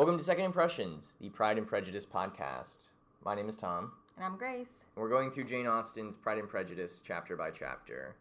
Welcome 0.00 0.16
to 0.16 0.24
Second 0.24 0.46
Impressions, 0.46 1.18
the 1.20 1.28
Pride 1.28 1.58
and 1.58 1.66
Prejudice 1.66 2.06
podcast. 2.06 2.88
My 3.22 3.34
name 3.34 3.50
is 3.50 3.56
Tom. 3.56 3.92
And 4.16 4.24
I'm 4.24 4.38
Grace. 4.38 4.86
We're 4.94 5.10
going 5.10 5.30
through 5.30 5.44
Jane 5.44 5.66
Austen's 5.66 6.16
Pride 6.16 6.38
and 6.38 6.48
Prejudice 6.48 7.02
chapter 7.06 7.36
by 7.36 7.50
chapter. 7.50 8.16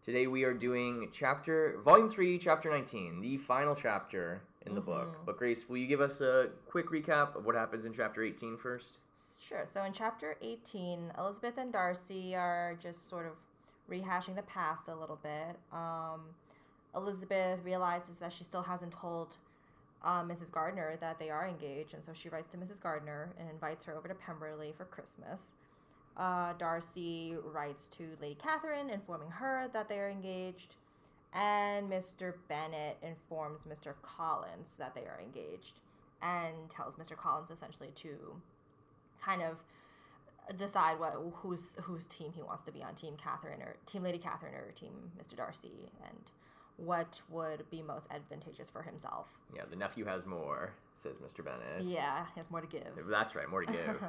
Today 0.00 0.28
we 0.28 0.44
are 0.44 0.54
doing 0.54 1.08
chapter 1.12 1.80
volume 1.84 2.08
3, 2.08 2.38
chapter 2.38 2.70
19, 2.70 3.20
the 3.20 3.36
final 3.36 3.74
chapter 3.74 4.42
in 4.64 4.76
the 4.76 4.80
book. 4.80 5.08
Mhm. 5.08 5.24
But 5.26 5.36
Grace, 5.36 5.68
will 5.68 5.76
you 5.76 5.88
give 5.88 6.00
us 6.00 6.20
a 6.20 6.52
quick 6.68 6.90
recap 6.90 7.34
of 7.34 7.44
what 7.44 7.56
happens 7.56 7.84
in 7.84 7.92
chapter 7.92 8.22
18 8.22 8.56
first? 8.56 9.00
Sure. 9.40 9.66
So 9.66 9.82
in 9.82 9.92
chapter 9.92 10.36
18, 10.40 11.12
Elizabeth 11.18 11.58
and 11.58 11.72
Darcy 11.72 12.36
are 12.36 12.76
just 12.76 13.08
sort 13.08 13.26
of 13.26 13.32
rehashing 13.90 14.36
the 14.36 14.42
past 14.42 14.86
a 14.86 14.94
little 14.94 15.18
bit. 15.20 15.58
Um, 15.72 16.36
Elizabeth 16.94 17.58
realizes 17.64 18.20
that 18.20 18.32
she 18.32 18.44
still 18.44 18.62
hasn't 18.62 18.92
told 18.92 19.36
uh, 20.04 20.22
Mrs. 20.22 20.52
Gardiner 20.52 20.96
that 21.00 21.18
they 21.18 21.30
are 21.30 21.48
engaged, 21.48 21.94
and 21.94 22.04
so 22.04 22.12
she 22.12 22.28
writes 22.28 22.48
to 22.48 22.56
Mrs. 22.56 22.80
Gardiner 22.80 23.30
and 23.38 23.48
invites 23.48 23.84
her 23.84 23.96
over 23.96 24.06
to 24.06 24.14
Pemberley 24.14 24.72
for 24.76 24.84
Christmas. 24.84 25.52
Uh, 26.16 26.52
Darcy 26.58 27.34
writes 27.42 27.88
to 27.96 28.10
Lady 28.20 28.36
Catherine, 28.40 28.90
informing 28.90 29.30
her 29.30 29.68
that 29.72 29.88
they 29.88 29.98
are 29.98 30.10
engaged, 30.10 30.76
and 31.32 31.90
Mr. 31.90 32.34
Bennet 32.48 32.98
informs 33.02 33.62
Mr. 33.62 33.94
Collins 34.02 34.74
that 34.78 34.94
they 34.94 35.02
are 35.02 35.20
engaged, 35.20 35.80
and 36.22 36.70
tells 36.70 36.96
Mr. 36.96 37.16
Collins 37.16 37.50
essentially 37.50 37.90
to 37.96 38.36
kind 39.20 39.42
of 39.42 39.56
decide 40.58 41.00
what 41.00 41.14
whose 41.36 41.74
whose 41.82 42.06
team 42.06 42.30
he 42.36 42.42
wants 42.42 42.62
to 42.64 42.70
be 42.70 42.82
on, 42.82 42.94
Team 42.94 43.14
Catherine 43.16 43.62
or 43.62 43.76
Team 43.86 44.02
Lady 44.02 44.18
Catherine 44.18 44.54
or 44.54 44.70
Team 44.72 44.92
Mr. 45.18 45.36
Darcy, 45.36 45.90
and 46.06 46.30
what 46.76 47.20
would 47.30 47.68
be 47.70 47.82
most 47.82 48.06
advantageous 48.10 48.68
for 48.68 48.82
himself. 48.82 49.28
Yeah, 49.54 49.62
the 49.70 49.76
nephew 49.76 50.04
has 50.06 50.26
more, 50.26 50.72
says 50.94 51.18
Mr. 51.18 51.44
Bennet. 51.44 51.84
Yeah, 51.84 52.26
he 52.34 52.40
has 52.40 52.50
more 52.50 52.60
to 52.60 52.66
give. 52.66 52.82
That's 53.08 53.34
right, 53.34 53.48
more 53.48 53.64
to 53.64 53.72
give. 53.72 54.02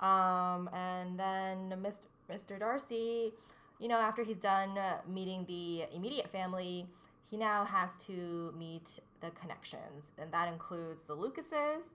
um, 0.06 0.68
and 0.72 1.18
then 1.18 1.74
Mr. 1.82 2.00
Mr. 2.30 2.58
Darcy, 2.58 3.32
you 3.80 3.88
know, 3.88 3.98
after 3.98 4.22
he's 4.22 4.38
done 4.38 4.78
meeting 5.08 5.44
the 5.46 5.84
immediate 5.94 6.30
family, 6.30 6.86
he 7.30 7.36
now 7.36 7.64
has 7.64 7.96
to 8.06 8.54
meet 8.56 9.00
the 9.20 9.30
connections, 9.30 10.12
and 10.18 10.32
that 10.32 10.48
includes 10.48 11.04
the 11.04 11.14
Lucases, 11.14 11.92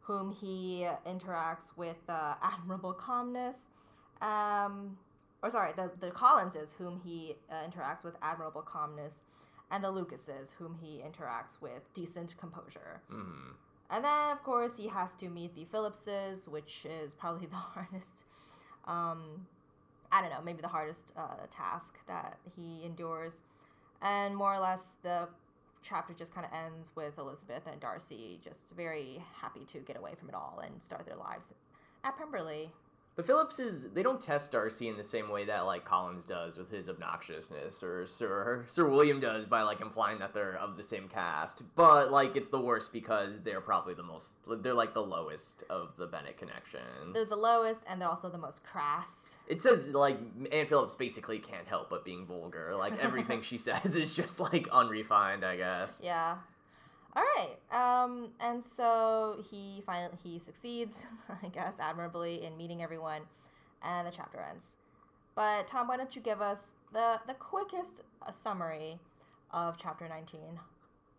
whom 0.00 0.32
he 0.32 0.86
interacts 1.06 1.76
with 1.76 1.96
uh, 2.08 2.34
admirable 2.42 2.92
calmness. 2.92 3.66
Um, 4.20 4.96
or 5.42 5.50
sorry, 5.50 5.72
the, 5.76 5.90
the 6.00 6.10
Collinses, 6.10 6.74
whom 6.76 7.00
he 7.04 7.36
uh, 7.50 7.54
interacts 7.68 8.04
with 8.04 8.14
admirable 8.22 8.62
calmness, 8.62 9.20
and 9.70 9.84
the 9.84 9.90
Lucases, 9.90 10.54
whom 10.58 10.76
he 10.80 11.02
interacts 11.02 11.60
with 11.60 11.92
decent 11.94 12.36
composure. 12.38 13.02
hmm 13.10 13.52
And 13.90 14.04
then, 14.04 14.30
of 14.30 14.42
course, 14.42 14.76
he 14.76 14.88
has 14.88 15.14
to 15.16 15.28
meet 15.28 15.54
the 15.54 15.64
Phillipses, 15.64 16.46
which 16.46 16.84
is 16.84 17.12
probably 17.14 17.46
the 17.56 17.56
hardest. 17.56 18.24
Um, 18.86 19.46
I 20.10 20.22
don't 20.22 20.30
know, 20.30 20.40
maybe 20.42 20.62
the 20.62 20.68
hardest 20.68 21.12
uh, 21.16 21.46
task 21.50 21.98
that 22.06 22.38
he 22.56 22.82
endures. 22.84 23.42
And 24.00 24.34
more 24.34 24.54
or 24.54 24.58
less, 24.60 24.88
the 25.02 25.28
chapter 25.82 26.12
just 26.12 26.34
kind 26.34 26.46
of 26.46 26.52
ends 26.52 26.90
with 26.94 27.18
Elizabeth 27.18 27.64
and 27.70 27.80
Darcy 27.80 28.40
just 28.42 28.74
very 28.74 29.22
happy 29.40 29.64
to 29.66 29.78
get 29.78 29.96
away 29.96 30.12
from 30.18 30.28
it 30.28 30.34
all 30.34 30.60
and 30.64 30.82
start 30.82 31.06
their 31.06 31.16
lives 31.16 31.48
at 32.04 32.16
Pemberley. 32.16 32.72
The 33.18 33.24
Phillipses, 33.24 33.88
they 33.92 34.04
don't 34.04 34.20
test 34.20 34.52
Darcy 34.52 34.86
in 34.86 34.96
the 34.96 35.02
same 35.02 35.28
way 35.28 35.44
that 35.46 35.66
like 35.66 35.84
Collins 35.84 36.24
does 36.24 36.56
with 36.56 36.70
his 36.70 36.88
obnoxiousness, 36.88 37.82
or 37.82 38.06
Sir 38.06 38.62
Sir 38.68 38.88
William 38.88 39.18
does 39.18 39.44
by 39.44 39.62
like 39.62 39.80
implying 39.80 40.20
that 40.20 40.32
they're 40.32 40.56
of 40.56 40.76
the 40.76 40.84
same 40.84 41.08
caste. 41.08 41.64
But 41.74 42.12
like 42.12 42.36
it's 42.36 42.46
the 42.48 42.60
worst 42.60 42.92
because 42.92 43.42
they're 43.42 43.60
probably 43.60 43.94
the 43.94 44.04
most, 44.04 44.34
they're 44.62 44.72
like 44.72 44.94
the 44.94 45.02
lowest 45.02 45.64
of 45.68 45.96
the 45.98 46.06
Bennet 46.06 46.38
connections. 46.38 47.12
They're 47.12 47.24
the 47.24 47.34
lowest, 47.34 47.82
and 47.88 48.00
they're 48.00 48.08
also 48.08 48.28
the 48.30 48.38
most 48.38 48.62
crass. 48.62 49.08
it 49.48 49.60
says 49.62 49.88
like 49.88 50.20
Anne 50.52 50.66
Phillips 50.66 50.94
basically 50.94 51.40
can't 51.40 51.66
help 51.66 51.90
but 51.90 52.04
being 52.04 52.24
vulgar. 52.24 52.72
Like 52.76 52.96
everything 53.00 53.42
she 53.50 53.58
says 53.58 53.96
is 53.96 54.14
just 54.14 54.38
like 54.38 54.68
unrefined, 54.70 55.44
I 55.44 55.56
guess. 55.56 56.00
Yeah. 56.00 56.36
All 57.16 57.22
right. 57.22 57.56
Um, 57.72 58.30
and 58.40 58.62
so 58.62 59.42
he 59.50 59.82
finally 59.86 60.16
he 60.22 60.38
succeeds, 60.38 60.96
I 61.42 61.48
guess, 61.48 61.74
admirably 61.80 62.44
in 62.44 62.56
meeting 62.56 62.82
everyone, 62.82 63.22
and 63.82 64.06
the 64.06 64.10
chapter 64.10 64.40
ends. 64.40 64.66
But 65.34 65.68
Tom, 65.68 65.88
why 65.88 65.96
don't 65.96 66.14
you 66.14 66.22
give 66.22 66.40
us 66.40 66.72
the 66.92 67.20
the 67.26 67.34
quickest 67.34 68.02
uh, 68.26 68.30
summary 68.30 68.98
of 69.52 69.76
chapter 69.78 70.08
nineteen? 70.08 70.60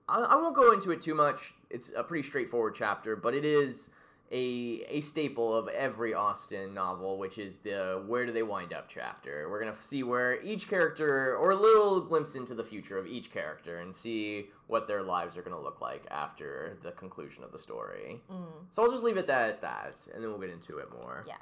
I, 0.07 0.19
I 0.19 0.35
won't 0.35 0.55
go 0.55 0.71
into 0.71 0.91
it 0.91 1.01
too 1.01 1.15
much. 1.15 1.53
It's 1.69 1.91
a 1.95 2.03
pretty 2.03 2.27
straightforward 2.27 2.75
chapter, 2.75 3.15
but 3.15 3.33
it 3.33 3.45
is 3.45 3.89
a 4.31 4.85
a 4.87 5.01
staple 5.01 5.55
of 5.55 5.67
every 5.69 6.13
Austen 6.13 6.73
novel, 6.73 7.17
which 7.17 7.37
is 7.37 7.57
the 7.57 8.03
where 8.05 8.25
do 8.25 8.31
they 8.31 8.43
wind 8.43 8.73
up 8.73 8.87
chapter. 8.87 9.47
We're 9.49 9.59
gonna 9.59 9.75
see 9.81 10.03
where 10.03 10.41
each 10.43 10.69
character, 10.69 11.35
or 11.35 11.51
a 11.51 11.55
little 11.55 11.99
glimpse 12.01 12.35
into 12.35 12.53
the 12.53 12.63
future 12.63 12.97
of 12.97 13.07
each 13.07 13.31
character, 13.31 13.79
and 13.79 13.93
see 13.93 14.47
what 14.67 14.87
their 14.87 15.01
lives 15.01 15.35
are 15.37 15.41
gonna 15.41 15.59
look 15.59 15.81
like 15.81 16.05
after 16.11 16.77
the 16.83 16.91
conclusion 16.91 17.43
of 17.43 17.51
the 17.51 17.59
story. 17.59 18.21
Mm, 18.31 18.45
So 18.71 18.83
I'll 18.83 18.91
just 18.91 19.03
leave 19.03 19.17
it 19.17 19.25
that 19.27 19.49
at 19.49 19.61
that, 19.61 20.07
and 20.13 20.23
then 20.23 20.29
we'll 20.31 20.39
get 20.39 20.51
into 20.51 20.77
it 20.77 20.91
more. 20.91 21.23
yeah, 21.27 21.35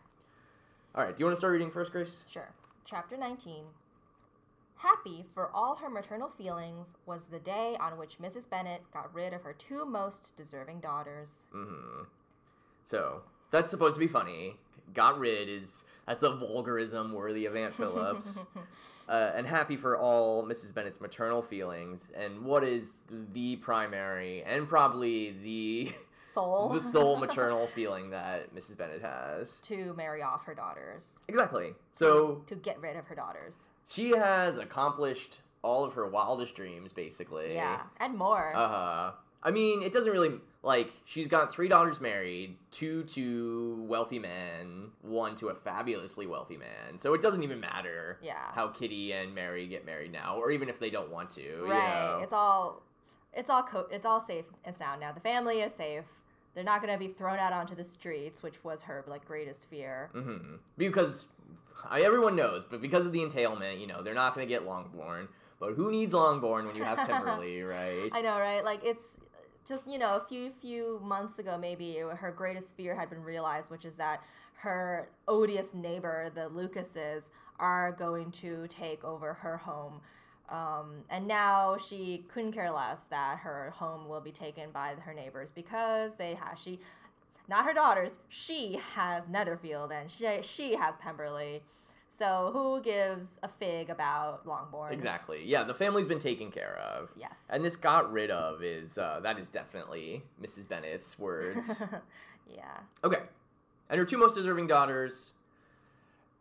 All 0.95 1.03
right. 1.03 1.15
Do 1.15 1.21
you 1.21 1.25
want 1.25 1.35
to 1.35 1.39
start 1.39 1.51
reading 1.53 1.71
first, 1.71 1.91
Grace? 1.91 2.23
sure. 2.31 2.53
Chapter 2.85 3.17
nineteen. 3.17 3.65
Happy 4.77 5.25
for 5.33 5.49
all 5.55 5.75
her 5.75 5.89
maternal 5.89 6.29
feelings 6.37 6.93
was 7.07 7.25
the 7.25 7.39
day 7.39 7.75
on 7.79 7.97
which 7.97 8.19
Mrs. 8.19 8.47
Bennet 8.47 8.81
got 8.93 9.11
rid 9.13 9.33
of 9.33 9.41
her 9.41 9.53
two 9.53 9.85
most 9.85 10.29
deserving 10.37 10.81
daughters. 10.81 11.43
Mm-hmm. 11.53 12.03
So 12.87 13.21
that's 13.51 13.69
supposed 13.69 13.95
to 13.95 13.99
be 13.99 14.07
funny. 14.07 14.55
Got 14.93 15.19
rid 15.19 15.49
is 15.49 15.83
that's 16.07 16.23
a 16.23 16.29
vulgarism 16.29 17.11
worthy 17.11 17.45
of 17.45 17.53
Aunt 17.53 17.73
Phillips. 17.73 18.39
uh, 19.09 19.31
and 19.35 19.45
happy 19.45 19.75
for 19.75 19.97
all 19.97 20.45
Mrs. 20.45 20.73
Bennet's 20.73 21.01
maternal 21.01 21.41
feelings, 21.41 22.07
and 22.15 22.45
what 22.45 22.63
is 22.63 22.93
the 23.33 23.57
primary 23.57 24.41
and 24.43 24.69
probably 24.69 25.35
the 25.43 25.91
Sole. 26.21 26.69
the 26.73 26.79
sole 26.79 27.17
maternal 27.17 27.67
feeling 27.67 28.09
that 28.11 28.55
Mrs. 28.55 28.77
Bennet 28.77 29.01
has. 29.01 29.57
to 29.63 29.93
marry 29.95 30.21
off 30.21 30.45
her 30.45 30.55
daughters. 30.55 31.11
Exactly. 31.27 31.73
So 31.91 32.41
to 32.47 32.55
get 32.55 32.79
rid 32.79 32.95
of 32.95 33.05
her 33.07 33.15
daughters. 33.15 33.57
she 33.85 34.11
has 34.11 34.57
accomplished 34.57 35.41
all 35.61 35.83
of 35.83 35.91
her 35.93 36.07
wildest 36.07 36.55
dreams, 36.55 36.93
basically. 36.93 37.53
Yeah, 37.53 37.81
and 37.99 38.17
more. 38.17 38.55
Uh 38.55 38.67
huh. 38.69 39.11
I 39.43 39.51
mean, 39.51 39.81
it 39.81 39.91
doesn't 39.91 40.11
really 40.11 40.39
like 40.67 40.91
she's 41.05 41.29
got 41.29 41.49
three 41.49 41.69
daughters 41.69 42.01
married, 42.01 42.57
two 42.71 43.03
to 43.03 43.85
wealthy 43.87 44.19
men, 44.19 44.89
one 45.01 45.33
to 45.37 45.47
a 45.47 45.55
fabulously 45.55 46.27
wealthy 46.27 46.57
man. 46.57 46.97
So 46.97 47.13
it 47.13 47.21
doesn't 47.21 47.41
even 47.41 47.61
matter 47.61 48.19
yeah. 48.21 48.51
how 48.53 48.67
Kitty 48.67 49.13
and 49.13 49.33
Mary 49.33 49.65
get 49.65 49.85
married 49.85 50.11
now, 50.11 50.35
or 50.35 50.51
even 50.51 50.67
if 50.67 50.77
they 50.77 50.89
don't 50.89 51.09
want 51.09 51.31
to. 51.31 51.41
You 51.41 51.71
right. 51.71 52.17
know? 52.17 52.19
It's 52.21 52.33
all 52.33 52.83
it's 53.33 53.49
all 53.49 53.63
co- 53.63 53.87
it's 53.89 54.05
all 54.05 54.19
safe 54.19 54.43
and 54.65 54.75
sound 54.75 54.99
now. 54.99 55.13
The 55.13 55.21
family 55.21 55.61
is 55.61 55.73
safe. 55.73 56.03
They're 56.53 56.65
not 56.65 56.81
going 56.81 56.91
to 56.91 56.99
be 56.99 57.13
thrown 57.13 57.39
out 57.39 57.53
onto 57.53 57.73
the 57.73 57.83
streets, 57.85 58.43
which 58.43 58.61
was 58.65 58.81
her 58.81 59.05
like 59.07 59.25
greatest 59.25 59.63
fear. 59.69 60.09
hmm 60.11 60.55
Because 60.77 61.27
I, 61.89 62.01
everyone 62.01 62.35
knows, 62.35 62.65
but 62.69 62.81
because 62.81 63.05
of 63.05 63.13
the 63.13 63.21
entailment, 63.21 63.79
you 63.79 63.87
know, 63.87 64.03
they're 64.03 64.13
not 64.13 64.35
going 64.35 64.45
to 64.45 64.53
get 64.53 64.65
Longbourn. 64.65 65.29
But 65.59 65.73
who 65.73 65.91
needs 65.91 66.13
Longbourn 66.13 66.67
when 66.67 66.75
you 66.75 66.83
have 66.83 66.97
Pemberley, 67.07 67.61
right? 67.61 68.09
I 68.11 68.21
know, 68.21 68.37
right? 68.37 68.65
Like 68.65 68.81
it's 68.83 69.03
just 69.67 69.87
you 69.87 69.97
know 69.97 70.15
a 70.15 70.25
few 70.27 70.51
few 70.61 71.01
months 71.03 71.39
ago 71.39 71.57
maybe 71.57 71.97
her 71.97 72.31
greatest 72.31 72.75
fear 72.75 72.95
had 72.95 73.09
been 73.09 73.23
realized, 73.23 73.69
which 73.69 73.85
is 73.85 73.95
that 73.95 74.23
her 74.57 75.09
odious 75.27 75.73
neighbor, 75.73 76.31
the 76.33 76.49
Lucases, 76.49 77.29
are 77.59 77.91
going 77.91 78.31
to 78.31 78.67
take 78.67 79.03
over 79.03 79.33
her 79.33 79.57
home. 79.57 80.01
Um, 80.49 81.03
and 81.09 81.27
now 81.27 81.77
she 81.77 82.25
couldn't 82.33 82.53
care 82.53 82.71
less 82.71 83.03
that 83.09 83.39
her 83.39 83.71
home 83.75 84.07
will 84.07 84.21
be 84.21 84.31
taken 84.31 84.71
by 84.71 84.93
her 84.99 85.13
neighbors 85.13 85.51
because 85.51 86.15
they 86.15 86.35
have 86.35 86.57
she, 86.57 86.79
not 87.49 87.65
her 87.65 87.73
daughters, 87.73 88.11
she 88.29 88.79
has 88.95 89.27
Netherfield 89.27 89.91
and 89.91 90.09
she 90.09 90.39
she 90.41 90.75
has 90.75 90.95
Pemberley. 90.97 91.61
So 92.17 92.49
who 92.51 92.81
gives 92.81 93.37
a 93.43 93.47
fig 93.47 93.89
about 93.89 94.47
Longbourn? 94.47 94.91
Exactly. 94.91 95.43
Yeah, 95.45 95.63
the 95.63 95.73
family's 95.73 96.07
been 96.07 96.19
taken 96.19 96.51
care 96.51 96.79
of. 96.79 97.09
Yes. 97.15 97.35
And 97.49 97.63
this 97.63 97.75
got 97.75 98.11
rid 98.11 98.31
of 98.31 98.63
is 98.63 98.97
uh, 98.97 99.19
that 99.21 99.37
is 99.37 99.49
definitely 99.49 100.23
Mrs. 100.41 100.67
Bennet's 100.67 101.19
words. 101.19 101.81
yeah. 102.53 102.79
okay. 103.03 103.21
And 103.89 103.99
her 103.99 104.05
two 104.05 104.17
most 104.17 104.33
deserving 104.33 104.67
daughters, 104.67 105.31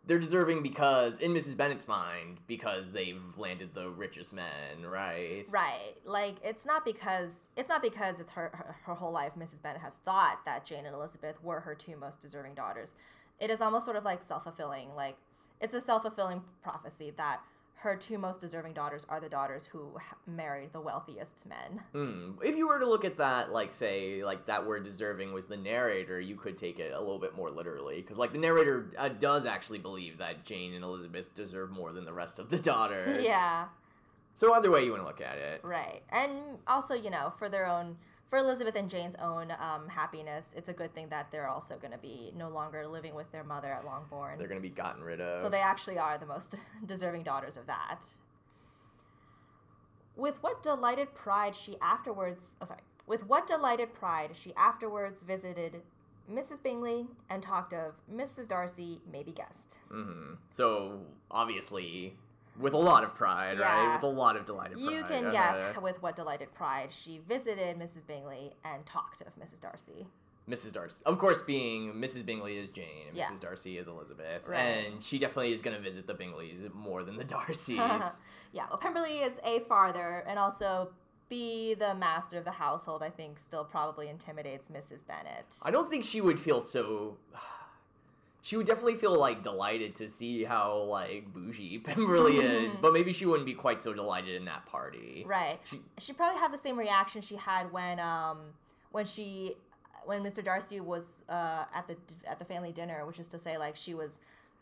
they're 0.07 0.19
deserving 0.19 0.63
because, 0.63 1.21
in 1.21 1.33
Mrs. 1.33 1.57
Bennet's 1.57 1.87
mind, 1.87 2.39
because 2.47 2.93
they've 2.93 3.23
landed 3.37 3.75
the 3.75 3.91
richest 3.91 4.33
men, 4.33 4.87
right? 4.89 5.45
Right. 5.51 5.95
Like 6.07 6.37
it's 6.43 6.65
not 6.65 6.87
because 6.87 7.33
it's 7.55 7.69
not 7.69 7.83
because 7.83 8.19
it's 8.19 8.33
her, 8.33 8.51
her 8.55 8.77
her 8.85 8.95
whole 8.95 9.13
life 9.13 9.33
Mrs. 9.39 9.61
Bennet 9.63 9.83
has 9.83 9.95
thought 10.07 10.41
that 10.47 10.65
Jane 10.65 10.87
and 10.87 10.95
Elizabeth 10.95 11.37
were 11.43 11.61
her 11.61 11.75
two 11.75 11.97
most 11.97 12.23
deserving 12.23 12.55
daughters. 12.55 12.93
It 13.39 13.51
is 13.51 13.61
almost 13.61 13.85
sort 13.85 13.99
of 13.99 14.05
like 14.05 14.23
self-fulfilling. 14.23 14.95
Like 14.97 15.17
it's 15.61 15.75
a 15.75 15.81
self-fulfilling 15.81 16.43
prophecy 16.63 17.13
that 17.17 17.41
her 17.81 17.95
two 17.95 18.17
most 18.19 18.41
deserving 18.41 18.73
daughters 18.73 19.05
are 19.09 19.21
the 19.21 19.29
daughters 19.29 19.67
who 19.67 19.93
married 20.27 20.73
the 20.73 20.81
wealthiest 20.81 21.47
men. 21.47 21.83
Mm. 21.95 22.35
If 22.43 22.57
you 22.57 22.67
were 22.67 22.79
to 22.79 22.87
look 22.87 23.05
at 23.05 23.19
that, 23.19 23.53
like 23.53 23.71
say, 23.71 24.25
like 24.25 24.47
that 24.47 24.67
word 24.67 24.83
"deserving" 24.85 25.33
was 25.33 25.47
the 25.47 25.59
narrator, 25.59 26.19
you 26.19 26.37
could 26.37 26.57
take 26.57 26.79
it 26.79 26.93
a 26.95 26.99
little 26.99 27.19
bit 27.19 27.37
more 27.37 27.51
literally, 27.51 28.01
because 28.01 28.17
like 28.19 28.33
the 28.33 28.39
narrator 28.39 28.91
uh, 28.99 29.09
does 29.11 29.45
actually 29.47 29.79
believe 29.79 30.19
that 30.19 30.45
Jane 30.45 30.73
and 30.75 30.83
Elizabeth 30.83 31.33
deserve 31.35 31.71
more 31.71 31.93
than 31.93 32.05
the 32.07 32.13
rest 32.15 32.39
of 32.39 32.49
the 32.49 32.59
daughters. 32.59 33.23
yeah, 33.25 33.67
So 34.35 34.55
either 34.55 34.71
way 34.71 34.85
you 34.85 34.91
want 34.91 35.03
to 35.03 35.07
look 35.07 35.21
at 35.21 35.37
it. 35.37 35.61
right. 35.63 36.03
And 36.11 36.33
also, 36.67 36.95
you 36.95 37.11
know, 37.11 37.35
for 37.39 37.49
their 37.51 37.67
own, 37.67 37.97
for 38.29 38.39
Elizabeth 38.39 38.75
and 38.75 38.91
Jane's 38.91 39.15
own 39.23 39.53
um, 39.53 39.89
happiness, 39.89 40.47
it's 40.57 40.69
a 40.69 40.73
good 40.73 40.95
thing 40.95 41.09
that 41.11 41.29
they're 41.31 41.49
also 41.49 41.77
going 41.77 41.93
to 41.93 41.99
be 41.99 42.33
no 42.37 42.49
longer 42.49 42.87
living 42.87 43.15
with 43.15 43.31
their 43.31 43.45
mother 43.45 43.73
at 43.73 43.85
Longbourn. 43.85 44.39
They're 44.39 44.49
gonna 44.49 44.61
be 44.61 44.69
gotten 44.69 45.03
rid 45.03 45.21
of. 45.21 45.41
So 45.43 45.49
they 45.49 45.61
actually 45.61 45.99
are 45.99 46.19
the 46.19 46.27
most 46.27 46.55
deserving 46.87 47.23
daughters 47.23 47.57
of 47.57 47.67
that. 47.67 48.01
With 50.17 50.43
what 50.43 50.63
delighted 50.63 51.15
pride 51.15 51.55
she 51.55 51.77
afterwards, 51.81 52.55
oh 52.61 52.65
sorry, 52.65 52.81
with 53.07 53.27
what 53.27 53.47
delighted 53.47 53.95
pride 53.95 54.31
she 54.35 54.55
afterwards 54.57 55.23
visited 55.23 55.83
Mrs. 56.31 56.61
Bingley 56.63 57.07
and 57.31 57.43
talked 57.43 57.73
of 57.73 57.95
Mrs. 58.13 58.49
Darcy 58.49 59.01
may 59.11 59.23
be 59.23 59.31
guessed. 59.33 59.79
hmm 59.89 60.35
So 60.53 61.03
obviously, 61.31 62.17
with 62.59 62.73
a 62.73 62.79
lot 62.79 63.05
of 63.05 63.15
pride, 63.15 63.59
right? 63.59 63.93
With 63.95 64.03
a 64.03 64.07
lot 64.07 64.37
of 64.37 64.45
delighted 64.47 64.79
pride. 64.79 64.93
You 64.93 65.05
can 65.05 65.31
guess 65.33 65.77
with 65.81 66.01
what 66.03 66.17
delighted 66.17 66.53
pride 66.55 66.91
she 66.93 67.21
visited 67.29 67.79
Mrs. 67.79 68.07
Bingley 68.07 68.53
and 68.65 68.85
talked 68.87 69.21
of 69.23 69.29
Mrs. 69.39 69.61
Darcy. 69.61 70.07
Mrs. 70.49 70.73
Darcy, 70.73 71.03
of 71.07 71.19
course, 71.19 71.43
being 71.43 71.95
Mrs. 71.95 72.25
Bingley 72.25 72.57
is 72.57 72.71
Jane 72.71 73.09
and 73.09 73.17
Yeah. 73.17 73.25
Mrs. 73.27 73.41
Darcy 73.41 73.79
is 73.79 73.89
Elizabeth, 73.89 74.47
Right. 74.47 74.61
and 74.61 75.03
she 75.03 75.19
definitely 75.19 75.53
is 75.53 75.61
gonna 75.61 75.81
visit 75.81 76.07
the 76.07 76.15
Bingleys 76.15 76.73
more 76.73 77.03
than 77.03 77.17
the 77.17 77.25
Darcys. 77.35 78.21
yeah, 78.53 78.67
well, 78.69 78.79
Pemberley 78.79 79.19
is 79.23 79.33
A 79.43 79.59
farther 79.61 80.23
and 80.27 80.39
also 80.39 80.93
B 81.29 81.75
the 81.75 81.97
master 81.97 82.39
of 82.39 82.45
the 82.45 82.53
household, 82.53 83.03
I 83.03 83.11
think, 83.11 83.41
still 83.41 83.65
probably 83.65 84.09
intimidates 84.09 84.69
Mrs. 84.69 85.05
Bennet. 85.05 85.47
I 85.63 85.73
don't 85.73 85.91
think 85.91 86.05
she 86.05 86.21
would 86.21 86.39
feel 86.39 86.61
so. 86.61 87.17
She 88.47 88.57
would 88.57 88.65
definitely 88.65 88.95
feel 88.95 89.19
like 89.19 89.43
delighted 89.43 89.97
to 89.97 90.07
see 90.07 90.45
how 90.45 90.77
like 90.83 91.33
bougie 91.35 91.79
Pemberley 91.85 92.37
is, 92.37 92.77
but 92.81 92.93
maybe 92.93 93.13
she 93.13 93.27
wouldn't 93.27 93.45
be 93.45 93.55
quite 93.55 93.83
so 93.83 93.93
delighted 93.93 94.37
in 94.37 94.45
that 94.45 94.65
party. 94.67 95.25
Right. 95.27 95.59
She, 95.65 95.81
She 95.99 96.13
probably 96.13 96.39
had 96.39 96.53
the 96.53 96.59
same 96.59 96.79
reaction 96.79 97.21
she 97.23 97.35
had 97.35 97.73
when 97.73 97.99
um 97.99 98.39
when 98.93 99.05
she 99.05 99.57
when 100.05 100.23
Mr. 100.23 100.45
Darcy 100.45 100.79
was 100.79 101.23
uh, 101.29 101.65
at 101.75 101.89
the 101.89 101.97
at 102.25 102.39
the 102.39 102.45
family 102.45 102.71
dinner, 102.71 103.05
which 103.05 103.19
is 103.19 103.27
to 103.27 103.39
say 103.41 103.59
like 103.59 103.75
she 103.75 103.95
was 103.95 104.19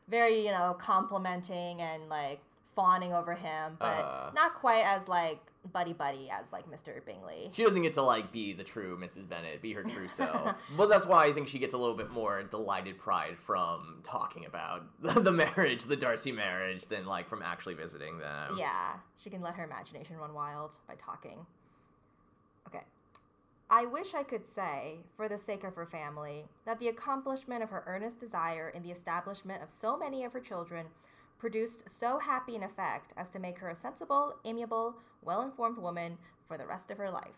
very, 0.08 0.42
you 0.46 0.50
know, 0.50 0.75
complimenting 0.78 1.82
and 1.82 2.08
like 2.08 2.40
fawning 2.75 3.12
over 3.12 3.34
him, 3.34 3.76
but 3.78 3.84
Uh. 3.98 4.31
not 4.34 4.54
quite 4.54 4.84
as 4.84 5.06
like 5.08 5.40
buddy 5.72 5.93
buddy 5.93 6.31
as 6.31 6.52
like 6.52 6.70
Mr. 6.70 7.05
Bingley. 7.05 7.50
she 7.52 7.64
doesn't 7.64 7.82
get 7.82 7.94
to 7.94 8.02
like 8.02 8.31
be 8.32 8.52
the 8.52 8.64
true 8.64 8.99
Mrs. 8.99 9.28
Bennet, 9.28 9.62
be 9.62 9.72
her 9.72 9.82
true 9.82 10.08
self. 10.20 10.55
but 10.76 10.88
that's 10.88 11.06
why 11.06 11.25
I 11.25 11.32
think 11.32 11.49
she 11.49 11.58
gets 11.58 11.75
a 11.75 11.78
little 11.78 11.94
bit 11.96 12.11
more 12.11 12.43
delighted 12.43 12.99
pride 12.99 13.38
from 13.38 14.00
talking 14.02 14.46
about 14.46 14.84
the 15.25 15.32
marriage, 15.32 15.84
the 15.84 15.96
Darcy 15.96 16.32
marriage, 16.32 16.87
than 16.87 17.06
like 17.06 17.28
from 17.28 17.43
actually 17.43 17.75
visiting 17.75 18.19
them. 18.19 18.56
Yeah, 18.58 18.94
she 19.22 19.31
can 19.31 19.40
let 19.40 19.55
her 19.55 19.64
imagination 19.64 20.16
run 20.16 20.34
wild 20.34 20.72
by 20.87 20.94
talking. 20.96 21.46
Okay. 22.69 22.82
I 23.70 23.87
wish 23.87 24.14
I 24.14 24.22
could 24.22 24.44
say, 24.44 24.99
for 25.17 25.28
the 25.28 25.38
sake 25.38 25.64
of 25.64 25.75
her 25.75 25.87
family, 25.87 26.44
that 26.67 26.78
the 26.78 26.88
accomplishment 26.88 27.62
of 27.62 27.70
her 27.70 27.82
earnest 27.87 28.20
desire 28.20 28.69
in 28.69 28.82
the 28.82 28.90
establishment 28.90 29.62
of 29.62 29.70
so 29.70 29.96
many 29.96 30.25
of 30.25 30.32
her 30.32 30.40
children 30.40 30.87
produced 31.44 31.85
so 32.00 32.19
happy 32.19 32.56
an 32.56 32.62
effect 32.62 33.12
as 33.19 33.29
to 33.29 33.38
make 33.38 33.58
her 33.58 33.69
a 33.69 33.76
sensible, 33.76 34.32
amiable, 34.46 34.94
well 35.23 35.43
informed 35.43 35.76
woman 35.76 36.17
for 36.49 36.56
the 36.56 36.67
rest 36.67 36.91
of 36.91 36.96
her 36.96 37.11
life. 37.11 37.37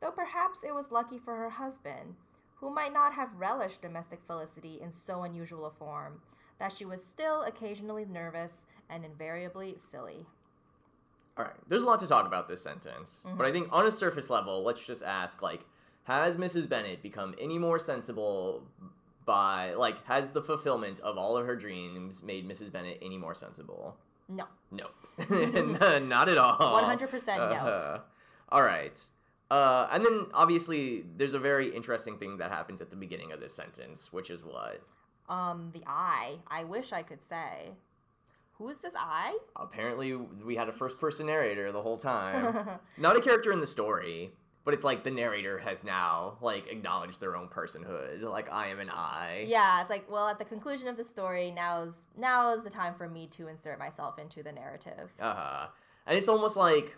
Though 0.00 0.12
perhaps 0.12 0.64
it 0.64 0.72
was 0.74 0.90
lucky 0.90 1.18
for 1.18 1.36
her 1.36 1.50
husband, 1.50 2.14
who 2.54 2.70
might 2.72 2.94
not 2.94 3.12
have 3.12 3.36
relished 3.36 3.82
domestic 3.82 4.20
felicity 4.26 4.80
in 4.80 4.94
so 4.94 5.24
unusual 5.24 5.66
a 5.66 5.70
form, 5.70 6.22
that 6.58 6.72
she 6.72 6.86
was 6.86 7.04
still 7.04 7.42
occasionally 7.42 8.06
nervous 8.06 8.64
and 8.88 9.04
invariably 9.04 9.76
silly. 9.90 10.24
All 11.36 11.44
right, 11.44 11.52
there's 11.68 11.82
a 11.82 11.86
lot 11.86 11.98
to 11.98 12.06
talk 12.06 12.26
about 12.26 12.48
this 12.48 12.62
sentence, 12.62 13.20
Mm-hmm. 13.26 13.36
but 13.36 13.46
I 13.46 13.52
think 13.52 13.68
on 13.72 13.86
a 13.86 13.92
surface 13.92 14.30
level, 14.30 14.62
let's 14.62 14.86
just 14.86 15.02
ask 15.02 15.42
like, 15.42 15.66
has 16.04 16.36
Mrs. 16.36 16.66
Bennet 16.66 17.02
become 17.02 17.34
any 17.38 17.58
more 17.58 17.78
sensible 17.78 18.62
by 19.26 19.74
like 19.74 20.02
has 20.06 20.30
the 20.30 20.40
fulfillment 20.40 21.00
of 21.00 21.18
all 21.18 21.36
of 21.36 21.44
her 21.46 21.56
dreams 21.56 22.22
made 22.22 22.48
Mrs. 22.48 22.72
Bennet 22.72 22.98
any 23.02 23.18
more 23.18 23.34
sensible? 23.34 23.96
No. 24.28 24.44
No, 24.70 24.86
not 25.98 26.28
at 26.28 26.38
all. 26.38 26.80
100% 26.82 27.26
no. 27.36 27.42
Uh-huh. 27.42 27.98
All 28.50 28.62
right. 28.62 28.98
Uh, 29.50 29.86
and 29.92 30.04
then 30.04 30.26
obviously 30.34 31.04
there's 31.16 31.34
a 31.34 31.38
very 31.38 31.74
interesting 31.74 32.16
thing 32.18 32.38
that 32.38 32.50
happens 32.50 32.80
at 32.80 32.90
the 32.90 32.96
beginning 32.96 33.30
of 33.32 33.38
this 33.40 33.54
sentence, 33.54 34.12
which 34.12 34.30
is 34.30 34.42
what 34.42 34.80
Um, 35.28 35.70
the 35.72 35.82
I. 35.86 36.38
I 36.48 36.64
wish 36.64 36.92
I 36.92 37.02
could 37.02 37.22
say. 37.22 37.72
Who 38.58 38.68
is 38.70 38.78
this 38.78 38.94
I? 38.96 39.36
apparently 39.56 40.14
we 40.16 40.56
had 40.56 40.68
a 40.68 40.72
first 40.72 40.98
person 40.98 41.26
narrator 41.26 41.70
the 41.72 41.82
whole 41.82 41.98
time. 41.98 42.66
Not 42.96 43.16
a 43.16 43.20
character 43.20 43.52
in 43.52 43.60
the 43.60 43.66
story, 43.66 44.32
but 44.66 44.74
it's 44.74 44.82
like 44.82 45.04
the 45.04 45.10
narrator 45.12 45.58
has 45.60 45.84
now 45.84 46.36
like 46.42 46.66
acknowledged 46.68 47.20
their 47.20 47.36
own 47.36 47.46
personhood. 47.46 48.22
Like 48.22 48.52
I 48.52 48.66
am 48.66 48.80
an 48.80 48.90
I. 48.90 49.46
yeah, 49.48 49.80
it's 49.80 49.88
like, 49.88 50.10
well, 50.10 50.28
at 50.28 50.40
the 50.40 50.44
conclusion 50.44 50.88
of 50.88 50.96
the 50.96 51.04
story, 51.04 51.52
now's 51.52 51.94
now 52.18 52.52
is 52.52 52.64
the 52.64 52.70
time 52.70 52.92
for 52.92 53.08
me 53.08 53.28
to 53.28 53.46
insert 53.46 53.78
myself 53.78 54.18
into 54.18 54.42
the 54.42 54.50
narrative. 54.50 55.14
Uh 55.20 55.34
huh. 55.34 55.66
And 56.08 56.18
it's 56.18 56.28
almost 56.28 56.56
like 56.56 56.96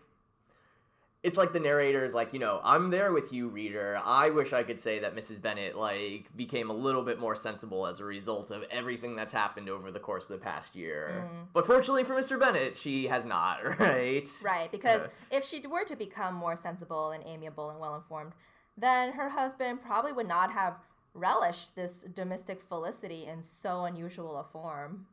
it's 1.24 1.36
like 1.36 1.52
the 1.52 1.58
narrator 1.58 2.04
is 2.04 2.14
like, 2.14 2.32
you 2.32 2.38
know, 2.38 2.60
I'm 2.62 2.90
there 2.90 3.12
with 3.12 3.32
you, 3.32 3.48
reader. 3.48 4.00
I 4.04 4.30
wish 4.30 4.52
I 4.52 4.62
could 4.62 4.78
say 4.78 5.00
that 5.00 5.16
Mrs. 5.16 5.42
Bennet 5.42 5.76
like 5.76 6.34
became 6.36 6.70
a 6.70 6.72
little 6.72 7.02
bit 7.02 7.18
more 7.18 7.34
sensible 7.34 7.88
as 7.88 7.98
a 7.98 8.04
result 8.04 8.52
of 8.52 8.62
everything 8.70 9.16
that's 9.16 9.32
happened 9.32 9.68
over 9.68 9.90
the 9.90 9.98
course 9.98 10.30
of 10.30 10.38
the 10.38 10.44
past 10.44 10.76
year. 10.76 11.24
Mhm. 11.28 11.46
But 11.52 11.66
fortunately 11.66 12.04
for 12.04 12.14
Mr. 12.14 12.38
Bennet, 12.38 12.76
she 12.76 13.08
has 13.08 13.24
not, 13.24 13.58
right? 13.80 14.28
Right, 14.44 14.70
because 14.70 15.02
Yeah. 15.30 15.38
if 15.38 15.44
she 15.44 15.66
were 15.66 15.84
to 15.86 15.96
become 15.96 16.34
more 16.34 16.54
sensible 16.54 17.10
and 17.10 17.24
amiable 17.26 17.70
and 17.70 17.80
well 17.80 17.96
informed, 17.96 18.32
then 18.76 19.12
her 19.14 19.30
husband 19.30 19.82
probably 19.82 20.12
would 20.12 20.28
not 20.28 20.52
have 20.52 20.76
relished 21.14 21.74
this 21.74 22.02
domestic 22.14 22.62
felicity 22.62 23.26
in 23.26 23.42
so 23.42 23.84
unusual 23.86 24.36
a 24.38 24.44
form, 24.44 25.08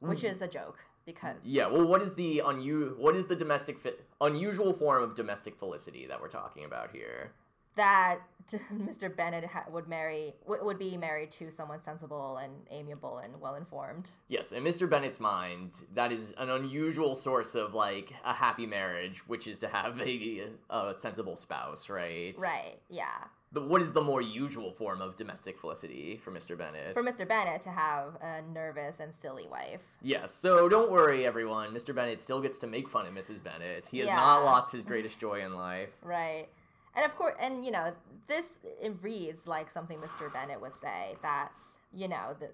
which 0.00 0.22
is 0.22 0.42
a 0.42 0.48
joke 0.48 0.84
because 1.06 1.36
Yeah, 1.44 1.66
well, 1.66 1.84
what 1.86 2.02
is 2.02 2.14
the 2.14 2.42
unu- 2.44 2.96
what 2.96 3.16
is 3.16 3.26
the 3.26 3.36
domestic 3.36 3.78
fi- 3.78 3.92
unusual 4.20 4.72
form 4.72 5.02
of 5.02 5.14
domestic 5.14 5.56
felicity 5.56 6.06
that 6.06 6.20
we're 6.20 6.28
talking 6.28 6.64
about 6.64 6.90
here? 6.90 7.32
that 7.76 8.20
Mr. 8.72 9.14
bennet 9.16 9.44
ha- 9.44 9.64
would 9.68 9.88
marry 9.88 10.32
w- 10.44 10.64
would 10.64 10.78
be 10.78 10.96
married 10.96 11.32
to 11.32 11.50
someone 11.50 11.82
sensible 11.82 12.36
and 12.36 12.52
amiable 12.70 13.18
and 13.18 13.34
well 13.40 13.56
informed. 13.56 14.10
Yes, 14.28 14.52
in 14.52 14.62
Mr. 14.62 14.88
bennet's 14.88 15.18
mind, 15.18 15.72
that 15.92 16.12
is 16.12 16.32
an 16.38 16.50
unusual 16.50 17.16
source 17.16 17.56
of 17.56 17.74
like 17.74 18.12
a 18.24 18.32
happy 18.32 18.64
marriage, 18.64 19.18
which 19.26 19.48
is 19.48 19.58
to 19.58 19.66
have 19.66 20.00
a, 20.00 20.50
a 20.70 20.94
sensible 20.96 21.34
spouse, 21.34 21.88
right? 21.88 22.34
Right. 22.38 22.78
Yeah. 22.88 23.24
But 23.54 23.68
what 23.68 23.80
is 23.80 23.92
the 23.92 24.02
more 24.02 24.20
usual 24.20 24.72
form 24.72 25.00
of 25.00 25.14
domestic 25.16 25.58
felicity 25.60 26.20
for 26.22 26.32
Mr. 26.32 26.58
Bennet? 26.58 26.92
For 26.92 27.04
Mr. 27.04 27.26
Bennet 27.26 27.62
to 27.62 27.70
have 27.70 28.16
a 28.20 28.42
nervous 28.52 28.96
and 28.98 29.14
silly 29.14 29.46
wife. 29.46 29.80
yes, 30.02 30.34
so 30.34 30.68
don't 30.68 30.90
worry, 30.90 31.24
everyone. 31.24 31.72
Mr. 31.72 31.94
Bennet 31.94 32.20
still 32.20 32.40
gets 32.40 32.58
to 32.58 32.66
make 32.66 32.88
fun 32.88 33.06
of 33.06 33.14
Mrs. 33.14 33.42
Bennet. 33.42 33.86
He 33.86 34.00
has 34.00 34.08
Yeah. 34.08 34.16
not 34.16 34.44
lost 34.44 34.72
his 34.72 34.82
greatest 34.82 35.18
joy 35.20 35.44
in 35.44 35.54
life. 35.54 35.90
Right. 36.02 36.48
And 36.96 37.04
of 37.04 37.16
course, 37.16 37.36
and 37.40 37.64
you 37.64 37.70
know, 37.70 37.92
this 38.26 38.44
it 38.82 38.92
reads 39.02 39.46
like 39.46 39.70
something 39.70 39.98
Mr. 39.98 40.32
Bennet 40.32 40.60
would 40.60 40.74
say 40.80 41.16
that 41.22 41.50
you 41.96 42.08
know, 42.08 42.34
the, 42.40 42.50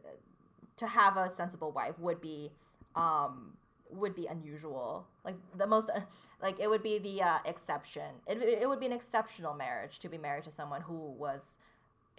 to 0.77 0.87
have 0.87 1.17
a 1.17 1.31
sensible 1.31 1.73
wife 1.73 1.99
would 1.99 2.21
be 2.21 2.51
um 2.95 3.55
would 3.93 4.15
be 4.15 4.27
unusual. 4.27 5.07
Like 5.25 5.37
the 5.57 5.67
most 5.67 5.91
like 6.43 6.59
it 6.61 6.69
would 6.69 6.83
be 6.83 6.99
the 6.99 7.23
uh, 7.23 7.39
exception. 7.45 8.11
It 8.27 8.39
it 8.43 8.69
would 8.69 8.81
be 8.81 8.87
an 8.87 8.93
exceptional 8.93 9.55
marriage 9.55 9.99
to 10.01 10.09
be 10.09 10.19
married 10.19 10.45
to 10.45 10.51
someone 10.51 10.83
who 10.83 11.13
was 11.13 11.57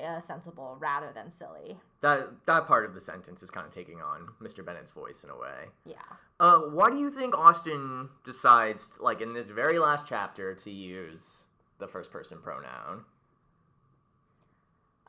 uh, 0.01 0.19
sensible 0.19 0.77
rather 0.79 1.11
than 1.13 1.31
silly. 1.31 1.77
That 2.01 2.29
that 2.45 2.67
part 2.67 2.85
of 2.85 2.93
the 2.93 3.01
sentence 3.01 3.43
is 3.43 3.51
kind 3.51 3.65
of 3.65 3.71
taking 3.71 4.01
on 4.01 4.29
Mr. 4.41 4.65
Bennet's 4.65 4.91
voice 4.91 5.23
in 5.23 5.29
a 5.29 5.37
way. 5.37 5.67
Yeah. 5.85 5.95
Uh, 6.39 6.59
why 6.59 6.89
do 6.89 6.97
you 6.97 7.11
think 7.11 7.37
Austen 7.37 8.09
decides, 8.25 8.97
like 8.99 9.21
in 9.21 9.33
this 9.33 9.49
very 9.49 9.77
last 9.77 10.05
chapter, 10.07 10.55
to 10.55 10.71
use 10.71 11.45
the 11.79 11.87
first 11.87 12.11
person 12.11 12.39
pronoun? 12.41 13.05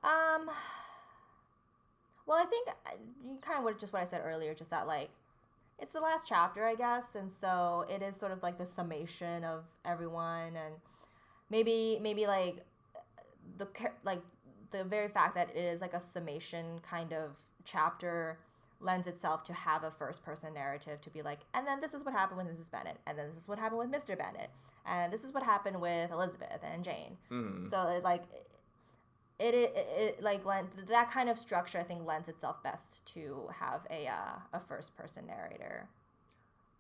Um. 0.05 0.51
Well, 2.27 2.39
I 2.39 2.45
think 2.45 2.69
you 3.25 3.39
kind 3.41 3.59
of 3.59 3.65
what 3.65 3.79
just 3.79 3.93
what 3.93 4.03
I 4.03 4.05
said 4.05 4.23
earlier, 4.25 4.55
just 4.55 4.71
that 4.71 4.87
like 4.87 5.11
it's 5.83 5.93
the 5.93 6.01
last 6.01 6.27
chapter, 6.29 6.65
I 6.65 6.77
guess, 6.77 7.15
and 7.17 7.31
so 7.33 7.85
it 7.91 8.01
is 8.03 8.17
sort 8.17 8.31
of 8.33 8.43
like 8.43 8.57
the 8.57 8.67
summation 8.67 9.43
of 9.45 9.65
everyone, 9.85 10.57
and 10.57 10.75
maybe 11.51 11.99
maybe 12.01 12.27
like 12.27 12.65
the 13.59 13.67
like 14.05 14.23
the 14.71 14.85
very 14.85 15.09
fact 15.09 15.35
that 15.35 15.51
it 15.51 15.59
is 15.59 15.81
like 15.81 15.93
a 15.93 16.01
summation 16.01 16.79
kind 16.89 17.13
of 17.13 17.33
chapter 17.65 18.39
lends 18.81 19.07
itself 19.07 19.45
to 19.45 19.53
have 19.53 19.85
a 19.85 19.91
first 19.91 20.25
person 20.25 20.55
narrative 20.55 21.01
to 21.01 21.11
be 21.11 21.23
like, 21.23 21.41
and 21.55 21.67
then 21.67 21.81
this 21.81 21.95
is 21.95 22.05
what 22.05 22.15
happened 22.15 22.39
with 22.39 22.47
Mrs. 22.47 22.71
Bennet, 22.71 22.99
and 23.07 23.19
then 23.19 23.27
this 23.35 23.43
is 23.43 23.49
what 23.49 23.59
happened 23.59 23.79
with 23.79 23.91
Mr. 23.91 24.17
Bennet, 24.17 24.51
and 24.87 25.13
this 25.13 25.25
is 25.25 25.35
what 25.35 25.43
happened 25.43 25.81
with 25.81 26.11
Elizabeth 26.13 26.61
and 26.63 26.85
Jane. 26.85 27.19
Mhm. 27.31 27.69
So 27.71 27.89
it, 27.89 28.05
like 28.05 28.23
it, 29.39 29.55
it, 29.55 29.75
it 29.97 30.23
like 30.23 30.45
lend, 30.45 30.69
that 30.89 31.11
kind 31.11 31.29
of 31.29 31.39
structure 31.39 31.79
I 31.79 31.83
think 31.83 32.07
lends 32.07 32.29
itself 32.29 32.63
best 32.63 33.05
to 33.15 33.49
have 33.59 33.81
a 33.91 34.07
uh, 34.07 34.39
a 34.53 34.61
first 34.61 34.97
person 34.97 35.27
narrator. 35.27 35.89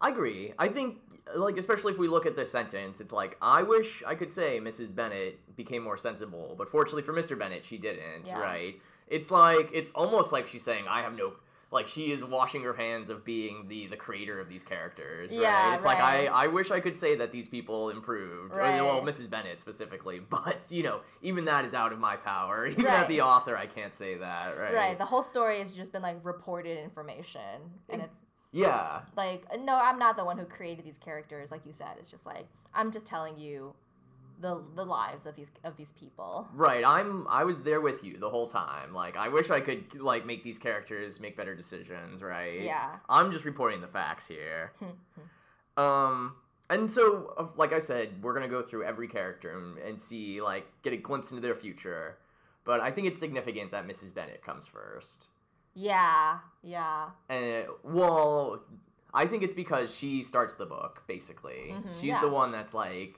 I 0.00 0.08
agree. 0.08 0.52
I 0.58 0.66
think, 0.66 0.96
like, 1.36 1.56
especially 1.58 1.92
if 1.92 1.98
we 1.98 2.08
look 2.08 2.26
at 2.26 2.34
this 2.34 2.50
sentence, 2.50 3.00
it's 3.00 3.12
like, 3.12 3.36
I 3.40 3.62
wish 3.62 4.02
I 4.04 4.16
could 4.16 4.32
say 4.32 4.58
Mrs. 4.60 4.92
Bennet 4.92 5.38
became 5.54 5.84
more 5.84 5.96
sensible, 5.96 6.56
but 6.58 6.68
fortunately 6.68 7.02
for 7.04 7.12
Mr. 7.12 7.38
Bennet, 7.38 7.64
she 7.64 7.78
didn't, 7.78 8.26
Yeah. 8.26 8.40
right? 8.40 8.80
It's 9.06 9.30
like, 9.30 9.70
it's 9.72 9.92
almost 9.92 10.32
like 10.32 10.48
she's 10.48 10.64
saying, 10.64 10.86
I 10.88 11.02
have 11.02 11.16
no, 11.16 11.34
like, 11.72 11.88
she 11.88 12.12
is 12.12 12.24
washing 12.24 12.62
her 12.62 12.74
hands 12.74 13.08
of 13.10 13.24
being 13.24 13.66
the 13.66 13.86
the 13.86 13.96
creator 13.96 14.38
of 14.38 14.48
these 14.48 14.62
characters, 14.62 15.30
right? 15.30 15.40
Yeah, 15.40 15.74
it's 15.74 15.84
like, 15.84 15.98
I. 15.98 16.26
I 16.26 16.46
wish 16.46 16.70
I 16.70 16.80
could 16.80 16.96
say 16.96 17.14
that 17.16 17.32
these 17.32 17.48
people 17.48 17.90
improved, 17.90 18.52
or, 18.52 18.58
well, 18.58 19.00
Mrs. 19.00 19.28
Bennet 19.30 19.60
specifically, 19.60 20.20
but, 20.30 20.66
you 20.70 20.82
know, 20.82 21.00
even 21.22 21.44
that 21.46 21.64
is 21.64 21.74
out 21.74 21.92
of 21.92 21.98
my 21.98 22.16
power. 22.16 22.66
Even 22.72 22.84
Right. 22.84 23.00
at 23.00 23.08
the 23.08 23.20
author, 23.22 23.56
I 23.56 23.66
can't 23.66 23.94
say 23.94 24.16
that, 24.16 24.58
right? 24.58 24.74
Right. 24.74 24.98
The 24.98 25.04
whole 25.04 25.22
story 25.22 25.58
has 25.58 25.72
just 25.72 25.92
been 25.92 26.02
like 26.02 26.18
reported 26.22 26.78
information, 26.78 27.40
and 27.88 28.02
it's 28.02 28.18
yeah. 28.52 29.00
like 29.16 29.44
no, 29.60 29.76
I'm 29.76 29.98
not 29.98 30.16
the 30.16 30.24
one 30.24 30.36
who 30.38 30.44
created 30.44 30.84
these 30.84 30.98
characters. 30.98 31.50
Like 31.50 31.64
you 31.66 31.72
said, 31.72 31.94
it's 31.98 32.10
just 32.10 32.26
like 32.26 32.46
I'm 32.74 32.92
just 32.92 33.06
telling 33.06 33.38
you 33.38 33.74
the 34.42 34.62
the 34.74 34.84
lives 34.84 35.24
of 35.24 35.34
these 35.36 35.50
of 35.64 35.76
these 35.78 35.92
people. 35.92 36.46
Right, 36.52 36.84
I'm 36.84 37.26
I 37.28 37.44
was 37.44 37.62
there 37.62 37.80
with 37.80 38.04
you 38.04 38.18
the 38.18 38.28
whole 38.28 38.46
time. 38.48 38.92
Like 38.92 39.16
I 39.16 39.28
wish 39.28 39.48
I 39.50 39.60
could 39.60 39.98
like 40.00 40.26
make 40.26 40.42
these 40.42 40.58
characters 40.58 41.18
make 41.20 41.36
better 41.36 41.54
decisions, 41.54 42.22
right? 42.22 42.60
Yeah. 42.60 42.96
I'm 43.08 43.32
just 43.32 43.44
reporting 43.46 43.80
the 43.80 43.88
facts 43.88 44.26
here. 44.26 44.72
um 45.76 46.34
and 46.70 46.88
so 46.90 47.52
like 47.56 47.72
I 47.72 47.78
said, 47.78 48.22
we're 48.22 48.32
going 48.32 48.48
to 48.48 48.50
go 48.50 48.62
through 48.62 48.84
every 48.84 49.06
character 49.08 49.50
and, 49.58 49.76
and 49.78 50.00
see 50.00 50.40
like 50.40 50.66
get 50.82 50.92
a 50.92 50.96
glimpse 50.96 51.30
into 51.30 51.42
their 51.42 51.54
future. 51.54 52.16
But 52.64 52.80
I 52.80 52.90
think 52.90 53.08
it's 53.08 53.20
significant 53.20 53.72
that 53.72 53.86
Mrs. 53.86 54.14
Bennet 54.14 54.42
comes 54.44 54.66
first. 54.66 55.28
yeah. 55.74 56.38
Yeah. 56.62 57.10
And 57.28 57.66
well, 57.82 58.62
I 59.12 59.26
think 59.26 59.42
it's 59.42 59.52
because 59.54 59.94
she 59.94 60.22
starts 60.22 60.54
the 60.54 60.64
book 60.66 61.02
basically. 61.06 61.74
Mhm, 61.74 61.92
She's 61.94 62.04
yeah. 62.14 62.20
the 62.20 62.28
one 62.28 62.52
that's 62.52 62.72
like 62.72 63.16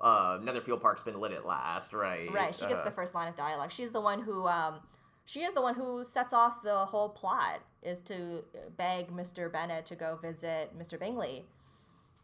uh 0.00 0.38
Netherfield 0.42 0.80
Park's 0.80 1.02
been 1.02 1.20
lit 1.20 1.32
at 1.32 1.44
last, 1.46 1.92
right? 1.92 2.32
Right. 2.32 2.54
She 2.54 2.66
gets 2.66 2.80
Uh, 2.80 2.84
the 2.84 2.90
first 2.90 3.14
line 3.14 3.28
of 3.28 3.36
dialogue. 3.36 3.72
She's 3.72 3.90
the 3.92 4.00
one 4.00 4.22
who 4.22 4.46
um 4.46 4.76
she 5.24 5.40
is 5.42 5.52
the 5.54 5.60
one 5.62 5.74
who 5.74 6.04
sets 6.04 6.32
off 6.32 6.62
the 6.62 6.86
whole 6.86 7.08
plot 7.10 7.60
is 7.82 8.00
to 8.00 8.42
beg 8.76 9.10
Mr. 9.14 9.50
Bennet 9.52 9.84
to 9.86 9.94
go 9.94 10.16
visit 10.22 10.76
Mr. 10.78 10.98
Bingley. 10.98 11.44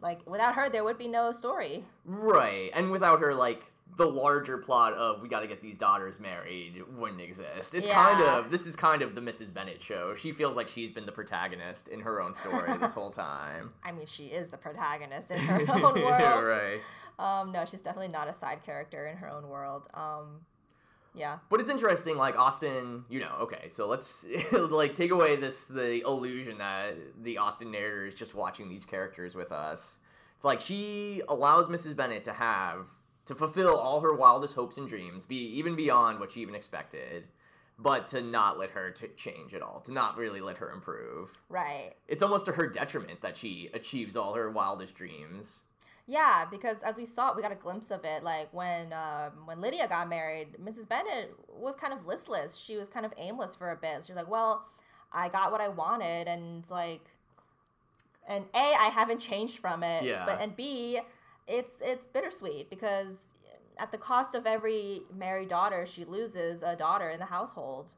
Like 0.00 0.20
without 0.28 0.54
her 0.54 0.68
there 0.70 0.84
would 0.84 0.98
be 0.98 1.08
no 1.08 1.32
story. 1.32 1.84
Right, 2.04 2.70
and 2.74 2.90
without 2.90 3.20
her, 3.20 3.34
like 3.34 3.62
the 3.96 4.06
larger 4.06 4.58
plot 4.58 4.92
of 4.94 5.20
we 5.22 5.28
got 5.28 5.40
to 5.40 5.46
get 5.46 5.60
these 5.60 5.76
daughters 5.78 6.18
married 6.18 6.82
wouldn't 6.96 7.20
exist. 7.20 7.74
It's 7.74 7.86
kind 7.86 8.20
of 8.22 8.50
this 8.50 8.66
is 8.66 8.74
kind 8.74 9.02
of 9.02 9.14
the 9.14 9.20
Mrs. 9.20 9.52
Bennet 9.54 9.80
show. 9.82 10.14
She 10.14 10.32
feels 10.32 10.56
like 10.56 10.68
she's 10.68 10.90
been 10.90 11.06
the 11.06 11.12
protagonist 11.12 11.88
in 11.88 12.00
her 12.00 12.20
own 12.20 12.34
story 12.34 12.76
this 12.78 12.92
whole 12.94 13.10
time. 13.28 13.72
I 13.84 13.92
mean, 13.92 14.06
she 14.06 14.26
is 14.26 14.48
the 14.48 14.56
protagonist 14.56 15.30
in 15.30 15.38
her 15.38 15.60
own 15.70 15.94
world. 16.02 16.44
right. 16.44 16.80
Um, 17.18 17.52
no, 17.52 17.64
she's 17.64 17.82
definitely 17.82 18.08
not 18.08 18.28
a 18.28 18.34
side 18.34 18.64
character 18.64 19.06
in 19.06 19.16
her 19.16 19.30
own 19.30 19.48
world. 19.48 19.84
Um, 19.94 20.40
yeah. 21.14 21.38
But 21.48 21.60
it's 21.60 21.70
interesting, 21.70 22.16
like 22.16 22.36
Austen. 22.36 23.04
You 23.08 23.20
know, 23.20 23.36
okay, 23.42 23.68
so 23.68 23.86
let's 23.86 24.26
like 24.52 24.94
take 24.94 25.10
away 25.10 25.36
this 25.36 25.64
the 25.64 26.02
illusion 26.06 26.58
that 26.58 26.96
the 27.22 27.38
Austen 27.38 27.70
narrator 27.70 28.06
is 28.06 28.14
just 28.14 28.34
watching 28.34 28.68
these 28.68 28.84
characters 28.84 29.34
with 29.34 29.52
us. 29.52 29.98
It's 30.34 30.44
like 30.44 30.60
she 30.60 31.22
allows 31.28 31.68
Mrs. 31.68 31.94
Bennet 31.94 32.24
to 32.24 32.32
have 32.32 32.86
to 33.26 33.34
fulfill 33.34 33.76
all 33.78 34.00
her 34.00 34.14
wildest 34.14 34.54
hopes 34.54 34.76
and 34.76 34.88
dreams, 34.88 35.24
be 35.24 35.36
even 35.36 35.76
beyond 35.76 36.20
what 36.20 36.32
she 36.32 36.40
even 36.40 36.54
expected, 36.54 37.28
but 37.78 38.06
to 38.08 38.20
not 38.20 38.58
let 38.58 38.70
her 38.70 38.90
to 38.90 39.08
change 39.08 39.54
at 39.54 39.62
all, 39.62 39.80
to 39.80 39.92
not 39.92 40.16
really 40.16 40.40
let 40.40 40.58
her 40.58 40.70
improve. 40.70 41.30
Right. 41.48 41.92
It's 42.08 42.22
almost 42.22 42.46
to 42.46 42.52
her 42.52 42.66
detriment 42.66 43.20
that 43.22 43.36
she 43.36 43.70
achieves 43.72 44.16
all 44.16 44.34
her 44.34 44.50
wildest 44.50 44.94
dreams. 44.94 45.62
Yeah, 46.06 46.44
because 46.50 46.82
as 46.82 46.98
we 46.98 47.06
saw, 47.06 47.34
we 47.34 47.40
got 47.40 47.52
a 47.52 47.56
glimpse 47.56 47.90
of 47.90 48.04
it. 48.04 48.22
Like 48.22 48.52
when 48.52 48.92
um, 48.92 49.46
when 49.46 49.60
Lydia 49.60 49.88
got 49.88 50.08
married, 50.08 50.48
Mrs. 50.62 50.86
Bennet 50.86 51.34
was 51.48 51.74
kind 51.74 51.92
of 51.92 52.06
listless. 52.06 52.56
She 52.56 52.76
was 52.76 52.88
kind 52.88 53.06
of 53.06 53.12
aimless 53.16 53.54
for 53.54 53.70
a 53.70 53.76
bit. 53.76 54.04
She 54.04 54.12
was 54.12 54.16
like, 54.16 54.28
"Well, 54.28 54.66
I 55.12 55.30
got 55.30 55.50
what 55.50 55.62
I 55.62 55.68
wanted," 55.68 56.28
and 56.28 56.62
like, 56.68 57.06
and 58.28 58.44
a 58.54 58.58
I 58.58 58.90
haven't 58.92 59.20
changed 59.20 59.58
from 59.58 59.82
it. 59.82 60.04
Yeah. 60.04 60.26
But 60.26 60.42
and 60.42 60.54
b, 60.54 61.00
it's 61.48 61.72
it's 61.80 62.06
bittersweet 62.06 62.68
because 62.68 63.16
at 63.78 63.90
the 63.90 63.98
cost 63.98 64.34
of 64.34 64.46
every 64.46 65.02
married 65.16 65.48
daughter, 65.48 65.86
she 65.86 66.04
loses 66.04 66.62
a 66.62 66.76
daughter 66.76 67.08
in 67.08 67.18
the 67.18 67.26
household, 67.26 67.92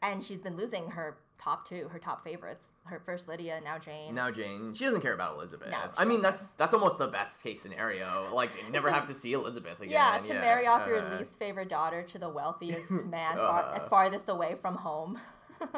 and 0.00 0.24
she's 0.24 0.40
been 0.40 0.56
losing 0.56 0.92
her 0.92 1.18
top 1.38 1.68
two, 1.68 1.88
her 1.92 1.98
top 1.98 2.24
favorites, 2.24 2.64
her 2.84 3.00
first 3.04 3.28
Lydia, 3.28 3.60
now 3.62 3.78
Jane. 3.78 4.14
Now 4.14 4.30
Jane, 4.30 4.72
she 4.74 4.84
doesn't 4.84 5.00
care 5.00 5.14
about 5.14 5.36
Elizabeth. 5.36 5.70
No, 5.70 5.78
I 5.96 6.04
mean, 6.04 6.22
that's 6.22 6.50
that's 6.52 6.74
almost 6.74 6.98
the 6.98 7.06
best 7.08 7.42
case 7.42 7.60
scenario. 7.60 8.28
Like, 8.34 8.50
never 8.70 8.90
have 8.90 9.06
to 9.06 9.14
see 9.14 9.32
Elizabeth 9.32 9.80
again. 9.80 9.92
Yeah, 9.92 10.18
to 10.18 10.34
marry 10.34 10.66
off 10.66 10.86
your 10.86 10.98
uh, 10.98 11.18
least 11.18 11.38
favorite 11.38 11.68
daughter 11.68 12.02
to 12.02 12.18
the 12.18 12.28
wealthiest 12.28 12.90
man 13.06 13.36
far, 13.36 13.64
Uh. 13.76 13.88
farthest 13.88 14.28
away 14.28 14.56
from 14.60 14.74
home. 14.76 15.20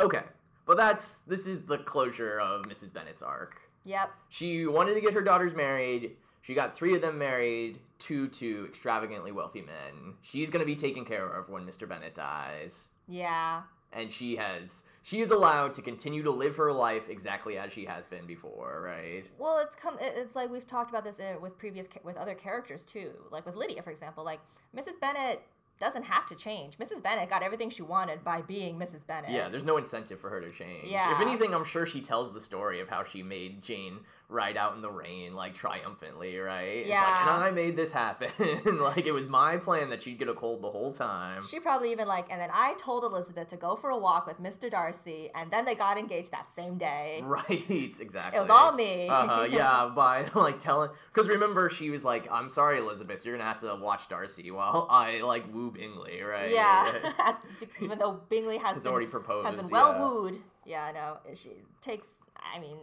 Okay, 0.00 0.22
but 0.66 0.76
that's 0.76 1.20
this 1.20 1.46
is 1.46 1.60
the 1.66 1.78
closure 1.78 2.40
of 2.40 2.62
Mrs. 2.62 2.92
Bennet's 2.92 3.22
arc. 3.22 3.60
yep. 3.84 4.10
She 4.28 4.66
wanted 4.66 4.94
to 4.94 5.00
get 5.00 5.12
her 5.14 5.20
daughters 5.22 5.54
married. 5.54 6.16
She 6.42 6.52
got 6.52 6.74
three 6.74 6.94
of 6.94 7.00
them 7.00 7.16
married, 7.16 7.78
two 7.98 8.26
to 8.28 8.66
extravagantly 8.68 9.30
wealthy 9.32 9.62
men. 9.62 10.14
She's 10.22 10.50
gonna 10.50 10.64
be 10.64 10.74
taken 10.76 11.04
care 11.04 11.26
of 11.28 11.48
when 11.48 11.64
Mr. 11.64 11.88
Bennet 11.88 12.14
dies, 12.14 12.88
Yeah. 13.06 13.62
And 13.94 14.10
she 14.10 14.36
has 14.36 14.82
she 15.02 15.20
is 15.20 15.30
allowed 15.30 15.74
to 15.74 15.82
continue 15.82 16.22
to 16.22 16.30
live 16.30 16.56
her 16.56 16.72
life 16.72 17.08
exactly 17.08 17.58
as 17.58 17.72
she 17.72 17.84
has 17.84 18.06
been 18.06 18.26
before, 18.26 18.82
right? 18.82 19.24
Well, 19.38 19.58
it's 19.58 19.74
come. 19.74 19.98
It's 20.00 20.34
like 20.34 20.50
we've 20.50 20.66
talked 20.66 20.90
about 20.90 21.04
this 21.04 21.20
uh, 21.20 21.38
with 21.40 21.58
previous 21.58 21.88
with 22.02 22.16
other 22.16 22.34
characters 22.34 22.82
too. 22.84 23.10
Like 23.30 23.46
with 23.46 23.54
Lydia, 23.54 23.82
for 23.82 23.90
example. 23.90 24.24
Like 24.24 24.40
Mrs. 24.76 24.98
Bennet 25.00 25.42
doesn't 25.80 26.04
have 26.04 26.26
to 26.26 26.34
change. 26.34 26.78
Mrs. 26.78 27.02
Bennet 27.02 27.28
got 27.28 27.42
everything 27.42 27.68
she 27.68 27.82
wanted 27.82 28.22
by 28.24 28.40
being 28.42 28.78
Mrs. 28.78 29.06
Bennet. 29.06 29.30
Yeah, 29.30 29.48
there's 29.48 29.64
no 29.64 29.76
incentive 29.76 30.20
for 30.20 30.30
her 30.30 30.40
to 30.40 30.50
change. 30.50 30.86
Yeah. 30.86 31.12
If 31.12 31.20
anything, 31.20 31.52
I'm 31.52 31.64
sure 31.64 31.84
she 31.84 32.00
tells 32.00 32.32
the 32.32 32.40
story 32.40 32.80
of 32.80 32.88
how 32.88 33.04
she 33.04 33.22
made 33.22 33.62
Jane 33.62 33.98
ride 34.34 34.56
out 34.56 34.74
in 34.74 34.82
the 34.82 34.90
rain, 34.90 35.34
like 35.34 35.54
triumphantly, 35.54 36.36
right? 36.38 36.62
It's 36.78 36.88
like, 36.90 36.98
Yeah. 36.98 37.20
and 37.36 37.44
I 37.44 37.50
made 37.52 37.76
this 37.76 37.92
happen. 37.92 38.30
like 38.80 39.06
it 39.06 39.12
was 39.12 39.28
my 39.28 39.56
plan 39.56 39.88
that 39.90 40.02
she'd 40.02 40.18
get 40.18 40.28
a 40.28 40.34
cold 40.34 40.60
the 40.62 40.70
whole 40.70 40.92
time. 40.92 41.44
She 41.48 41.60
probably 41.60 41.92
even 41.92 42.08
like, 42.08 42.26
and 42.30 42.40
then 42.40 42.50
I 42.52 42.74
told 42.74 43.04
Elizabeth 43.04 43.48
to 43.48 43.56
go 43.56 43.76
for 43.76 43.90
a 43.90 43.96
walk 43.96 44.26
with 44.26 44.40
Mr. 44.42 44.70
Darcy, 44.70 45.30
and 45.34 45.50
then 45.50 45.64
they 45.64 45.74
got 45.74 45.96
engaged 45.96 46.32
that 46.32 46.50
same 46.54 46.76
day. 46.76 47.20
Right, 47.24 47.64
exactly. 48.00 48.36
It 48.36 48.40
was 48.40 48.50
all 48.50 48.72
me. 48.72 49.08
Uh-huh, 49.08 49.42
yeah, 49.50 49.90
by 49.94 50.26
like 50.34 50.58
telling, 50.58 50.90
because 51.12 51.28
remember 51.28 51.70
she 51.70 51.90
was 51.90 52.02
like, 52.04 52.28
"I'm 52.30 52.50
sorry, 52.50 52.78
Elizabeth, 52.78 53.24
you're 53.24 53.36
gonna 53.36 53.48
have 53.48 53.60
to 53.60 53.76
watch 53.76 54.08
Darcy 54.08 54.50
while 54.50 54.88
I 54.90 55.20
like 55.22 55.44
woo 55.54 55.70
Bingley, 55.70 56.20
right?" 56.22 56.50
Yeah, 56.52 57.36
even 57.80 57.98
though 57.98 58.20
Bingley 58.28 58.58
has 58.58 58.74
Has 58.74 58.82
been, 58.82 58.92
already 58.92 59.06
proposed. 59.06 59.46
has 59.46 59.56
been 59.56 59.68
well 59.68 59.92
yeah. 59.92 60.00
wooed. 60.00 60.40
Yeah, 60.66 60.90
no, 60.92 61.18
she 61.34 61.50
takes. 61.80 62.08
I 62.36 62.58
mean, 62.58 62.76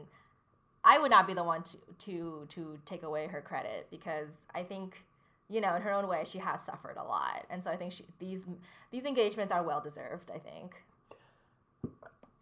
I 0.83 0.97
would 0.97 1.11
not 1.11 1.27
be 1.27 1.33
the 1.33 1.43
one 1.43 1.63
to 1.63 1.77
to 2.05 2.47
to 2.49 2.79
take 2.85 3.03
away 3.03 3.27
her 3.27 3.41
credit 3.41 3.87
because 3.91 4.29
I 4.53 4.63
think 4.63 5.03
you 5.49 5.61
know 5.61 5.75
in 5.75 5.81
her 5.81 5.91
own 5.91 6.07
way 6.07 6.23
she 6.25 6.39
has 6.39 6.61
suffered 6.61 6.97
a 6.97 7.03
lot, 7.03 7.45
and 7.49 7.63
so 7.63 7.69
I 7.69 7.77
think 7.77 7.93
she, 7.93 8.05
these 8.19 8.45
these 8.91 9.05
engagements 9.05 9.51
are 9.51 9.63
well 9.63 9.81
deserved. 9.81 10.31
I 10.33 10.39
think. 10.39 10.73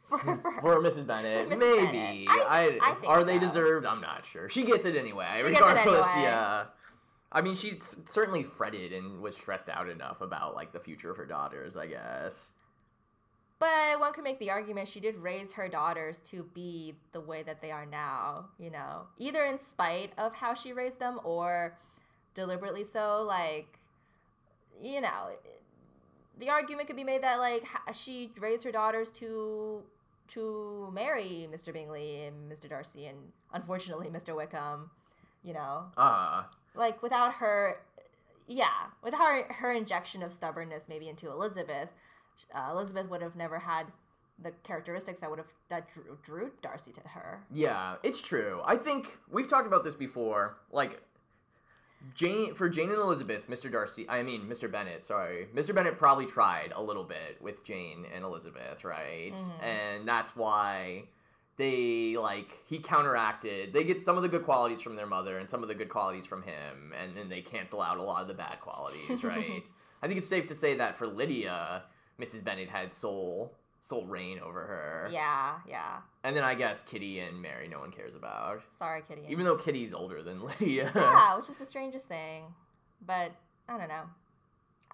For, 0.08 0.18
hmm. 0.18 0.42
for 0.42 0.52
her. 0.52 0.62
For 0.62 0.80
Mrs. 0.82 1.06
Bennet, 1.06 1.50
For 1.50 1.56
Mrs. 1.56 1.60
maybe. 1.60 2.26
Bennet. 2.26 2.28
I- 2.30 2.80
I, 2.82 2.96
I 3.04 3.06
are 3.06 3.24
they 3.24 3.38
deserved? 3.38 3.86
I'm 3.86 4.02
not 4.02 4.26
sure. 4.26 4.50
She 4.50 4.64
gets 4.64 4.86
it 4.86 4.96
anyway. 4.96 5.28
She 5.38 5.44
gets 5.50 5.60
it 5.60 5.64
regardless, 5.64 6.08
anyway. 6.08 6.24
yeah. 6.24 6.64
I 7.32 7.42
mean, 7.42 7.54
she 7.54 7.78
certainly 8.06 8.42
fretted 8.42 8.92
and 8.92 9.22
was 9.22 9.38
stressed 9.38 9.70
out 9.70 9.88
enough 9.88 10.22
about 10.22 10.56
like 10.56 10.72
the 10.72 10.80
future 10.80 11.12
of 11.12 11.18
her 11.18 11.26
daughters. 11.28 11.78
I 11.78 11.86
guess. 11.86 12.54
But 13.60 14.00
one 14.00 14.14
could 14.14 14.24
make 14.24 14.40
the 14.40 14.52
argument 14.52 14.88
she 14.88 15.02
did 15.02 15.18
raise 15.18 15.54
her 15.54 15.68
daughters 15.68 16.22
to 16.32 16.44
be 16.54 16.96
the 17.12 17.20
way 17.20 17.44
that 17.44 17.62
they 17.62 17.72
are 17.72 17.86
now, 17.86 18.46
you 18.58 18.70
know, 18.70 19.08
either 19.18 19.44
in 19.44 19.60
spite 19.60 20.14
of 20.18 20.34
how 20.34 20.54
she 20.54 20.72
raised 20.72 21.00
them 21.00 21.20
or 21.26 21.78
deliberately 22.34 22.86
so. 22.86 23.22
Like, 23.28 23.78
you 24.82 25.02
know, 25.02 25.32
the 26.40 26.50
argument 26.50 26.88
could 26.88 26.96
be 26.96 27.04
made 27.04 27.22
that 27.24 27.40
like 27.40 27.66
she 27.94 28.32
raised 28.40 28.64
her 28.64 28.72
daughters 28.72 29.12
to 29.12 29.84
to 30.30 30.90
marry 30.94 31.50
Mr. 31.52 31.74
Bingley 31.74 32.24
and 32.26 32.50
Mr. 32.50 32.70
Darcy 32.70 33.08
and 33.08 33.18
unfortunately 33.54 34.08
Mr. 34.14 34.36
Wickham, 34.36 34.90
you 35.44 35.54
know, 35.54 35.86
Uh 35.98 36.44
like 36.76 37.02
without 37.04 37.34
her 37.34 37.82
yeah 38.48 38.88
without 39.04 39.20
her, 39.20 39.54
her 39.54 39.74
injection 39.74 40.24
of 40.24 40.32
stubbornness 40.32 40.86
maybe 40.88 41.10
into 41.10 41.30
elizabeth 41.30 41.90
uh, 42.56 42.70
elizabeth 42.72 43.10
would 43.10 43.22
have 43.22 43.36
never 43.36 43.60
had 43.60 43.88
the 44.42 44.52
characteristics 44.64 45.20
that 45.20 45.30
would 45.30 45.40
have 45.40 45.48
that 45.70 45.88
drew, 45.94 46.18
drew 46.24 46.52
Darcy 46.62 46.92
to 46.94 47.02
her. 47.02 47.44
Yeah, 47.54 47.96
it's 48.04 48.22
true. 48.22 48.62
I 48.64 48.78
think 48.78 49.18
we've 49.30 49.48
talked 49.48 49.68
about 49.68 49.84
this 49.84 49.96
before. 49.96 50.56
Like 50.72 51.02
Jane 52.16 52.54
for 52.56 52.70
Jane 52.70 52.90
and 52.90 53.00
Elizabeth, 53.02 53.50
Mr. 53.50 53.70
Darcy, 53.70 54.08
I 54.08 54.24
mean 54.24 54.44
Mr. 54.48 54.72
Bennet, 54.72 55.04
sorry. 55.04 55.48
Mr. 55.54 55.76
Bennet 55.76 55.98
probably 55.98 56.26
tried 56.26 56.72
a 56.74 56.82
little 56.82 57.04
bit 57.04 57.42
with 57.42 57.66
Jane 57.66 58.06
and 58.16 58.24
Elizabeth, 58.24 58.86
right? 58.86 59.34
Mhm. 59.34 59.64
And 59.64 60.08
that's 60.08 60.36
why 60.38 61.04
they 61.58 62.16
like 62.18 62.48
he 62.66 62.80
counteracted. 62.80 63.74
They 63.74 63.84
get 63.84 64.02
some 64.02 64.16
of 64.16 64.24
the 64.24 64.30
good 64.30 64.44
qualities 64.44 64.80
from 64.80 64.96
their 64.96 65.08
mother 65.08 65.38
and 65.40 65.50
some 65.50 65.62
of 65.62 65.68
the 65.68 65.76
good 65.76 65.90
qualities 65.90 66.26
from 66.26 66.44
him, 66.44 66.94
and 66.98 67.18
then 67.18 67.28
they 67.28 67.42
cancel 67.42 67.82
out 67.82 67.98
a 67.98 68.02
lot 68.02 68.22
of 68.22 68.30
the 68.30 68.34
bad 68.34 68.62
qualities, 68.62 69.22
right? 69.26 69.70
I 70.02 70.08
think 70.08 70.18
it's 70.18 70.28
safe 70.28 70.48
to 70.48 70.56
say 70.56 70.76
that 70.76 70.98
for 70.98 71.06
Lydia, 71.06 71.84
Mrs. 72.20 72.44
Bennet 72.44 72.70
had 72.70 72.94
sole 72.94 73.54
sole 73.82 74.06
reign 74.06 74.40
over 74.40 74.60
her. 74.60 75.10
Yeah, 75.12 75.56
yeah. 75.68 76.00
And 76.24 76.36
then 76.36 76.44
I 76.44 76.54
guess 76.54 76.84
Kitty 76.84 77.20
and 77.20 77.42
Mary, 77.42 77.68
no 77.68 77.80
one 77.80 77.92
cares 77.92 78.16
about. 78.16 78.62
Sorry, 78.78 79.02
Kitty. 79.08 79.22
Even 79.30 79.46
though 79.46 79.56
Kitty's 79.56 79.94
older 79.94 80.22
than 80.22 80.44
Lydia. 80.46 80.92
yeah, 80.94 81.38
which 81.38 81.50
is 81.50 81.56
the 81.56 81.66
strangest 81.66 82.08
thing. 82.08 82.46
But 83.06 83.32
I 83.68 83.78
don't 83.78 83.88
know. 83.88 84.04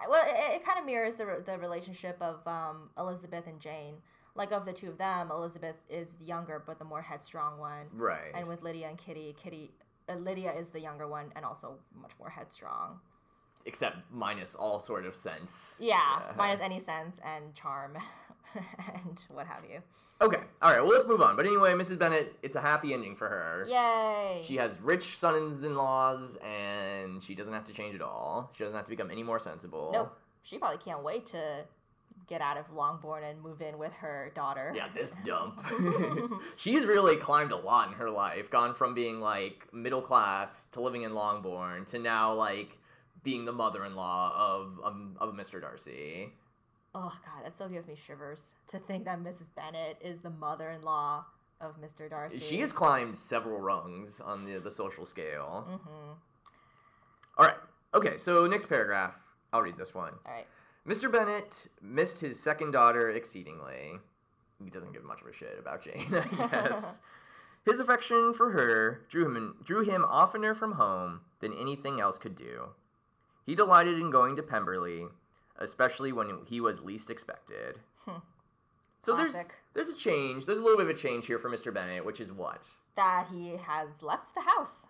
Well, 0.10 0.24
it, 0.28 0.56
it 0.56 0.66
kind 0.66 0.78
of 0.80 0.86
mirrors 0.86 1.16
the 1.16 1.44
the 1.46 1.58
relationship 1.58 2.18
of 2.22 2.46
um, 2.48 2.90
Elizabeth 2.98 3.48
and 3.48 3.60
Jane. 3.60 3.96
Like 4.36 4.52
of 4.52 4.66
the 4.66 4.74
two 4.74 4.90
of 4.90 4.98
them, 4.98 5.32
Elizabeth 5.32 5.78
is 5.90 6.18
younger 6.24 6.62
but 6.66 6.78
the 6.78 6.84
more 6.84 7.02
headstrong 7.02 7.58
one, 7.58 7.86
right. 7.94 8.34
and 8.34 8.46
with 8.48 8.64
Lydia 8.64 8.90
and 8.90 8.98
Kitty, 8.98 9.34
Kitty 9.42 9.72
uh, 10.10 10.16
Lydia 10.16 10.52
is 10.54 10.70
the 10.70 10.80
younger 10.80 11.08
one 11.08 11.32
and 11.38 11.46
also 11.46 11.76
much 12.00 12.12
more 12.20 12.30
headstrong. 12.30 13.00
Except 13.66 13.98
minus 14.12 14.54
all 14.56 14.80
sort 14.80 15.06
of 15.06 15.16
sense. 15.16 15.76
Yeah, 15.80 15.96
Yeah. 16.20 16.34
minus 16.38 16.60
any 16.62 16.80
sense 16.80 17.18
and 17.24 17.54
charm 17.56 17.98
and 18.56 19.26
what 19.30 19.48
have 19.48 19.64
you. 19.70 19.80
Okay. 20.22 20.40
All 20.62 20.72
right. 20.72 20.82
Well, 20.82 20.92
let's 20.94 21.08
move 21.08 21.22
on. 21.22 21.36
But 21.36 21.46
anyway, 21.46 21.74
Mrs. 21.74 21.98
Bennet, 22.00 22.36
it's 22.42 22.56
a 22.56 22.62
happy 22.62 22.94
ending 22.94 23.16
for 23.16 23.28
her. 23.28 23.66
Yay! 23.68 24.42
She 24.46 24.56
has 24.56 24.80
rich 24.80 25.18
sons-in-laws, 25.18 26.38
and 26.38 27.22
she 27.22 27.36
doesn't 27.36 27.54
have 27.54 27.66
to 27.66 27.74
change 27.74 27.96
at 27.96 28.02
all. 28.02 28.50
She 28.56 28.64
doesn't 28.64 28.76
have 28.76 28.86
to 28.86 28.90
become 28.90 29.12
any 29.12 29.24
more 29.24 29.40
sensible. 29.40 29.90
Nope. 29.92 30.18
She 30.44 30.58
probably 30.58 30.78
can't 30.78 31.04
wait 31.04 31.26
to 31.28 31.66
get 32.28 32.40
out 32.42 32.58
of 32.58 32.72
Longbourn 32.72 33.24
and 33.24 33.42
move 33.42 33.62
in 33.62 33.78
with 33.78 33.92
her 33.94 34.32
daughter. 34.36 34.72
Yeah, 34.76 34.88
this 34.96 35.16
dump. 35.26 35.64
She's 36.56 36.86
really 36.86 37.18
climbed 37.18 37.52
a 37.52 37.58
lot 37.58 37.90
in 37.90 37.94
her 37.96 38.10
life. 38.10 38.50
Gone 38.50 38.74
from 38.74 38.94
being 38.94 39.20
like 39.20 39.68
middle 39.74 40.02
class 40.02 40.66
to 40.72 40.82
living 40.82 41.02
in 41.04 41.14
Longbourn 41.14 41.86
to 41.88 42.00
now 42.00 42.34
like 42.34 42.78
being 43.26 43.44
the 43.44 43.52
mother-in-law 43.52 44.34
of 44.38 44.80
um, 44.86 45.18
of 45.20 45.34
Mr. 45.34 45.60
Darcy. 45.60 46.30
Oh 46.94 47.12
god, 47.26 47.44
that 47.44 47.54
still 47.54 47.68
gives 47.68 47.88
me 47.88 47.96
shivers 48.08 48.42
to 48.70 48.80
think 48.80 49.04
that 49.04 49.20
Mrs. 49.22 49.48
Bennet 49.54 49.98
is 50.02 50.22
the 50.22 50.30
mother-in-law 50.30 51.26
of 51.60 51.82
Mr. 51.82 52.10
Darcy. 52.10 52.40
She 52.40 52.60
has 52.62 52.72
climbed 52.72 53.18
several 53.18 53.60
rungs 53.60 54.22
on 54.22 54.46
the 54.46 54.60
the 54.60 54.72
social 54.72 55.06
scale. 55.06 55.66
Mm-hmm. 55.70 56.12
All 57.38 57.46
right. 57.46 57.58
Okay. 57.94 58.18
So 58.18 58.48
next 58.48 58.70
paragraph. 58.70 59.16
I'll 59.52 59.62
read 59.62 59.78
this 59.78 59.94
one. 59.94 60.14
All 60.26 60.32
right. 60.34 60.48
Mr. 60.88 61.12
Bennet 61.12 61.68
missed 61.82 62.20
his 62.20 62.40
second 62.40 62.72
daughter 62.72 63.10
exceedingly. 63.10 63.94
He 64.64 64.70
doesn't 64.70 64.94
give 64.94 65.04
much 65.04 65.22
of 65.22 65.28
a 65.28 65.34
shit 65.34 65.58
about 65.60 65.82
Jane, 65.82 66.14
I 66.14 66.48
guess. 66.52 67.00
his 67.66 67.80
affection 67.80 68.34
for 68.34 68.52
her 68.52 69.02
drew 69.10 69.26
him 69.26 69.56
drew 69.64 69.84
him 69.84 70.06
oftener 70.06 70.54
from 70.54 70.74
home 70.74 71.22
than 71.40 71.54
anything 71.54 72.00
else 72.00 72.18
could 72.18 72.36
do. 72.36 72.70
He 73.46 73.56
delighted 73.56 74.00
in 74.00 74.10
going 74.10 74.36
to 74.38 74.44
Pemberley, 74.44 75.06
especially 75.58 76.12
when 76.12 76.40
he 76.46 76.60
was 76.60 76.82
least 76.82 77.10
expected. 77.10 77.80
Hmm. 78.06 78.20
So 79.00 79.16
there's 79.16 79.36
there's 79.74 79.90
a 79.90 79.96
change. 79.96 80.46
There's 80.46 80.60
a 80.60 80.64
little 80.64 80.78
bit 80.78 80.88
of 80.90 80.96
a 80.96 81.00
change 81.00 81.28
here 81.28 81.38
for 81.38 81.50
Mr. 81.50 81.74
Bennet, 81.74 82.04
which 82.06 82.20
is 82.20 82.32
what? 82.32 82.68
That 82.96 83.28
he 83.32 83.58
has 83.58 84.02
left 84.02 84.34
the 84.34 84.42
house. 84.42 84.88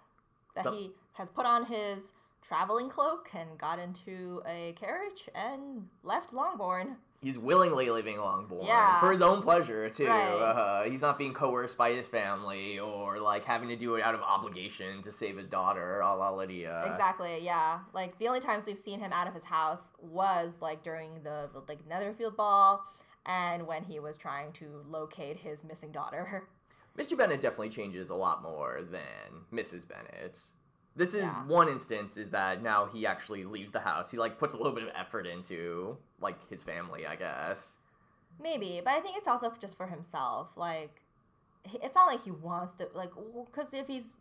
That 0.56 0.64
Some- 0.64 0.76
he 0.76 0.92
has 1.14 1.30
put 1.30 1.46
on 1.46 1.66
his 1.66 2.12
traveling 2.48 2.90
cloak 2.90 3.30
and 3.34 3.58
got 3.58 3.80
into 3.80 4.42
a 4.48 4.74
carriage 4.80 5.28
and 5.34 5.88
left 6.04 6.32
Longbourn. 6.34 6.98
He's 7.22 7.40
willingly 7.40 7.90
leaving 7.90 8.18
Longbourn 8.20 8.68
Yeah. 8.68 9.00
for 9.00 9.12
his 9.12 9.22
own 9.22 9.41
pleasure 9.41 9.89
too. 9.89 10.06
Right. 10.06 10.30
Uh, 10.32 10.84
he's 10.84 11.02
not 11.02 11.17
being 11.17 11.34
coerced 11.34 11.76
by 11.76 11.91
his 11.91 12.08
family 12.08 12.78
or 12.78 13.19
like 13.19 13.46
having 13.46 13.67
to 13.69 13.76
do 13.76 13.96
it 13.96 14.04
out 14.04 14.13
of 14.13 14.22
obligation 14.22 15.02
to 15.02 15.12
save 15.12 15.38
his 15.38 15.48
daughter, 15.48 16.02
a 16.02 16.15
la 16.15 16.30
Lydia. 16.30 16.84
exactly, 16.86 17.39
yeah. 17.41 17.80
Like 17.93 18.17
the 18.19 18.28
only 18.28 18.41
times 18.41 18.67
we've 18.67 18.78
seen 18.78 19.00
him 19.00 19.12
out 19.12 19.28
of 19.28 19.34
his 19.34 19.43
house 19.43 19.89
was 20.00 20.60
like 20.62 20.84
during 20.84 21.24
the 21.24 21.50
like 21.67 21.80
Netherfield 21.88 22.38
ball 22.38 22.86
and 23.26 23.65
when 23.65 23.84
he 23.84 24.00
was 24.00 24.17
trying 24.17 24.52
to 24.54 24.84
locate 24.88 25.38
his 25.38 25.63
missing 25.63 25.91
daughter. 25.91 26.43
Mr. 26.98 27.17
Bennet 27.17 27.41
definitely 27.41 27.69
changes 27.69 28.12
a 28.12 28.15
lot 28.15 28.43
more 28.43 28.82
than 28.84 29.41
Mrs. 29.52 29.88
Bennet. 29.88 30.39
This 30.95 31.13
is 31.13 31.23
Yeah. 31.23 31.45
one 31.45 31.67
instance 31.67 32.17
is 32.17 32.29
that 32.31 32.62
now 32.62 32.86
he 32.86 33.05
actually 33.05 33.43
leaves 33.43 33.71
the 33.71 33.81
house. 33.81 34.10
He 34.12 34.17
like 34.17 34.38
puts 34.38 34.53
a 34.53 34.58
little 34.58 34.71
bit 34.71 34.84
of 34.84 34.89
effort 34.95 35.27
into 35.27 35.97
like 36.21 36.47
his 36.49 36.63
family, 36.63 37.05
I 37.05 37.15
guess. 37.15 37.75
Maybe, 38.41 38.81
but 38.84 38.91
I 38.93 38.99
think 39.01 39.17
it's 39.17 39.27
also 39.27 39.53
just 39.60 39.75
for 39.77 39.88
himself. 39.88 40.49
Like, 40.58 41.01
it's 41.65 41.95
not 41.95 42.05
like 42.08 42.23
he 42.23 42.31
wants 42.31 42.73
to. 42.75 42.88
Like, 42.93 43.12
because 43.45 43.73
if 43.73 43.88
he's 43.88 44.15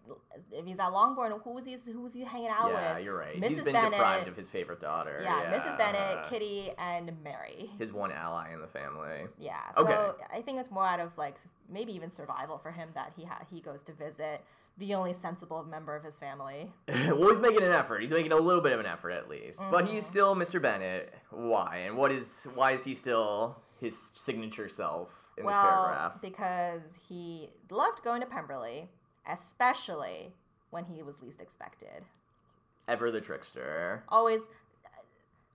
if 0.51 0.65
he's 0.65 0.79
at 0.79 0.89
Longbourn, 0.89 1.33
who 1.45 1.59
is 1.59 1.65
he? 1.67 1.77
Who 1.93 2.07
is 2.07 2.15
he 2.15 2.23
hanging 2.25 2.49
out 2.49 2.69
yeah, 2.71 2.75
with? 2.75 2.83
Yeah, 2.83 2.99
you're 2.99 3.19
right. 3.19 3.35
He's 3.43 3.59
been 3.61 3.73
Bennet- 3.75 3.91
deprived 3.93 4.29
of 4.29 4.37
his 4.37 4.49
favorite 4.49 4.81
daughter. 4.81 5.21
Yeah, 5.23 5.53
Mrs. 5.59 5.77
Bennet, 5.77 6.29
Kitty, 6.29 6.73
and 6.79 7.13
Mary. 7.23 7.71
his 7.79 7.93
one 7.93 8.13
ally 8.13 8.53
in 8.53 8.61
the 8.61 8.67
family. 8.69 9.27
Yeah. 9.39 9.61
So 9.77 9.87
Okay. 9.87 10.25
I 10.33 10.43
think 10.43 10.59
it's 10.59 10.71
more 10.71 10.87
out 10.87 11.01
of 11.01 11.17
like 11.19 11.37
maybe 11.69 11.93
even 11.93 12.11
survival 12.11 12.57
for 12.59 12.71
him 12.73 12.91
that 12.95 13.13
he 13.17 13.25
ha- 13.25 13.45
he 13.51 13.61
goes 13.61 13.83
to 13.83 13.93
visit 13.93 14.43
the 14.79 14.95
only 14.95 15.13
sensible 15.13 15.63
member 15.65 15.95
of 15.95 16.03
his 16.05 16.19
family. 16.19 16.73
well, 16.89 17.31
he's 17.31 17.41
making 17.41 17.63
an 17.63 17.73
effort. 17.73 18.01
He's 18.03 18.11
making 18.11 18.33
a 18.33 18.37
little 18.37 18.61
bit 18.63 18.73
of 18.73 18.81
an 18.81 18.87
effort 18.87 19.11
at 19.11 19.29
least. 19.29 19.61
But 19.71 19.87
he's 19.89 20.05
Mhm. 20.05 20.09
still 20.09 20.35
Mr. 20.35 20.61
Bennet. 20.61 21.15
Why? 21.31 21.77
And 21.87 21.97
what 21.97 22.11
is 22.11 22.49
why 22.55 22.73
is 22.73 22.85
he 22.85 22.95
still 22.95 23.63
his 23.81 24.11
signature 24.15 24.69
self 24.69 25.29
in 25.37 25.45
this 25.47 25.55
well, 25.55 25.63
paragraph? 25.63 26.21
because 26.21 26.83
he 27.09 27.51
loved 27.71 28.03
going 28.03 28.21
to 28.21 28.27
Pemberley, 28.27 28.89
especially 29.29 30.33
when 30.71 30.85
he 30.85 31.03
was 31.03 31.21
least 31.23 31.41
expected. 31.41 32.05
Ever 32.89 33.11
the 33.11 33.21
trickster. 33.21 34.03
always 34.09 34.43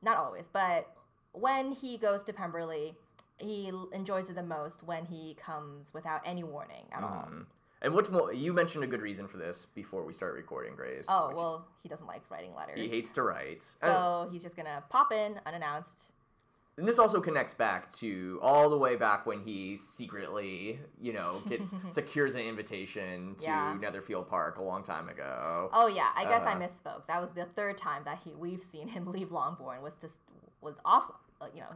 not 0.02 0.16
always 0.18 0.48
but 0.48 0.96
when 1.34 1.74
he 1.74 1.98
goes 1.98 2.24
to 2.24 2.32
pemberley 2.34 2.96
he 3.38 3.70
enjoys 3.92 4.30
it 4.30 4.34
the 4.36 4.42
most 4.42 4.82
when 4.84 5.06
he 5.06 5.36
comes 5.36 5.94
without 5.94 6.22
any 6.26 6.42
warning 6.44 6.86
at 6.94 7.04
all 7.04 7.28
Mhm. 7.30 7.46
And 7.82 7.94
what's 7.94 8.10
more, 8.10 8.34
you 8.34 8.52
mentioned 8.52 8.84
a 8.84 8.88
good 8.88 9.02
reason 9.02 9.28
for 9.28 9.38
this 9.38 9.66
before 9.74 10.04
we 10.04 10.12
start 10.14 10.34
recording, 10.36 10.76
Grace. 10.76 11.06
oh 11.10 11.32
well 11.36 11.66
he 11.82 11.90
doesn't 11.90 12.08
like 12.08 12.22
writing 12.30 12.54
letters 12.56 12.78
he 12.80 12.88
hates 12.88 13.12
to 13.12 13.24
write. 13.24 13.64
So 13.82 14.28
he's 14.32 14.44
just 14.44 14.56
gonna 14.56 14.84
pop 14.90 15.12
in 15.14 15.40
unannounced 15.46 16.12
And 16.78 16.88
this 16.88 16.98
also 17.00 17.20
connects 17.22 17.54
back 17.54 17.92
to 17.98 18.40
all 18.42 18.70
the 18.70 18.78
way 18.78 18.96
back 18.96 19.26
when 19.26 19.40
he 19.42 19.76
secretly, 19.76 20.80
you 21.02 21.12
know, 21.14 21.42
gets 21.48 21.74
secures 21.90 22.36
an 22.36 22.42
invitation 22.42 23.36
to 23.40 23.46
Yeah. 23.46 23.78
Netherfield 23.80 24.30
Park 24.30 24.58
a 24.58 24.64
long 24.64 24.84
time 24.84 25.08
ago. 25.10 25.70
oh 25.74 25.88
yeah 25.88 26.10
i 26.16 26.24
guess 26.26 26.44
i 26.44 26.52
Uh-huh. 26.54 26.60
misspoke 26.62 27.08
that 27.08 27.22
was 27.22 27.32
the 27.32 27.46
third 27.56 27.78
time 27.78 28.02
that 28.06 28.20
he 28.26 28.34
we've 28.34 28.64
seen 28.64 28.88
him 28.90 29.06
leave 29.16 29.32
longbourn 29.32 29.82
was 29.82 29.96
to 29.98 30.10
was 30.62 30.76
off 30.84 31.12
uh, 31.42 31.46
you 31.54 31.62
know 31.62 31.70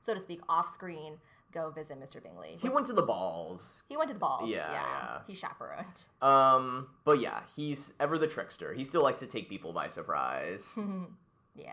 so 0.00 0.14
to 0.14 0.20
speak 0.20 0.40
off 0.48 0.72
screen 0.72 1.18
go 1.52 1.70
visit 1.70 1.98
mr 2.00 2.22
bingley 2.22 2.56
He 2.60 2.68
went 2.68 2.86
to 2.86 2.92
the 2.92 3.02
balls. 3.02 3.82
he 3.88 3.96
went 3.96 4.08
to 4.08 4.14
the 4.14 4.20
balls 4.20 4.48
Yeah, 4.50 4.70
yeah. 4.72 5.18
he 5.26 5.34
chaperoned 5.34 5.86
Um, 6.22 6.88
but 7.04 7.20
yeah, 7.20 7.40
he's 7.56 7.92
ever 7.98 8.18
the 8.18 8.26
trickster. 8.26 8.74
He 8.74 8.84
still 8.84 9.02
likes 9.02 9.18
to 9.20 9.26
take 9.26 9.48
people 9.48 9.72
by 9.72 9.86
surprise. 9.88 10.78
yeah 11.56 11.72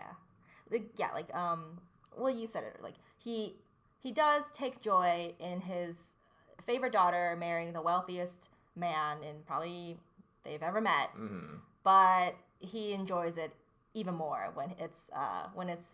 like, 0.70 0.86
yeah 0.96 1.10
like 1.12 1.32
um 1.34 1.78
well 2.16 2.30
you 2.34 2.46
said 2.46 2.64
it 2.64 2.82
like 2.82 2.94
he 3.16 3.54
he 4.00 4.10
does 4.12 4.42
take 4.52 4.80
joy 4.80 5.32
in 5.38 5.60
his 5.60 6.14
favorite 6.66 6.92
daughter 6.92 7.36
marrying 7.38 7.72
the 7.72 7.80
wealthiest 7.80 8.48
man 8.76 9.22
in 9.22 9.36
probably 9.46 9.96
they've 10.44 10.62
ever 10.62 10.80
met 10.80 11.10
hmm 11.14 11.56
but 11.84 12.34
he 12.58 12.92
enjoys 12.92 13.36
it 13.38 13.52
even 13.94 14.14
more 14.14 14.50
when 14.54 14.70
it's 14.80 15.08
uh 15.14 15.44
when 15.54 15.68
it's 15.68 15.86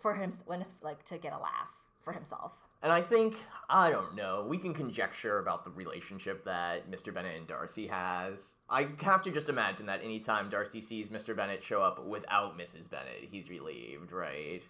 for 0.00 0.14
him 0.14 0.32
when 0.46 0.60
it's 0.62 0.72
like 0.82 1.04
to 1.04 1.18
get 1.18 1.32
a 1.32 1.38
laugh 1.38 1.68
for 2.02 2.12
himself 2.12 2.52
And 2.82 2.90
I 2.92 3.00
think, 3.00 3.36
I 3.70 3.90
don't 3.90 4.14
know, 4.16 4.44
we 4.48 4.58
can 4.58 4.74
conjecture 4.74 5.38
about 5.38 5.64
the 5.64 5.70
relationship 5.70 6.44
that 6.44 6.90
Mr. 6.90 7.14
Bennet 7.14 7.36
and 7.36 7.46
Darcy 7.46 7.86
has. 7.86 8.54
I 8.68 8.88
have 9.02 9.22
to 9.22 9.30
just 9.30 9.48
imagine 9.48 9.86
that 9.86 10.02
anytime 10.02 10.50
Darcy 10.50 10.80
sees 10.80 11.08
Mr. 11.08 11.36
Bennet 11.36 11.62
show 11.62 11.80
up 11.80 12.04
without 12.04 12.58
Mrs. 12.58 12.90
Bennet, 12.90 13.28
he's 13.30 13.48
relieved, 13.48 14.12
right? 14.12 14.62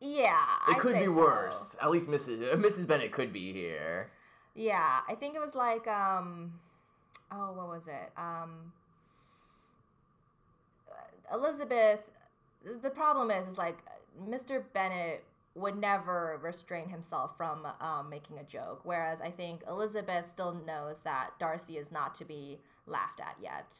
yeah 0.00 0.44
It 0.68 0.76
I'd 0.76 0.78
could 0.78 0.98
be 0.98 1.06
so. 1.06 1.12
worse. 1.12 1.76
At 1.80 1.90
least 1.90 2.08
Mrs. 2.08 2.52
uh, 2.52 2.56
Mrs. 2.56 2.86
Bennet 2.86 3.12
could 3.12 3.32
be 3.32 3.52
here. 3.52 4.10
Yeah, 4.54 5.00
I 5.08 5.14
think 5.14 5.34
it 5.34 5.40
was 5.40 5.54
like 5.54 5.86
um 5.86 6.52
oh, 7.32 7.52
what 7.52 7.68
was 7.68 7.86
it? 7.86 8.12
Um 8.16 8.72
Elizabeth 11.32 12.00
the 12.82 12.90
problem 12.90 13.30
is 13.30 13.48
is 13.48 13.58
like 13.58 13.78
Mr. 14.28 14.62
Bennet 14.74 15.24
would 15.56 15.76
never 15.76 16.38
restrain 16.42 16.88
himself 16.88 17.36
from 17.36 17.66
um, 17.80 18.08
making 18.10 18.38
a 18.38 18.44
joke. 18.44 18.80
Whereas 18.84 19.20
I 19.20 19.30
think 19.30 19.62
Elizabeth 19.68 20.28
still 20.28 20.52
knows 20.66 21.00
that 21.00 21.30
Darcy 21.40 21.78
is 21.78 21.90
not 21.90 22.14
to 22.16 22.24
be 22.24 22.58
laughed 22.86 23.20
at 23.20 23.36
yet. 23.42 23.74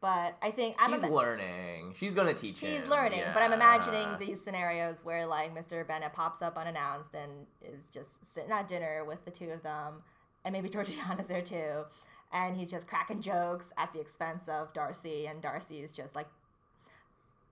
But 0.00 0.36
I 0.40 0.50
think 0.52 0.76
I'm 0.78 0.90
He's 0.92 1.02
ima- 1.02 1.14
learning. 1.14 1.92
She's 1.96 2.14
gonna 2.14 2.32
teach 2.32 2.60
him. 2.60 2.70
He's 2.70 2.88
learning, 2.88 3.24
but 3.34 3.42
I'm 3.42 3.52
imagining 3.52 4.08
these 4.18 4.40
scenarios 4.40 5.04
where 5.04 5.26
like 5.26 5.54
Mr. 5.54 5.86
Bennet 5.86 6.12
pops 6.12 6.40
up 6.40 6.56
unannounced 6.56 7.14
and 7.14 7.46
is 7.62 7.84
just 7.92 8.24
sitting 8.32 8.52
at 8.52 8.68
dinner 8.68 9.04
with 9.04 9.24
the 9.24 9.32
two 9.32 9.50
of 9.50 9.62
them, 9.62 9.94
and 10.44 10.52
maybe 10.52 10.68
Georgiana's 10.74 11.26
there 11.26 11.42
too, 11.42 11.84
and 12.32 12.56
he's 12.56 12.70
just 12.70 12.86
cracking 12.86 13.20
jokes 13.20 13.72
at 13.76 13.92
the 13.92 14.00
expense 14.00 14.44
of 14.48 14.72
Darcy, 14.72 15.26
and 15.26 15.42
Darcy 15.42 15.80
is 15.80 15.90
just 15.90 16.14
like 16.14 16.28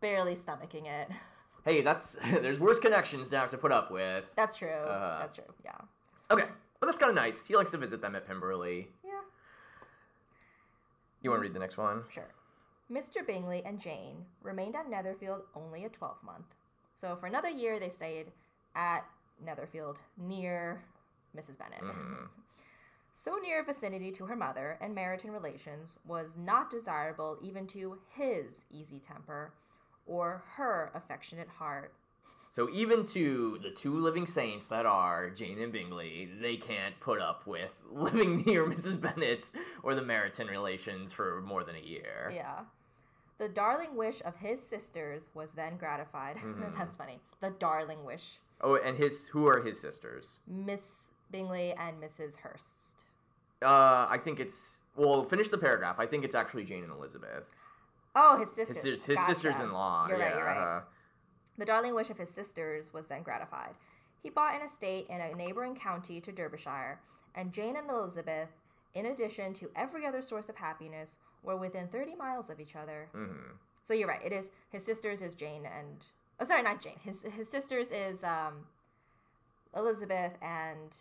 barely 0.01 0.37
stomaching 0.37 0.87
it. 0.87 1.09
Hey, 1.67 1.81
that's 1.83 2.17
there's 2.41 2.61
worse 2.61 2.79
connections 2.79 3.29
to 3.31 3.39
have 3.39 3.51
to 3.51 3.59
put 3.59 3.73
up 3.73 3.91
with. 3.91 4.25
That's 4.37 4.57
true. 4.57 4.69
Uh, 4.69 5.19
That's 5.19 5.35
true. 5.35 5.45
Yeah. 5.65 5.73
Okay, 6.31 6.45
but 6.81 6.87
that's 6.87 6.99
kind 6.99 7.11
of 7.11 7.17
nice. 7.17 7.47
He 7.47 7.55
likes 7.57 7.73
to 7.73 7.77
visit 7.77 8.01
them 8.01 8.15
at 8.17 8.27
Pemberley. 8.27 8.89
Yeah. 9.05 9.11
You 11.23 11.31
want 11.31 11.41
to 11.41 11.43
read 11.43 11.55
the 11.55 11.59
next 11.61 11.77
one? 11.77 12.05
Sure. 12.13 12.29
Mr. 12.91 13.27
Bingley 13.27 13.63
and 13.67 13.81
Jane 13.81 14.25
remained 14.43 14.77
at 14.77 14.89
Netherfield 14.89 15.43
only 15.57 15.85
a 15.85 15.89
12 15.89 16.17
month. 16.25 16.47
So 16.95 17.17
for 17.17 17.27
another 17.27 17.49
year, 17.51 17.81
they 17.81 17.91
stayed 17.91 18.27
at 18.77 19.05
Netherfield 19.45 19.99
near 20.17 20.83
Mrs. 21.37 21.59
Bennet. 21.59 21.83
Mhm. 21.83 22.29
So 23.19 23.37
near 23.43 23.65
vicinity 23.65 24.13
to 24.13 24.27
her 24.27 24.37
mother 24.37 24.77
and 24.83 24.95
Meryton 24.95 25.33
relations 25.33 25.97
was 26.07 26.37
not 26.37 26.71
desirable 26.71 27.39
even 27.41 27.67
to 27.69 27.99
his 28.15 28.67
easy 28.71 28.99
temper 28.99 29.55
or 30.07 30.43
her 30.57 30.91
affectionate 30.95 31.49
heart. 31.49 31.93
So 32.51 32.71
even 32.73 33.05
to 33.07 33.59
the 33.63 33.71
two 33.71 33.99
living 33.99 34.25
saints 34.25 34.67
that 34.67 34.87
are 34.87 35.29
Jane 35.29 35.61
and 35.61 35.73
Bingley, 35.73 36.31
they 36.41 36.57
can't 36.57 36.99
put 37.01 37.21
up 37.21 37.47
with 37.47 37.79
living 37.91 38.43
near 38.47 38.65
Mrs. 38.65 38.99
Bennet 39.01 39.53
or 39.83 39.95
the 39.95 40.01
Meryton 40.01 40.49
relations 40.49 41.13
for 41.13 41.43
more 41.43 41.65
than 41.65 41.77
a 41.77 41.81
year. 41.81 42.33
Yeah. 42.35 42.61
The 43.39 43.49
darling 43.51 43.95
wish 43.95 44.23
of 44.25 44.35
his 44.37 44.63
sisters 44.63 45.29
was 45.35 45.51
then 45.53 45.77
gratified. 45.77 46.37
Mhm. 46.43 46.75
That's 46.79 46.95
funny. 46.95 47.21
The 47.41 47.51
darling 47.51 48.03
wish. 48.05 48.39
Oh, 48.63 48.77
and 48.77 48.97
his 48.97 49.27
who 49.27 49.47
are 49.47 49.61
his 49.63 49.79
sisters? 49.79 50.39
Miss 50.49 51.09
Bingley 51.31 51.75
and 51.75 52.01
Mrs. 52.03 52.37
Hurst. 52.37 53.05
Uh, 53.63 54.07
I 54.09 54.19
think 54.23 54.41
it's 54.41 54.79
well. 54.97 55.25
Finish 55.25 55.51
the 55.51 55.59
paragraph. 55.59 55.97
I 55.99 56.07
think 56.07 56.25
it's 56.25 56.35
actually 56.35 56.65
Jane 56.65 56.85
and 56.85 56.93
Elizabeth. 56.93 57.45
Oh, 58.19 58.39
his 58.39 58.49
sisters. 58.51 58.77
His, 58.83 58.83
sis- 58.83 59.05
his 59.07 59.17
Gotcha. 59.17 59.35
sisters-in-law. 59.35 60.07
You're 60.09 60.19
yeah. 60.19 60.25
right, 60.25 60.37
you're 60.37 60.45
right. 60.47 60.57
uh-huh. 60.57 60.81
The 61.59 61.65
darling 61.67 61.95
wish 61.95 62.11
of 62.11 62.19
his 62.19 62.31
sisters 62.31 62.93
was 62.93 63.07
then 63.07 63.23
gratified. 63.23 63.75
He 64.23 64.31
bought 64.31 64.55
an 64.55 64.67
estate 64.67 65.07
in 65.09 65.21
a 65.21 65.35
neighboring 65.35 65.77
county 65.77 66.21
to 66.23 66.33
Derbyshire, 66.33 66.99
and 67.35 67.53
Jane 67.53 67.77
and 67.77 67.89
Elizabeth, 67.91 68.49
in 68.95 69.07
addition 69.07 69.53
to 69.55 69.71
every 69.77 70.07
other 70.07 70.23
source 70.23 70.49
of 70.49 70.57
happiness, 70.57 71.19
were 71.43 71.57
within 71.57 71.87
30 71.89 72.15
miles 72.17 72.49
of 72.51 72.59
each 72.59 72.75
other. 72.75 73.09
Mhm. 73.15 73.53
So 73.87 73.95
you're 73.95 74.09
right. 74.09 74.23
It 74.25 74.33
is 74.33 74.49
his 74.71 74.85
sisters 74.85 75.23
is 75.23 75.35
Jane 75.35 75.65
and 75.67 76.05
oh 76.41 76.45
sorry, 76.45 76.63
not 76.63 76.81
Jane. 76.83 76.99
His 77.05 77.23
his 77.23 77.49
sisters 77.49 77.91
is 77.93 78.25
um 78.25 78.67
Elizabeth 79.77 80.33
and 80.43 80.97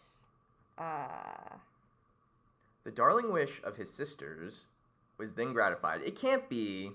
uh 0.77 1.55
The 2.83 2.91
darling 2.91 3.31
wish 3.31 3.61
of 3.63 3.77
his 3.77 3.89
sisters 3.91 4.65
was 5.17 5.33
then 5.33 5.53
gratified. 5.53 6.01
It 6.03 6.15
can't 6.15 6.47
be. 6.49 6.91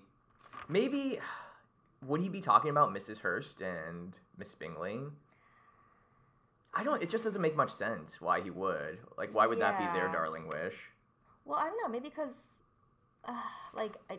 Maybe. 0.71 1.19
Would 2.07 2.23
he 2.23 2.31
be 2.31 2.41
talking 2.41 2.71
about 2.71 2.95
Mrs. 2.95 3.19
Hurst 3.19 3.61
and 3.61 4.19
Miss 4.39 4.55
Bingley? 4.55 5.01
I 6.73 6.83
don't. 6.83 7.03
It 7.03 7.11
just 7.11 7.25
doesn't 7.25 7.43
make 7.43 7.57
much 7.57 7.71
sense 7.71 8.21
why 8.21 8.41
he 8.41 8.51
would. 8.51 8.99
Like, 9.19 9.35
why 9.35 9.47
would 9.47 9.61
that 9.61 9.79
be 9.79 9.99
their 9.99 10.11
darling 10.11 10.47
wish? 10.47 10.75
well, 11.45 11.59
I 11.59 11.65
don't 11.65 11.77
know, 11.83 11.89
maybe 11.89 12.09
because 12.09 12.59
uh, 13.25 13.35
like 13.75 13.95
I 14.09 14.19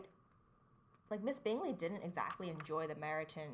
like 1.10 1.22
Miss 1.22 1.38
Bingley 1.38 1.72
didn't 1.72 2.02
exactly 2.02 2.50
enjoy 2.50 2.86
the 2.86 2.94
Meryton 2.94 3.48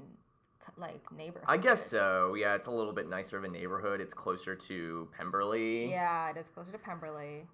like 0.76 1.00
neighborhood. 1.16 1.46
I 1.48 1.56
guess 1.56 1.84
so. 1.84 2.34
Yeah, 2.34 2.54
it's 2.54 2.66
a 2.66 2.70
little 2.70 2.92
bit 2.92 3.08
nicer 3.08 3.38
of 3.38 3.44
a 3.44 3.48
neighborhood. 3.48 4.00
It's 4.00 4.14
closer 4.14 4.54
to 4.54 5.08
Pemberley. 5.16 5.90
Yeah, 5.90 6.30
it 6.30 6.36
is 6.36 6.48
closer 6.48 6.72
to 6.72 6.78
Pemberley. 6.78 7.46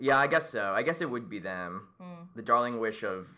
Yeah, 0.00 0.18
I 0.18 0.26
guess 0.26 0.50
so. 0.50 0.72
I 0.74 0.82
guess 0.82 1.00
it 1.00 1.08
would 1.08 1.28
be 1.28 1.38
them. 1.38 1.88
Hmm. 2.00 2.24
The 2.34 2.42
darling 2.42 2.80
wish 2.80 3.02
of 3.02 3.28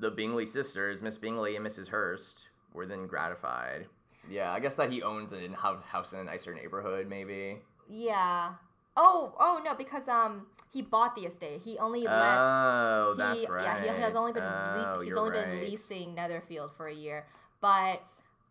the 0.00 0.10
Bingley 0.10 0.46
sisters, 0.46 1.02
Miss 1.02 1.18
Bingley 1.18 1.56
and 1.56 1.64
Mrs. 1.64 1.88
Hurst, 1.88 2.48
were 2.72 2.86
then 2.86 3.06
gratified. 3.06 3.86
Yeah, 4.30 4.50
I 4.52 4.60
guess 4.60 4.74
that 4.76 4.90
he 4.90 5.02
owns 5.02 5.32
a 5.32 5.40
hou- 5.48 5.80
house 5.86 6.12
in 6.12 6.20
a 6.20 6.24
nicer 6.24 6.54
neighborhood, 6.54 7.08
maybe. 7.08 7.58
Yeah. 7.88 8.54
Oh, 8.96 9.34
oh 9.38 9.60
no, 9.64 9.74
because 9.74 10.08
um 10.08 10.46
he 10.72 10.82
bought 10.82 11.14
the 11.16 11.22
estate. 11.22 11.62
He 11.64 11.78
only 11.78 12.02
lets 12.02 12.46
Oh, 12.46 13.14
he, 13.16 13.22
that's 13.22 13.48
right. 13.48 13.84
Yeah, 13.84 13.94
he 13.94 14.00
has 14.00 14.14
only 14.14 14.32
been 14.32 14.42
oh, 14.42 14.96
le- 14.98 15.04
he's 15.04 15.16
only 15.16 15.38
right. 15.38 15.46
been 15.46 15.60
leasing 15.70 16.14
Netherfield 16.14 16.70
for 16.76 16.88
a 16.88 16.94
year, 16.94 17.26
but 17.60 18.02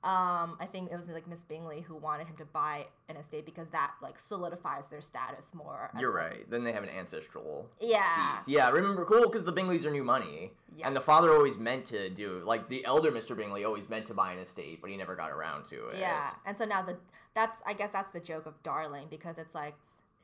um, 0.02 0.56
I 0.62 0.66
think 0.72 0.92
it 0.92 0.96
was 0.96 1.10
like 1.10 1.28
Miss 1.28 1.44
Bingley 1.44 1.82
who 1.82 1.96
wanted 1.96 2.28
him 2.28 2.38
to 2.38 2.46
buy 2.46 2.86
an 3.10 3.18
estate 3.18 3.46
because 3.46 3.70
that 3.72 3.92
like 4.02 4.18
solidifies 4.18 4.88
their 4.88 5.02
status 5.02 5.54
more. 5.54 5.92
as, 5.94 6.00
You're 6.00 6.14
like- 6.14 6.32
right. 6.32 6.50
Then 6.50 6.64
they 6.64 6.72
have 6.72 6.84
an 6.84 6.90
ancestral 6.90 7.70
Yeah. 7.82 8.40
seat. 8.42 8.54
Yeah, 8.54 8.70
remember, 8.70 9.04
cool, 9.04 9.24
because 9.24 9.44
the 9.44 9.52
Bingleys 9.52 9.86
are 9.86 9.92
new 9.92 10.04
money. 10.06 10.54
And 10.84 10.96
the 10.96 11.02
father 11.02 11.34
always 11.34 11.58
meant 11.58 11.86
to 11.88 12.10
do, 12.10 12.42
like, 12.46 12.70
the 12.70 12.86
elder 12.86 13.12
Mr. 13.12 13.36
Bingley 13.36 13.66
always 13.66 13.90
meant 13.90 14.06
to 14.06 14.14
buy 14.14 14.32
an 14.32 14.40
estate, 14.40 14.80
but 14.80 14.90
he 14.90 14.96
never 14.96 15.16
got 15.18 15.32
around 15.32 15.66
to 15.66 15.88
it. 15.90 16.00
Yeah, 16.00 16.32
and 16.46 16.58
so 16.58 16.64
now 16.64 16.82
the 16.82 16.96
that's 17.34 17.58
I 17.66 17.74
guess 17.74 17.92
that's 17.92 18.10
the 18.12 18.20
joke 18.22 18.46
of 18.46 18.62
Darling 18.64 19.08
because 19.10 19.38
it's 19.38 19.54
like 19.54 19.76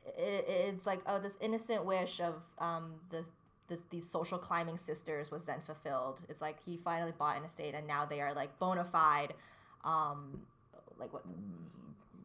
it, 0.06 0.44
it's 0.48 0.86
like 0.86 1.00
oh 1.06 1.18
this 1.18 1.36
innocent 1.40 1.84
wish 1.84 2.20
of 2.20 2.34
um 2.58 2.94
the 3.10 3.24
this, 3.68 3.80
these 3.90 4.08
social 4.08 4.38
climbing 4.38 4.78
sisters 4.78 5.30
was 5.30 5.44
then 5.44 5.60
fulfilled. 5.60 6.22
It's 6.28 6.40
like 6.40 6.56
he 6.64 6.76
finally 6.78 7.12
bought 7.18 7.36
an 7.36 7.44
estate 7.44 7.74
and 7.74 7.86
now 7.86 8.04
they 8.06 8.20
are 8.20 8.32
like 8.32 8.56
bona 8.58 8.84
fide, 8.84 9.34
um, 9.86 10.40
like 10.98 11.12
what? 11.12 11.22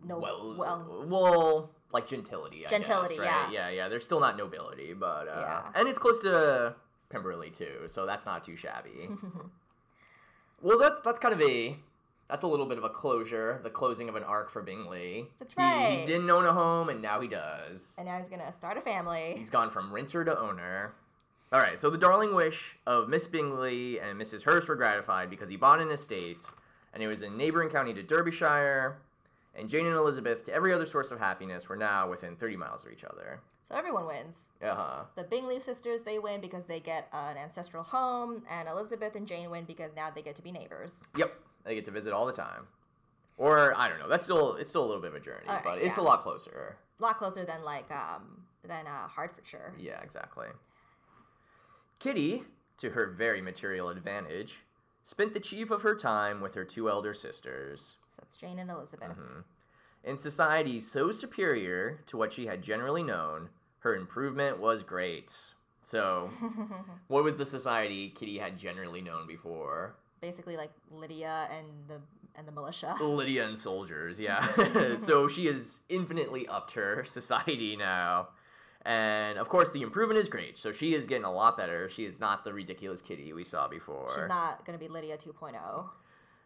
No, 0.06 0.17
well, 0.17 0.56
well, 0.58 1.06
well, 1.08 1.69
like 1.93 2.08
gentility. 2.08 2.65
I 2.65 2.69
Gentility, 2.69 3.15
guess, 3.17 3.26
right? 3.26 3.52
yeah. 3.52 3.69
yeah, 3.69 3.69
yeah. 3.69 3.88
They're 3.89 4.00
still 4.00 4.19
not 4.19 4.36
nobility, 4.36 4.93
but 4.93 5.28
uh, 5.28 5.39
Yeah. 5.41 5.62
and 5.76 5.88
it's 5.88 6.00
close 6.00 6.21
to 6.24 6.76
Pemberley 7.10 7.52
too, 7.52 7.84
so 7.88 8.06
that's 8.06 8.26
not 8.26 8.43
too 8.43 8.56
shabby. 8.56 9.10
well, 10.62 10.80
that's 10.80 11.00
that's 11.02 11.19
kind 11.19 11.34
of 11.34 11.41
a 11.41 11.78
that's 12.30 12.43
a 12.43 12.47
little 12.47 12.65
bit 12.65 12.78
of 12.78 12.84
a 12.84 12.89
closure, 12.89 13.60
the 13.63 13.69
closing 13.69 14.08
of 14.10 14.15
an 14.15 14.24
arc 14.24 14.50
for 14.50 14.62
Bingley. 14.62 15.28
That's 15.38 15.54
He- 15.54 16.00
He, 16.00 16.06
didn't 16.06 16.30
own 16.30 16.45
a 16.45 16.54
home, 16.54 16.89
and 16.89 17.02
now 17.02 17.19
he 17.19 17.28
does. 17.28 17.95
and 17.97 18.08
now 18.08 18.17
he's 18.17 18.30
gonna 18.30 18.52
start 18.52 18.78
a 18.78 18.82
family. 18.82 19.36
He's 19.38 19.50
gone 19.50 19.69
from 19.69 19.91
renter 19.93 20.24
to 20.26 20.39
owner. 20.39 20.93
All 21.54 21.60
right, 21.60 21.78
so 21.78 21.89
the 21.89 21.97
darling 21.97 22.34
wish 22.34 22.78
of 22.88 23.10
Miss 23.10 23.28
Bingley 23.28 24.00
and 24.00 24.19
Mrs. 24.19 24.43
Hurst 24.43 24.69
were 24.69 24.78
gratified 24.78 25.30
because 25.30 25.50
he 25.50 25.58
bought 25.58 25.82
an 25.82 25.91
estate, 25.91 26.41
and 26.93 27.01
it 27.01 27.08
was 27.08 27.21
in 27.21 27.38
neighboring 27.38 27.69
county 27.69 27.93
to 27.93 28.04
Derbyshire. 28.04 28.97
And 29.54 29.69
Jane 29.69 29.86
and 29.86 29.95
Elizabeth, 29.95 30.45
to 30.45 30.54
every 30.54 30.73
other 30.73 30.86
source 30.86 31.12
of 31.12 31.19
happiness, 31.19 31.67
were 31.67 31.75
now 31.75 32.10
within 32.10 32.36
30 32.38 32.56
miles 32.56 32.86
of 32.86 32.91
each 32.91 33.04
other. 33.04 33.41
So 33.67 33.75
everyone 33.75 34.08
wins. 34.08 34.36
Uh 34.62 34.75
huh. 34.75 35.04
The 35.15 35.23
Bingley 35.23 35.60
sisters 35.60 36.04
they 36.04 36.19
win 36.19 36.39
because 36.41 36.65
they 36.65 36.80
get 36.80 37.08
an 37.13 37.38
ancestral 37.38 37.84
home, 37.84 38.43
and 38.49 38.67
Elizabeth 38.69 39.15
and 39.15 39.27
Jane 39.27 39.49
win 39.49 39.65
because 39.65 39.91
now 39.95 40.10
they 40.10 40.21
get 40.21 40.36
to 40.38 40.41
be 40.41 40.51
neighbors. 40.51 40.93
Yep, 41.17 41.34
they 41.65 41.75
get 41.75 41.86
to 41.86 41.91
visit 41.91 42.13
all 42.13 42.25
the 42.25 42.34
time. 42.34 42.67
Or 43.38 43.73
I 43.77 43.88
don't 43.88 43.99
know. 43.99 44.08
That's 44.08 44.23
still 44.23 44.56
it's 44.56 44.69
still 44.69 44.84
a 44.84 44.88
little 44.88 45.01
bit 45.01 45.10
of 45.10 45.15
a 45.15 45.19
journey, 45.19 45.47
right, 45.47 45.63
but 45.63 45.80
it's 45.80 45.97
a 45.97 46.01
lot 46.01 46.21
closer. 46.21 46.77
A 46.99 47.01
lot 47.01 47.17
closer 47.17 47.43
than 47.43 47.63
like 47.63 47.89
um 47.91 48.43
than 48.67 48.86
uh, 48.88 49.08
Hertfordshire. 49.08 49.73
Yeah, 49.80 49.99
exactly. 50.01 50.47
Kitty, 51.99 52.43
to 52.77 52.89
her 52.89 53.08
very 53.08 53.41
material 53.41 53.89
advantage, 53.89 54.60
spent 55.03 55.33
the 55.33 55.39
chief 55.39 55.71
of 55.71 55.81
her 55.81 55.95
time 55.95 56.41
with 56.41 56.55
her 56.55 56.63
two 56.63 56.89
elder 56.89 57.13
sisters. 57.13 57.97
So 58.15 58.21
that's 58.21 58.35
Jane 58.37 58.59
and 58.59 58.69
Elizabeth. 58.69 59.09
Mhm. 59.09 59.43
In 60.03 60.17
society 60.17 60.79
so 60.79 61.11
superior 61.11 61.99
to 62.07 62.17
what 62.17 62.33
she 62.33 62.45
had 62.47 62.61
generally 62.61 63.03
known, 63.03 63.49
her 63.79 63.95
improvement 63.95 64.59
was 64.59 64.83
great. 64.83 65.35
So, 65.83 66.29
what 67.07 67.23
was 67.23 67.35
the 67.35 67.45
society 67.45 68.09
Kitty 68.09 68.37
had 68.37 68.57
generally 68.57 69.01
known 69.01 69.27
before? 69.27 69.95
Basically, 70.21 70.55
like 70.57 70.71
Lydia 70.91 71.47
and 71.51 71.67
the 71.87 72.01
and 72.35 72.47
the 72.47 72.51
militia. 72.51 72.95
Lydia 73.01 73.45
and 73.47 73.57
soldiers, 73.57 74.19
yeah. 74.19 74.95
so 74.97 75.27
she 75.27 75.47
has 75.47 75.81
infinitely 75.89 76.47
upped 76.47 76.71
her 76.71 77.03
society 77.03 77.75
now. 77.75 78.29
And 78.85 79.37
of 79.37 79.49
course, 79.49 79.71
the 79.71 79.81
improvement 79.81 80.19
is 80.19 80.27
great. 80.27 80.57
So 80.57 80.71
she 80.71 80.93
is 80.93 81.05
getting 81.05 81.25
a 81.25 81.31
lot 81.31 81.57
better. 81.57 81.89
She 81.89 82.05
is 82.05 82.19
not 82.19 82.43
the 82.43 82.53
ridiculous 82.53 83.01
Kitty 83.01 83.33
we 83.33 83.43
saw 83.43 83.67
before. 83.67 84.13
She's 84.15 84.29
not 84.29 84.65
gonna 84.65 84.77
be 84.77 84.87
Lydia 84.87 85.17
oh. 85.19 85.31
2.0. 85.31 85.89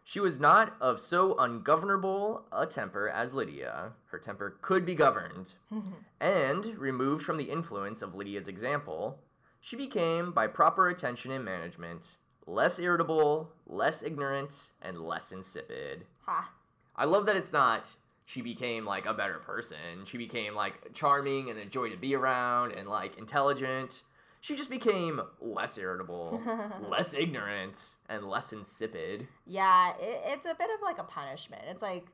She 0.04 0.20
was 0.20 0.38
not 0.38 0.76
of 0.80 1.00
so 1.00 1.36
ungovernable 1.36 2.44
a 2.52 2.64
temper 2.64 3.08
as 3.08 3.34
Lydia. 3.34 3.92
Her 4.04 4.18
temper 4.18 4.56
could 4.62 4.86
be 4.86 4.94
governed. 4.94 5.54
and, 6.20 6.64
removed 6.78 7.24
from 7.24 7.38
the 7.38 7.50
influence 7.50 8.02
of 8.02 8.14
Lydia's 8.14 8.46
example, 8.46 9.18
she 9.60 9.74
became, 9.74 10.30
by 10.30 10.46
proper 10.46 10.90
attention 10.90 11.32
and 11.32 11.44
management, 11.44 12.18
less 12.46 12.78
irritable, 12.78 13.50
less 13.66 14.04
ignorant, 14.04 14.68
and 14.82 15.00
less 15.00 15.32
insipid. 15.32 16.04
ha. 16.24 16.50
I 16.94 17.04
love 17.04 17.26
that 17.26 17.36
it's 17.36 17.52
not 17.52 17.94
she 18.26 18.42
became 18.42 18.84
like 18.84 19.06
a 19.06 19.14
better 19.14 19.38
person. 19.38 20.04
She 20.04 20.18
became 20.18 20.54
like 20.54 20.92
charming 20.92 21.48
and 21.48 21.58
a 21.58 21.64
joy 21.64 21.88
to 21.90 21.96
be 21.96 22.14
around 22.14 22.72
and 22.72 22.88
like 22.88 23.16
intelligent. 23.18 24.02
She 24.40 24.54
just 24.54 24.68
became 24.70 25.20
less 25.40 25.78
irritable, 25.78 26.40
less 26.90 27.14
ignorant, 27.14 27.94
and 28.08 28.28
less 28.28 28.52
insipid. 28.52 29.26
Yeah, 29.46 29.92
it, 29.98 30.22
it's 30.26 30.44
a 30.44 30.54
bit 30.54 30.68
of 30.74 30.82
like 30.82 30.98
a 30.98 31.04
punishment. 31.04 31.62
It's 31.68 31.82
like 31.82 32.06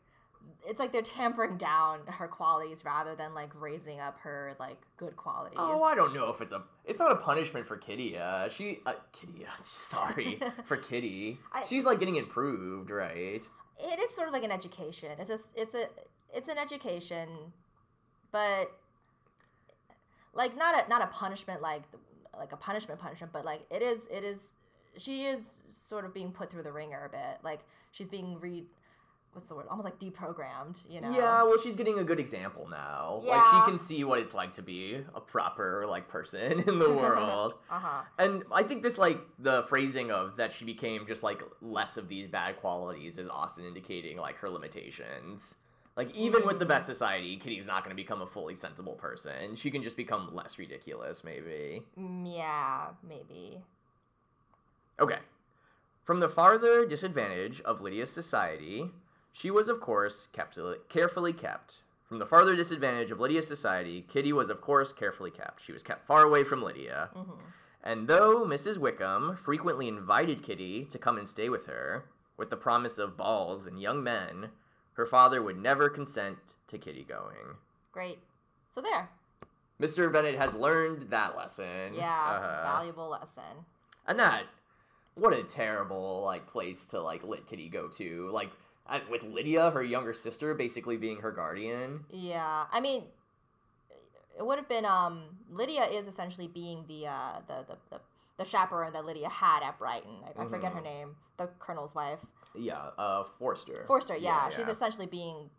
it's 0.66 0.78
like 0.78 0.92
they're 0.92 1.02
tampering 1.02 1.56
down 1.56 2.00
her 2.06 2.28
qualities 2.28 2.84
rather 2.84 3.14
than 3.14 3.34
like 3.34 3.50
raising 3.60 4.00
up 4.00 4.18
her 4.20 4.54
like 4.60 4.80
good 4.96 5.16
qualities. 5.16 5.58
Oh, 5.60 5.82
I 5.82 5.94
don't 5.94 6.14
know 6.14 6.28
if 6.30 6.40
it's 6.40 6.52
a. 6.52 6.62
It's 6.84 7.00
not 7.00 7.12
a 7.12 7.16
punishment 7.16 7.66
for 7.66 7.76
Kitty. 7.76 8.16
Uh, 8.18 8.48
she, 8.48 8.80
uh, 8.86 8.94
Kitty. 9.12 9.44
Uh, 9.46 9.50
sorry 9.62 10.40
for 10.64 10.76
Kitty. 10.76 11.38
I- 11.52 11.64
She's 11.64 11.84
like 11.84 12.00
getting 12.00 12.16
improved, 12.16 12.90
right? 12.90 13.42
It 13.78 13.98
is 13.98 14.14
sort 14.14 14.28
of 14.28 14.34
like 14.34 14.44
an 14.44 14.52
education. 14.52 15.10
It's 15.18 15.30
a 15.30 15.38
it's 15.54 15.74
a 15.74 15.86
it's 16.34 16.48
an 16.48 16.58
education, 16.58 17.28
but 18.30 18.72
like 20.34 20.56
not 20.56 20.86
a 20.86 20.88
not 20.88 21.02
a 21.02 21.06
punishment 21.08 21.60
like 21.60 21.82
like 22.36 22.52
a 22.52 22.56
punishment 22.56 23.00
punishment, 23.00 23.32
but 23.32 23.44
like 23.44 23.62
it 23.70 23.82
is 23.82 24.06
it 24.10 24.24
is 24.24 24.50
she 24.98 25.24
is 25.24 25.60
sort 25.70 26.04
of 26.04 26.12
being 26.12 26.32
put 26.32 26.50
through 26.50 26.62
the 26.62 26.72
wringer 26.72 27.04
a 27.06 27.08
bit. 27.08 27.38
Like 27.42 27.60
she's 27.92 28.08
being 28.08 28.38
re 28.40 28.64
what's 29.32 29.48
the 29.48 29.54
word? 29.54 29.66
Almost 29.70 29.84
like 29.84 29.98
deprogrammed, 29.98 30.80
you 30.88 31.00
know. 31.00 31.10
Yeah, 31.10 31.42
well, 31.42 31.58
she's 31.62 31.76
getting 31.76 31.98
a 31.98 32.04
good 32.04 32.20
example 32.20 32.68
now. 32.70 33.22
Yeah. 33.24 33.36
Like 33.36 33.46
she 33.46 33.70
can 33.70 33.78
see 33.78 34.04
what 34.04 34.18
it's 34.18 34.34
like 34.34 34.52
to 34.52 34.62
be 34.62 35.04
a 35.14 35.20
proper 35.20 35.84
like 35.86 36.08
person 36.08 36.60
in 36.60 36.78
the 36.78 36.90
world. 37.02 37.54
uh-huh. 37.70 38.02
And 38.18 38.42
I 38.52 38.62
think 38.62 38.82
this 38.82 38.98
like 38.98 39.18
the 39.38 39.64
phrasing 39.64 40.10
of 40.10 40.36
that 40.36 40.52
she 40.52 40.64
became 40.64 41.06
just 41.06 41.22
like 41.22 41.42
less 41.60 41.96
of 41.96 42.08
these 42.08 42.28
bad 42.28 42.56
qualities 42.58 43.18
is 43.18 43.28
Austen 43.28 43.64
indicating 43.64 44.16
like 44.18 44.36
her 44.36 44.48
limitations. 44.50 45.54
Like 45.96 46.14
even 46.14 46.46
with 46.46 46.58
the 46.58 46.64
best 46.64 46.86
society, 46.86 47.36
Kitty's 47.36 47.66
not 47.66 47.84
going 47.84 47.94
to 47.94 48.02
become 48.02 48.22
a 48.22 48.26
fully 48.26 48.54
sensible 48.54 48.94
person. 48.94 49.54
She 49.56 49.70
can 49.70 49.82
just 49.82 49.96
become 49.96 50.34
less 50.34 50.58
ridiculous, 50.58 51.22
maybe. 51.22 51.82
Mm, 52.00 52.34
Yeah, 52.34 52.86
maybe. 53.06 53.58
Okay. 54.98 55.18
From 56.04 56.18
the 56.20 56.28
farther 56.30 56.86
disadvantage 56.86 57.60
of 57.60 57.80
Lydia's 57.82 58.10
society, 58.10 58.90
she 59.32 59.50
was, 59.50 59.68
of 59.68 59.80
course, 59.80 60.28
kept 60.32 60.58
carefully 60.88 61.32
kept. 61.32 61.82
From 62.04 62.18
the 62.18 62.26
farther 62.26 62.54
disadvantage 62.54 63.10
of 63.10 63.20
Lydia's 63.20 63.46
society, 63.48 64.04
Kitty 64.08 64.32
was, 64.32 64.50
of 64.50 64.60
course, 64.60 64.92
carefully 64.92 65.30
kept. 65.30 65.62
She 65.64 65.72
was 65.72 65.82
kept 65.82 66.06
far 66.06 66.22
away 66.24 66.44
from 66.44 66.62
Lydia. 66.62 67.08
hmm 67.14 67.30
And 67.82 68.06
though 68.06 68.44
Mrs. 68.46 68.76
Wickham 68.76 69.36
frequently 69.36 69.88
invited 69.88 70.42
Kitty 70.42 70.84
to 70.86 70.98
come 70.98 71.16
and 71.18 71.28
stay 71.28 71.48
with 71.48 71.66
her, 71.66 72.04
with 72.36 72.50
the 72.50 72.56
promise 72.56 72.98
of 72.98 73.16
balls 73.16 73.66
and 73.66 73.80
young 73.80 74.02
men, 74.02 74.50
her 74.94 75.06
father 75.06 75.42
would 75.42 75.56
never 75.56 75.88
consent 75.88 76.56
to 76.66 76.76
Kitty 76.78 77.04
going. 77.04 77.56
Great. 77.92 78.18
So 78.74 78.80
there. 78.82 79.08
Mr. 79.80 80.12
Bennet 80.12 80.36
has 80.36 80.54
learned 80.54 81.02
that 81.10 81.34
lesson. 81.36 81.94
Yeah, 81.94 82.36
Uh-huh. 82.36 82.62
valuable 82.76 83.08
lesson. 83.08 83.64
And 84.06 84.18
that, 84.20 84.44
what 85.14 85.32
a 85.32 85.42
terrible 85.42 86.22
like 86.24 86.46
place 86.46 86.84
to 86.86 87.00
like 87.00 87.24
let 87.24 87.46
Kitty 87.46 87.68
go 87.70 87.88
to. 87.88 88.28
Like 88.30 88.50
with 89.10 89.22
Lydia, 89.22 89.70
her 89.70 89.82
younger 89.82 90.12
sister, 90.14 90.54
basically 90.54 90.96
being 90.96 91.18
her 91.20 91.30
guardian. 91.32 92.04
Yeah, 92.10 92.64
I 92.70 92.80
mean, 92.80 93.04
it 94.38 94.44
would 94.46 94.58
have 94.58 94.68
been 94.68 94.84
um 94.84 95.24
Lydia 95.50 95.84
is 95.84 96.06
essentially 96.06 96.48
being 96.48 96.84
the 96.88 97.06
uh 97.06 97.40
the 97.46 97.64
the 97.68 97.76
the, 97.90 98.00
the 98.38 98.44
chaperone 98.44 98.92
that 98.94 99.04
Lydia 99.04 99.28
had 99.28 99.62
at 99.62 99.78
Brighton. 99.78 100.16
I, 100.24 100.42
I 100.42 100.46
forget 100.46 100.72
her 100.72 100.80
Mhm. 100.80 100.84
name, 100.84 101.16
the 101.36 101.48
colonel's 101.58 101.94
wife, 101.94 102.18
Yeah, 102.54 102.90
uh, 102.98 103.24
Forster. 103.38 103.84
Forster. 103.86 104.16
Yeah, 104.16 104.48
she's 104.48 104.68
essentially 104.68 105.06
being 105.06 105.50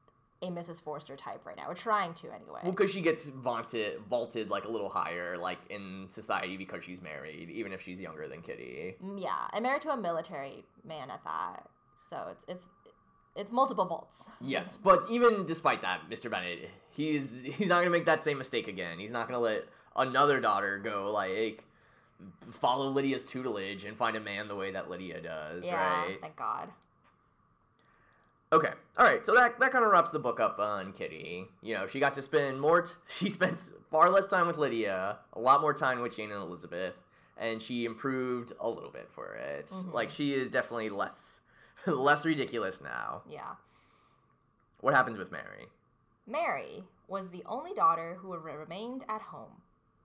a 0.41 0.47
Mrs. 0.47 0.81
Forster 0.81 1.15
type 1.15 1.45
right 1.45 1.55
now, 1.55 1.69
We're 1.69 1.73
trying 1.73 2.13
to 2.15 2.27
anyway. 2.29 2.59
well, 2.63 2.73
because 2.73 2.91
she 2.91 2.99
gets 2.99 3.27
vaunted, 3.27 4.01
vaulted 4.09 4.49
like 4.49 4.65
a 4.65 4.67
little 4.67 4.89
higher, 4.89 5.37
like 5.37 5.59
in 5.69 6.07
society 6.09 6.57
because 6.57 6.83
she's 6.83 7.01
married, 7.01 7.49
even 7.49 7.71
if 7.71 7.81
she's 7.81 7.97
younger 8.01 8.27
than 8.27 8.41
Kitty. 8.41 8.95
Mm, 9.01 9.21
yeah, 9.23 9.47
and 9.53 9.63
married 9.63 9.83
to 9.83 9.91
a 9.91 9.95
military 9.97 10.65
man 10.83 11.09
at 11.09 11.23
that, 11.23 11.69
so 12.09 12.27
it's 12.31 12.43
it's 12.49 12.67
it's 13.35 13.51
multiple 13.51 13.85
volts. 13.85 14.23
Yes, 14.41 14.77
but 14.77 15.05
even 15.09 15.45
despite 15.45 15.81
that, 15.81 16.01
Mr. 16.09 16.29
Bennet, 16.29 16.69
he's 16.91 17.41
he's 17.43 17.67
not 17.67 17.79
gonna 17.79 17.89
make 17.89 18.05
that 18.05 18.23
same 18.23 18.37
mistake 18.37 18.67
again. 18.67 18.99
He's 18.99 19.11
not 19.11 19.27
gonna 19.27 19.39
let 19.39 19.65
another 19.95 20.39
daughter 20.39 20.79
go 20.79 21.11
like 21.11 21.63
follow 22.51 22.89
Lydia's 22.89 23.23
tutelage 23.23 23.85
and 23.85 23.97
find 23.97 24.15
a 24.15 24.19
man 24.19 24.47
the 24.47 24.55
way 24.55 24.71
that 24.71 24.89
Lydia 24.89 25.21
does, 25.21 25.65
yeah, 25.65 26.01
right? 26.03 26.17
thank 26.21 26.35
God. 26.35 26.69
Okay, 28.51 28.71
all 28.99 29.05
right. 29.05 29.25
So 29.25 29.33
that 29.33 29.59
that 29.59 29.71
kind 29.71 29.83
of 29.83 29.91
wraps 29.91 30.11
the 30.11 30.19
book 30.19 30.39
up 30.39 30.59
on 30.59 30.93
Kitty. 30.93 31.45
You 31.63 31.73
know, 31.73 31.87
she 31.87 31.99
got 31.99 32.13
to 32.13 32.21
spend 32.21 32.61
more. 32.61 32.83
T- 32.83 32.93
she 33.09 33.29
spends 33.29 33.71
far 33.89 34.09
less 34.09 34.27
time 34.27 34.45
with 34.45 34.57
Lydia, 34.57 35.17
a 35.33 35.39
lot 35.39 35.61
more 35.61 35.73
time 35.73 36.01
with 36.01 36.15
Jane 36.15 36.31
and 36.31 36.41
Elizabeth, 36.41 36.93
and 37.39 37.59
she 37.59 37.85
improved 37.85 38.53
a 38.59 38.69
little 38.69 38.91
bit 38.91 39.09
for 39.11 39.33
it. 39.33 39.67
Mhm. 39.67 39.91
Like 39.93 40.11
she 40.11 40.33
is 40.35 40.51
definitely 40.51 40.89
less 40.91 41.32
less 41.91 42.25
ridiculous 42.25 42.81
now. 42.81 43.21
Yeah. 43.29 43.55
What 44.81 44.93
happens 44.93 45.17
with 45.17 45.31
Mary? 45.31 45.67
Mary 46.27 46.83
was 47.07 47.29
the 47.29 47.43
only 47.45 47.73
daughter 47.73 48.17
who 48.19 48.33
remained 48.35 49.03
at 49.09 49.21
home, 49.21 49.61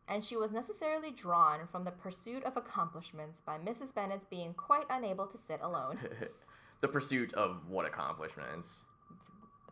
and 0.08 0.22
she 0.24 0.36
was 0.36 0.52
necessarily 0.52 1.10
drawn 1.10 1.66
from 1.70 1.84
the 1.84 1.90
pursuit 1.90 2.44
of 2.44 2.56
accomplishments 2.56 3.40
by 3.40 3.58
Mrs. 3.58 3.94
Bennet's 3.94 4.24
being 4.24 4.54
quite 4.54 4.86
unable 4.90 5.26
to 5.26 5.38
sit 5.38 5.60
alone, 5.62 5.98
the 6.80 6.88
pursuit 6.88 7.32
of 7.34 7.68
what 7.68 7.86
accomplishments? 7.86 8.82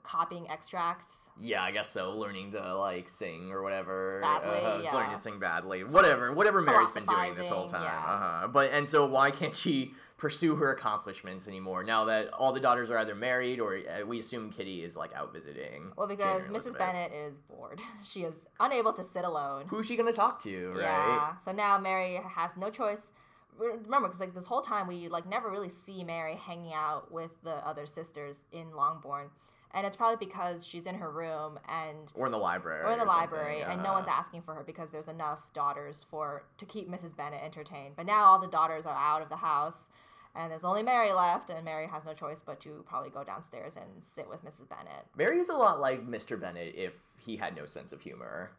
copying 0.07 0.49
extracts. 0.49 1.15
Yeah, 1.39 1.63
I 1.63 1.71
guess 1.71 1.91
so. 1.91 2.17
Learning 2.17 2.51
to 2.53 2.77
like 2.77 3.09
sing 3.09 3.53
or 3.53 3.63
whatever. 3.63 4.21
Badly, 4.23 4.59
uh, 4.59 4.79
yeah. 4.81 4.95
Learning 4.95 5.11
to 5.11 5.19
sing 5.19 5.39
badly. 5.39 5.85
Whatever. 5.85 6.33
Whatever 6.33 6.63
Mary's 6.63 6.91
been 6.93 7.05
doing 7.05 7.35
this 7.35 7.49
whole 7.49 7.69
time. 7.69 7.83
yeah. 7.83 7.99
Uh-huh. 7.99 8.49
But 8.49 8.73
and 8.73 8.89
so 8.89 9.05
why 9.05 9.31
can't 9.31 9.55
she 9.55 9.93
pursue 10.17 10.57
her 10.57 10.73
accomplishments 10.73 11.47
anymore 11.47 11.83
now 11.85 12.05
that 12.07 12.33
all 12.33 12.53
the 12.53 12.61
daughters 12.61 12.89
are 12.89 12.99
either 12.99 13.15
married 13.15 13.61
or 13.61 13.77
uh, 13.77 14.05
we 14.07 14.19
assume 14.19 14.51
Kitty 14.51 14.83
is 14.83 14.97
like 14.97 15.15
out 15.15 15.33
visiting? 15.33 15.93
Well, 15.97 16.07
because 16.07 16.45
Mrs. 16.45 16.77
Bennet 16.79 17.13
is 17.13 17.39
bored. 17.41 17.81
She 18.03 18.23
is 18.23 18.35
unable 18.61 18.93
to 18.95 19.05
sit 19.05 19.25
alone. 19.25 19.65
Who's 19.69 19.87
she 19.87 19.97
gonna 19.97 20.13
talk 20.13 20.41
to, 20.45 20.71
right? 20.71 20.81
Yeah. 20.81 21.33
So 21.45 21.53
now 21.53 21.79
Mary 21.79 22.21
has 22.29 22.53
no 22.57 22.71
choice. 22.71 23.11
Remember, 23.59 24.09
because 24.09 24.21
like 24.21 24.35
this 24.35 24.47
whole 24.47 24.63
time 24.63 24.87
we 24.87 25.09
like 25.09 25.27
never 25.27 25.51
really 25.51 25.71
see 25.71 26.05
Mary 26.05 26.37
hanging 26.37 26.73
out 26.75 27.11
with 27.11 27.31
the 27.43 27.55
other 27.67 27.87
sisters 27.87 28.37
in 28.53 28.71
Longbourn, 28.75 29.29
and 29.73 29.87
it's 29.87 29.97
probably 29.97 30.25
because 30.25 30.65
she's 30.65 30.85
in 30.87 30.95
her 30.95 31.11
room 31.11 31.59
and 31.69 31.97
Or 32.15 32.27
in 32.27 32.33
the 32.33 32.39
library. 32.39 32.85
or 32.85 32.93
in 32.93 32.99
the 32.99 33.05
something, 33.07 33.19
library, 33.19 33.63
and 33.63 33.83
no 33.83 33.93
one's 33.93 34.09
asking 34.09 34.43
for 34.43 34.55
her 34.55 34.63
because 34.63 34.91
there's 34.91 35.09
enough 35.09 35.41
daughters 35.55 36.05
for 36.11 36.45
to 36.59 36.65
keep 36.67 36.89
Mrs. 36.91 37.17
Bennet 37.17 37.43
entertained. 37.43 37.95
But 37.97 38.07
now 38.07 38.25
all 38.27 38.39
the 38.39 38.47
daughters 38.47 38.85
are 38.87 38.97
out 38.97 39.23
of 39.23 39.31
the 39.31 39.37
house, 39.37 39.87
and 40.37 40.51
there's 40.51 40.65
only 40.65 40.83
Mary 40.83 41.13
left, 41.13 41.51
and 41.51 41.65
Mary 41.65 41.87
has 41.87 42.05
no 42.05 42.13
choice 42.13 42.43
but 42.45 42.61
to 42.61 42.85
probably 42.87 43.11
go 43.11 43.25
downstairs 43.25 43.77
and 43.77 43.87
sit 44.15 44.29
with 44.29 44.45
Mrs. 44.45 44.69
Bennet. 44.69 45.07
Mary 45.17 45.39
is 45.39 45.49
a 45.49 45.55
lot 45.55 45.81
like 45.81 46.07
Mr. 46.07 46.39
Bennet 46.39 46.75
if 46.77 46.93
he 47.25 47.37
had 47.37 47.57
no 47.57 47.67
sense 47.67 47.93
of 47.93 48.01
humor. 48.01 48.51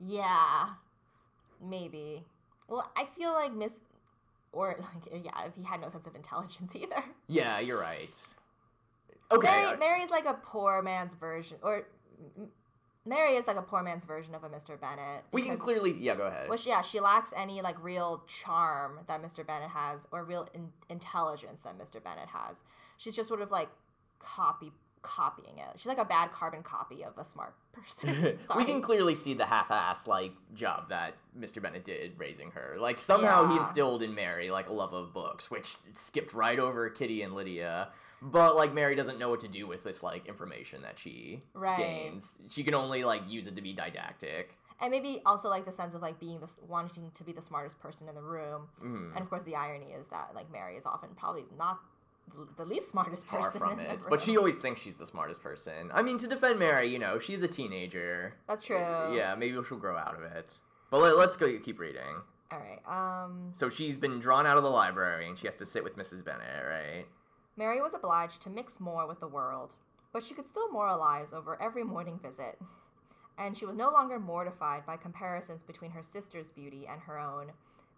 Yeah, 0.00 0.70
maybe. 1.62 2.24
Well, 2.68 2.90
I 2.96 3.04
feel 3.04 3.32
like 3.32 3.52
Miss, 3.52 3.72
or 4.52 4.76
like 5.12 5.24
yeah, 5.24 5.44
if 5.46 5.54
he 5.56 5.64
had 5.64 5.80
no 5.80 5.88
sense 5.88 6.06
of 6.06 6.14
intelligence 6.14 6.72
either. 6.76 7.02
Yeah, 7.26 7.58
you're 7.58 7.80
right. 7.80 8.16
Okay. 9.32 9.48
Mary, 9.48 9.76
Mary's 9.78 10.10
like 10.10 10.26
a 10.26 10.34
poor 10.34 10.82
man's 10.82 11.14
version, 11.14 11.56
or 11.62 11.86
Mary 13.06 13.36
is 13.36 13.46
like 13.46 13.56
a 13.56 13.62
poor 13.62 13.82
man's 13.82 14.04
version 14.04 14.34
of 14.34 14.44
a 14.44 14.48
Mr. 14.48 14.80
Bennet. 14.80 15.24
we 15.32 15.42
can 15.42 15.58
clearly. 15.58 15.92
Yeah, 16.00 16.14
go 16.14 16.26
ahead. 16.26 16.48
Which 16.48 16.66
yeah, 16.66 16.80
she 16.80 17.00
lacks 17.00 17.30
any 17.36 17.60
like 17.60 17.76
real 17.82 18.22
charm 18.26 19.00
that 19.08 19.22
Mr. 19.22 19.46
Bennet 19.46 19.68
has, 19.70 20.00
or 20.10 20.24
real 20.24 20.48
in- 20.54 20.72
intelligence 20.88 21.60
that 21.62 21.78
Mr. 21.78 22.02
Bennet 22.02 22.28
has. 22.28 22.56
She's 22.96 23.14
just 23.14 23.28
sort 23.28 23.42
of 23.42 23.50
like 23.50 23.68
copy 24.20 24.72
copying 25.04 25.58
it. 25.58 25.68
She's 25.76 25.86
like 25.86 25.98
a 25.98 26.04
bad 26.04 26.32
carbon 26.32 26.62
copy 26.64 27.04
of 27.04 27.16
a 27.18 27.24
smart 27.24 27.54
person. 27.72 28.38
we 28.56 28.64
can 28.64 28.82
clearly 28.82 29.14
see 29.14 29.34
the 29.34 29.44
half-ass 29.46 30.06
like 30.08 30.32
job 30.54 30.88
that 30.88 31.14
Mr. 31.38 31.62
Bennet 31.62 31.84
did 31.84 32.12
raising 32.18 32.50
her. 32.50 32.76
Like 32.80 32.98
somehow 33.00 33.48
he 33.50 33.56
instilled 33.58 34.02
in 34.02 34.14
Mary 34.14 34.50
like 34.50 34.68
a 34.68 34.72
love 34.72 34.92
of 34.92 35.12
books, 35.12 35.50
which 35.50 35.76
skipped 35.92 36.34
right 36.34 36.58
over 36.58 36.88
Kitty 36.90 37.22
and 37.22 37.34
Lydia. 37.34 37.88
But 38.22 38.56
like 38.56 38.72
Mary 38.72 38.94
doesn't 38.94 39.18
know 39.18 39.28
what 39.28 39.40
to 39.40 39.48
do 39.48 39.66
with 39.66 39.84
this 39.84 40.02
like 40.02 40.26
information 40.26 40.82
that 40.82 40.98
she 40.98 41.42
Right. 41.52 41.76
gains. 41.76 42.34
She 42.48 42.64
can 42.64 42.74
only 42.74 43.04
like 43.04 43.22
use 43.28 43.46
it 43.46 43.54
to 43.56 43.62
be 43.62 43.72
didactic. 43.72 44.56
and 44.80 44.90
maybe 44.90 45.22
also 45.24 45.48
like 45.48 45.64
the 45.64 45.72
sense 45.72 45.94
of 45.94 46.02
like 46.02 46.18
being 46.18 46.40
this 46.40 46.56
wanting 46.66 47.10
to 47.14 47.22
be 47.22 47.32
the 47.32 47.40
smartest 47.42 47.78
person 47.80 48.08
in 48.08 48.14
the 48.14 48.22
room. 48.22 48.66
Mhm. 48.82 49.12
And 49.14 49.18
of 49.22 49.28
course, 49.30 49.44
the 49.44 49.54
irony 49.54 49.92
is 49.92 50.06
that 50.08 50.30
like 50.34 50.50
Mary 50.50 50.76
is 50.76 50.84
often 50.86 51.10
probably 51.16 51.44
not 51.56 51.78
the- 52.56 52.64
least 52.64 52.90
smartest 52.90 53.24
Far 53.26 53.42
person. 53.42 53.58
from 53.60 53.78
in 53.78 53.86
it. 53.86 54.04
But 54.08 54.20
she 54.20 54.36
always 54.36 54.58
thinks 54.58 54.80
she's 54.80 54.96
the 54.96 55.06
smartest 55.06 55.42
person. 55.42 55.90
I 55.92 56.02
mean, 56.02 56.18
to 56.18 56.26
defend 56.26 56.58
Mary, 56.58 56.90
you 56.90 56.98
know, 56.98 57.18
she's 57.18 57.42
a 57.42 57.48
teenager. 57.48 58.34
That's 58.48 58.64
true. 58.64 58.76
Yeah, 58.76 59.34
maybe 59.38 59.56
she'll 59.68 59.78
grow 59.78 59.96
out 59.96 60.14
of 60.14 60.22
it. 60.22 60.58
But 60.90 61.00
let, 61.00 61.16
let's 61.16 61.36
go 61.36 61.58
keep 61.58 61.78
reading. 61.78 62.22
All 62.52 62.58
right. 62.58 62.80
Um. 63.24 63.50
So 63.52 63.68
she's 63.68 63.98
been 63.98 64.18
drawn 64.20 64.46
out 64.46 64.56
of 64.56 64.62
the 64.62 64.70
library 64.70 65.28
and 65.28 65.36
she 65.38 65.46
has 65.46 65.54
to 65.56 65.66
sit 65.66 65.82
with 65.82 65.96
Mrs. 65.96 66.24
Bennet, 66.24 66.64
right? 66.68 67.06
Mary 67.56 67.80
was 67.80 67.94
obliged 67.94 68.42
to 68.42 68.50
mix 68.50 68.80
more 68.80 69.06
with 69.06 69.20
the 69.20 69.28
world. 69.28 69.74
But 70.12 70.22
she 70.22 70.34
could 70.34 70.46
still 70.46 70.70
moralize 70.70 71.32
over 71.32 71.60
every 71.60 71.82
morning 71.82 72.20
visit. 72.22 72.58
And 73.38 73.56
she 73.56 73.66
was 73.66 73.74
no 73.74 73.90
longer 73.90 74.20
mortified 74.20 74.86
by 74.86 74.96
comparisons 74.96 75.62
between 75.64 75.90
her 75.90 76.02
sister's 76.04 76.50
beauty 76.50 76.86
and 76.88 77.00
her 77.00 77.18
own. 77.18 77.50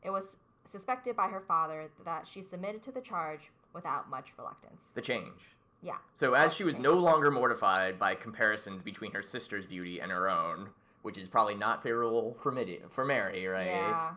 It 0.02 0.10
was 0.10 0.36
suspected 0.70 1.14
by 1.14 1.28
her 1.28 1.40
father 1.40 1.90
that 2.04 2.26
she 2.26 2.42
submitted 2.42 2.82
to 2.84 2.92
the 2.92 3.02
charge 3.02 3.50
without 3.76 4.10
much 4.10 4.32
reluctance. 4.36 4.88
The 4.94 5.00
change. 5.02 5.54
Yeah. 5.82 5.98
So 6.14 6.32
as 6.34 6.52
she 6.54 6.64
was 6.64 6.78
no 6.78 6.94
longer 6.94 7.30
mortified 7.30 7.98
by 7.98 8.14
comparisons 8.16 8.82
between 8.82 9.12
her 9.12 9.22
sister's 9.22 9.66
beauty 9.66 10.00
and 10.00 10.10
her 10.10 10.28
own, 10.28 10.70
which 11.02 11.18
is 11.18 11.28
probably 11.28 11.54
not 11.54 11.82
favorable 11.82 12.36
for 12.42 12.50
Midi- 12.50 12.82
for 12.90 13.04
Mary, 13.04 13.46
right? 13.46 13.66
Yeah. 13.66 14.14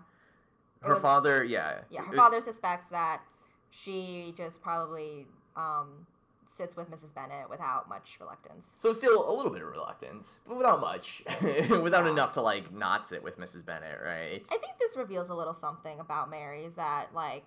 Her 0.82 0.94
was- 0.94 1.02
father, 1.02 1.44
yeah. 1.44 1.82
Yeah, 1.92 2.04
her 2.06 2.14
It- 2.14 2.18
father 2.18 2.42
suspects 2.42 2.88
that 2.88 3.22
she 3.70 4.34
just 4.36 4.62
probably 4.64 5.28
um, 5.56 6.08
sits 6.48 6.76
with 6.78 6.90
Mrs. 6.90 7.14
Bennet 7.14 7.50
without 7.50 7.88
much 7.90 8.18
reluctance. 8.20 8.68
So 8.78 8.94
still 8.94 9.30
a 9.30 9.34
little 9.34 9.52
bit 9.52 9.62
of 9.62 9.68
reluctance, 9.70 10.40
but 10.48 10.56
without 10.58 10.80
much, 10.80 11.22
without 11.42 12.06
Yeah. 12.06 12.12
enough 12.12 12.32
to 12.34 12.42
like 12.42 12.72
not 12.74 13.06
sit 13.06 13.22
with 13.22 13.38
Mrs. 13.38 13.66
Bennet, 13.66 14.00
right? 14.04 14.42
I 14.52 14.58
think 14.58 14.80
this 14.80 14.96
reveals 14.96 15.30
a 15.30 15.36
little 15.36 15.54
something 15.54 16.00
about 16.00 16.30
Mary 16.30 16.64
is 16.64 16.76
that 16.76 17.14
like 17.14 17.46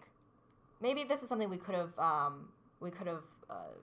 maybe 0.82 1.04
this 1.04 1.22
is 1.22 1.28
something 1.28 1.48
we 1.48 1.56
could 1.56 1.74
have 1.74 1.98
um, 1.98 2.48
we 2.80 2.90
could 2.90 3.06
have 3.06 3.22
uh, 3.48 3.74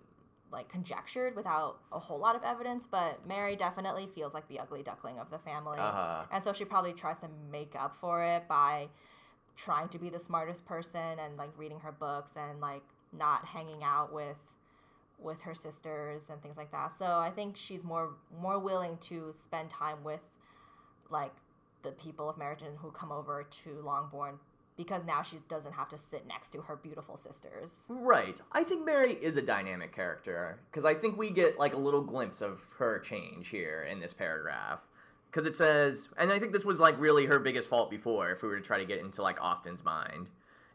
like 0.52 0.70
conjectured 0.70 1.36
without 1.36 1.78
a 1.92 2.00
whole 2.00 2.20
lot 2.20 2.36
of 2.36 2.44
evidence, 2.44 2.88
but 2.90 3.26
Mary 3.28 3.56
definitely 3.56 4.08
feels 4.14 4.34
like 4.34 4.48
the 4.48 4.60
ugly 4.60 4.84
duckling 4.84 5.18
of 5.20 5.30
the 5.30 5.40
family. 5.40 5.80
Uh 5.80 5.92
huh. 5.92 6.24
And 6.32 6.44
so 6.44 6.54
she 6.54 6.66
probably 6.66 6.94
tries 6.94 7.20
to 7.20 7.28
make 7.52 7.76
up 7.76 7.96
for 8.00 8.24
it 8.24 8.48
by 8.48 8.88
trying 9.56 9.90
to 9.90 10.00
be 10.00 10.10
the 10.10 10.20
smartest 10.20 10.66
person 10.66 11.20
and 11.20 11.38
like 11.38 11.50
reading 11.58 11.80
her 11.80 11.92
books 11.92 12.32
and 12.36 12.60
like 12.60 12.84
not 13.18 13.46
hanging 13.46 13.84
out 13.84 14.14
with 14.14 14.38
with 15.22 15.42
her 15.42 15.54
sisters 15.54 16.30
and 16.30 16.42
things 16.42 16.58
like 16.58 16.72
that. 16.72 16.98
So 16.98 17.06
I 17.06 17.30
think 17.30 17.58
she's 17.58 17.84
more 17.84 18.12
more 18.42 18.60
willing 18.60 18.98
to 19.10 19.32
spend 19.32 19.70
time 19.70 20.04
with 20.04 20.22
like 21.10 21.34
the 21.84 21.92
people 21.92 22.30
of 22.30 22.38
Meryton 22.38 22.78
who 22.78 22.92
come 22.92 23.12
over 23.12 23.46
to 23.64 23.82
Longbourn 23.84 24.40
because 24.80 25.04
now 25.06 25.22
she 25.22 25.40
doesn't 25.50 25.74
have 25.74 25.90
to 25.90 25.98
sit 25.98 26.26
next 26.26 26.52
to 26.52 26.62
her 26.62 26.78
beautiful 26.78 27.18
sisters. 27.18 27.82
Right. 27.90 28.40
I 28.54 28.64
think 28.64 28.86
Mary 28.86 29.16
is 29.16 29.36
a 29.36 29.42
dynamic 29.42 29.94
character 29.94 30.58
because 30.72 30.86
I 30.86 30.94
think 30.94 31.18
we 31.18 31.32
get 31.32 31.60
like 31.60 31.74
a 31.74 31.78
little 31.78 32.02
glimpse 32.02 32.40
of 32.40 32.66
her 32.78 32.98
change 32.98 33.50
here 33.50 33.86
in 33.92 34.00
this 34.00 34.14
paragraph. 34.14 34.80
Because 35.30 35.46
it 35.46 35.58
says, 35.58 36.08
and 36.18 36.32
I 36.32 36.40
think 36.40 36.54
this 36.54 36.64
was 36.64 36.80
like 36.80 36.98
really 36.98 37.26
her 37.26 37.40
biggest 37.40 37.68
fault 37.68 37.92
before, 37.92 38.32
if 38.32 38.42
we 38.42 38.48
were 38.48 38.56
to 38.56 38.66
try 38.66 38.78
to 38.78 38.86
get 38.86 39.00
into 39.00 39.22
like 39.22 39.44
Austen's 39.44 39.84
mind. 39.84 40.30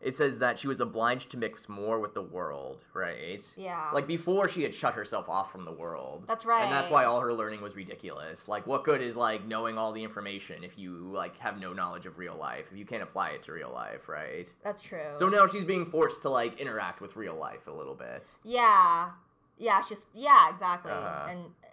It 0.04 0.14
says 0.14 0.38
that 0.40 0.58
she 0.58 0.68
was 0.68 0.80
obliged 0.80 1.30
to 1.30 1.38
mix 1.38 1.66
more 1.66 1.98
with 1.98 2.12
the 2.12 2.22
world, 2.22 2.84
right? 2.92 3.42
Yeah. 3.56 3.90
Like 3.94 4.06
before, 4.06 4.50
she 4.50 4.62
had 4.62 4.74
shut 4.74 4.92
herself 4.92 5.30
off 5.30 5.50
from 5.50 5.64
the 5.64 5.72
world. 5.72 6.24
That's 6.28 6.44
right. 6.44 6.62
And 6.62 6.70
that's 6.70 6.90
why 6.90 7.06
all 7.06 7.20
her 7.20 7.32
learning 7.32 7.62
was 7.62 7.74
ridiculous. 7.74 8.46
Like, 8.46 8.66
what 8.66 8.84
good 8.84 9.00
is 9.00 9.16
like 9.16 9.46
knowing 9.46 9.78
all 9.78 9.92
the 9.92 10.04
information 10.04 10.62
if 10.62 10.78
you 10.78 10.92
like 11.10 11.38
have 11.38 11.58
no 11.58 11.72
knowledge 11.72 12.04
of 12.04 12.18
real 12.18 12.36
life? 12.36 12.66
If 12.70 12.76
you 12.76 12.84
can't 12.84 13.02
apply 13.02 13.30
it 13.30 13.42
to 13.44 13.52
real 13.54 13.72
life, 13.72 14.06
right? 14.06 14.46
That's 14.62 14.82
true. 14.82 15.08
So 15.14 15.30
now 15.30 15.46
she's 15.46 15.64
being 15.64 15.86
forced 15.86 16.20
to 16.22 16.28
like 16.28 16.60
interact 16.60 17.00
with 17.00 17.16
real 17.16 17.36
life 17.36 17.66
a 17.66 17.72
little 17.72 17.94
bit. 17.94 18.30
Yeah, 18.44 19.08
yeah, 19.56 19.80
just 19.88 20.06
yeah, 20.14 20.50
exactly. 20.50 20.92
Uh-huh. 20.92 21.28
And 21.30 21.40
uh, 21.40 21.68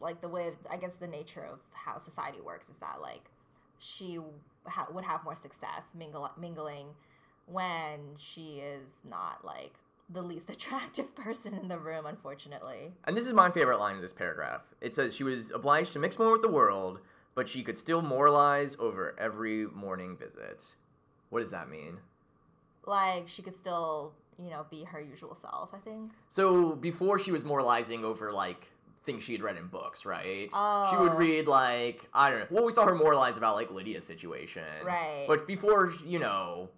like 0.00 0.22
the 0.22 0.28
way 0.28 0.52
I 0.70 0.78
guess 0.78 0.94
the 0.94 1.06
nature 1.06 1.44
of 1.44 1.58
how 1.72 1.98
society 1.98 2.40
works 2.40 2.70
is 2.70 2.76
that 2.80 3.02
like 3.02 3.28
she 3.78 4.20
ha- 4.64 4.86
would 4.90 5.04
have 5.04 5.22
more 5.22 5.36
success 5.36 5.84
mingle 5.94 6.30
mingling 6.40 6.86
when 7.46 8.00
she 8.18 8.58
is 8.60 8.90
not 9.08 9.44
like 9.44 9.72
the 10.10 10.22
least 10.22 10.50
attractive 10.56 11.14
person 11.14 11.54
in 11.54 11.68
the 11.68 11.78
room, 11.78 12.06
unfortunately. 12.06 12.92
And 13.04 13.16
this 13.16 13.26
is 13.26 13.32
my 13.32 13.50
favorite 13.50 13.78
line 13.78 13.96
of 13.96 14.02
this 14.02 14.12
paragraph. 14.12 14.62
It 14.80 14.94
says 14.94 15.14
she 15.14 15.24
was 15.24 15.50
obliged 15.52 15.92
to 15.94 15.98
mix 15.98 16.18
more 16.18 16.32
with 16.32 16.42
the 16.42 16.48
world, 16.50 17.00
but 17.34 17.48
she 17.48 17.62
could 17.62 17.78
still 17.78 18.02
moralize 18.02 18.76
over 18.78 19.14
every 19.18 19.66
morning 19.66 20.16
visit. 20.16 20.64
What 21.30 21.40
does 21.40 21.50
that 21.50 21.68
mean? 21.68 21.98
Like 22.84 23.26
she 23.28 23.42
could 23.42 23.54
still, 23.54 24.12
you 24.42 24.50
know, 24.50 24.64
be 24.70 24.84
her 24.84 25.00
usual 25.00 25.34
self. 25.34 25.70
I 25.74 25.78
think. 25.78 26.12
So 26.28 26.72
before 26.76 27.18
she 27.18 27.32
was 27.32 27.44
moralizing 27.44 28.04
over 28.04 28.30
like 28.32 28.68
things 29.02 29.22
she 29.24 29.32
had 29.32 29.42
read 29.42 29.56
in 29.56 29.66
books, 29.66 30.04
right? 30.04 30.48
Oh. 30.52 30.88
She 30.90 30.96
would 30.96 31.12
Oh. 31.12 31.16
read 31.16 31.48
like 31.48 32.06
I 32.14 32.30
don't 32.30 32.40
know. 32.40 32.46
Well, 32.50 32.64
we 32.64 32.72
saw 32.72 32.84
her 32.86 32.94
moralize 32.94 33.36
about 33.36 33.56
like 33.56 33.70
Lydia's 33.72 34.04
situation, 34.04 34.62
Right. 34.84 35.24
But 35.26 35.46
before, 35.48 35.92
you 36.04 36.18
know, 36.20 36.68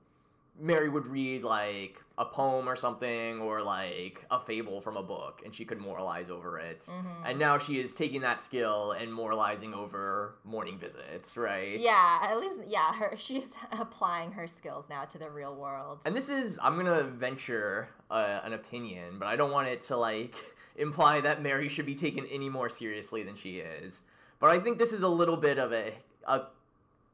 Mary 0.61 0.89
would 0.89 1.07
read 1.07 1.45
like 1.45 2.03
a 2.19 2.25
poem 2.25 2.69
or 2.69 2.75
something, 2.75 3.41
or 3.41 3.63
like 3.63 4.25
a 4.31 4.41
fable 4.41 4.81
from 4.81 4.97
a 4.97 5.03
book, 5.03 5.43
and 5.45 5.55
she 5.55 5.65
could 5.65 5.79
moralize 5.79 6.31
over 6.31 6.59
it. 6.59 6.81
Mhm. 6.91 7.31
And 7.31 7.39
now 7.39 7.59
she 7.59 7.79
is 7.79 7.93
taking 7.93 8.21
that 8.23 8.41
skill 8.41 8.93
and 8.93 9.13
moralizing 9.13 9.73
over 9.73 10.35
morning 10.45 10.79
visits, 10.79 11.37
right? 11.37 11.79
Yeah, 11.79 12.19
at 12.23 12.39
least 12.39 12.61
yeah, 12.67 12.93
her 12.93 13.15
she's 13.17 13.53
applying 13.73 14.33
her 14.33 14.49
skills 14.49 14.87
now 14.91 15.05
to 15.05 15.19
the 15.19 15.31
real 15.31 15.55
world. 15.55 16.01
And 16.05 16.17
this 16.17 16.29
is, 16.29 16.59
I'm 16.63 16.77
gonna 16.77 17.05
venture 17.05 17.89
uh, 18.11 18.41
an 18.43 18.53
opinion, 18.55 19.19
but 19.19 19.29
I 19.29 19.37
don't 19.37 19.53
want 19.53 19.69
it 19.69 19.81
to 19.83 19.97
like 19.97 20.35
imply 20.77 21.21
that 21.21 21.41
Mary 21.41 21.69
should 21.69 21.87
be 21.87 21.95
taken 21.95 22.27
any 22.27 22.49
more 22.49 22.69
seriously 22.69 23.23
than 23.23 23.37
she 23.37 23.59
is. 23.59 24.03
But 24.41 24.51
I 24.51 24.59
think 24.59 24.79
this 24.79 24.93
is 24.93 25.03
a 25.03 25.09
little 25.09 25.37
bit 25.37 25.59
of 25.59 25.73
a, 25.73 25.93
a 26.27 26.43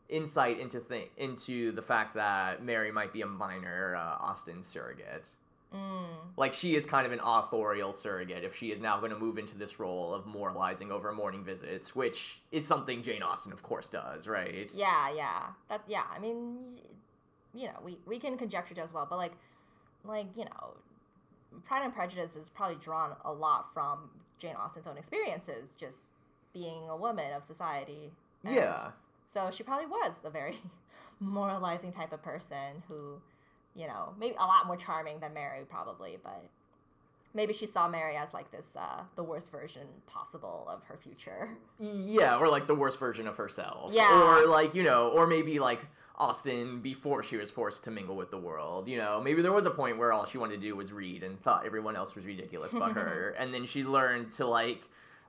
insight 0.08 0.60
into 0.60 0.80
th- 0.80 1.10
into 1.16 1.72
the 1.72 1.82
fact 1.82 2.14
that 2.14 2.62
Mary 2.62 2.92
might 2.92 3.12
be 3.12 3.22
a 3.22 3.26
minor 3.26 3.96
uh, 3.96 4.16
Austen 4.20 4.62
surrogate. 4.62 5.28
Mm. 5.74 6.06
Like 6.36 6.52
she 6.52 6.76
is 6.76 6.86
kind 6.86 7.04
of 7.04 7.12
an 7.12 7.20
authorial 7.24 7.92
surrogate 7.92 8.44
if 8.44 8.56
she 8.56 8.70
is 8.70 8.80
now 8.80 8.98
going 9.00 9.10
to 9.10 9.18
move 9.18 9.38
into 9.38 9.58
this 9.58 9.80
role 9.80 10.14
of 10.14 10.24
moralizing 10.24 10.92
over 10.92 11.12
morning 11.12 11.44
visits, 11.44 11.96
which 11.96 12.40
is 12.52 12.64
something 12.64 13.02
Jane 13.02 13.22
Austen, 13.22 13.52
of 13.52 13.62
course, 13.62 13.88
does, 13.88 14.28
right? 14.28 14.70
Yeah, 14.74 15.12
yeah. 15.12 15.46
That 15.68 15.82
yeah, 15.88 16.04
I 16.14 16.18
mean 16.18 16.78
you 17.54 17.66
know, 17.66 17.78
we 17.84 17.98
we 18.06 18.18
can 18.18 18.36
conjecture 18.36 18.74
as 18.80 18.92
well, 18.92 19.06
but 19.08 19.16
like 19.16 19.32
like, 20.04 20.26
you 20.36 20.44
know, 20.44 20.74
Pride 21.64 21.84
and 21.84 21.94
Prejudice 21.94 22.36
is 22.36 22.48
probably 22.48 22.76
drawn 22.76 23.12
a 23.24 23.32
lot 23.32 23.72
from 23.72 24.10
Jane 24.38 24.54
Austen's 24.56 24.86
own 24.86 24.98
experiences 24.98 25.74
just 25.74 26.10
being 26.52 26.88
a 26.88 26.96
woman 26.96 27.32
of 27.32 27.44
society. 27.44 28.12
Yeah. 28.44 28.90
So 29.34 29.50
she 29.50 29.64
probably 29.64 29.86
was 29.86 30.14
the 30.22 30.30
very 30.30 30.58
moralizing 31.20 31.90
type 31.92 32.12
of 32.12 32.22
person 32.22 32.82
who, 32.88 33.20
you 33.74 33.88
know, 33.88 34.14
maybe 34.18 34.36
a 34.36 34.46
lot 34.46 34.66
more 34.66 34.76
charming 34.76 35.18
than 35.18 35.34
Mary 35.34 35.64
probably, 35.68 36.16
but 36.22 36.44
maybe 37.34 37.52
she 37.52 37.66
saw 37.66 37.88
Mary 37.88 38.16
as 38.16 38.32
like 38.32 38.50
this 38.52 38.66
uh 38.76 39.02
the 39.16 39.24
worst 39.24 39.50
version 39.50 39.82
possible 40.06 40.66
of 40.70 40.84
her 40.84 40.96
future. 40.96 41.50
Yeah, 41.80 42.36
or 42.36 42.48
like 42.48 42.68
the 42.68 42.76
worst 42.76 42.98
version 42.98 43.26
of 43.26 43.36
herself. 43.36 43.92
Yeah. 43.92 44.22
Or 44.22 44.46
like, 44.46 44.74
you 44.74 44.84
know, 44.84 45.08
or 45.08 45.26
maybe 45.26 45.58
like 45.58 45.84
Austen 46.16 46.80
before 46.80 47.24
she 47.24 47.36
was 47.36 47.50
forced 47.50 47.82
to 47.84 47.90
mingle 47.90 48.14
with 48.14 48.30
the 48.30 48.38
world. 48.38 48.86
You 48.88 48.98
know, 48.98 49.20
maybe 49.20 49.42
there 49.42 49.52
was 49.52 49.66
a 49.66 49.70
point 49.70 49.98
where 49.98 50.12
all 50.12 50.26
she 50.26 50.38
wanted 50.38 50.60
to 50.60 50.60
do 50.60 50.76
was 50.76 50.92
read 50.92 51.24
and 51.24 51.42
thought 51.42 51.66
everyone 51.66 51.96
else 51.96 52.14
was 52.14 52.24
ridiculous 52.24 52.72
but 52.72 52.92
her. 52.92 53.34
And 53.44 53.52
then 53.52 53.66
she 53.66 53.82
learned 53.82 54.30
to 54.32 54.46
like 54.46 54.82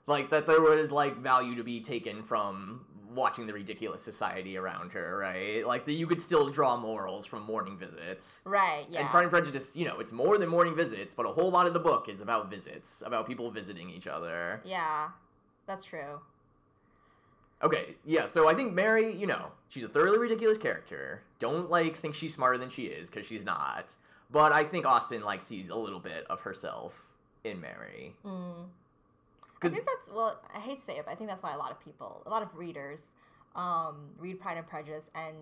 like 0.08 0.30
that 0.30 0.46
there 0.46 0.62
was 0.62 0.92
like 0.92 1.18
value 1.18 1.56
to 1.56 1.64
be 1.64 1.82
taken 1.82 2.22
from 2.22 2.86
watching 3.16 3.48
the 3.48 3.54
ridiculous 3.54 4.02
society 4.02 4.58
around 4.58 4.92
her, 4.92 5.18
right? 5.18 5.66
Like 5.66 5.86
that 5.86 5.94
you 5.94 6.06
could 6.08 6.22
still 6.22 6.50
draw 6.50 6.78
morals 6.78 7.26
from 7.26 7.44
morning 7.44 7.78
visits. 7.78 8.42
Right, 8.46 8.86
yeah. 8.90 9.02
And 9.02 9.10
Pride 9.10 9.24
and 9.24 9.32
Prejudice, 9.32 9.76
you 9.76 9.86
know, 9.86 10.00
it's 10.00 10.12
more 10.12 10.38
than 10.38 10.50
morning 10.50 10.76
visits, 10.76 11.14
but 11.14 11.26
a 11.26 11.30
whole 11.30 11.50
lot 11.50 11.66
of 11.66 11.74
the 11.74 11.80
book 11.80 12.10
is 12.10 12.22
about 12.22 12.50
visits, 12.50 13.02
about 13.06 13.28
people 13.28 13.50
visiting 13.50 13.90
each 13.90 14.08
other. 14.08 14.62
yeah. 14.66 15.10
That's 15.68 15.84
true. 15.84 16.20
Okay, 17.64 17.96
yeah, 18.06 18.28
so 18.28 18.48
I 18.48 18.54
think 18.54 18.74
Mary, 18.74 19.16
you 19.16 19.26
know, 19.26 19.48
she's 19.70 19.84
a 19.84 19.90
thoroughly 19.90 20.20
ridiculous 20.20 20.58
character. 20.60 21.24
Don't 21.40 21.72
like 21.72 21.96
think 21.96 22.14
she's 22.14 22.34
smarter 22.34 22.58
than 22.60 22.70
she 22.70 22.84
is 22.84 23.10
because 23.10 23.26
she's 23.26 23.46
not. 23.46 23.96
But 24.30 24.52
I 24.52 24.64
think 24.64 24.86
Austen 24.86 25.24
like 25.24 25.42
sees 25.42 25.70
a 25.70 25.76
little 25.76 26.00
bit 26.00 26.26
of 26.30 26.42
herself 26.42 27.02
in 27.44 27.60
Mary. 27.60 28.14
Mm. 28.26 28.66
I 29.62 29.70
think 29.70 29.86
that's 29.86 30.10
well. 30.14 30.40
I 30.54 30.60
hate 30.60 30.80
to 30.80 30.86
say 30.86 30.98
it, 30.98 31.06
but 31.06 31.12
I 31.12 31.16
think 31.16 31.30
that's 31.30 31.42
why 31.44 31.54
a 31.54 31.58
lot 31.58 31.72
of 31.72 31.80
people, 31.80 32.22
a 32.26 32.30
lot 32.30 32.42
of 32.42 32.56
readers, 32.56 33.02
um, 33.56 34.10
read 34.18 34.40
Pride 34.40 34.58
and 34.58 34.68
Prejudice, 34.68 35.10
and 35.16 35.36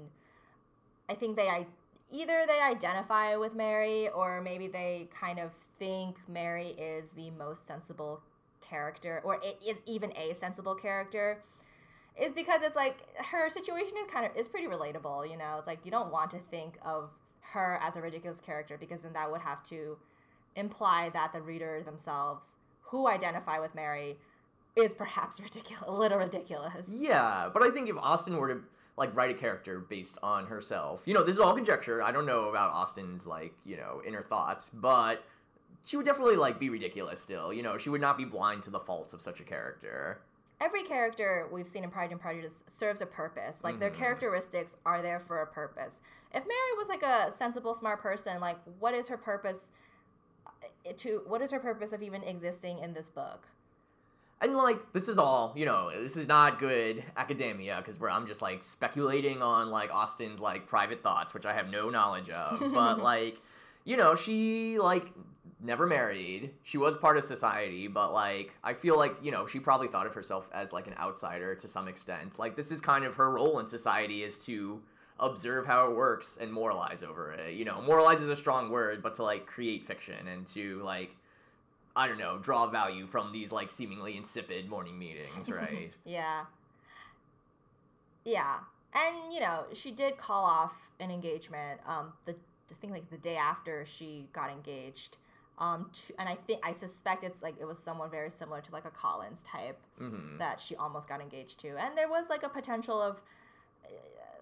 I 1.10 1.16
think 1.16 1.36
they 1.36 1.50
I, 1.50 1.66
either 2.12 2.44
they 2.48 2.60
identify 2.60 3.36
with 3.36 3.56
Mary 3.56 4.10
or 4.10 4.42
maybe 4.42 4.68
they 4.68 5.10
kind 5.20 5.40
of 5.40 5.52
think 5.80 6.18
Mary 6.28 6.70
is 6.70 7.10
the 7.12 7.32
most 7.32 7.68
sensible 7.68 8.22
character, 8.62 9.22
or 9.24 9.40
is 9.66 9.78
even 9.86 10.16
a 10.16 10.34
sensible 10.36 10.76
character. 10.76 11.44
Is 12.16 12.32
because 12.32 12.62
it's 12.62 12.76
like 12.76 13.00
her 13.18 13.50
situation 13.50 13.94
is 14.06 14.12
kind 14.12 14.24
of 14.24 14.38
is 14.38 14.48
pretty 14.48 14.68
relatable, 14.68 15.30
you 15.30 15.36
know. 15.36 15.56
It's 15.58 15.66
like 15.66 15.80
you 15.84 15.90
don't 15.90 16.12
want 16.12 16.30
to 16.32 16.40
think 16.52 16.78
of 16.86 17.10
her 17.42 17.80
as 17.82 17.96
a 17.96 18.02
ridiculous 18.02 18.40
character 18.40 18.78
because 18.78 19.02
then 19.02 19.14
that 19.14 19.32
would 19.32 19.42
have 19.42 19.64
to 19.70 19.98
imply 20.56 21.10
that 21.10 21.34
the 21.34 21.42
reader 21.42 21.82
themselves 21.84 22.54
who 22.94 23.08
identify 23.08 23.60
with 23.60 23.74
Mary 23.74 24.16
is 24.76 24.94
perhaps 24.94 25.39
ridiculous, 25.41 25.84
a 25.88 25.91
little 25.91 26.20
ridiculous. 26.20 26.88
Yeah, 26.88 27.50
but 27.52 27.64
I 27.64 27.72
think 27.72 27.89
if 27.89 27.98
Austen 27.98 28.38
were 28.38 28.48
to 28.54 28.62
like 28.98 29.14
write 29.16 29.32
a 29.32 29.34
character 29.34 29.80
based 29.80 30.20
on 30.22 30.46
herself, 30.46 31.02
you 31.08 31.16
know, 31.16 31.24
this 31.24 31.34
is 31.36 31.41
all 31.41 31.56
conjecture. 31.56 32.04
I 32.04 32.12
don't 32.12 32.28
know 32.28 32.50
about 32.50 32.72
Austen's 32.72 33.26
like, 33.26 33.56
you 33.66 33.78
know, 33.78 34.02
inner 34.06 34.22
thoughts, 34.22 34.70
but 34.76 35.24
she 35.84 35.98
would 35.98 36.06
definitely 36.06 36.36
like 36.36 36.60
be 36.60 36.70
ridiculous 36.70 37.20
still. 37.20 37.52
You 37.52 37.64
know, 37.64 37.80
she 37.80 37.89
would 37.89 38.00
not 38.02 38.16
be 38.16 38.26
blind 38.26 38.62
to 38.64 38.70
the 38.70 38.80
faults 38.80 39.12
of 39.14 39.22
such 39.24 39.39
a 39.39 39.44
character. 39.44 40.20
Every 40.62 40.84
character 40.84 41.48
we've 41.52 41.68
seen 41.68 41.84
in 41.84 41.89
Pride 41.89 42.12
and 42.12 42.22
Prejudice 42.22 42.64
serves 42.68 43.02
a 43.02 43.08
purpose. 43.08 43.58
Like 43.64 43.80
their 43.80 43.89
Mhm. 43.89 43.96
characteristics 43.98 44.78
are 44.86 45.02
there 45.02 45.20
for 45.20 45.41
a 45.41 45.48
purpose. 45.48 46.00
If 46.32 46.44
Mary 46.46 46.74
was 46.78 46.88
like 46.89 47.02
a 47.02 47.32
sensible, 47.32 47.74
smart 47.74 48.02
person, 48.02 48.39
like 48.39 48.58
what 48.80 48.94
is 48.94 49.08
her 49.08 49.18
purpose? 49.18 49.72
To 50.98 51.22
what 51.28 51.42
is 51.42 51.52
her 51.52 51.60
purpose 51.60 51.94
of 51.94 52.04
even 52.04 52.24
existing 52.24 52.80
in 52.80 52.94
this 52.94 53.10
book? 53.10 53.48
And 54.42 54.58
like 54.58 54.92
this 54.92 55.08
is 55.08 55.18
all, 55.18 55.54
you 55.56 55.66
know, 55.66 55.90
this 56.02 56.18
is 56.18 56.28
not 56.28 56.60
good 56.60 57.04
academia 57.16 57.78
because 57.78 58.00
where 58.00 58.10
I'm 58.10 58.28
just 58.28 58.42
like 58.42 58.62
speculating 58.62 59.42
on 59.42 59.70
like 59.70 59.94
Austen's 59.94 60.40
like 60.40 60.68
private 60.68 61.02
thoughts, 61.02 61.34
which 61.34 61.46
I 61.46 61.54
have 61.54 61.70
no 61.70 61.90
knowledge 61.90 62.30
of. 62.30 62.60
but 62.74 63.00
like, 63.00 63.38
you 63.86 63.96
know, 63.96 64.16
she 64.16 64.78
like 64.80 65.08
never 65.62 65.88
married. 65.88 66.52
She 66.64 66.78
was 66.78 66.98
part 66.98 67.16
of 67.16 67.24
society, 67.24 67.88
but 67.88 68.12
like 68.12 68.54
I 68.64 68.74
feel 68.74 68.98
like, 68.98 69.16
you 69.22 69.32
know, 69.32 69.48
she 69.48 69.60
probably 69.60 69.88
thought 69.88 70.06
of 70.06 70.14
herself 70.14 70.50
as 70.54 70.74
like 70.74 70.88
an 70.88 70.96
outsider 71.00 71.56
to 71.56 71.68
some 71.68 71.88
extent. 71.88 72.38
Like 72.38 72.58
this 72.58 72.70
is 72.70 72.82
kind 72.82 73.06
of 73.06 73.16
her 73.16 73.32
role 73.32 73.60
in 73.60 73.68
society 73.68 74.24
is 74.24 74.38
to 74.40 74.82
observe 75.20 75.66
how 75.66 75.89
it 75.89 75.95
works 75.95 76.38
and 76.39 76.51
moralize 76.51 77.03
over 77.03 77.32
it. 77.34 77.53
You 77.53 77.66
know, 77.66 77.82
moralize 77.82 78.22
is 78.22 78.30
a 78.30 78.36
strong 78.36 78.70
word, 78.70 79.01
but 79.01 79.16
to 79.16 79.24
like 79.24 79.45
create 79.45 79.86
fiction 79.86 80.28
and 80.28 80.45
to 80.47 80.82
like 80.84 81.16
I 81.95 82.07
don't 82.07 82.18
know, 82.18 82.39
draw 82.39 82.68
value 82.68 83.05
from 83.05 83.32
these 83.32 83.51
like 83.51 83.70
seemingly 83.70 84.18
insipid 84.18 84.68
morning 84.68 84.97
meetings, 84.97 85.49
right? 85.49 85.93
Yeah. 86.05 86.45
Yeah. 88.26 88.57
And, 88.93 89.34
you 89.34 89.39
know, 89.39 89.66
she 89.74 89.91
did 89.91 90.18
call 90.18 90.45
off 90.45 90.74
an 90.99 91.11
engagement, 91.11 91.82
um, 91.88 92.14
the, 92.26 92.36
the 92.68 92.76
thing 92.76 92.91
like 92.91 93.09
the 93.09 93.18
day 93.18 93.36
after 93.36 93.86
she 93.86 94.28
got 94.34 94.49
engaged. 94.49 95.18
Um, 95.59 95.89
to, 95.93 96.20
and 96.20 96.28
I 96.28 96.36
think, 96.36 96.61
I 96.64 96.74
suspect 96.74 97.24
it's 97.24 97.43
like, 97.43 97.55
it 97.59 97.66
was 97.66 97.78
someone 97.78 98.09
very 98.09 98.32
similar 98.32 98.61
to 98.61 98.72
like 98.72 98.86
a 98.86 98.91
Collins 98.91 99.43
type 99.43 99.80
hmm 99.97 100.38
that 100.39 100.59
she 100.59 100.76
almost 100.76 101.07
got 101.07 101.22
engaged 101.22 101.59
to. 101.59 101.78
And 101.78 101.95
there 101.95 102.09
was 102.09 102.28
like 102.30 102.41
a 102.41 102.49
potential 102.49 102.99
of, 102.99 103.22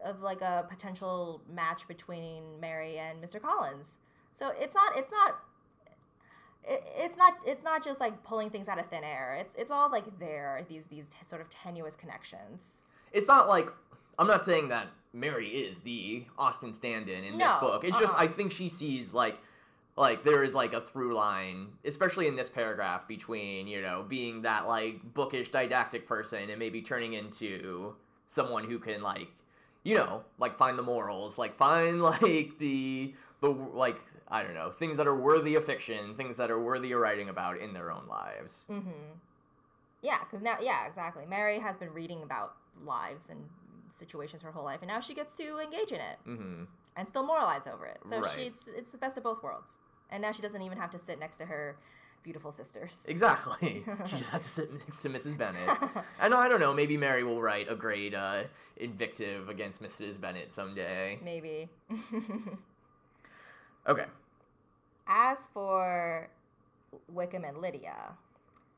of 0.03 0.21
like 0.21 0.41
a 0.41 0.65
potential 0.69 1.41
match 1.51 1.87
between 1.87 2.59
Mary 2.59 2.97
and 2.97 3.21
Mr. 3.21 3.41
Collins. 3.41 3.97
So 4.37 4.51
it's 4.59 4.73
not, 4.73 4.97
it's 4.97 5.11
not, 5.11 5.39
it, 6.63 6.83
it's 6.95 7.17
not 7.17 7.33
it's 7.45 7.63
not 7.63 7.83
just 7.83 7.99
like 7.99 8.23
pulling 8.23 8.49
things 8.49 8.67
out 8.67 8.79
of 8.79 8.87
thin 8.87 9.03
air. 9.03 9.37
It's 9.39 9.53
it's 9.57 9.71
all 9.71 9.89
like 9.89 10.19
there 10.19 10.63
these 10.69 10.83
these 10.89 11.05
t- 11.09 11.25
sort 11.25 11.41
of 11.41 11.49
tenuous 11.49 11.95
connections. 11.95 12.63
It's 13.11 13.27
not 13.27 13.47
like 13.47 13.69
I'm 14.19 14.27
not 14.27 14.45
saying 14.45 14.69
that 14.69 14.87
Mary 15.13 15.47
is 15.47 15.79
the 15.79 16.25
Austen 16.37 16.73
stand-in 16.73 17.23
in 17.23 17.37
this 17.37 17.53
book. 17.55 17.83
It's 17.83 17.97
just 17.99 18.13
uh-uh. 18.13 18.23
I 18.23 18.27
think 18.27 18.51
she 18.51 18.69
sees 18.69 19.13
like 19.13 19.39
like 19.97 20.23
there 20.23 20.43
is 20.43 20.55
like 20.55 20.73
a 20.73 20.81
through 20.81 21.15
line, 21.15 21.67
especially 21.83 22.27
in 22.27 22.35
this 22.35 22.49
paragraph 22.49 23.07
between, 23.07 23.67
you 23.67 23.81
know, 23.81 24.05
being 24.07 24.43
that 24.43 24.67
like 24.67 25.01
bookish 25.13 25.49
didactic 25.49 26.07
person 26.07 26.49
and 26.49 26.59
maybe 26.59 26.81
turning 26.81 27.13
into 27.13 27.95
someone 28.27 28.63
who 28.63 28.79
can 28.79 29.01
like 29.01 29.27
you 29.83 29.95
know, 29.95 30.23
like 30.37 30.57
find 30.57 30.77
the 30.77 30.83
morals, 30.83 31.37
like 31.37 31.55
find 31.57 32.01
like 32.21 32.57
the 32.59 33.13
the 33.41 33.49
like 33.49 33.99
I 34.27 34.43
don't 34.43 34.53
know, 34.53 34.69
things 34.71 34.97
that 34.97 35.07
are 35.07 35.15
worthy 35.15 35.55
of 35.55 35.65
fiction, 35.65 36.15
things 36.15 36.37
that 36.37 36.51
are 36.51 36.61
worthy 36.61 36.91
of 36.91 36.99
writing 36.99 37.29
about 37.29 37.57
in 37.57 37.73
their 37.73 37.91
own 37.91 38.07
lives. 38.07 38.65
Mm-hmm. 38.69 38.89
Yeah, 40.01 40.19
because 40.23 40.41
now, 40.41 40.57
yeah, 40.61 40.87
exactly. 40.87 41.25
Mary 41.27 41.59
has 41.59 41.77
been 41.77 41.93
reading 41.93 42.23
about 42.23 42.55
lives 42.83 43.27
and 43.29 43.39
situations 43.91 44.41
her 44.41 44.51
whole 44.51 44.63
life, 44.63 44.79
and 44.81 44.87
now 44.87 44.99
she 44.99 45.13
gets 45.13 45.35
to 45.37 45.59
engage 45.59 45.91
in 45.91 45.99
it 45.99 46.17
Mhm. 46.25 46.67
and 46.95 47.07
still 47.07 47.23
moralize 47.23 47.67
over 47.67 47.85
it. 47.85 47.99
So 48.09 48.19
Right. 48.19 48.31
she, 48.31 48.41
it's, 48.47 48.67
it's 48.67 48.91
the 48.91 48.97
best 48.97 49.17
of 49.17 49.23
both 49.23 49.43
worlds. 49.43 49.77
And 50.09 50.21
now 50.21 50.31
she 50.31 50.41
doesn't 50.41 50.61
even 50.61 50.77
have 50.77 50.89
to 50.91 50.99
sit 50.99 51.19
next 51.19 51.37
to 51.37 51.45
her 51.45 51.77
beautiful 52.23 52.51
sisters. 52.51 52.97
Exactly. 53.07 53.83
she 54.05 54.17
just 54.17 54.29
had 54.29 54.43
to 54.43 54.49
sit 54.49 54.71
next 54.73 54.97
to 54.99 55.09
Mrs. 55.09 55.37
Bennet. 55.37 55.69
And 56.19 56.33
I 56.33 56.47
don't 56.47 56.59
know, 56.59 56.73
maybe 56.73 56.97
Mary 56.97 57.23
will 57.23 57.41
write 57.41 57.71
a 57.71 57.75
great 57.75 58.13
uh, 58.13 58.43
invictive 58.77 59.49
against 59.49 59.81
Mrs. 59.81 60.19
Bennet 60.19 60.51
someday. 60.53 61.19
Maybe. 61.23 61.69
Okay. 63.87 64.05
As 65.07 65.39
for 65.53 66.29
Wickham 67.09 67.43
and 67.43 67.57
Lydia, 67.57 68.13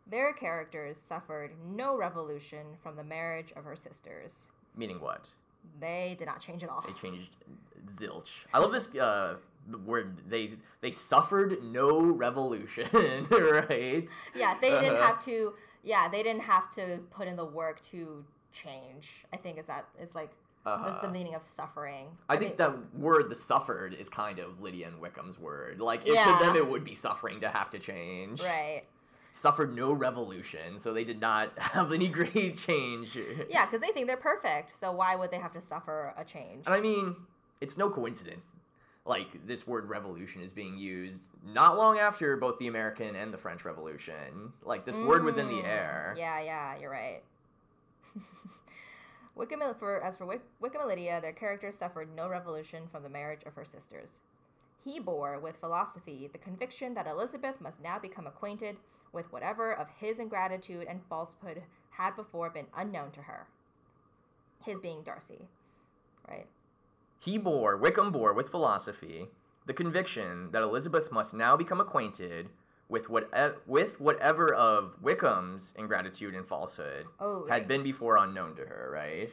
their 0.09 0.33
characters 0.33 0.97
suffered 0.97 1.51
no 1.75 1.97
revolution 1.97 2.65
from 2.81 2.95
the 2.95 3.03
marriage 3.03 3.51
of 3.55 3.65
her 3.65 3.75
sisters. 3.75 4.47
Meaning 4.75 4.99
what? 4.99 5.29
They 5.79 6.15
did 6.17 6.25
not 6.25 6.39
change 6.39 6.63
at 6.63 6.69
all. 6.69 6.83
They 6.85 6.93
changed 6.93 7.31
zilch. 7.93 8.45
I 8.53 8.59
love 8.59 8.71
this 8.71 8.87
uh, 8.95 9.35
word. 9.85 10.17
They 10.27 10.53
they 10.81 10.91
suffered 10.91 11.63
no 11.63 12.01
revolution, 12.01 12.87
right? 13.29 14.07
Yeah, 14.35 14.57
they 14.61 14.69
didn't 14.71 14.95
Uh-huh. 14.95 15.03
have 15.07 15.19
to. 15.25 15.53
Yeah, 15.83 16.07
they 16.09 16.23
didn't 16.23 16.43
have 16.43 16.71
to 16.71 16.99
put 17.11 17.27
in 17.27 17.35
the 17.35 17.45
work 17.45 17.81
to 17.91 18.23
change. 18.53 19.25
I 19.33 19.37
think 19.37 19.57
is 19.57 19.65
that 19.65 19.85
is 20.01 20.13
like 20.15 20.31
was 20.65 20.97
the 21.01 21.09
meaning 21.09 21.35
of 21.35 21.45
suffering. 21.45 22.07
I 22.29 22.37
think 22.37 22.51
mean, 22.51 22.57
that 22.59 22.95
word, 22.95 23.29
the 23.29 23.35
suffered, 23.35 23.93
is 23.95 24.07
kind 24.07 24.39
of 24.39 24.61
Lydia 24.61 24.87
and 24.87 24.97
Wickham's 25.01 25.37
word. 25.37 25.81
Like, 25.81 26.07
it, 26.07 26.13
Yeah. 26.13 26.37
to 26.39 26.45
them, 26.45 26.55
it 26.55 26.65
would 26.65 26.85
be 26.85 26.95
suffering 26.95 27.41
to 27.41 27.49
have 27.49 27.69
to 27.71 27.79
change. 27.79 28.41
right. 28.41 28.83
Suffered 29.33 29.75
no 29.75 29.91
revolution, 29.91 30.77
so 30.77 30.93
they 30.93 31.03
did 31.03 31.19
not 31.19 31.51
have 31.59 31.91
any 31.91 32.07
great 32.07 32.55
change. 32.57 33.17
Yeah, 33.49 33.65
because 33.65 33.81
they 33.81 33.89
think 33.91 34.07
they're 34.07 34.15
perfect. 34.15 34.79
So 34.79 34.93
why 34.93 35.17
would 35.17 35.31
they 35.31 35.37
have 35.39 35.51
to 35.53 35.59
suffer 35.61 36.13
a 36.17 36.23
change? 36.23 36.63
And 36.65 36.73
I 36.73 36.79
mean, 36.79 37.15
it's 37.59 37.77
no 37.77 37.89
coincidence. 37.89 38.47
Like 39.05 39.45
this 39.45 39.67
word 39.67 39.89
revolution 39.89 40.41
is 40.41 40.53
being 40.53 40.77
used 40.77 41.27
not 41.45 41.75
long 41.75 41.99
after 41.99 42.37
both 42.37 42.57
the 42.57 42.67
American 42.67 43.15
and 43.15 43.33
the 43.33 43.37
French 43.37 43.65
Revolution. 43.65 44.53
Like 44.63 44.85
this 44.85 44.95
word 44.95 45.25
was 45.25 45.37
in 45.37 45.49
the 45.49 45.55
Mm, 45.55 45.65
air. 45.65 46.15
Yeah, 46.17 46.39
yeah, 46.39 46.77
you're 46.79 46.89
right. 46.89 47.21
Wickham 49.35 49.61
for 49.77 50.01
as 50.01 50.15
for 50.15 50.25
and 50.25 50.87
Lydia, 50.87 51.19
their 51.19 51.33
character 51.33 51.69
suffered 51.71 52.15
no 52.15 52.29
revolution 52.29 52.87
from 52.87 53.03
the 53.03 53.09
marriage 53.09 53.43
of 53.45 53.55
her 53.55 53.65
sisters. 53.65 54.19
He 54.85 54.99
bore 54.99 55.39
with 55.39 55.57
philosophy 55.57 56.29
the 56.31 56.37
conviction 56.37 56.93
that 56.93 57.07
Elizabeth 57.07 57.59
must 57.59 57.81
now 57.81 57.99
become 57.99 58.27
acquainted 58.27 58.77
with 59.11 59.31
whatever 59.31 59.73
of 59.73 59.87
his 59.99 60.19
ingratitude 60.19 60.87
and 60.89 61.01
falsehood 61.09 61.63
had 61.91 62.15
before 62.15 62.49
been 62.49 62.67
unknown 62.75 63.11
to 63.11 63.21
her. 63.21 63.47
His 64.63 64.79
being 64.79 65.03
Darcy, 65.03 65.47
right? 66.27 66.47
He 67.23 67.37
bore, 67.37 67.77
Wickham 67.77 68.11
bore 68.11 68.33
with 68.33 68.49
philosophy, 68.49 69.27
the 69.65 69.73
conviction 69.73 70.49
that 70.51 70.61
Elizabeth 70.61 71.09
must 71.09 71.33
now 71.33 71.55
become 71.55 71.79
acquainted 71.79 72.49
with 72.89 73.09
what 73.09 73.29
with 73.65 73.97
whatever 74.01 74.53
of 74.53 74.95
Wickham's 75.01 75.73
ingratitude 75.77 76.35
and 76.35 76.45
falsehood 76.45 77.05
Oh, 77.21 77.45
had 77.45 77.49
right. 77.61 77.67
been 77.67 77.81
before 77.81 78.17
unknown 78.17 78.55
to 78.57 78.63
her, 78.65 78.89
right? 78.93 79.29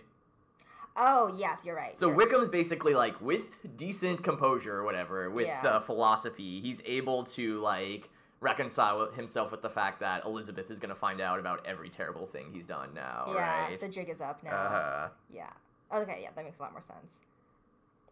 Oh, 0.97 1.35
yes, 1.37 1.63
you're 1.65 1.75
right. 1.75 1.99
So 1.99 2.07
you're- 2.07 2.17
Wickham's 2.17 2.49
basically 2.49 2.95
like 2.95 3.21
with 3.21 3.77
decent 3.77 4.23
composure 4.23 4.77
or 4.77 4.85
whatever, 4.85 5.29
with 5.29 5.49
Yeah. 5.49 5.67
uh, 5.67 5.81
philosophy, 5.81 6.61
he's 6.61 6.81
able 6.85 7.25
to 7.25 7.59
like 7.59 8.09
reconcile 8.41 9.11
himself 9.11 9.51
with 9.51 9.63
the 9.63 9.69
fact 9.71 9.99
that 9.99 10.25
Elizabeth 10.25 10.71
is 10.71 10.79
going 10.79 10.89
to 10.91 10.95
find 10.95 11.21
out 11.21 11.41
about 11.41 11.67
every 11.67 11.89
terrible 11.91 12.27
thing 12.27 12.51
he's 12.53 12.67
done 12.67 12.95
now, 12.95 13.25
yeah, 13.35 13.67
right? 13.67 13.81
the 13.81 13.89
jig 13.89 14.09
is 14.09 14.21
up 14.21 14.43
now. 14.45 14.53
Uh-huh. 14.55 15.09
Yeah. 15.29 15.51
Okay, 15.93 16.21
yeah, 16.23 16.31
that 16.37 16.45
makes 16.45 16.59
a 16.61 16.63
lot 16.63 16.71
more 16.73 16.81
sense. 16.83 17.19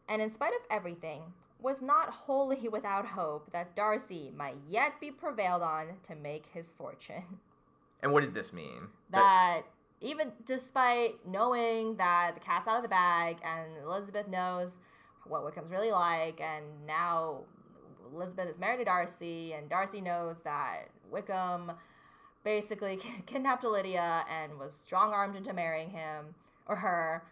And 0.09 0.23
in 0.23 0.31
spite 0.31 0.55
of 0.55 0.63
everything, 0.71 1.23
was 1.61 1.83
not 1.83 2.11
wholly 2.11 2.69
without 2.69 3.07
hope 3.07 3.51
that 3.53 3.75
Darcy 3.75 4.33
might 4.37 4.57
yet 4.69 5.01
be 5.01 5.11
prevailed 5.11 5.63
on 5.63 5.87
to 6.05 6.15
make 6.15 6.47
his 6.53 6.71
fortune. 6.71 7.25
And 8.01 8.13
what 8.13 8.23
does 8.23 8.31
this 8.31 8.53
mean? 8.53 8.87
That 9.11 9.63
even 10.01 10.31
despite 10.47 11.17
knowing 11.27 11.97
that 11.97 12.35
the 12.35 12.41
cat's 12.41 12.69
out 12.69 12.77
of 12.77 12.83
the 12.83 12.89
bag 12.89 13.39
and 13.45 13.67
Elizabeth 13.85 14.29
knows 14.29 14.79
what 15.27 15.45
Wickham's 15.45 15.73
really 15.73 15.91
like, 15.91 16.41
and 16.41 16.65
now 16.87 17.41
Elizabeth 18.15 18.49
is 18.49 18.59
married 18.61 18.79
to 18.79 18.85
Darcy, 18.85 19.53
and 19.53 19.69
Darcy 19.69 20.01
knows 20.01 20.39
that 20.43 20.91
Wickham 21.11 21.73
basically 22.45 23.01
kidnapped 23.27 23.65
Lydia 23.65 24.25
and 24.31 24.59
was 24.59 24.73
strong 24.75 25.13
armed 25.13 25.35
into 25.35 25.53
marrying 25.53 25.91
him 25.91 26.37
or 26.67 26.77
her. 26.77 27.25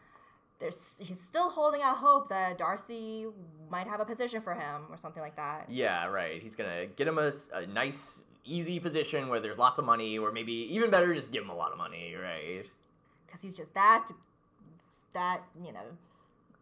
There's 0.59 0.97
he's 0.99 1.21
still 1.21 1.51
holding 1.51 1.83
out 1.83 1.99
hope 1.99 2.29
that 2.31 2.57
Darcy 2.57 3.27
might 3.71 3.87
have 3.87 4.01
a 4.01 4.05
position 4.05 4.41
for 4.41 4.55
him 4.55 4.83
or 4.91 4.97
something 4.97 5.23
like 5.23 5.37
that. 5.37 5.67
Yeah, 5.69 6.07
right. 6.07 6.43
He's 6.43 6.55
gonna 6.55 6.87
get 6.87 7.07
him 7.07 7.19
a, 7.19 7.31
a 7.53 7.67
nice, 7.67 8.21
easy 8.45 8.81
position 8.81 9.29
where 9.29 9.39
there's 9.39 9.59
lots 9.59 9.79
of 9.79 9.85
money, 9.85 10.19
or 10.19 10.33
maybe 10.33 10.53
even 10.53 10.91
better, 10.91 11.13
just 11.15 11.31
give 11.31 11.43
him 11.43 11.51
a 11.51 11.55
lot 11.55 11.73
of 11.73 11.79
money, 11.79 12.15
right? 12.15 12.65
Because 13.27 13.43
he's 13.43 13.55
just 13.55 13.75
that, 13.75 14.09
that 15.13 15.43
you 15.63 15.73
know, 15.73 15.81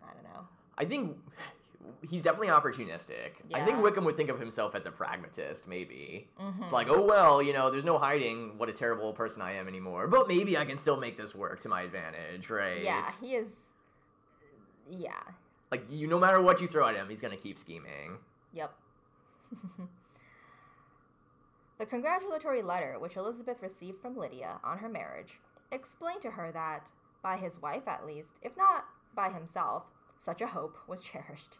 I 0.02 0.12
don't 0.12 0.24
know. 0.24 0.40
I 0.76 0.84
think 0.84 1.16
he's 2.10 2.20
definitely 2.20 2.48
opportunistic. 2.48 3.32
Yeah. 3.48 3.58
I 3.58 3.64
think 3.64 3.80
Wickham 3.80 4.04
would 4.06 4.16
think 4.16 4.28
of 4.28 4.40
himself 4.40 4.74
as 4.74 4.86
a 4.86 4.90
pragmatist, 4.90 5.68
maybe. 5.68 6.26
Mhm. 6.40 6.62
It's 6.64 6.72
like, 6.72 6.88
oh 6.90 7.02
well, 7.02 7.40
you 7.40 7.52
know, 7.52 7.70
there's 7.70 7.84
no 7.84 7.98
hiding 7.98 8.58
what 8.58 8.68
a 8.68 8.72
terrible 8.72 9.12
person 9.12 9.40
I 9.40 9.52
am 9.52 9.68
anymore, 9.68 10.08
but 10.08 10.26
maybe 10.26 10.58
I 10.58 10.64
can 10.64 10.78
still 10.78 10.96
make 10.96 11.16
this 11.16 11.32
work 11.32 11.60
to 11.60 11.68
my 11.68 11.82
advantage, 11.82 12.50
right? 12.50 12.82
yeah, 12.82 13.12
he 13.20 13.36
is. 13.36 13.50
Yeah. 14.90 15.20
Like, 15.70 15.84
you, 15.90 16.06
no 16.06 16.18
matter 16.20 16.40
what 16.40 16.60
you 16.60 16.66
throw 16.68 16.86
at 16.86 16.94
him, 16.94 17.08
he's 17.08 17.20
gonna 17.20 17.36
keep 17.36 17.58
scheming. 17.58 18.18
Yep. 18.52 18.72
The 21.78 21.86
congratulatory 21.86 22.62
letter 22.62 22.98
which 23.00 23.16
Elizabeth 23.16 23.60
received 23.60 24.00
from 24.00 24.16
Lydia 24.16 24.58
on 24.62 24.78
her 24.78 24.88
marriage 24.88 25.40
explained 25.72 26.22
to 26.22 26.30
her 26.30 26.52
that, 26.52 26.90
by 27.22 27.36
his 27.36 27.60
wife 27.60 27.88
at 27.88 28.06
least, 28.06 28.34
if 28.42 28.56
not 28.56 28.84
by 29.16 29.28
himself, 29.30 29.82
such 30.16 30.40
a 30.40 30.46
hope 30.46 30.76
was 30.86 31.02
cherished 31.02 31.58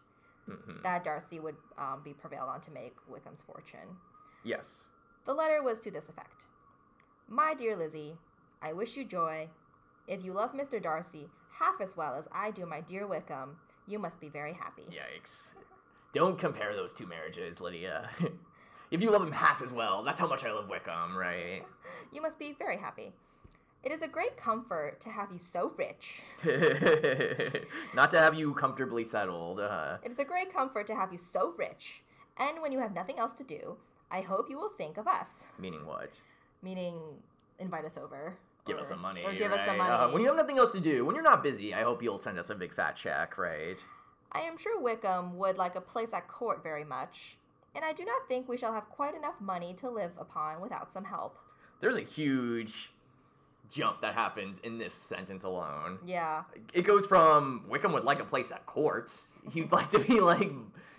Mhm. 0.48 0.82
that 0.82 1.02
Darcy 1.04 1.40
would 1.40 1.56
um, 1.78 2.02
be 2.04 2.12
prevailed 2.14 2.48
on 2.48 2.60
to 2.60 2.70
make 2.70 2.94
Wickham's 3.08 3.42
fortune. 3.42 3.96
Yes. 4.44 4.84
The 5.24 5.34
letter 5.34 5.62
was 5.62 5.80
to 5.80 5.90
this 5.90 6.08
effect 6.08 6.46
My 7.26 7.54
dear 7.54 7.74
Lizzie, 7.76 8.16
I 8.62 8.72
wish 8.72 8.96
you 8.96 9.04
joy. 9.04 9.48
If 10.06 10.22
you 10.24 10.32
love 10.32 10.52
Mr. 10.52 10.80
Darcy 10.80 11.28
half 11.58 11.80
as 11.80 11.96
well 11.96 12.14
as 12.14 12.24
I 12.32 12.50
do 12.50 12.66
my 12.66 12.80
dear 12.80 13.06
Wickham, 13.06 13.56
you 13.86 13.98
must 13.98 14.20
be 14.20 14.28
very 14.28 14.52
happy. 14.52 14.84
Yikes. 14.90 15.50
Don't 16.12 16.38
compare 16.38 16.74
those 16.74 16.92
two 16.92 17.06
marriages, 17.06 17.60
Lydia. 17.60 18.08
if 18.90 19.02
you 19.02 19.10
love 19.10 19.22
him 19.22 19.32
half 19.32 19.62
as 19.62 19.72
well, 19.72 20.02
that's 20.02 20.20
how 20.20 20.28
much 20.28 20.44
I 20.44 20.52
love 20.52 20.68
Wickham, 20.68 21.16
right? 21.16 21.62
You 22.12 22.22
must 22.22 22.38
be 22.38 22.54
very 22.56 22.76
happy. 22.76 23.12
It 23.82 23.90
is 23.90 24.02
a 24.02 24.06
great 24.08 24.36
comfort 24.36 25.00
to 25.00 25.08
have 25.10 25.32
you 25.32 25.38
so 25.40 25.72
rich. 25.76 26.22
Not 27.94 28.10
to 28.12 28.18
have 28.20 28.34
you 28.34 28.54
comfortably 28.54 29.02
settled. 29.02 29.58
Uh, 29.58 29.96
It 30.04 30.12
is 30.12 30.20
a 30.20 30.24
great 30.24 30.52
comfort 30.52 30.86
to 30.86 30.94
have 30.94 31.12
you 31.12 31.18
so 31.18 31.54
rich. 31.58 32.02
And 32.38 32.62
when 32.62 32.70
you 32.70 32.78
have 32.78 32.94
nothing 32.94 33.18
else 33.18 33.34
to 33.34 33.44
do, 33.44 33.76
I 34.12 34.20
hope 34.20 34.48
you 34.48 34.56
will 34.58 34.70
think 34.78 34.96
of 34.96 35.08
us. 35.08 35.28
meaning 35.58 35.84
what? 35.86 36.20
Meaning, 36.62 36.94
invite 37.58 37.84
us 37.84 37.96
over. 38.02 38.36
Give 38.66 38.76
or- 38.76 38.80
us 38.80 38.88
some 38.88 39.00
money. 39.00 39.22
Or 39.24 39.32
give 39.32 39.52
us 39.52 39.60
some 39.60 39.78
right? 39.78 39.88
money. 39.88 39.90
Uh, 39.90 40.08
when 40.10 40.22
you 40.22 40.28
have 40.28 40.36
nothing 40.36 40.58
else 40.58 40.72
to 40.72 40.80
do, 40.80 41.04
when 41.04 41.14
you're 41.14 41.24
not 41.24 41.42
busy, 41.42 41.74
I 41.74 41.82
hope 41.82 42.02
you'll 42.02 42.18
send 42.18 42.38
us 42.38 42.50
a 42.50 42.54
big 42.54 42.72
fat 42.72 42.96
check, 42.96 43.36
right? 43.36 43.76
I 44.32 44.40
am 44.40 44.56
sure 44.56 44.80
Wickham 44.80 45.36
would 45.38 45.58
like 45.58 45.76
a 45.76 45.80
place 45.80 46.12
at 46.12 46.26
court 46.28 46.62
very 46.62 46.84
much, 46.84 47.36
and 47.74 47.84
I 47.84 47.92
do 47.92 48.04
not 48.04 48.26
think 48.26 48.48
we 48.48 48.56
shall 48.56 48.72
have 48.72 48.88
quite 48.88 49.14
enough 49.14 49.40
money 49.40 49.74
to 49.74 49.90
live 49.90 50.12
upon 50.18 50.60
without 50.60 50.92
some 50.92 51.04
help. 51.04 51.38
There's 51.80 51.96
a 51.96 52.02
huge 52.02 52.90
jump 53.70 54.00
that 54.00 54.14
happens 54.14 54.60
in 54.60 54.78
this 54.78 54.94
sentence 54.94 55.44
alone. 55.44 55.98
Yeah. 56.06 56.44
It 56.72 56.82
goes 56.82 57.06
from 57.06 57.64
Wickham 57.68 57.92
would 57.92 58.04
like 58.04 58.20
a 58.20 58.24
place 58.24 58.50
at 58.50 58.64
court. 58.66 59.12
He'd 59.52 59.70
like 59.72 59.88
to 59.90 59.98
be 59.98 60.20
like, 60.20 60.50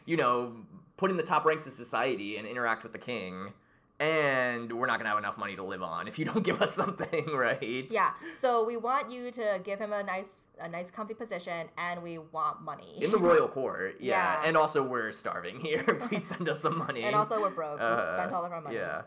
you 0.05 0.17
know, 0.17 0.53
put 0.97 1.11
in 1.11 1.17
the 1.17 1.23
top 1.23 1.45
ranks 1.45 1.65
of 1.67 1.73
society 1.73 2.37
and 2.37 2.47
interact 2.47 2.83
with 2.83 2.91
the 2.91 2.99
king. 2.99 3.53
And 3.99 4.71
we're 4.73 4.87
not 4.87 4.97
gonna 4.99 5.09
have 5.09 5.17
enough 5.17 5.37
money 5.37 5.55
to 5.55 5.63
live 5.63 5.81
on 5.81 6.07
if 6.07 6.19
you 6.19 6.25
don't 6.25 6.43
give 6.49 6.61
us 6.61 6.75
something, 6.75 7.27
right? 7.33 7.87
Yeah. 7.89 8.11
So 8.35 8.63
we 8.65 8.75
want 8.77 9.09
you 9.09 9.31
to 9.31 9.59
give 9.63 9.79
him 9.79 9.93
a 9.93 10.03
nice 10.03 10.41
a 10.59 10.67
nice 10.69 10.89
comfy 10.91 11.13
position 11.13 11.67
and 11.77 12.01
we 12.03 12.17
want 12.17 12.61
money. 12.61 12.97
In 13.01 13.11
the 13.11 13.17
royal 13.17 13.47
court, 13.47 13.95
yeah. 13.99 14.41
Yeah. 14.41 14.47
And 14.47 14.57
also 14.57 14.83
we're 14.83 15.11
starving 15.11 15.59
here. 15.59 15.83
Please 16.07 16.23
send 16.25 16.47
us 16.49 16.59
some 16.61 16.77
money. 16.77 17.03
and 17.03 17.15
also 17.15 17.39
we're 17.41 17.49
broke. 17.49 17.79
we 17.79 17.85
Uh, 17.85 18.17
spent 18.17 18.33
all 18.33 18.43
of 18.45 18.51
our 18.51 18.61
money. 18.61 18.75
Yeah. 18.75 19.03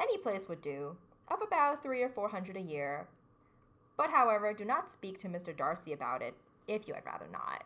Any 0.00 0.18
place 0.18 0.48
would 0.48 0.60
do, 0.62 0.96
of 1.28 1.40
about 1.42 1.82
three 1.82 2.02
or 2.02 2.08
four 2.08 2.28
hundred 2.28 2.56
a 2.56 2.60
year. 2.60 3.06
But 3.98 4.10
however, 4.10 4.52
do 4.52 4.64
not 4.64 4.90
speak 4.90 5.18
to 5.20 5.28
Mr. 5.28 5.56
Darcy 5.56 5.92
about 5.94 6.20
it 6.20 6.34
if 6.68 6.86
you 6.88 6.92
had 6.94 7.04
rather 7.06 7.26
not. 7.32 7.64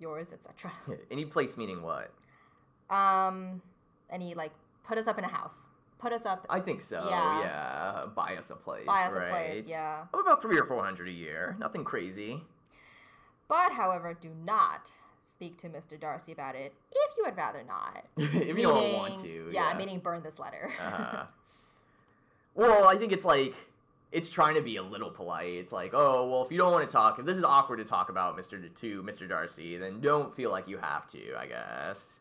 Yours, 0.00 0.32
etc. 0.32 0.72
Any 1.10 1.24
place 1.24 1.56
meaning 1.56 1.82
what? 1.82 2.10
Um 2.90 3.62
any 4.10 4.34
like 4.34 4.52
put 4.84 4.98
us 4.98 5.06
up 5.06 5.18
in 5.18 5.24
a 5.24 5.28
house. 5.28 5.68
Put 5.98 6.12
us 6.12 6.26
up 6.26 6.46
I 6.50 6.60
think 6.60 6.80
so. 6.80 7.06
Yeah. 7.08 7.40
Yeah. 7.40 8.06
Buy 8.14 8.36
us 8.36 8.50
a 8.50 8.56
place. 8.56 8.86
buy 8.86 9.04
us 9.04 9.12
right? 9.12 9.26
a 9.26 9.30
place, 9.30 9.64
yeah. 9.66 10.02
Of 10.12 10.20
about 10.20 10.42
three 10.42 10.58
or 10.58 10.64
four 10.64 10.84
hundred 10.84 11.08
a 11.08 11.12
year. 11.12 11.56
Nothing 11.58 11.84
crazy. 11.84 12.42
But, 13.48 13.72
however, 13.72 14.16
do 14.20 14.30
not 14.44 14.90
speak 15.22 15.58
to 15.58 15.68
Mr. 15.68 15.98
Darcy 15.98 16.32
about 16.32 16.54
it 16.54 16.72
if 16.92 17.16
you 17.16 17.24
would 17.24 17.36
rather 17.36 17.62
not. 17.62 18.04
if 18.16 18.56
you 18.56 18.62
don't 18.62 18.92
want 18.92 19.18
to. 19.22 19.50
Yeah. 19.52 19.70
Yeah, 19.70 19.78
meaning 19.78 19.98
burn 19.98 20.22
this 20.22 20.38
letter. 20.38 20.72
Uh-huh. 20.80 21.24
well, 22.54 22.88
I 22.88 22.96
think 22.96 23.12
it's 23.12 23.24
like 23.24 23.54
it's 24.12 24.30
trying 24.30 24.54
to 24.54 24.62
be 24.62 24.76
a 24.76 24.82
little 24.82 25.10
polite. 25.10 25.54
It's 25.54 25.72
like, 25.72 25.92
oh, 25.92 26.28
well, 26.30 26.44
if 26.44 26.52
you 26.52 26.58
don't 26.58 26.72
want 26.72 26.86
to 26.86 26.92
talk, 26.92 27.18
if 27.18 27.26
this 27.26 27.36
is 27.36 27.44
awkward 27.44 27.78
to 27.78 27.84
talk 27.84 28.10
about 28.10 28.36
Mr. 28.38 28.62
D- 28.62 28.68
to 28.68 29.02
Mr. 29.02 29.28
Darcy, 29.28 29.76
then 29.76 30.00
don't 30.00 30.34
feel 30.34 30.50
like 30.50 30.68
you 30.68 30.78
have 30.78 31.06
to. 31.08 31.36
I 31.36 31.46
guess. 31.46 32.20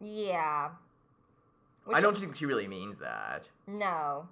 yeah. 0.00 0.70
I 1.94 2.00
don't 2.00 2.16
think 2.16 2.36
she 2.36 2.46
really 2.46 2.68
means 2.68 2.98
that. 2.98 3.48
No. 3.66 4.28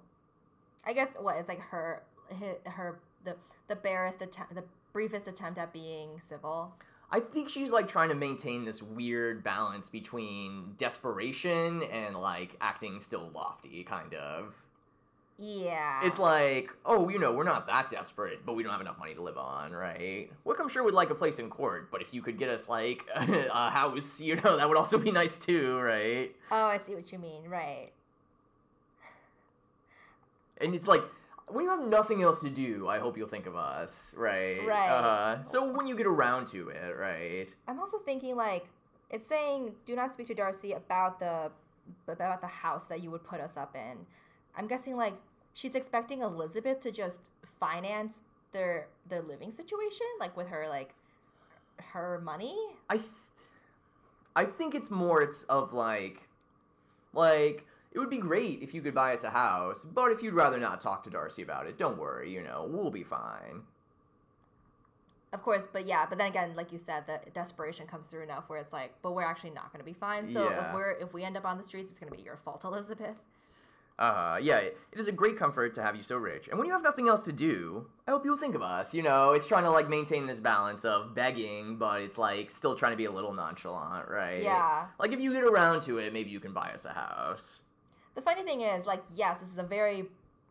I 0.85 0.93
guess 0.93 1.09
what 1.19 1.37
it's 1.37 1.49
like 1.49 1.59
her 1.59 2.03
her, 2.39 2.55
her 2.65 2.99
the 3.23 3.35
the 3.67 3.75
barest 3.75 4.21
attempt 4.21 4.55
the 4.55 4.63
briefest 4.93 5.27
attempt 5.27 5.59
at 5.59 5.73
being 5.73 6.21
civil. 6.27 6.73
I 7.09 7.19
think 7.21 7.49
she's 7.49 7.71
like 7.71 7.87
trying 7.87 8.09
to 8.09 8.15
maintain 8.15 8.65
this 8.65 8.81
weird 8.81 9.43
balance 9.43 9.87
between 9.87 10.73
desperation 10.77 11.83
and 11.83 12.17
like 12.17 12.55
acting 12.59 12.99
still 12.99 13.29
lofty, 13.33 13.83
kind 13.83 14.13
of. 14.13 14.53
Yeah. 15.39 15.99
It's 16.03 16.17
like, 16.17 16.71
oh, 16.85 17.09
you 17.09 17.19
know, 17.19 17.31
we're 17.31 17.43
not 17.43 17.67
that 17.67 17.89
desperate, 17.89 18.45
but 18.45 18.53
we 18.53 18.63
don't 18.63 18.71
have 18.71 18.81
enough 18.81 18.97
money 18.97 19.13
to 19.13 19.21
live 19.21 19.37
on, 19.37 19.71
right? 19.71 20.29
Wickham 20.45 20.67
sure 20.67 20.83
would 20.83 20.95
like 20.95 21.11
a 21.11 21.15
place 21.15 21.37
in 21.37 21.49
court, 21.49 21.91
but 21.91 22.01
if 22.01 22.13
you 22.13 22.21
could 22.23 22.39
get 22.39 22.49
us 22.49 22.67
like 22.67 23.03
a 23.15 23.69
house, 23.69 24.19
you 24.19 24.35
know, 24.37 24.57
that 24.57 24.67
would 24.67 24.77
also 24.77 24.97
be 24.97 25.11
nice 25.11 25.35
too, 25.35 25.77
right? 25.79 26.35
Oh, 26.51 26.65
I 26.65 26.79
see 26.79 26.95
what 26.95 27.11
you 27.11 27.19
mean. 27.19 27.43
Right. 27.47 27.91
And 30.59 30.73
it's 30.73 30.87
like, 30.87 31.03
when 31.49 31.63
you 31.63 31.69
have 31.69 31.85
nothing 31.85 32.23
else 32.23 32.41
to 32.41 32.49
do, 32.49 32.87
I 32.87 32.99
hope 32.99 33.17
you'll 33.17 33.27
think 33.27 33.45
of 33.45 33.55
us, 33.55 34.11
right? 34.15 34.65
Right. 34.65 34.89
Uh, 34.89 35.43
so 35.43 35.71
when 35.71 35.87
you 35.87 35.95
get 35.95 36.07
around 36.07 36.47
to 36.47 36.69
it, 36.69 36.97
right? 36.97 37.47
I'm 37.67 37.79
also 37.79 37.99
thinking 37.99 38.35
like 38.35 38.65
it's 39.09 39.27
saying 39.27 39.71
do 39.85 39.95
not 39.95 40.13
speak 40.13 40.27
to 40.27 40.33
Darcy 40.33 40.73
about 40.73 41.19
the 41.19 41.51
about 42.07 42.41
the 42.41 42.47
house 42.47 42.87
that 42.87 43.01
you 43.01 43.11
would 43.11 43.23
put 43.23 43.39
us 43.39 43.55
up 43.55 43.75
in. 43.75 43.97
I'm 44.57 44.67
guessing 44.67 44.97
like 44.97 45.13
she's 45.57 45.73
expecting 45.73 46.21
Elizabeth 46.21 46.79
to 46.81 46.91
just 46.91 47.31
finance 47.59 48.19
their 48.53 48.87
their 49.09 49.23
living 49.23 49.51
situation 49.51 50.05
like 50.19 50.37
with 50.37 50.47
her 50.47 50.67
like 50.69 50.93
her 51.81 52.21
money. 52.23 52.55
I, 52.89 52.97
th- 52.97 53.09
I 54.35 54.45
think 54.45 54.75
it's 54.75 54.91
more 54.91 55.21
it's 55.21 55.43
of 55.43 55.73
like, 55.73 56.27
like 57.13 57.65
it 57.91 57.99
would 57.99 58.09
be 58.09 58.17
great 58.17 58.61
if 58.61 58.73
you 58.73 58.81
could 58.81 58.93
buy 58.93 59.13
us 59.13 59.23
a 59.23 59.29
house, 59.29 59.83
but 59.83 60.11
if 60.11 60.21
you'd 60.21 60.33
rather 60.33 60.57
not 60.59 60.79
talk 60.79 61.03
to 61.05 61.09
Darcy 61.09 61.41
about 61.41 61.65
it, 61.67 61.77
don't 61.77 61.97
worry, 61.97 62.31
you 62.31 62.43
know, 62.43 62.67
we'll 62.69 62.91
be 62.91 63.03
fine. 63.03 63.61
Of 65.33 65.43
course, 65.43 65.67
but 65.71 65.85
yeah, 65.85 66.05
but 66.07 66.17
then 66.17 66.27
again, 66.27 66.55
like 66.55 66.71
you 66.71 66.79
said, 66.79 67.05
the 67.05 67.19
desperation 67.31 67.85
comes 67.85 68.07
through 68.07 68.23
enough 68.23 68.45
where 68.47 68.59
it's 68.59 68.71
like, 68.73 68.93
but 69.01 69.13
we're 69.13 69.23
actually 69.25 69.49
not 69.51 69.71
going 69.73 69.79
to 69.79 69.85
be 69.85 69.93
fine. 69.93 70.25
So 70.31 70.49
Yeah. 70.49 70.69
if 70.69 70.73
we're 70.75 70.91
if 70.91 71.13
we 71.13 71.23
end 71.23 71.35
up 71.37 71.45
on 71.45 71.57
the 71.57 71.63
streets, 71.63 71.89
it's 71.89 71.99
going 71.99 72.11
to 72.11 72.17
be 72.17 72.23
your 72.23 72.37
fault, 72.37 72.63
Elizabeth. 72.63 73.17
Uh, 73.99 74.37
yeah, 74.39 74.57
it 74.57 74.77
is 74.95 75.07
a 75.07 75.11
great 75.11 75.37
comfort 75.37 75.73
to 75.73 75.81
have 75.81 75.95
you 75.95 76.03
so 76.03 76.17
rich. 76.17 76.47
And 76.47 76.59
when 76.59 76.67
you 76.67 76.73
have 76.73 76.83
nothing 76.83 77.07
else 77.07 77.23
to 77.25 77.31
do, 77.31 77.87
I 78.07 78.11
hope 78.11 78.25
you'll 78.25 78.37
think 78.37 78.53
of 78.53 78.61
us. 78.61 78.93
You 78.93 79.01
know, 79.01 79.31
it's 79.31 79.47
trying 79.47 79.63
to 79.63 79.71
like 79.71 79.89
maintain 79.89 80.27
this 80.27 80.39
balance 80.39 80.85
of 80.85 81.15
begging, 81.15 81.77
but 81.77 82.01
it's 82.01 82.17
like 82.17 82.51
still 82.51 82.75
trying 82.75 82.91
to 82.91 82.97
be 82.97 83.05
a 83.05 83.11
little 83.11 83.33
nonchalant, 83.33 84.07
right? 84.07 84.43
Yeah. 84.43 84.85
Like 84.99 85.13
if 85.13 85.19
you 85.19 85.33
get 85.33 85.43
around 85.43 85.81
to 85.83 85.97
it, 85.97 86.13
maybe 86.13 86.29
you 86.29 86.39
can 86.39 86.53
buy 86.53 86.71
us 86.73 86.85
a 86.85 86.93
house. 86.93 87.61
The 88.13 88.21
funny 88.21 88.43
thing 88.43 88.61
is, 88.61 88.85
like, 88.85 89.03
yes, 89.15 89.39
this 89.39 89.49
is 89.49 89.57
a 89.57 89.63
very 89.63 90.05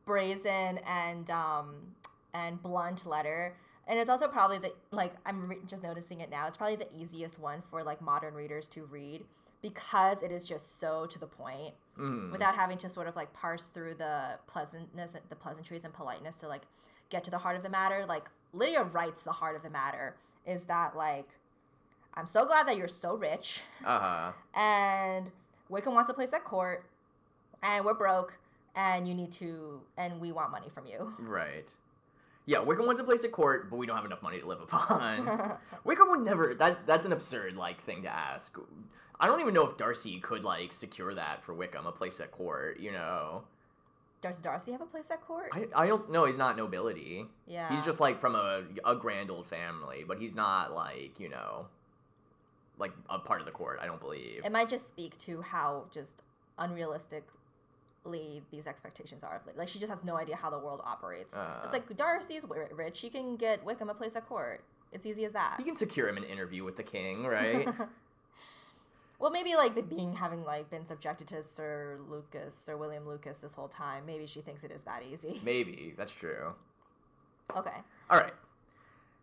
brazen 0.05 0.79
and 0.87 1.29
um 1.31 1.75
and 2.35 2.63
blunt 2.63 3.07
letter, 3.07 3.55
and 3.87 3.99
it's 3.99 4.11
also 4.11 4.27
probably 4.27 4.59
the 4.59 4.73
like 4.91 5.13
I'm 5.25 5.49
re- 5.49 5.59
just 5.69 5.85
noticing 5.85 6.21
it 6.21 6.31
now. 6.31 6.49
It's 6.49 6.57
probably 6.57 6.77
the 6.77 6.93
easiest 6.97 7.39
one 7.39 7.63
for 7.71 7.85
like 7.85 8.01
modern 8.01 8.35
readers 8.35 8.67
to 8.69 8.85
read 8.87 9.25
because 9.71 10.23
it 10.23 10.31
is 10.31 10.45
just 10.45 10.79
so 10.79 11.07
to 11.07 11.19
the 11.19 11.27
point 11.27 11.75
Mm. 11.99 12.31
without 12.31 12.55
having 12.55 12.77
to 12.79 12.91
sort 12.91 13.09
of 13.09 13.17
like 13.17 13.33
parse 13.33 13.67
through 13.75 13.95
the 13.95 14.39
pleasantness, 14.47 15.13
the 15.31 15.35
pleasantries 15.35 15.83
and 15.83 15.95
politeness 15.95 16.37
to 16.37 16.47
like 16.47 16.63
get 17.09 17.25
to 17.25 17.31
the 17.31 17.39
heart 17.39 17.57
of 17.57 17.63
the 17.63 17.71
matter. 17.71 18.05
Like 18.07 18.27
Lydia 18.53 18.83
writes 18.85 19.23
the 19.23 19.33
heart 19.33 19.57
of 19.57 19.63
the 19.63 19.71
matter 19.71 20.15
is 20.47 20.65
that 20.65 20.95
like 20.95 21.29
I'm 22.15 22.27
so 22.27 22.45
glad 22.45 22.69
that 22.69 22.77
you're 22.77 22.87
so 23.05 23.15
rich 23.15 23.63
Uh 23.85 23.99
huh. 23.99 24.33
and 24.55 25.31
Wickham 25.71 25.95
wants 25.95 26.11
a 26.11 26.15
place 26.15 26.33
at 26.33 26.45
court, 26.45 26.85
and 27.63 27.85
we're 27.85 27.95
broke, 27.95 28.35
and 28.77 29.09
you 29.09 29.15
need 29.15 29.33
to, 29.33 29.81
and 29.97 30.21
we 30.21 30.31
want 30.33 30.51
money 30.53 30.69
from 30.73 30.87
you. 30.87 31.15
Right. 31.19 31.69
Yeah, 32.47 32.61
Wickham 32.61 32.87
wants 32.87 33.01
a 33.01 33.05
place 33.05 33.25
at 33.25 33.33
court, 33.33 33.69
but 33.71 33.77
we 33.77 33.87
don't 33.87 33.97
have 33.97 34.05
enough 34.05 34.23
money 34.23 34.39
to 34.41 34.47
live 34.47 34.61
upon. 34.61 35.59
Wickham 35.85 36.09
would 36.11 36.21
never. 36.21 36.55
That 36.55 36.87
that's 36.87 37.05
an 37.05 37.13
absurd 37.13 37.57
like 37.57 37.83
thing 37.83 38.03
to 38.03 38.09
ask. 38.09 38.57
I 39.19 39.27
don't 39.27 39.41
even 39.41 39.53
know 39.53 39.67
if 39.67 39.77
Darcy 39.77 40.21
could 40.21 40.45
like 40.45 40.73
secure 40.73 41.13
that 41.15 41.43
for 41.43 41.55
Wickham, 41.55 41.87
a 41.87 41.93
place 41.93 42.21
at 42.21 42.31
court. 42.31 42.79
You 42.79 42.93
know, 42.93 43.43
Does 44.23 44.41
Darcy 44.41 44.71
have 44.73 44.81
a 44.81 44.87
place 44.87 45.07
at 45.11 45.21
court? 45.27 45.51
I 45.53 45.67
I 45.75 45.87
don't 45.89 46.11
know. 46.13 46.25
He's 46.25 46.39
not 46.39 46.57
nobility. 46.57 47.27
yeah. 47.49 47.75
He's 47.75 47.85
just 47.85 47.99
like 47.99 48.21
from 48.21 48.37
a 48.37 48.63
a 48.85 48.95
grand 48.95 49.31
old 49.33 49.47
family, 49.49 50.05
but 50.07 50.19
he's 50.19 50.37
not 50.37 50.73
like 50.73 51.19
you 51.19 51.29
know, 51.29 51.67
like 52.79 52.93
a 53.11 53.19
part 53.19 53.41
of 53.41 53.47
the 53.47 53.53
court. 53.53 53.81
I 53.83 53.87
don't 53.87 54.01
believe. 54.01 54.43
It 54.45 54.53
might 54.53 54.69
just 54.69 54.87
speak 54.87 55.19
to 55.21 55.43
how 55.43 55.87
just 55.93 56.23
these 58.13 58.67
expectations 58.67 59.23
are. 59.25 59.37
of 59.37 59.47
Ly- 59.47 59.53
Like 59.57 59.69
she 59.69 59.79
just 59.79 59.91
has 59.91 60.05
no 60.05 60.17
idea 60.17 60.37
how 60.37 60.51
the 60.51 60.59
world 60.59 60.81
operates. 60.85 61.35
Uh. 61.35 61.61
it's 61.65 61.73
like 61.73 61.97
Darcy's 61.97 62.45
rich; 62.73 62.97
she 62.97 63.11
can 63.11 63.37
get 63.37 63.65
Wickham 63.65 63.91
a 63.91 63.95
place 63.95 64.17
at 64.17 64.27
court. 64.27 64.63
It's 64.93 65.05
easy 65.05 65.25
as 65.25 65.33
that. 65.33 65.57
He 65.59 65.65
can 65.65 65.77
secure 65.77 66.09
him 66.09 66.17
an 66.17 66.25
interview 66.25 66.65
with 66.65 66.77
the 66.77 66.83
king, 66.83 67.25
right? 67.27 67.67
Well, 69.19 69.31
maybe 69.31 69.55
like 69.57 69.89
being 69.89 70.15
having 70.15 70.45
like 70.45 70.69
been 70.71 70.85
subjected 70.85 71.27
to 71.29 71.43
Sir 71.43 71.99
Lucas, 72.09 72.55
Sir 72.55 72.77
William 72.77 73.09
Lucas 73.09 73.39
this 73.39 73.55
whole 73.55 73.69
time. 73.69 74.05
Maybe 74.05 74.27
she 74.27 74.43
thinks 74.43 74.63
it 74.63 74.71
is 74.71 74.83
that 74.83 75.03
easy. 75.11 75.41
Maybe 75.45 75.95
that's 75.97 76.13
true. 76.13 76.53
Okay. 77.57 77.77
All 78.11 78.19
right. 78.19 78.35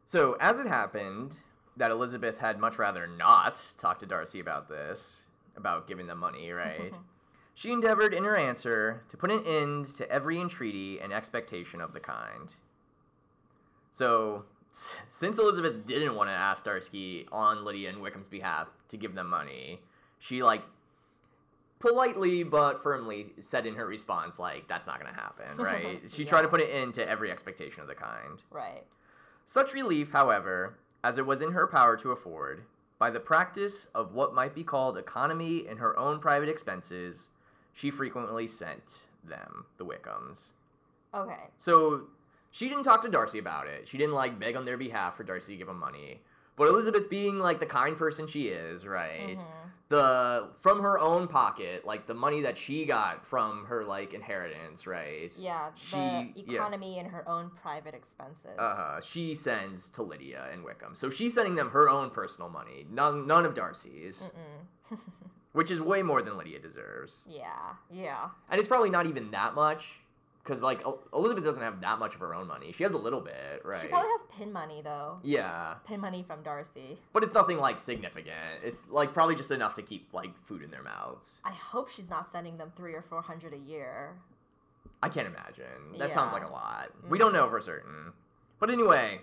So 0.06 0.36
as 0.40 0.60
it 0.60 0.66
happened 0.66 1.36
that 1.78 1.92
Elizabeth 1.92 2.40
had 2.40 2.60
much 2.60 2.78
rather 2.80 3.06
not 3.08 3.64
talk 3.78 4.00
to 4.00 4.06
Darcy 4.06 4.40
about 4.40 4.68
this, 4.68 5.24
about 5.58 5.88
giving 5.88 6.08
them 6.08 6.18
money, 6.20 6.52
right? 6.52 6.94
She 7.56 7.72
endeavored 7.72 8.14
in 8.14 8.24
her 8.24 8.36
answer 8.36 9.04
to 9.10 9.18
put 9.18 9.32
an 9.32 9.43
end 9.45 9.86
to 9.95 10.10
every 10.10 10.39
entreaty 10.39 10.99
and 10.99 11.14
expectation 11.14 11.82
of 11.82 11.93
the 11.93 11.99
kind. 11.99 12.54
So, 13.91 14.45
since 14.72 15.38
Elizabeth 15.38 15.86
didn't 15.86 16.16
want 16.16 16.30
to 16.30 16.34
ask 16.34 16.66
Darcy 16.66 17.28
on 17.32 17.64
Lydia 17.64 17.89
and 17.89 17.99
Wickham's 17.99 18.28
behalf 18.28 18.68
to 18.89 18.97
give 18.97 19.14
them 19.14 19.30
money, 19.30 19.80
she 20.18 20.41
like 20.41 20.64
politely 21.80 22.43
but 22.43 22.82
firmly 22.82 23.34
said 23.41 23.66
in 23.66 23.76
her 23.76 23.86
response 23.86 24.39
like 24.39 24.68
that's 24.68 24.88
not 24.88 24.99
going 24.99 25.14
to 25.14 25.20
happen, 25.20 25.58
right? 25.64 26.01
she 26.08 26.26
tried 26.26 26.41
to 26.41 26.47
put 26.47 26.62
an 26.62 26.70
end 26.70 26.93
to 26.95 27.08
every 27.08 27.30
expectation 27.30 27.82
of 27.82 27.88
the 27.88 27.93
kind. 27.93 28.41
Right. 28.49 28.84
Such 29.45 29.74
relief, 29.74 30.12
however, 30.12 30.80
as 31.04 31.18
it 31.18 31.26
was 31.26 31.41
in 31.41 31.51
her 31.51 31.68
power 31.68 31.97
to 31.97 32.12
afford, 32.12 32.64
by 32.97 33.10
the 33.10 33.20
practice 33.20 33.88
of 33.93 34.14
what 34.14 34.34
might 34.34 34.56
be 34.56 34.64
called 34.64 34.97
economy 34.97 35.68
in 35.68 35.78
her 35.78 35.99
own 35.99 36.20
private 36.20 36.47
expenses, 36.47 37.30
she 37.74 37.92
frequently 37.92 38.48
sent 38.48 39.02
them, 39.24 39.66
the 39.78 39.86
Wickhams. 39.86 40.52
Okay. 41.14 41.50
So 41.58 42.04
she 42.52 42.70
didn't 42.70 42.84
talk 42.84 43.02
to 43.04 43.10
Darcy 43.10 43.40
about 43.40 43.68
it. 43.68 43.88
She 43.88 43.98
didn't 43.98 44.14
like 44.16 44.40
beg 44.40 44.56
on 44.56 44.66
their 44.66 44.78
behalf 44.78 45.18
for 45.18 45.24
Darcy 45.24 45.54
to 45.54 45.58
give 45.58 45.68
them 45.68 45.80
money. 45.80 46.22
But 46.56 46.68
Elizabeth 46.68 47.10
being 47.10 47.40
like 47.40 47.60
the 47.60 47.66
kind 47.66 47.98
person 47.98 48.28
she 48.28 48.48
is, 48.50 48.86
right? 48.86 49.38
Mhm. 49.40 49.46
The 49.90 50.50
from 50.60 50.82
her 50.82 50.98
own 51.00 51.28
pocket, 51.28 51.84
like 51.86 52.06
the 52.08 52.14
money 52.14 52.42
that 52.42 52.58
she 52.58 52.86
got 52.86 53.26
from 53.26 53.66
her 53.66 53.84
like 53.84 54.14
inheritance, 54.14 54.86
right? 54.88 55.32
Yeah. 55.38 55.70
The 55.72 55.80
She- 55.80 55.98
yeah. 56.48 56.56
economy 56.60 57.00
in 57.00 57.08
her 57.08 57.28
own 57.28 57.50
private 57.62 57.94
expenses. 57.96 58.58
Uh 58.58 58.76
huh. 58.76 59.02
she 59.02 59.34
sends 59.36 59.90
to 59.92 60.04
Lydia 60.04 60.48
and 60.52 60.64
Wickham. 60.64 60.94
So 60.96 61.10
she's 61.10 61.34
sending 61.34 61.56
them 61.56 61.70
her 61.72 61.90
own 61.90 62.12
personal 62.12 62.50
money, 62.50 62.86
none, 62.90 63.26
none 63.28 63.46
of 63.46 63.54
Darcy's. 63.56 64.30
which 65.54 65.72
is 65.72 65.80
way 65.80 66.04
more 66.04 66.22
than 66.22 66.38
Lydia 66.38 66.60
deserves. 66.60 67.24
yeah. 67.28 67.74
Yeah. 67.91 68.30
And 68.49 68.60
it's 68.60 68.68
probably 68.68 68.89
not 68.89 69.08
even 69.08 69.32
that 69.32 69.56
much, 69.56 69.99
because 70.43 70.62
like 70.62 70.84
Elizabeth 71.14 71.43
doesn't 71.43 71.64
have 71.64 71.80
that 71.82 71.99
much 71.99 72.16
of 72.16 72.20
her 72.20 72.36
own 72.36 72.47
money. 72.47 72.72
She 72.74 72.84
has 72.84 72.93
a 72.93 72.97
little 72.97 73.22
bit, 73.22 73.62
right? 73.64 73.82
She 73.82 73.88
probably 73.88 74.10
has 74.12 74.26
pin 74.38 74.51
money 74.51 74.82
though. 74.84 75.18
yeah, 75.24 75.76
Pin 75.88 76.01
money 76.01 76.24
from 76.24 76.43
Darcy. 76.43 76.97
but 77.14 77.24
it's 77.24 77.34
nothing 77.34 77.60
like 77.60 77.80
significant. 77.80 78.62
It's 78.64 78.89
like 78.89 79.14
probably 79.14 79.36
just 79.36 79.51
enough 79.51 79.74
to 79.76 79.82
keep 79.82 80.10
like 80.14 80.32
food 80.45 80.62
in 80.64 80.72
their 80.72 80.84
mouths. 80.84 81.39
I 81.45 81.51
hope 81.51 81.89
she's 81.89 82.10
not 82.10 82.32
sending 82.32 82.58
them 82.58 82.74
three 82.76 82.93
or 82.93 83.01
four 83.01 83.22
hundred 83.22 83.54
a 83.54 83.58
year. 83.58 84.16
I 85.01 85.10
can't 85.10 85.28
imagine. 85.28 85.97
That 85.99 86.14
sounds 86.14 86.34
like 86.34 86.45
a 86.45 86.49
lot. 86.49 86.89
We 87.10 87.18
mm. 87.18 87.22
don't 87.22 87.34
know 87.34 87.49
for 87.49 87.60
certain. 87.60 88.14
But 88.60 88.70
anyway, 88.70 89.20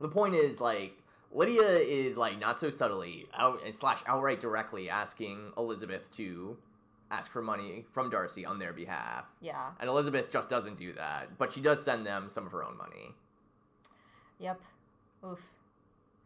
the 0.00 0.08
point 0.08 0.34
is 0.34 0.60
like 0.60 0.94
Lydia 1.32 1.62
is 1.62 2.16
like 2.16 2.38
not 2.38 2.58
so 2.58 2.70
subtly 2.70 3.26
out 3.36 3.60
slash 3.70 4.02
outright 4.06 4.40
directly 4.40 4.90
asking 4.90 5.52
Elizabeth 5.56 6.10
to 6.16 6.56
ask 7.10 7.30
for 7.30 7.42
money 7.42 7.84
from 7.92 8.10
Darcy 8.10 8.44
on 8.44 8.58
their 8.58 8.72
behalf. 8.72 9.24
Yeah. 9.40 9.70
And 9.80 9.88
Elizabeth 9.88 10.30
just 10.30 10.48
doesn't 10.48 10.76
do 10.76 10.92
that, 10.94 11.38
but 11.38 11.52
she 11.52 11.60
does 11.60 11.82
send 11.82 12.06
them 12.06 12.28
some 12.28 12.46
of 12.46 12.52
her 12.52 12.64
own 12.64 12.76
money. 12.76 13.14
Yep. 14.38 14.60
Oof. 15.24 15.40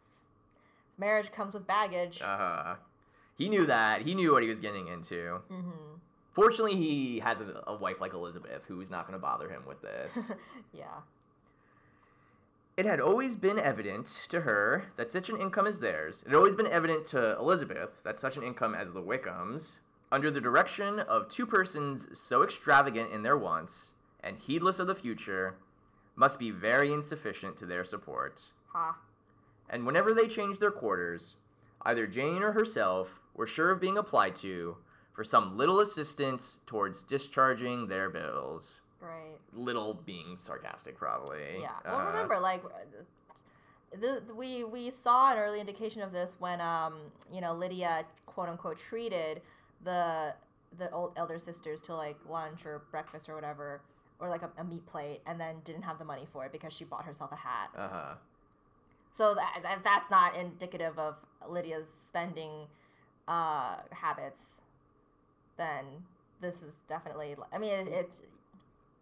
This 0.00 0.98
marriage 0.98 1.32
comes 1.32 1.54
with 1.54 1.66
baggage. 1.66 2.20
Uh, 2.22 2.36
huh. 2.36 2.74
he 3.36 3.48
knew 3.48 3.66
that. 3.66 4.02
He 4.02 4.14
knew 4.14 4.32
what 4.32 4.42
he 4.42 4.48
was 4.48 4.60
getting 4.60 4.88
into. 4.88 5.40
mm-hmm. 5.50 5.70
Fortunately, 6.32 6.74
he 6.74 7.20
has 7.20 7.40
a, 7.40 7.62
a 7.68 7.76
wife 7.76 8.00
like 8.00 8.12
Elizabeth 8.12 8.64
who's 8.66 8.90
not 8.90 9.06
going 9.06 9.18
to 9.18 9.22
bother 9.22 9.48
him 9.48 9.62
with 9.66 9.80
this. 9.82 10.32
yeah. 10.72 10.86
It 12.76 12.86
had 12.86 13.00
always 13.00 13.36
been 13.36 13.58
evident 13.58 14.26
to 14.30 14.40
her 14.40 14.86
that 14.96 15.12
such 15.12 15.28
an 15.28 15.36
income 15.36 15.66
as 15.66 15.78
theirs, 15.78 16.22
it 16.22 16.30
had 16.30 16.36
always 16.36 16.56
been 16.56 16.66
evident 16.66 17.06
to 17.06 17.38
Elizabeth 17.38 18.02
that 18.02 18.18
such 18.18 18.36
an 18.36 18.42
income 18.42 18.74
as 18.74 18.92
the 18.92 19.02
Wickhams, 19.02 19.78
under 20.10 20.28
the 20.28 20.40
direction 20.40 20.98
of 20.98 21.28
two 21.28 21.46
persons 21.46 22.08
so 22.18 22.42
extravagant 22.42 23.12
in 23.12 23.22
their 23.22 23.38
wants 23.38 23.92
and 24.24 24.38
heedless 24.38 24.80
of 24.80 24.88
the 24.88 24.94
future, 24.94 25.56
must 26.16 26.38
be 26.38 26.50
very 26.50 26.92
insufficient 26.92 27.56
to 27.58 27.66
their 27.66 27.84
support. 27.84 28.42
Ha. 28.72 28.98
And 29.70 29.86
whenever 29.86 30.12
they 30.12 30.26
changed 30.26 30.60
their 30.60 30.72
quarters, 30.72 31.36
either 31.82 32.08
Jane 32.08 32.42
or 32.42 32.52
herself 32.52 33.20
were 33.34 33.46
sure 33.46 33.70
of 33.70 33.80
being 33.80 33.98
applied 33.98 34.34
to 34.36 34.76
for 35.12 35.22
some 35.22 35.56
little 35.56 35.78
assistance 35.78 36.58
towards 36.66 37.04
discharging 37.04 37.86
their 37.86 38.10
bills. 38.10 38.80
Great. 39.04 39.38
Little 39.52 39.94
being 40.06 40.36
sarcastic, 40.38 40.96
probably. 40.96 41.60
Yeah. 41.60 41.72
Well, 41.84 42.00
Uh, 42.00 42.06
remember, 42.06 42.38
like, 42.40 42.62
the, 43.92 44.22
the, 44.26 44.34
we 44.34 44.64
we 44.64 44.90
saw 44.90 45.32
an 45.32 45.38
early 45.38 45.60
indication 45.60 46.02
of 46.02 46.10
this 46.10 46.36
when 46.38 46.60
um 46.60 46.94
you 47.32 47.40
know 47.40 47.54
Lydia 47.54 48.04
quote 48.26 48.48
unquote 48.48 48.78
treated 48.78 49.42
the 49.84 50.34
the 50.78 50.90
old 50.90 51.12
elder 51.16 51.38
sisters 51.38 51.80
to 51.82 51.94
like 51.94 52.16
lunch 52.28 52.66
or 52.66 52.82
breakfast 52.90 53.28
or 53.28 53.34
whatever 53.34 53.82
or 54.18 54.28
like 54.28 54.42
a, 54.42 54.50
a 54.58 54.64
meat 54.64 54.84
plate 54.86 55.20
and 55.26 55.38
then 55.38 55.56
didn't 55.64 55.82
have 55.82 55.98
the 55.98 56.04
money 56.04 56.26
for 56.32 56.44
it 56.44 56.52
because 56.52 56.72
she 56.72 56.84
bought 56.84 57.04
herself 57.04 57.30
a 57.30 57.36
hat. 57.36 57.68
Uh-huh. 57.76 58.14
So 59.16 59.34
that, 59.34 59.60
that 59.62 59.84
that's 59.84 60.10
not 60.10 60.36
indicative 60.36 60.98
of 60.98 61.14
Lydia's 61.48 61.88
spending 61.88 62.66
uh, 63.28 63.76
habits. 63.92 64.54
Then 65.56 65.84
this 66.40 66.56
is 66.56 66.74
definitely. 66.88 67.36
I 67.52 67.58
mean, 67.58 67.72
it, 67.72 67.88
it's. 67.88 68.20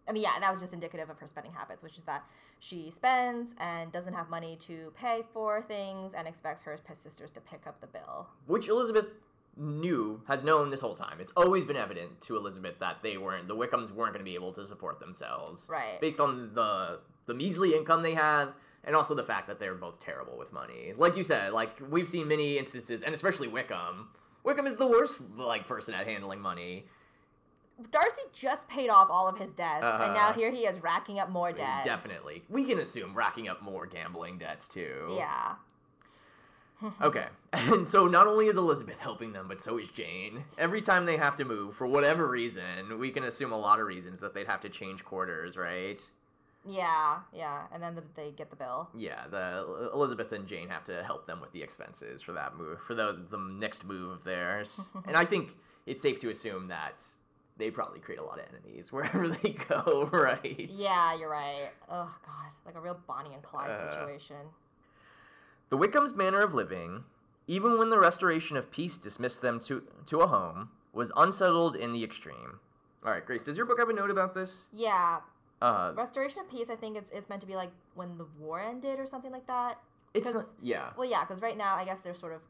I 0.09 0.13
mean, 0.13 0.23
yeah, 0.25 0.39
that 0.41 0.53
was 0.53 0.61
just 0.61 0.73
indicative 0.73 1.09
of 1.11 1.19
her 1.19 1.27
spending 1.27 1.53
habits, 1.53 1.83
which 1.83 1.97
is 1.97 2.05
that 2.05 2.25
she 2.59 2.91
spends 2.91 3.51
and 3.59 3.93
doesn't 3.93 4.15
have 4.15 4.29
money 4.31 4.57
to 4.67 4.93
pay 4.97 5.23
for 5.33 5.63
things 5.63 6.13
and 6.17 6.27
expects 6.27 6.63
her 6.65 6.77
sisters 6.93 7.31
to 7.33 7.41
pick 7.41 7.67
up 7.67 7.81
the 7.81 7.87
bill. 7.87 8.27
which 8.47 8.69
Elizabeth 8.69 9.09
knew 9.57 10.21
has 10.27 10.43
known 10.43 10.71
this 10.71 10.81
whole 10.81 10.95
time. 10.95 11.21
It's 11.21 11.33
always 11.37 11.65
been 11.65 11.77
evident 11.77 12.21
to 12.23 12.37
Elizabeth 12.37 12.79
that 12.81 13.03
they 13.03 13.19
weren't 13.19 13.49
the 13.49 13.55
Wickhams 13.57 13.91
weren't 13.91 14.15
going 14.15 14.25
to 14.25 14.25
be 14.25 14.35
able 14.35 14.53
to 14.55 14.67
support 14.67 14.99
themselves 14.99 15.67
Right. 15.71 16.01
based 16.01 16.21
on 16.21 16.55
the 16.55 17.01
the 17.27 17.35
measly 17.35 17.75
income 17.75 18.03
they 18.03 18.15
have 18.15 18.55
and 18.85 18.97
also 18.97 19.15
the 19.15 19.23
fact 19.23 19.47
that 19.49 19.61
they're 19.61 19.75
both 19.75 20.01
terrible 20.01 20.37
with 20.39 20.53
money. 20.53 20.95
Like 20.97 21.17
you 21.17 21.23
said, 21.23 21.53
like 21.53 21.79
we've 21.91 22.09
seen 22.09 22.27
many 22.29 22.57
instances 22.59 23.03
and 23.03 23.15
especially 23.15 23.47
Wickham. 23.47 24.09
Wickham 24.43 24.67
is 24.67 24.77
the 24.77 24.87
worst 24.87 25.17
like 25.37 25.69
person 25.69 25.95
at 25.95 26.07
handling 26.07 26.41
money. 26.41 26.87
Darcy 27.91 28.23
just 28.33 28.69
paid 28.69 28.89
off 28.91 29.09
all 29.11 29.29
of 29.29 29.39
his 29.39 29.51
debts, 29.51 29.85
and 29.85 30.13
now 30.15 30.29
Uh-huh. 30.29 30.33
here 30.35 30.51
he 30.51 30.67
is 30.67 30.83
racking 30.83 31.19
up 31.19 31.29
more 31.31 31.53
debt. 31.53 31.83
Definitely. 31.85 32.43
We 32.49 32.65
can 32.65 32.79
assume 32.79 33.15
racking 33.15 33.49
up 33.49 33.63
more 33.63 33.87
gambling 33.87 34.39
debts 34.39 34.69
too. 34.69 35.15
Yeah. 35.17 35.55
Okay. 37.01 37.27
And 37.53 37.87
so 37.87 38.09
not 38.09 38.27
only 38.27 38.47
is 38.47 38.57
Elizabeth 38.57 38.99
helping 38.99 39.33
them, 39.33 39.47
but 39.47 39.61
so 39.61 39.79
is 39.79 39.87
Jane. 39.89 40.45
Every 40.59 40.81
time 40.83 41.07
they 41.07 41.17
have 41.17 41.37
to 41.37 41.45
move, 41.45 41.77
for 41.77 41.87
whatever 41.87 42.27
reason, 42.29 42.99
we 42.99 43.11
can 43.11 43.25
assume 43.25 43.53
a 43.53 43.57
lot 43.59 43.79
of 43.79 43.87
reasons 43.87 44.19
that 44.21 44.35
they'd 44.35 44.47
have 44.49 44.61
to 44.63 44.69
change 44.69 45.05
quarters, 45.05 45.57
right? 45.57 46.03
Yeah, 46.65 47.19
yeah, 47.33 47.63
and 47.73 47.81
then 47.83 47.95
the, 47.95 48.03
they 48.17 48.31
get 48.33 48.51
the 48.51 48.57
bill. 48.57 48.89
Yeah, 48.95 49.27
the 49.31 49.91
Elizabeth 49.95 50.33
and 50.33 50.47
Jane 50.47 50.69
have 50.69 50.83
to 50.85 51.03
help 51.05 51.27
them 51.27 51.41
with 51.41 51.53
the 51.53 51.63
expenses 51.63 52.21
for 52.23 52.33
that 52.33 52.57
move, 52.57 52.81
for 52.87 52.95
the 52.95 53.27
the 53.31 53.39
next 53.39 53.85
move 53.85 54.11
of 54.11 54.25
theirs. 54.25 54.81
and 55.07 55.17
I 55.17 55.25
think 55.25 55.55
it's 55.87 56.03
safe 56.03 56.19
to 56.21 56.31
assume 56.31 56.67
that 56.69 57.03
they 57.59 57.71
probably 57.71 58.01
create 58.01 58.21
a 58.21 58.25
lot 58.25 58.39
of 58.39 58.47
enemies 58.49 58.93
wherever 58.93 59.29
they 59.29 59.51
go, 59.69 60.09
right? 60.13 60.71
Yeah, 60.73 61.15
you're 61.15 61.29
right. 61.31 61.71
Oh 61.91 62.13
god, 62.27 62.51
like 62.67 62.75
a 62.75 62.81
real 62.81 62.99
Bonnie 63.07 63.35
and 63.35 63.43
Clyde 63.43 63.71
Uh, 63.71 64.01
situation. 64.01 64.37
The 65.71 65.79
Wickhams' 65.79 66.15
manner 66.15 66.41
of 66.41 66.53
living, 66.55 67.05
even 67.47 67.79
when 67.79 67.91
the 67.91 67.99
restoration 67.99 68.57
of 68.57 68.71
peace 68.71 68.99
dismissed 68.99 69.41
them 69.43 69.59
to, 69.61 69.83
to 70.07 70.21
a 70.21 70.27
home, 70.27 70.69
was 70.93 71.11
unsettled 71.17 71.77
in 71.77 71.93
the 71.93 72.05
extreme. 72.05 72.61
All 73.05 73.11
right, 73.11 73.25
Grace, 73.25 73.43
does 73.43 73.57
your 73.57 73.65
book 73.67 73.79
have 73.79 73.89
a 73.89 73.93
note 73.93 74.11
about 74.11 74.35
this? 74.35 74.67
Yeah, 74.73 75.21
Uh, 75.63 75.93
restoration 75.97 76.41
of 76.41 76.51
peace. 76.51 76.69
I 76.71 76.77
think 76.77 76.97
it's 76.97 77.11
it's 77.13 77.29
meant 77.29 77.41
to 77.41 77.47
be 77.47 77.55
like 77.57 77.71
when 77.95 78.19
the 78.19 78.27
war 78.39 78.61
ended 78.61 78.99
or 79.01 79.07
something 79.07 79.33
like 79.33 79.47
that. 79.47 79.79
it's 80.15 80.33
not, 80.35 80.47
yeah, 80.61 80.91
Well, 80.97 81.09
yeah, 81.09 81.21
because 81.25 81.41
right 81.41 81.57
now 81.57 81.75
I 81.77 81.85
guess 81.85 82.01
they're 82.01 82.15
sort 82.15 82.33
of 82.35 82.43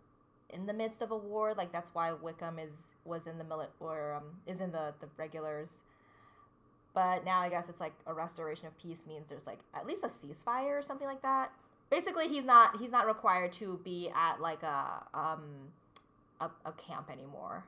in 0.52 0.66
the 0.66 0.72
midst 0.72 1.02
of 1.02 1.10
a 1.10 1.16
war. 1.16 1.54
Like 1.54 1.72
that's 1.72 1.90
why 1.94 2.12
Wickham 2.12 2.58
is 2.58 2.72
was 3.04 3.26
in 3.26 3.38
the 3.38 3.44
mili- 3.44 3.68
or 3.80 4.14
um, 4.14 4.40
is 4.46 4.60
in 4.60 4.72
the 4.72 4.94
the 5.00 5.08
regulars. 5.16 5.78
But 6.94 7.24
now 7.24 7.40
I 7.40 7.48
guess 7.50 7.68
it's 7.68 7.80
like 7.80 7.94
a 8.06 8.14
restoration 8.14 8.66
of 8.66 8.78
peace 8.78 9.04
means 9.06 9.28
there's 9.28 9.46
like 9.46 9.60
at 9.74 9.86
least 9.86 10.04
a 10.04 10.08
ceasefire 10.08 10.78
or 10.78 10.82
something 10.82 11.06
like 11.06 11.22
that. 11.22 11.52
Basically, 11.90 12.28
he's 12.28 12.44
not 12.44 12.78
he's 12.80 12.92
not 12.92 13.06
required 13.06 13.52
to 13.54 13.80
be 13.84 14.10
at 14.14 14.40
like 14.40 14.62
a 14.62 15.04
um 15.14 15.72
a, 16.40 16.50
a 16.66 16.72
camp 16.72 17.10
anymore. 17.10 17.64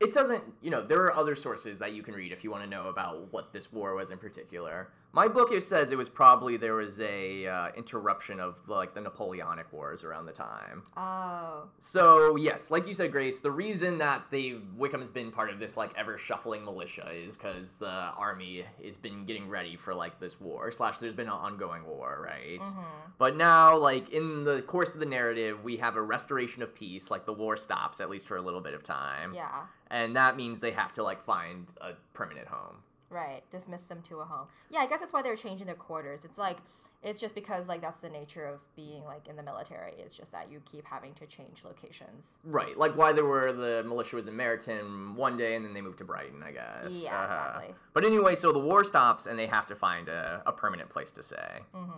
it 0.00 0.12
doesn't 0.12 0.42
you 0.62 0.70
know 0.70 0.82
there 0.82 1.02
are 1.04 1.14
other 1.14 1.34
sources 1.36 1.78
that 1.78 1.92
you 1.92 2.02
can 2.02 2.14
read 2.14 2.32
if 2.32 2.44
you 2.44 2.50
want 2.50 2.62
to 2.62 2.70
know 2.70 2.88
about 2.88 3.32
what 3.32 3.52
this 3.52 3.72
war 3.72 3.94
was 3.94 4.10
in 4.10 4.18
particular 4.18 4.90
my 5.12 5.26
book 5.26 5.50
it 5.52 5.62
says 5.62 5.90
it 5.90 5.96
was 5.98 6.08
probably 6.08 6.56
there 6.56 6.74
was 6.74 7.00
a 7.00 7.46
uh, 7.46 7.68
interruption 7.76 8.38
of 8.38 8.56
like 8.68 8.94
the 8.94 9.00
napoleonic 9.00 9.72
wars 9.72 10.04
around 10.04 10.26
the 10.26 10.32
time 10.32 10.82
Oh. 10.96 11.64
so 11.78 12.36
yes 12.36 12.70
like 12.70 12.86
you 12.86 12.94
said 12.94 13.10
grace 13.10 13.40
the 13.40 13.50
reason 13.50 13.98
that 13.98 14.24
the 14.30 14.58
wickham's 14.76 15.08
been 15.10 15.30
part 15.32 15.50
of 15.50 15.58
this 15.58 15.76
like 15.76 15.92
ever 15.96 16.18
shuffling 16.18 16.64
militia 16.64 17.08
is 17.10 17.36
because 17.36 17.72
the 17.72 17.88
army 17.88 18.64
has 18.84 18.96
been 18.96 19.24
getting 19.24 19.48
ready 19.48 19.76
for 19.76 19.94
like 19.94 20.20
this 20.20 20.38
war 20.40 20.70
slash 20.70 20.98
there's 20.98 21.14
been 21.14 21.26
an 21.26 21.32
ongoing 21.32 21.84
war 21.86 22.20
right 22.24 22.60
hmm 22.62 22.80
but 23.18 23.36
now, 23.36 23.76
like 23.76 24.10
in 24.10 24.44
the 24.44 24.62
course 24.62 24.94
of 24.94 25.00
the 25.00 25.06
narrative, 25.06 25.64
we 25.64 25.76
have 25.78 25.96
a 25.96 26.00
restoration 26.02 26.62
of 26.62 26.72
peace. 26.72 27.10
Like 27.10 27.26
the 27.26 27.32
war 27.32 27.56
stops 27.56 28.00
at 28.00 28.08
least 28.08 28.28
for 28.28 28.36
a 28.36 28.40
little 28.40 28.60
bit 28.60 28.74
of 28.74 28.84
time, 28.84 29.34
Yeah. 29.34 29.62
and 29.90 30.14
that 30.14 30.36
means 30.36 30.60
they 30.60 30.70
have 30.70 30.92
to 30.92 31.02
like 31.02 31.24
find 31.24 31.66
a 31.80 31.94
permanent 32.14 32.46
home. 32.46 32.76
Right. 33.10 33.42
Dismiss 33.50 33.82
them 33.82 34.02
to 34.08 34.20
a 34.20 34.24
home. 34.24 34.46
Yeah, 34.70 34.80
I 34.80 34.86
guess 34.86 35.00
that's 35.00 35.12
why 35.12 35.22
they're 35.22 35.36
changing 35.36 35.66
their 35.66 35.74
quarters. 35.76 36.24
It's 36.24 36.38
like 36.38 36.58
it's 37.00 37.20
just 37.20 37.34
because 37.34 37.68
like 37.68 37.80
that's 37.80 38.00
the 38.00 38.08
nature 38.08 38.44
of 38.44 38.58
being 38.74 39.04
like 39.04 39.28
in 39.28 39.36
the 39.36 39.42
military. 39.42 39.92
It's 39.98 40.12
just 40.12 40.32
that 40.32 40.50
you 40.50 40.60
keep 40.70 40.84
having 40.84 41.14
to 41.14 41.26
change 41.26 41.62
locations. 41.64 42.34
Right, 42.42 42.76
like 42.76 42.96
why 42.96 43.12
there 43.12 43.24
were 43.24 43.52
the 43.52 43.84
militia 43.86 44.16
was 44.16 44.26
in 44.26 44.34
Meryton 44.34 45.14
one 45.14 45.36
day, 45.36 45.54
and 45.54 45.64
then 45.64 45.74
they 45.74 45.80
moved 45.80 45.98
to 45.98 46.04
Brighton, 46.04 46.42
I 46.42 46.50
guess. 46.50 47.02
Yeah, 47.04 47.14
Uh-huh. 47.22 47.50
exactly. 47.50 47.74
But 47.92 48.04
anyway, 48.04 48.34
so 48.34 48.50
the 48.52 48.58
war 48.58 48.82
stops, 48.82 49.26
and 49.26 49.38
they 49.38 49.46
have 49.46 49.66
to 49.68 49.76
find 49.76 50.08
a, 50.08 50.42
a 50.44 50.52
permanent 50.52 50.88
place 50.90 51.12
to 51.12 51.22
stay. 51.22 51.60
hmm 51.72 51.90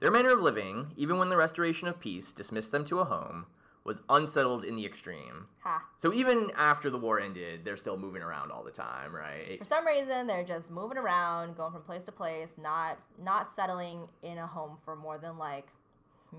Their 0.00 0.10
manner 0.10 0.32
of 0.32 0.40
living, 0.40 0.92
even 0.96 1.18
when 1.18 1.28
the 1.28 1.36
restoration 1.36 1.86
of 1.86 2.00
peace 2.00 2.32
dismissed 2.32 2.72
them 2.72 2.84
to 2.86 2.98
a 3.00 3.04
home, 3.04 3.46
was 3.88 4.02
unsettled 4.08 4.64
in 4.64 4.76
the 4.76 4.86
extreme. 4.86 5.46
Ha. 5.64 5.82
So 5.96 6.12
even 6.12 6.52
after 6.56 6.90
the 6.90 6.98
war 6.98 7.18
ended, 7.18 7.64
they're 7.64 7.76
still 7.76 7.96
moving 7.96 8.22
around 8.22 8.52
all 8.52 8.62
the 8.62 8.70
time, 8.70 9.12
right? 9.12 9.58
For 9.58 9.64
some 9.64 9.84
reason, 9.84 10.26
they're 10.28 10.44
just 10.44 10.70
moving 10.70 10.98
around, 10.98 11.56
going 11.56 11.72
from 11.72 11.82
place 11.82 12.04
to 12.04 12.12
place, 12.12 12.52
not 12.62 12.98
not 13.20 13.50
settling 13.50 14.06
in 14.22 14.38
a 14.38 14.46
home 14.46 14.76
for 14.84 14.94
more 14.94 15.18
than 15.18 15.38
like 15.38 15.66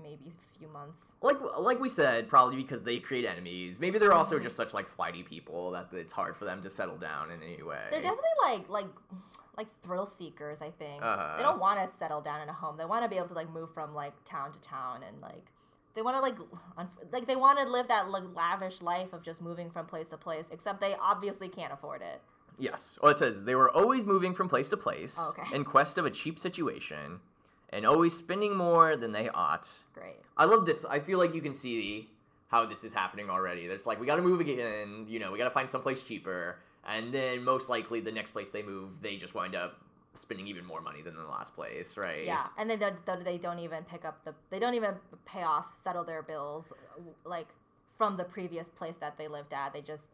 maybe 0.02 0.26
a 0.30 0.58
few 0.58 0.68
months. 0.68 1.00
like 1.20 1.36
like 1.58 1.80
we 1.80 1.88
said, 1.88 2.28
probably 2.28 2.56
because 2.56 2.82
they 2.82 2.98
create 2.98 3.24
enemies. 3.26 3.80
Maybe 3.80 3.98
they're 3.98 4.12
also 4.12 4.38
just 4.38 4.56
such 4.56 4.72
like 4.72 4.88
flighty 4.88 5.22
people 5.24 5.72
that 5.72 5.88
it's 5.92 6.12
hard 6.12 6.36
for 6.36 6.44
them 6.44 6.62
to 6.62 6.70
settle 6.70 6.96
down 6.96 7.30
in 7.32 7.42
any 7.42 7.62
way. 7.62 7.82
They're 7.90 8.00
definitely 8.00 8.36
like 8.42 8.68
like 8.68 8.86
like 9.56 9.66
thrill 9.82 10.06
seekers. 10.06 10.62
I 10.62 10.70
think 10.70 11.02
Uh-huh. 11.02 11.36
they 11.36 11.42
don't 11.42 11.58
want 11.58 11.78
to 11.80 11.96
settle 11.98 12.20
down 12.20 12.40
in 12.40 12.48
a 12.48 12.52
home. 12.52 12.76
They 12.76 12.84
want 12.84 13.04
to 13.04 13.08
be 13.08 13.16
able 13.16 13.28
to 13.28 13.34
like 13.34 13.50
move 13.52 13.74
from 13.74 13.92
like 13.94 14.12
town 14.24 14.52
to 14.52 14.60
town 14.60 15.02
and 15.02 15.20
like 15.20 15.46
they 15.94 16.02
want 16.02 16.16
to 16.16 16.20
like 16.20 16.36
like 17.12 17.26
they 17.26 17.36
want 17.36 17.58
to 17.58 17.64
live 17.68 17.88
that 17.88 18.10
like 18.10 18.22
lavish 18.34 18.80
life 18.82 19.12
of 19.12 19.22
just 19.22 19.40
moving 19.42 19.70
from 19.70 19.86
place 19.86 20.08
to 20.08 20.16
place. 20.16 20.46
Except 20.50 20.80
they 20.80 20.94
obviously 21.00 21.48
can't 21.48 21.72
afford 21.72 22.02
it. 22.02 22.20
yes. 22.58 22.98
Well, 23.02 23.12
it 23.12 23.18
says 23.18 23.42
they 23.44 23.54
were 23.54 23.70
always 23.70 24.06
moving 24.06 24.34
from 24.34 24.48
place 24.48 24.68
to 24.70 24.76
place 24.76 25.16
Oh, 25.18 25.30
okay. 25.38 25.54
in 25.56 25.64
quest 25.64 25.98
of 25.98 26.04
a 26.06 26.10
cheap 26.10 26.38
situation, 26.38 27.20
and 27.70 27.84
always 27.86 28.16
spending 28.16 28.56
more 28.56 28.96
than 28.96 29.12
they 29.12 29.28
ought. 29.30 29.68
Great. 29.94 30.16
I 30.36 30.44
love 30.44 30.66
this. 30.66 30.84
I 30.84 31.00
feel 31.00 31.18
like 31.18 31.34
you 31.34 31.40
can 31.42 31.52
see 31.52 32.08
how 32.48 32.66
this 32.66 32.82
is 32.84 32.92
happening 32.92 33.30
already. 33.30 33.66
There's 33.66 33.86
like 33.86 34.00
we 34.00 34.06
got 34.06 34.16
to 34.16 34.22
move 34.22 34.40
again. 34.40 35.06
You 35.08 35.18
know, 35.18 35.30
we 35.32 35.38
got 35.38 35.44
to 35.44 35.50
find 35.50 35.68
someplace 35.70 36.02
cheaper, 36.02 36.56
and 36.86 37.12
then 37.12 37.42
most 37.44 37.68
likely 37.68 38.00
the 38.00 38.12
next 38.12 38.30
place 38.30 38.50
they 38.50 38.62
move, 38.62 38.90
they 39.02 39.16
just 39.16 39.34
wind 39.34 39.54
up 39.54 39.80
spending 40.14 40.46
even 40.46 40.64
more 40.64 40.80
money 40.80 41.02
than 41.02 41.14
the 41.16 41.22
last 41.24 41.54
place, 41.54 41.96
right? 41.96 42.24
Yeah, 42.24 42.46
and 42.58 42.68
then 42.68 42.78
they, 42.78 42.90
they- 43.06 43.22
they 43.22 43.38
don't 43.38 43.58
even 43.60 43.84
pick 43.84 44.04
up 44.04 44.24
the 44.24 44.34
they 44.50 44.58
don't 44.58 44.74
even 44.74 44.94
pay 45.24 45.42
off 45.42 45.66
settle 45.80 46.04
their 46.04 46.22
bills 46.22 46.72
like 47.24 47.46
from 47.96 48.16
the 48.16 48.24
previous 48.24 48.68
place 48.68 48.96
that 49.00 49.16
they 49.18 49.28
lived 49.28 49.52
at. 49.52 49.72
They 49.72 49.82
just 49.82 50.04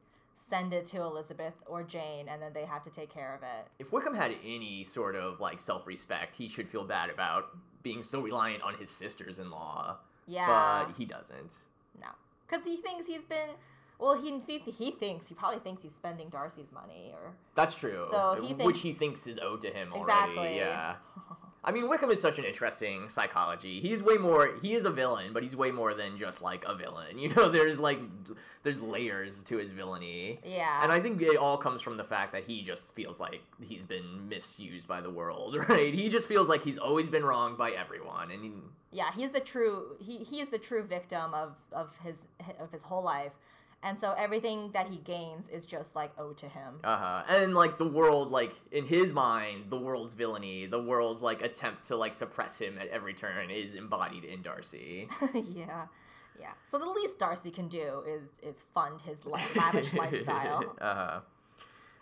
send 0.50 0.74
it 0.74 0.86
to 0.86 0.98
Elizabeth 1.02 1.54
or 1.66 1.82
Jane, 1.82 2.28
and 2.28 2.40
then 2.42 2.52
they 2.52 2.64
have 2.66 2.82
to 2.84 2.90
take 2.90 3.12
care 3.12 3.34
of 3.34 3.42
it. 3.42 3.66
If 3.78 3.92
Wickham 3.92 4.14
had 4.14 4.32
any 4.44 4.84
sort 4.84 5.16
of 5.16 5.40
like 5.40 5.58
self-respect, 5.60 6.36
he 6.36 6.46
should 6.48 6.68
feel 6.68 6.84
bad 6.84 7.10
about 7.10 7.56
being 7.82 8.02
so 8.02 8.20
reliant 8.20 8.62
on 8.62 8.74
his 8.74 8.90
sisters-in-law, 8.90 9.96
Yeah, 10.26 10.84
but 10.86 10.94
he 10.96 11.04
doesn't. 11.04 11.52
no, 12.00 12.08
because 12.48 12.64
he 12.64 12.76
thinks 12.76 13.06
he's 13.06 13.24
been. 13.24 13.50
Well, 13.98 14.20
he, 14.20 14.40
he 14.46 14.58
he 14.70 14.90
thinks 14.90 15.26
he 15.28 15.34
probably 15.34 15.60
thinks 15.60 15.82
he's 15.82 15.94
spending 15.94 16.28
Darcy's 16.28 16.72
money, 16.72 17.12
or 17.12 17.32
That's 17.54 17.74
true. 17.74 18.06
So 18.10 18.44
he 18.46 18.54
which 18.54 18.80
he 18.80 18.92
thinks 18.92 19.26
is 19.26 19.38
owed 19.38 19.60
to 19.62 19.70
him 19.70 19.92
already. 19.92 20.32
Exactly. 20.32 20.56
Yeah. 20.56 20.94
I 21.64 21.72
mean, 21.72 21.88
Wickham 21.88 22.10
is 22.10 22.20
such 22.20 22.38
an 22.38 22.44
interesting 22.44 23.08
psychology. 23.08 23.80
He's 23.80 24.00
way 24.00 24.16
more. 24.18 24.50
He 24.62 24.74
is 24.74 24.84
a 24.84 24.90
villain, 24.90 25.32
but 25.32 25.42
he's 25.42 25.56
way 25.56 25.72
more 25.72 25.94
than 25.94 26.16
just 26.16 26.40
like 26.40 26.64
a 26.64 26.74
villain. 26.76 27.18
You 27.26 27.34
know, 27.34 27.48
there's 27.48 27.80
like 27.80 27.98
there's 28.62 28.80
layers 28.80 29.42
to 29.44 29.56
his 29.56 29.72
villainy. 29.72 30.38
yeah, 30.44 30.82
And 30.82 30.92
I 30.92 31.00
think 31.00 31.20
it 31.22 31.36
all 31.36 31.56
comes 31.56 31.82
from 31.82 31.96
the 31.96 32.04
fact 32.04 32.32
that 32.32 32.44
he 32.44 32.62
just 32.62 32.94
feels 32.94 33.18
like 33.18 33.40
he's 33.60 33.84
been 33.84 34.28
misused 34.28 34.86
by 34.86 35.00
the 35.00 35.10
world, 35.10 35.56
right? 35.68 35.92
He 35.92 36.08
just 36.08 36.28
feels 36.28 36.48
like 36.48 36.62
he's 36.62 36.78
always 36.78 37.08
been 37.08 37.24
wronged 37.24 37.58
by 37.58 37.70
everyone, 37.72 38.30
and 38.30 38.44
he, 38.44 38.52
yeah, 38.92 39.10
he's 39.16 39.32
the 39.32 39.40
true 39.40 39.96
he 40.00 40.18
he 40.18 40.40
is 40.40 40.50
the 40.50 40.58
true 40.58 40.82
victim 40.84 41.34
of 41.34 41.56
of 41.72 41.90
his 42.04 42.16
of 42.60 42.70
his 42.70 42.82
whole 42.82 43.02
life, 43.02 43.32
and 43.86 43.96
so 43.96 44.14
everything 44.18 44.70
that 44.72 44.88
he 44.88 44.96
gains 44.98 45.48
is 45.48 45.64
just 45.64 45.94
like 45.94 46.10
owed 46.18 46.36
to 46.38 46.48
him. 46.48 46.80
Uh 46.82 46.96
huh. 46.96 47.22
And 47.28 47.54
like 47.54 47.78
the 47.78 47.86
world, 47.86 48.32
like 48.32 48.52
in 48.72 48.84
his 48.84 49.12
mind, 49.12 49.66
the 49.70 49.78
world's 49.78 50.12
villainy, 50.14 50.66
the 50.66 50.82
world's 50.82 51.22
like 51.22 51.40
attempt 51.40 51.84
to 51.84 51.96
like 51.96 52.12
suppress 52.12 52.58
him 52.58 52.78
at 52.80 52.88
every 52.88 53.14
turn 53.14 53.48
is 53.48 53.76
embodied 53.76 54.24
in 54.24 54.42
Darcy. 54.42 55.08
yeah, 55.34 55.86
yeah. 56.40 56.50
So 56.66 56.78
the 56.78 56.86
least 56.86 57.20
Darcy 57.20 57.52
can 57.52 57.68
do 57.68 58.02
is 58.08 58.40
is 58.42 58.64
fund 58.74 59.00
his 59.02 59.24
la- 59.24 59.38
lavish 59.54 59.92
lifestyle. 59.94 60.74
uh 60.80 60.94
huh. 60.94 61.20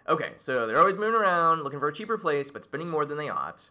Okay, 0.08 0.32
so 0.36 0.66
they're 0.66 0.78
always 0.78 0.96
moving 0.96 1.14
around, 1.14 1.64
looking 1.64 1.80
for 1.80 1.88
a 1.88 1.92
cheaper 1.92 2.16
place, 2.16 2.50
but 2.50 2.64
spending 2.64 2.88
more 2.88 3.04
than 3.04 3.18
they 3.18 3.28
ought. 3.28 3.68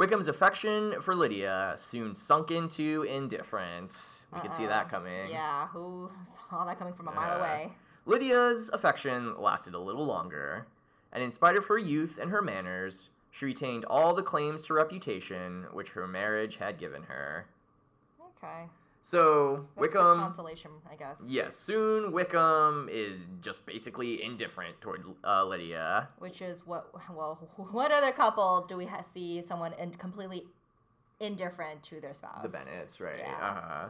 Wickham's 0.00 0.28
affection 0.28 0.98
for 1.02 1.14
Lydia 1.14 1.74
soon 1.76 2.14
sunk 2.14 2.50
into 2.50 3.02
indifference. 3.02 4.24
We 4.32 4.40
can 4.40 4.50
see 4.50 4.64
that 4.64 4.86
uh-uh. 4.86 4.88
coming. 4.88 5.30
Yeah, 5.30 5.68
who 5.68 6.10
saw 6.48 6.64
that 6.64 6.78
coming 6.78 6.94
from 6.94 7.08
a 7.08 7.12
mile 7.12 7.38
away? 7.38 7.72
Lydia's 8.06 8.70
affection 8.72 9.38
lasted 9.38 9.74
a 9.74 9.78
little 9.78 10.06
longer, 10.06 10.66
and 11.12 11.22
in 11.22 11.30
spite 11.30 11.54
of 11.54 11.66
her 11.66 11.76
youth 11.76 12.18
and 12.18 12.30
her 12.30 12.40
manners, 12.40 13.10
she 13.30 13.44
retained 13.44 13.84
all 13.84 14.14
the 14.14 14.22
claims 14.22 14.62
to 14.62 14.72
reputation 14.72 15.66
which 15.70 15.90
her 15.90 16.08
marriage 16.08 16.56
had 16.56 16.78
given 16.78 17.02
her. 17.02 17.44
Okay, 18.38 18.70
So, 19.02 19.66
that's 19.74 19.80
Wickham. 19.80 20.18
consolation, 20.18 20.70
I 20.90 20.94
guess. 20.94 21.18
Yes, 21.26 21.56
soon 21.56 22.12
Wickham 22.12 22.88
is 22.92 23.26
just 23.40 23.64
basically 23.64 24.22
indifferent 24.22 24.80
toward 24.80 25.02
uh, 25.24 25.44
Lydia. 25.44 26.08
Which 26.18 26.42
is 26.42 26.60
what? 26.66 26.90
Well, 27.14 27.38
what 27.72 27.92
other 27.92 28.12
couple 28.12 28.66
do 28.68 28.76
we 28.76 28.86
ha- 28.86 29.02
see 29.02 29.42
someone 29.42 29.72
in 29.74 29.92
completely 29.92 30.44
indifferent 31.18 31.82
to 31.84 32.00
their 32.00 32.14
spouse? 32.14 32.42
The 32.42 32.48
Bennets, 32.48 33.00
right? 33.00 33.18
Yeah. 33.18 33.34
Uh-huh. 33.40 33.88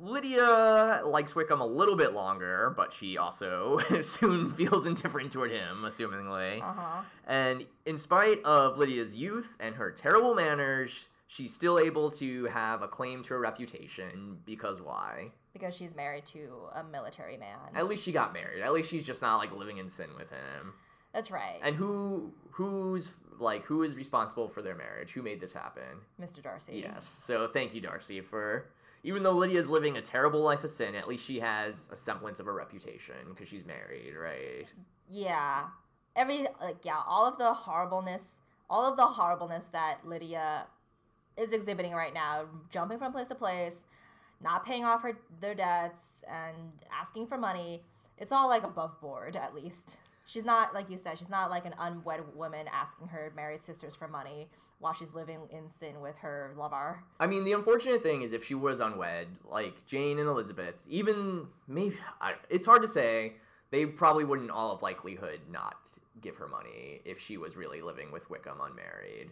Lydia 0.00 1.00
likes 1.04 1.34
Wickham 1.34 1.60
a 1.60 1.66
little 1.66 1.96
bit 1.96 2.12
longer, 2.12 2.72
but 2.76 2.92
she 2.92 3.18
also 3.18 3.78
soon 4.02 4.52
feels 4.54 4.86
indifferent 4.86 5.32
toward 5.32 5.50
him, 5.50 5.82
assumingly. 5.84 6.60
Uh 6.62 6.72
huh. 6.72 7.02
And 7.26 7.64
in 7.84 7.98
spite 7.98 8.42
of 8.44 8.78
Lydia's 8.78 9.16
youth 9.16 9.56
and 9.58 9.74
her 9.74 9.90
terrible 9.90 10.34
manners, 10.34 11.06
she's 11.28 11.52
still 11.52 11.78
able 11.78 12.10
to 12.10 12.46
have 12.46 12.82
a 12.82 12.88
claim 12.88 13.22
to 13.22 13.34
a 13.34 13.38
reputation 13.38 14.38
because 14.44 14.80
why? 14.80 15.30
Because 15.52 15.74
she's 15.74 15.94
married 15.94 16.26
to 16.26 16.48
a 16.74 16.82
military 16.82 17.36
man. 17.36 17.58
At 17.74 17.86
least 17.86 18.02
she 18.02 18.10
got 18.10 18.32
married. 18.32 18.62
At 18.62 18.72
least 18.72 18.90
she's 18.90 19.04
just 19.04 19.22
not 19.22 19.36
like 19.36 19.54
living 19.54 19.78
in 19.78 19.88
sin 19.88 20.08
with 20.18 20.30
him. 20.30 20.72
That's 21.12 21.30
right, 21.30 21.58
And 21.62 21.74
who 21.74 22.32
who's 22.50 23.10
like 23.38 23.64
who 23.64 23.82
is 23.82 23.94
responsible 23.94 24.48
for 24.48 24.62
their 24.62 24.74
marriage? 24.74 25.12
Who 25.12 25.22
made 25.22 25.40
this 25.40 25.52
happen? 25.52 26.00
Mr. 26.20 26.42
Darcy. 26.42 26.82
Yes. 26.84 27.18
So 27.22 27.48
thank 27.48 27.74
you, 27.74 27.80
Darcy, 27.80 28.20
for 28.20 28.66
even 29.04 29.22
though 29.22 29.32
Lydia's 29.32 29.68
living 29.68 29.96
a 29.96 30.02
terrible 30.02 30.42
life 30.42 30.64
of 30.64 30.70
sin, 30.70 30.94
at 30.94 31.08
least 31.08 31.24
she 31.24 31.40
has 31.40 31.88
a 31.90 31.96
semblance 31.96 32.40
of 32.40 32.46
a 32.46 32.52
reputation 32.52 33.16
because 33.30 33.48
she's 33.48 33.64
married, 33.64 34.14
right? 34.20 34.66
Yeah. 35.10 35.64
Every 36.14 36.46
like 36.60 36.84
yeah, 36.84 37.00
all 37.06 37.26
of 37.26 37.38
the 37.38 37.54
horribleness, 37.54 38.38
all 38.68 38.84
of 38.88 38.96
the 38.96 39.06
horribleness 39.06 39.66
that 39.68 40.06
Lydia 40.06 40.66
is 41.38 41.52
exhibiting 41.52 41.92
right 41.92 42.12
now, 42.12 42.44
jumping 42.70 42.98
from 42.98 43.12
place 43.12 43.28
to 43.28 43.34
place, 43.34 43.76
not 44.42 44.64
paying 44.64 44.84
off 44.84 45.02
her 45.02 45.18
their 45.40 45.54
debts 45.54 46.02
and 46.28 46.56
asking 46.92 47.26
for 47.26 47.38
money. 47.38 47.82
It's 48.18 48.32
all 48.32 48.48
like 48.48 48.64
above 48.64 49.00
board 49.00 49.36
at 49.36 49.54
least. 49.54 49.96
She's 50.26 50.44
not 50.44 50.74
like 50.74 50.90
you 50.90 50.98
said, 50.98 51.18
she's 51.18 51.30
not 51.30 51.50
like 51.50 51.64
an 51.64 51.74
unwed 51.78 52.20
woman 52.34 52.66
asking 52.72 53.08
her 53.08 53.32
married 53.34 53.64
sisters 53.64 53.94
for 53.94 54.08
money 54.08 54.48
while 54.80 54.92
she's 54.92 55.14
living 55.14 55.40
in 55.50 55.68
sin 55.70 56.00
with 56.00 56.16
her 56.18 56.52
lover. 56.56 57.02
I 57.18 57.26
mean, 57.26 57.44
the 57.44 57.52
unfortunate 57.52 58.02
thing 58.02 58.22
is 58.22 58.32
if 58.32 58.44
she 58.44 58.54
was 58.54 58.80
unwed, 58.80 59.26
like 59.48 59.86
Jane 59.86 60.18
and 60.18 60.28
Elizabeth, 60.28 60.82
even 60.88 61.48
maybe 61.66 61.96
I, 62.20 62.34
it's 62.48 62.66
hard 62.66 62.82
to 62.82 62.88
say. 62.88 63.34
They 63.70 63.84
probably 63.84 64.24
would, 64.24 64.40
in 64.40 64.48
all 64.48 64.72
of 64.72 64.80
likelihood, 64.80 65.40
not 65.50 65.76
give 66.22 66.36
her 66.36 66.48
money 66.48 67.02
if 67.04 67.20
she 67.20 67.36
was 67.36 67.54
really 67.54 67.82
living 67.82 68.10
with 68.10 68.30
Wickham 68.30 68.60
unmarried. 68.62 69.30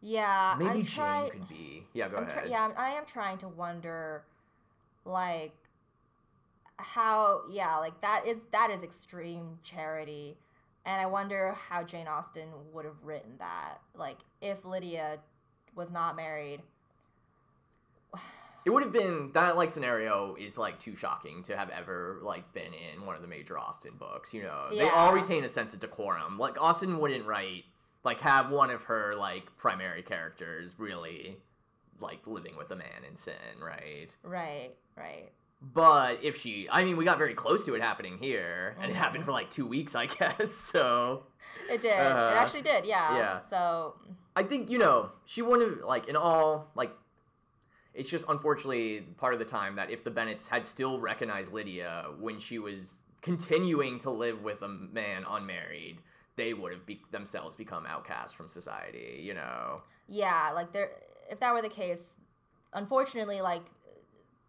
Yeah, 0.00 0.54
Maybe 0.58 0.82
try, 0.84 1.22
Jane 1.22 1.30
could 1.30 1.48
be. 1.48 1.86
Yeah, 1.92 2.08
go 2.08 2.18
I'm 2.18 2.28
ahead. 2.28 2.48
yeah, 2.48 2.70
I 2.76 2.90
am 2.90 3.04
trying 3.04 3.38
to 3.38 3.48
wonder, 3.48 4.22
like, 5.04 5.54
how 6.76 7.42
yeah 7.50 7.76
like 7.78 8.00
that 8.02 8.24
is 8.24 8.38
that 8.52 8.70
is 8.70 8.84
extreme 8.84 9.58
charity 9.64 10.36
and 10.86 11.00
i 11.00 11.06
wonder 11.06 11.56
how 11.68 11.82
jane 11.82 12.06
austen 12.06 12.46
would 12.72 12.84
have 12.84 13.02
written 13.02 13.32
that 13.40 13.78
like 13.96 14.18
if 14.40 14.64
lydia 14.64 15.18
was 15.74 15.90
not 15.90 16.14
married 16.14 16.62
it 18.64 18.70
would 18.70 18.82
have 18.82 18.92
been 18.92 19.30
that 19.32 19.56
like 19.56 19.70
scenario 19.70 20.36
is 20.38 20.58
like 20.58 20.78
too 20.78 20.94
shocking 20.94 21.42
to 21.44 21.56
have 21.56 21.70
ever 21.70 22.18
like 22.22 22.52
been 22.52 22.72
in 22.74 23.04
one 23.06 23.16
of 23.16 23.22
the 23.22 23.28
major 23.28 23.58
Austen 23.58 23.92
books. 23.98 24.34
You 24.34 24.42
know, 24.42 24.66
they 24.70 24.88
all 24.88 25.12
retain 25.12 25.44
a 25.44 25.48
sense 25.48 25.72
of 25.72 25.80
decorum. 25.80 26.38
Like 26.38 26.60
Austen 26.60 26.98
wouldn't 26.98 27.24
write 27.24 27.64
like 28.04 28.20
have 28.20 28.50
one 28.50 28.70
of 28.70 28.84
her 28.84 29.14
like 29.16 29.44
primary 29.56 30.02
characters 30.02 30.72
really 30.78 31.38
like 32.00 32.20
living 32.26 32.56
with 32.56 32.70
a 32.70 32.76
man 32.76 33.04
in 33.08 33.16
sin, 33.16 33.34
right? 33.60 34.08
right 34.22 34.74
right 34.96 35.30
But 35.60 36.20
if 36.22 36.40
she, 36.40 36.68
I 36.70 36.84
mean, 36.84 36.96
we 36.96 37.04
got 37.04 37.18
very 37.18 37.34
close 37.34 37.64
to 37.64 37.74
it 37.74 37.82
happening 37.82 38.18
here, 38.18 38.76
and 38.80 38.90
it 38.90 38.94
happened 38.96 39.24
for 39.24 39.32
like 39.32 39.50
two 39.50 39.66
weeks, 39.66 39.94
I 39.96 40.06
guess. 40.18 40.52
So 40.54 41.24
it 41.70 41.82
did 41.82 41.94
Uh, 41.94 42.32
it 42.34 42.38
actually 42.38 42.62
did 42.62 42.84
yeah 42.84 43.16
yeah. 43.16 43.40
so 43.50 43.96
I 44.36 44.42
think 44.44 44.70
you 44.70 44.78
know 44.78 45.10
she 45.24 45.42
wouldn't 45.42 45.78
have 45.78 45.84
like 45.84 46.08
in 46.08 46.16
all 46.16 46.70
like. 46.74 46.92
It's 47.94 48.08
just 48.08 48.24
unfortunately 48.28 49.00
part 49.16 49.32
of 49.32 49.40
the 49.40 49.44
time 49.44 49.74
that 49.74 49.90
if 49.90 50.04
the 50.04 50.10
Bennets 50.10 50.46
had 50.46 50.64
still 50.64 51.00
recognized 51.00 51.52
Lydia 51.52 52.06
when 52.20 52.38
she 52.38 52.60
was 52.60 53.00
continuing 53.22 53.98
to 53.98 54.10
live 54.12 54.42
with 54.42 54.62
a 54.62 54.68
man 54.68 55.24
unmarried, 55.28 55.98
they 56.38 56.54
would 56.54 56.72
have 56.72 56.86
be- 56.86 57.02
themselves 57.10 57.54
become 57.54 57.84
outcasts 57.84 58.32
from 58.32 58.48
society. 58.48 59.20
You 59.20 59.34
know. 59.34 59.82
yeah 60.08 60.52
like 60.54 60.72
there 60.72 60.90
if 61.30 61.38
that 61.40 61.52
were 61.52 61.60
the 61.60 61.68
case 61.68 62.14
unfortunately 62.72 63.42
like 63.42 63.64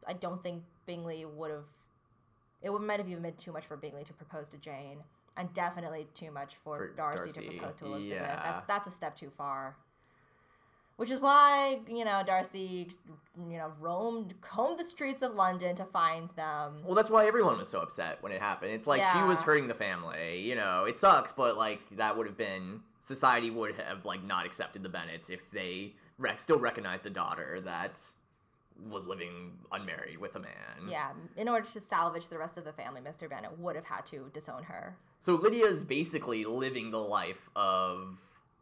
i 0.08 0.14
don't 0.14 0.42
think 0.42 0.64
bingley 0.86 1.26
would 1.26 1.52
have 1.52 1.66
it 2.62 2.70
would 2.70 2.82
might 2.82 3.00
have 3.00 3.10
even 3.10 3.22
been 3.24 3.34
too 3.34 3.52
much 3.52 3.66
for 3.66 3.76
bingley 3.76 4.04
to 4.06 4.14
propose 4.14 4.48
to 4.48 4.58
jane 4.58 5.00
and 5.36 5.54
definitely 5.54 6.08
too 6.14 6.32
much 6.32 6.56
for, 6.64 6.78
For 6.78 6.88
darcy, 6.96 7.18
Darcy, 7.26 7.42
to 7.42 7.58
propose 7.58 7.76
to 7.78 7.86
elizabeth 7.86 8.22
yeah. 8.22 8.42
that's 8.44 8.68
that's 8.68 8.88
a 8.88 8.92
step 8.92 9.18
too 9.18 9.32
far 9.38 9.76
which 11.00 11.12
is 11.12 11.20
why 11.22 11.80
you 11.88 12.04
know 12.04 12.22
darcy 12.26 12.90
you 13.50 13.58
know 13.58 13.72
roamed 13.80 14.34
combed 14.42 14.78
the 14.78 14.84
streets 14.84 15.22
of 15.22 15.34
london 15.34 15.74
to 15.76 15.86
find 15.86 16.30
them 16.36 16.74
Well, 16.86 16.94
that's 16.94 17.10
why 17.10 17.26
everyone 17.26 17.58
was 17.58 17.70
so 17.70 17.80
upset 17.80 18.22
when 18.22 18.32
it 18.34 18.42
happened. 18.42 18.72
It's 18.74 18.86
like 18.86 19.04
she 19.06 19.22
was 19.24 19.42
hurting 19.42 19.68
the 19.70 19.74
family. 19.74 20.42
You 20.42 20.56
know, 20.56 20.84
it 20.84 20.98
sucks, 20.98 21.32
but 21.32 21.56
like 21.58 21.80
that 21.96 22.18
would 22.18 22.28
have 22.28 22.38
been 22.38 22.82
society 23.02 23.50
would 23.50 23.76
have 23.76 24.04
like 24.06 24.24
not 24.24 24.46
accepted 24.46 24.84
the 24.84 24.90
Bennets 24.90 25.30
if 25.30 25.40
they 25.52 25.94
re- 26.18 26.34
still 26.36 26.60
recognized 26.60 27.06
a 27.06 27.10
daughter 27.10 27.62
that 27.62 27.98
was 28.90 29.06
living 29.08 29.52
unmarried 29.72 30.18
with 30.18 30.36
a 30.36 30.40
man. 30.40 30.90
yeah 30.90 31.10
in 31.38 31.48
order 31.50 31.68
to 31.74 31.80
salvage 31.82 32.28
the 32.30 32.38
rest 32.38 32.58
of 32.58 32.64
the 32.64 32.72
family 32.72 33.02
mr 33.02 33.30
bennet 33.30 33.52
would 33.60 33.76
have 33.76 33.84
had 33.84 34.06
to 34.06 34.30
disown 34.34 34.64
her 34.64 34.96
So 35.20 35.36
Lydia's 35.36 35.84
basically 35.84 36.46
living 36.46 36.90
the 36.92 37.00
life 37.20 37.50
of 37.58 38.18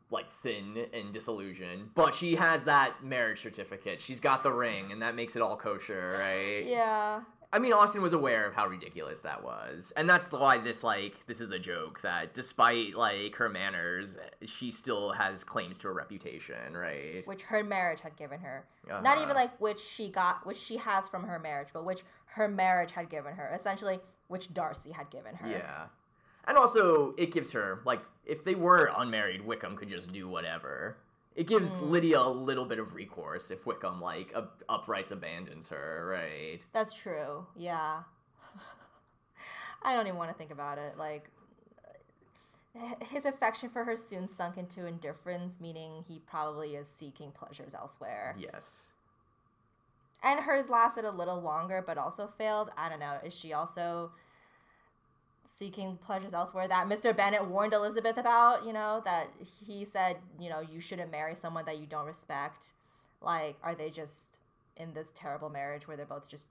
like 0.09 0.31
sin 0.31 0.85
and 0.93 1.11
disillusion, 1.11 1.89
but 1.95 2.15
she 2.15 2.35
has 2.35 2.63
that 2.63 3.03
marriage 3.03 3.41
certificate. 3.41 3.99
She's 3.99 4.19
got 4.19 4.41
the 4.43 4.51
ring, 4.51 4.91
and 4.91 5.01
that 5.01 5.15
makes 5.15 5.35
it 5.35 5.41
all 5.41 5.57
kosher, 5.57 6.17
right? 6.19 6.65
yeah 6.65 7.21
I 7.53 7.59
mean, 7.59 7.71
Austen 7.71 8.01
was 8.01 8.11
aware 8.11 8.45
of 8.45 8.53
how 8.53 8.67
ridiculous 8.67 9.21
that 9.21 9.41
was, 9.41 9.93
and 9.95 10.09
that's 10.09 10.29
why 10.33 10.57
this 10.57 10.83
like 10.83 11.13
this 11.27 11.39
is 11.39 11.51
a 11.51 11.57
joke 11.59 12.01
that 12.01 12.33
despite 12.33 12.95
like 12.95 13.35
her 13.35 13.47
manners, 13.47 14.17
she 14.45 14.69
still 14.69 15.11
has 15.13 15.45
claims 15.45 15.77
to 15.79 15.87
a 15.87 15.91
reputation, 15.93 16.75
right? 16.75 17.25
which 17.25 17.43
her 17.43 17.63
marriage 17.63 18.01
had 18.01 18.17
given 18.17 18.39
her 18.41 18.65
not 18.89 19.05
Uh-huh. 19.05 19.21
even 19.23 19.35
like 19.35 19.57
which 19.61 19.79
she 19.79 20.09
got 20.09 20.45
which 20.45 20.57
she 20.57 20.75
has 20.77 21.07
from 21.07 21.23
her 21.23 21.39
marriage 21.39 21.69
but 21.73 21.85
which 21.85 22.03
her 22.25 22.47
marriage 22.49 22.91
had 22.91 23.09
given 23.09 23.33
her 23.33 23.49
essentially 23.55 23.99
which 24.27 24.53
darcy 24.53 24.91
had 24.91 25.09
given 25.09 25.33
her 25.35 25.49
yeah, 25.49 25.85
and 26.47 26.57
also 26.57 27.13
it 27.17 27.31
gives 27.31 27.51
her 27.51 27.81
like 27.85 28.01
if 28.25 28.43
they 28.43 28.55
were 28.55 28.91
unmarried, 28.97 29.41
Wickham 29.45 29.75
could 29.77 29.89
just 29.89 30.11
do 30.11 30.27
whatever. 30.27 30.97
It 31.35 31.45
gives 31.47 31.71
Mm. 31.71 31.91
Lydia 31.91 32.19
a 32.19 32.29
little 32.29 32.65
bit 32.65 32.79
of 32.79 32.93
recourse 32.95 33.51
if 33.51 33.65
Wickham 33.65 34.01
like 34.01 34.31
up- 34.35 34.63
uprights 34.67 35.11
abandons 35.11 35.67
her, 35.67 36.07
right? 36.09 36.59
that's 36.73 36.93
true 36.93 37.45
yeah 37.55 37.99
i 39.83 39.93
don't 39.93 40.07
even 40.07 40.17
want 40.17 40.31
to 40.31 40.37
think 40.37 40.51
about 40.51 40.77
it 40.79 40.97
like 40.97 41.29
his 43.11 43.25
affection 43.25 43.69
for 43.69 43.83
her 43.83 43.95
soon 43.97 44.27
sunk 44.27 44.57
into 44.57 44.85
indifference 44.85 45.59
meaning 45.59 46.03
he 46.07 46.19
probably 46.27 46.75
is 46.75 46.87
seeking 46.87 47.31
pleasures 47.31 47.73
elsewhere 47.73 48.35
Yes. 48.37 48.89
and 50.23 50.39
hers 50.41 50.69
lasted 50.69 51.05
a 51.05 51.11
little 51.11 51.41
longer 51.41 51.83
but 51.85 51.97
also 51.97 52.27
failed 52.37 52.69
i 52.77 52.87
don't 52.89 52.99
know 52.99 53.17
is 53.23 53.33
she 53.33 53.53
also 53.53 54.11
seeking 55.57 55.97
pleasures 55.97 56.33
elsewhere 56.33 56.67
that 56.67 56.87
mr 56.87 57.15
bennet 57.15 57.45
warned 57.45 57.73
elizabeth 57.73 58.17
about 58.17 58.65
you 58.65 58.73
know 58.73 59.01
that 59.05 59.27
he 59.65 59.85
said 59.85 60.17
you 60.39 60.49
know 60.49 60.59
you 60.59 60.79
shouldn't 60.79 61.11
marry 61.11 61.35
someone 61.35 61.65
that 61.65 61.79
you 61.79 61.85
don't 61.85 62.05
respect. 62.05 62.71
Like 63.21 63.57
are 63.63 63.75
they 63.75 63.89
just 63.89 64.39
in 64.75 64.93
this 64.93 65.07
terrible 65.15 65.49
marriage 65.49 65.87
where 65.87 65.97
they're 65.97 66.05
both 66.05 66.27
just 66.29 66.45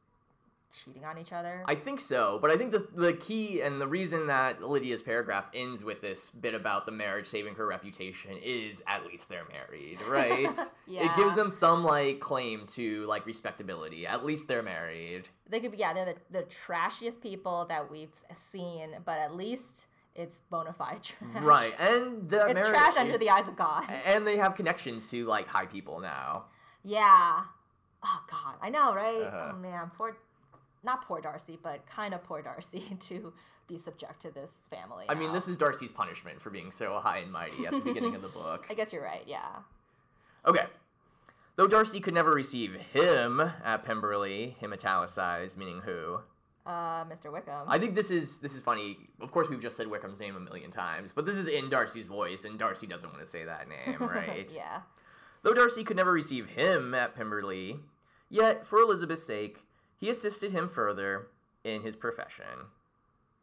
cheating 0.85 1.05
on 1.05 1.19
each 1.19 1.33
other 1.33 1.63
I 1.67 1.75
think 1.75 2.01
so, 2.01 2.39
but 2.41 2.51
I 2.51 2.57
think 2.57 2.73
the 2.73 2.87
the 2.95 3.13
key 3.15 3.61
and 3.63 3.81
the 3.81 3.87
reason 3.89 4.27
that 4.27 4.63
Lydia's 4.63 5.03
paragraph 5.03 5.47
ends 5.55 5.83
with 5.85 6.01
this 6.01 6.31
bit 6.31 6.55
about 6.55 6.87
the 6.87 6.93
marriage 6.93 7.27
saving 7.27 7.55
her 7.55 7.67
reputation 7.67 8.33
is 8.43 8.83
at 8.87 9.05
least 9.07 9.29
they're 9.29 9.47
married, 9.51 9.99
right? 10.09 10.57
yeah. 10.87 11.11
It 11.11 11.17
gives 11.17 11.35
them 11.35 11.51
some 11.51 11.83
like 11.85 12.21
claim 12.21 12.67
to 12.69 13.05
like 13.07 13.25
respectability. 13.27 14.07
At 14.07 14.25
least 14.25 14.49
they're 14.49 14.63
married. 14.63 15.29
they 15.49 15.61
could 15.61 15.73
be 15.73 15.79
yeah 15.79 15.93
they're 15.95 16.05
the, 16.31 16.39
the 16.41 16.43
trashiest 16.45 17.21
people 17.21 17.65
that 17.69 17.91
we've 17.91 18.13
seen 18.53 18.91
but 19.05 19.19
at 19.19 19.35
least 19.35 19.87
it's 20.15 20.41
bona 20.51 20.73
fide 20.73 21.03
trash 21.03 21.43
Right. 21.43 21.75
And 21.79 22.29
the 22.29 22.47
it's 22.47 22.55
marriage 22.55 22.69
trash 22.71 22.97
under 22.97 23.19
the 23.19 23.31
eyes 23.31 23.49
of 23.49 23.57
god 23.57 23.85
and 24.05 24.27
they 24.27 24.37
have 24.37 24.55
connections 24.55 25.07
to 25.09 25.25
like 25.27 25.47
high 25.47 25.67
people 25.67 26.01
now. 26.01 26.45
Yeah. 26.85 27.43
Oh 28.05 28.21
God, 28.31 28.55
I 28.63 28.69
know, 28.71 28.95
right? 28.95 29.23
Uh-huh. 29.23 29.53
Oh 29.55 29.57
man, 29.57 29.91
poor, 29.97 30.17
not 30.87 31.07
poor 31.07 31.21
Darcy, 31.21 31.59
but 31.63 31.85
kind 31.87 32.15
of 32.15 32.25
poor 32.25 32.41
Darcy 32.41 32.97
to 33.01 33.35
be 33.69 33.77
subject 33.77 34.23
to 34.23 34.31
this 34.31 34.53
family. 34.71 35.05
I 35.09 35.15
mean, 35.15 35.33
this 35.33 35.49
is 35.49 35.59
Darcy's 35.59 35.91
punishment 35.91 36.41
for 36.41 36.49
being 36.49 36.71
so 36.71 36.99
high 37.03 37.19
and 37.19 37.31
mighty 37.31 37.67
at 37.67 37.73
the 37.73 37.81
beginning 37.81 38.15
of 38.15 38.23
the 38.23 38.29
book. 38.41 38.65
I 38.71 38.75
guess 38.75 38.93
you're 38.93 39.03
right. 39.03 39.25
Yeah. 39.27 39.49
Okay. 40.47 40.65
Though 41.57 41.67
Darcy 41.67 42.01
could 42.01 42.15
never 42.15 42.31
receive 42.31 42.75
him 42.75 43.41
at 43.65 43.85
Pemberley, 43.85 44.57
him 44.61 44.73
italicized, 44.73 45.59
meaning 45.59 45.81
who? 45.85 46.21
Uh, 46.67 47.05
Mr. 47.05 47.33
Wickham. 47.33 47.65
I 47.67 47.79
think 47.79 47.95
this 47.95 48.11
is 48.11 48.39
this 48.39 48.55
is 48.55 48.61
funny. 48.61 48.99
Of 49.21 49.31
course, 49.31 49.49
we've 49.49 49.63
just 49.63 49.77
said 49.77 49.87
Wickham's 49.87 50.21
name 50.21 50.37
a 50.37 50.41
million 50.41 50.71
times, 50.71 51.13
but 51.15 51.25
this 51.25 51.37
is 51.37 51.47
in 51.47 51.71
Darcy's 51.71 52.07
voice, 52.07 52.45
and 52.45 52.59
Darcy 52.59 52.87
doesn't 52.87 53.09
want 53.09 53.23
to 53.25 53.29
say 53.29 53.45
that 53.45 53.69
name, 53.69 53.97
right? 54.01 54.51
yeah. 54.55 54.81
Though 55.43 55.55
Darcy 55.55 55.85
could 55.85 55.97
never 55.97 56.13
receive 56.13 56.49
him 56.49 56.93
at 56.93 57.15
Pemberley, 57.15 57.79
yet 58.29 58.67
for 58.67 58.81
Elizabeth's 58.81 59.23
sake, 59.25 59.59
he 59.97 60.11
assisted 60.11 60.53
him 60.53 60.69
further 60.69 61.29
in 61.65 61.83
his 61.83 61.97
profession. 61.97 62.71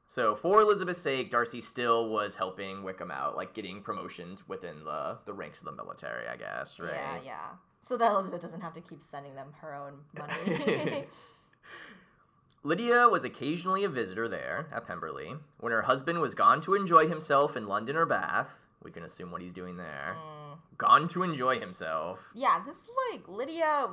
So 0.07 0.35
for 0.35 0.61
Elizabeth's 0.61 1.01
sake, 1.01 1.31
Darcy 1.31 1.61
still 1.61 2.09
was 2.09 2.35
helping 2.35 2.83
Wickham 2.83 3.09
out, 3.09 3.35
like 3.35 3.53
getting 3.53 3.81
promotions 3.81 4.47
within 4.47 4.83
the 4.83 5.17
the 5.25 5.33
ranks 5.33 5.59
of 5.59 5.65
the 5.65 5.71
military, 5.71 6.27
I 6.27 6.35
guess, 6.35 6.79
right? 6.79 6.93
Yeah, 6.93 7.19
yeah. 7.25 7.49
So 7.81 7.97
that 7.97 8.11
Elizabeth 8.11 8.41
doesn't 8.41 8.61
have 8.61 8.73
to 8.75 8.81
keep 8.81 9.01
sending 9.01 9.35
them 9.35 9.47
her 9.59 9.73
own 9.73 9.93
money. 10.17 11.05
Lydia 12.65 13.09
was 13.09 13.25
occasionally 13.25 13.83
a 13.83 13.89
visitor 13.89 14.29
there 14.29 14.67
at 14.73 14.87
Pemberley. 14.87 15.33
When 15.59 15.73
her 15.73 15.81
husband 15.81 16.21
was 16.21 16.33
gone 16.33 16.61
to 16.61 16.75
enjoy 16.75 17.09
himself 17.09 17.57
in 17.57 17.67
London 17.67 17.97
or 17.97 18.05
Bath, 18.05 18.47
we 18.81 18.91
can 18.91 19.03
assume 19.03 19.31
what 19.31 19.41
he's 19.41 19.51
doing 19.51 19.75
there. 19.75 20.15
Mm. 20.17 20.57
Gone 20.77 21.07
to 21.09 21.23
enjoy 21.23 21.59
himself. 21.59 22.19
Yeah, 22.33 22.61
this 22.65 22.75
is 22.75 22.89
like 23.11 23.27
Lydia 23.27 23.89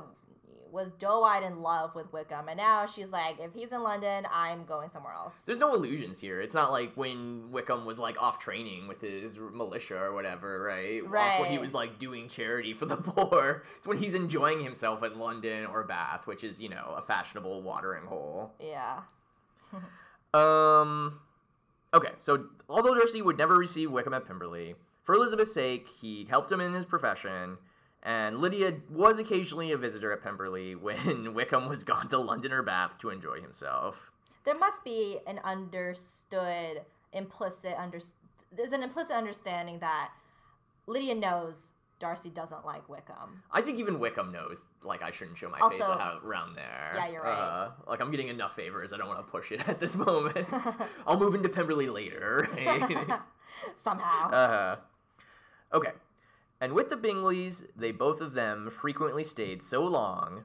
was 0.71 0.91
doe-eyed 0.91 1.43
in 1.43 1.61
love 1.61 1.95
with 1.95 2.11
Wickham, 2.13 2.47
and 2.47 2.57
now 2.57 2.85
she's 2.85 3.11
like, 3.11 3.39
if 3.39 3.53
he's 3.53 3.71
in 3.71 3.83
London, 3.83 4.25
I'm 4.31 4.65
going 4.65 4.89
somewhere 4.89 5.13
else. 5.13 5.33
There's 5.45 5.59
no 5.59 5.73
illusions 5.73 6.19
here. 6.19 6.39
It's 6.41 6.55
not 6.55 6.71
like 6.71 6.93
when 6.95 7.51
Wickham 7.51 7.85
was 7.85 7.97
like 7.97 8.21
off 8.21 8.39
training 8.39 8.87
with 8.87 9.01
his 9.01 9.37
militia 9.37 9.97
or 9.97 10.13
whatever, 10.13 10.61
right? 10.61 11.01
Off 11.03 11.41
when 11.41 11.51
he 11.51 11.57
was 11.57 11.73
like 11.73 11.99
doing 11.99 12.27
charity 12.27 12.73
for 12.73 12.85
the 12.85 12.97
poor. 12.97 13.63
It's 13.77 13.87
when 13.87 13.97
he's 13.97 14.15
enjoying 14.15 14.63
himself 14.63 15.03
in 15.03 15.19
London 15.19 15.65
or 15.65 15.83
Bath, 15.83 16.27
which 16.27 16.43
is, 16.43 16.59
you 16.59 16.69
know, 16.69 16.95
a 16.97 17.01
fashionable 17.01 17.61
watering 17.61 18.05
hole. 18.05 18.53
Yeah. 18.59 19.01
Um. 20.33 21.19
Okay, 21.93 22.11
so 22.19 22.45
although 22.69 22.93
Darcy 22.93 23.21
would 23.21 23.37
never 23.37 23.57
receive 23.57 23.91
Wickham 23.91 24.13
at 24.13 24.25
Pemberley, 24.25 24.75
for 25.03 25.15
Elizabeth's 25.15 25.53
sake, 25.53 25.87
he 26.01 26.25
helped 26.29 26.49
him 26.49 26.61
in 26.61 26.73
his 26.73 26.85
profession, 26.85 27.57
and 28.03 28.39
Lydia 28.39 28.73
was 28.89 29.19
occasionally 29.19 29.71
a 29.71 29.77
visitor 29.77 30.11
at 30.11 30.21
Pemberley 30.23 30.75
when 30.87 31.33
Wickham 31.33 31.69
was 31.69 31.83
gone 31.83 32.07
to 32.09 32.17
London 32.17 32.51
or 32.51 32.63
Bath 32.63 32.97
to 32.99 33.09
enjoy 33.09 33.41
himself. 33.41 34.11
there 34.43 34.57
must 34.57 34.83
be 34.83 35.19
an 35.27 35.39
understood 35.43 36.81
implicit 37.13 37.73
under 37.77 37.99
there's 38.55 38.71
an 38.73 38.83
implicit 38.83 39.11
understanding 39.13 39.79
that 39.79 40.09
Lydia 40.87 41.15
knows 41.15 41.67
Darcy 41.99 42.29
doesn't 42.31 42.65
like 42.65 42.89
Wickham. 42.89 43.43
I 43.51 43.61
think 43.61 43.77
even 43.77 43.99
Wickham 43.99 44.31
knows, 44.31 44.63
like, 44.83 45.03
I 45.03 45.11
shouldn't 45.11 45.37
show 45.37 45.49
my 45.49 45.59
face 45.69 45.81
Also- 45.81 45.91
out 45.93 46.21
around 46.25 46.55
there. 46.55 46.93
Yeah, 46.95 47.07
you're 47.09 47.21
right. 47.21 47.31
Uh, 47.37 47.71
like, 47.87 48.01
I'm 48.01 48.09
getting 48.09 48.27
enough 48.29 48.55
favors. 48.55 48.91
I 48.91 48.97
don't 48.97 49.07
want 49.07 49.19
to 49.19 49.31
push 49.31 49.51
it 49.51 49.61
at 49.69 49.79
this 49.79 49.95
moment. 49.95 50.47
I'll 51.05 51.19
move 51.19 51.35
into 51.35 51.47
Pemberley 51.47 51.89
later. 51.89 52.49
Somehow. 53.75 54.31
uh, 54.31 54.75
okay. 55.73 55.91
And 56.61 56.73
with 56.73 56.91
the 56.91 56.95
Bingleys, 56.95 57.65
they 57.75 57.91
both 57.91 58.21
of 58.21 58.33
them 58.33 58.69
frequently 58.69 59.23
stayed 59.23 59.63
so 59.63 59.83
long. 59.83 60.43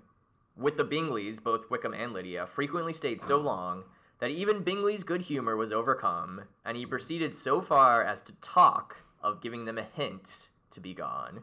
With 0.56 0.78
the 0.78 0.84
Bingleys, 0.84 1.42
both 1.42 1.70
Wickham 1.70 1.92
and 1.92 2.14
Lydia 2.14 2.46
frequently 2.46 2.94
stayed 2.94 3.20
so 3.20 3.36
long 3.36 3.84
that 4.18 4.30
even 4.30 4.62
Bingley's 4.62 5.04
good 5.04 5.20
humor 5.20 5.56
was 5.56 5.72
overcome, 5.72 6.44
and 6.64 6.74
he 6.74 6.86
proceeded 6.86 7.34
so 7.34 7.60
far 7.60 8.02
as 8.02 8.22
to 8.22 8.32
talk 8.40 8.96
of 9.22 9.42
giving 9.42 9.66
them 9.66 9.76
a 9.76 9.82
hint 9.82 10.48
to 10.70 10.80
be 10.80 10.94
gone. 10.94 11.42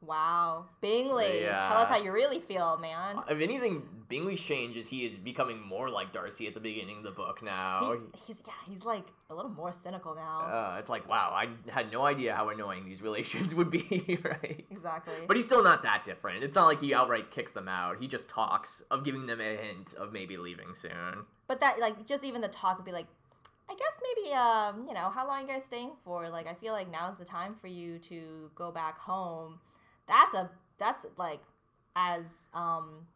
Wow. 0.00 0.66
Bingley, 0.80 1.42
Yeah. 1.42 1.60
tell 1.68 1.78
us 1.78 1.88
how 1.88 1.96
you 1.96 2.12
really 2.12 2.40
feel, 2.40 2.76
man. 2.78 3.20
If 3.28 3.40
anything, 3.40 3.82
Bingley's 4.08 4.40
change 4.42 4.76
is 4.76 4.88
he 4.88 5.04
is 5.04 5.16
becoming 5.16 5.60
more 5.60 5.90
like 5.90 6.12
Darcy 6.12 6.46
at 6.46 6.54
the 6.54 6.60
beginning 6.60 6.98
of 6.98 7.02
the 7.02 7.10
book 7.10 7.42
now. 7.42 7.92
He, 7.92 7.98
he's 8.26 8.36
yeah, 8.46 8.52
he's 8.66 8.84
like 8.84 9.04
a 9.30 9.34
little 9.34 9.50
more 9.50 9.72
cynical 9.72 10.14
now. 10.14 10.40
Uh, 10.40 10.76
it's 10.78 10.88
like, 10.88 11.06
wow, 11.08 11.30
I 11.34 11.48
had 11.70 11.92
no 11.92 12.02
idea 12.02 12.34
how 12.34 12.48
annoying 12.48 12.86
these 12.86 13.02
relations 13.02 13.54
would 13.54 13.70
be, 13.70 14.18
right? 14.24 14.64
exactly. 14.70 15.14
But 15.26 15.36
he's 15.36 15.44
still 15.44 15.62
not 15.62 15.82
that 15.82 16.04
different. 16.04 16.42
It's 16.42 16.56
not 16.56 16.66
like 16.66 16.80
he 16.80 16.94
outright 16.94 17.30
kicks 17.30 17.52
them 17.52 17.68
out. 17.68 18.00
He 18.00 18.06
just 18.08 18.28
talks 18.28 18.82
of 18.90 19.04
giving 19.04 19.26
them 19.26 19.40
a 19.40 19.56
hint 19.56 19.94
of 19.94 20.12
maybe 20.12 20.36
leaving 20.38 20.74
soon. 20.74 21.24
But 21.46 21.60
that 21.60 21.78
like 21.80 22.06
just 22.06 22.24
even 22.24 22.40
the 22.40 22.48
talk 22.48 22.78
would 22.78 22.86
be 22.86 22.92
like, 22.92 23.06
I 23.70 23.74
guess 23.74 24.00
maybe 24.16 24.32
um 24.34 24.86
you 24.88 24.94
know 24.94 25.10
how 25.10 25.26
long 25.26 25.38
are 25.38 25.42
you 25.42 25.48
guys 25.48 25.64
staying 25.66 25.92
for? 26.02 26.30
Like 26.30 26.46
I 26.46 26.54
feel 26.54 26.72
like 26.72 26.90
now's 26.90 27.18
the 27.18 27.24
time 27.26 27.54
for 27.60 27.66
you 27.66 27.98
to 28.00 28.50
go 28.54 28.70
back 28.70 28.98
home. 28.98 29.60
That's 30.08 30.34
a 30.34 30.50
that's 30.78 31.06
like 31.16 31.40
as 31.96 32.24
um 32.54 33.06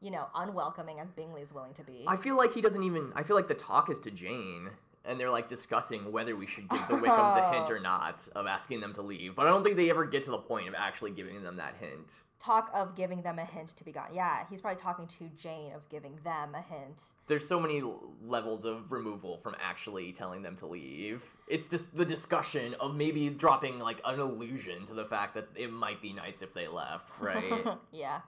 you 0.00 0.10
know 0.10 0.26
unwelcoming 0.34 1.00
as 1.00 1.10
Bingley 1.10 1.42
is 1.42 1.52
willing 1.52 1.74
to 1.74 1.82
be. 1.82 2.04
I 2.06 2.16
feel 2.16 2.36
like 2.36 2.52
he 2.52 2.60
doesn't 2.60 2.82
even. 2.82 3.12
I 3.14 3.22
feel 3.22 3.36
like 3.36 3.48
the 3.48 3.54
talk 3.54 3.90
is 3.90 3.98
to 4.00 4.10
Jane, 4.10 4.70
and 5.04 5.18
they're 5.18 5.30
like 5.30 5.48
discussing 5.48 6.12
whether 6.12 6.36
we 6.36 6.46
should 6.46 6.68
give 6.68 6.86
the 6.88 6.94
Wickhams 6.94 7.36
a 7.36 7.52
hint 7.54 7.70
or 7.70 7.78
not 7.80 8.26
of 8.34 8.46
asking 8.46 8.80
them 8.80 8.92
to 8.94 9.02
leave. 9.02 9.34
But 9.34 9.46
I 9.46 9.50
don't 9.50 9.64
think 9.64 9.76
they 9.76 9.90
ever 9.90 10.04
get 10.04 10.22
to 10.24 10.30
the 10.30 10.38
point 10.38 10.68
of 10.68 10.74
actually 10.74 11.12
giving 11.12 11.42
them 11.42 11.56
that 11.56 11.74
hint. 11.80 12.22
Talk 12.44 12.70
of 12.74 12.94
giving 12.94 13.22
them 13.22 13.38
a 13.38 13.44
hint 13.44 13.68
to 13.76 13.84
be 13.84 13.92
gone. 13.92 14.08
Yeah, 14.12 14.44
he's 14.50 14.60
probably 14.60 14.80
talking 14.80 15.06
to 15.06 15.30
Jane 15.36 15.72
of 15.72 15.88
giving 15.88 16.18
them 16.24 16.54
a 16.54 16.60
hint. 16.60 17.02
There's 17.26 17.46
so 17.46 17.58
many 17.58 17.82
levels 18.26 18.64
of 18.64 18.90
removal 18.92 19.38
from 19.38 19.54
actually 19.60 20.12
telling 20.12 20.42
them 20.42 20.56
to 20.56 20.66
leave. 20.66 21.22
It's 21.48 21.66
just 21.66 21.94
the 21.96 22.04
discussion 22.04 22.74
of 22.80 22.94
maybe 22.94 23.28
dropping 23.30 23.78
like 23.78 24.00
an 24.04 24.20
allusion 24.20 24.84
to 24.86 24.94
the 24.94 25.04
fact 25.04 25.34
that 25.34 25.48
it 25.54 25.72
might 25.72 26.02
be 26.02 26.12
nice 26.12 26.42
if 26.42 26.52
they 26.52 26.68
left, 26.68 27.10
right? 27.20 27.64
yeah. 27.92 28.20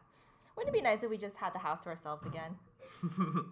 Wouldn't 0.56 0.74
it 0.74 0.78
be 0.78 0.82
nice 0.82 1.02
if 1.02 1.10
we 1.10 1.18
just 1.18 1.36
had 1.36 1.52
the 1.52 1.58
house 1.58 1.82
to 1.82 1.90
ourselves 1.90 2.24
again? 2.24 2.56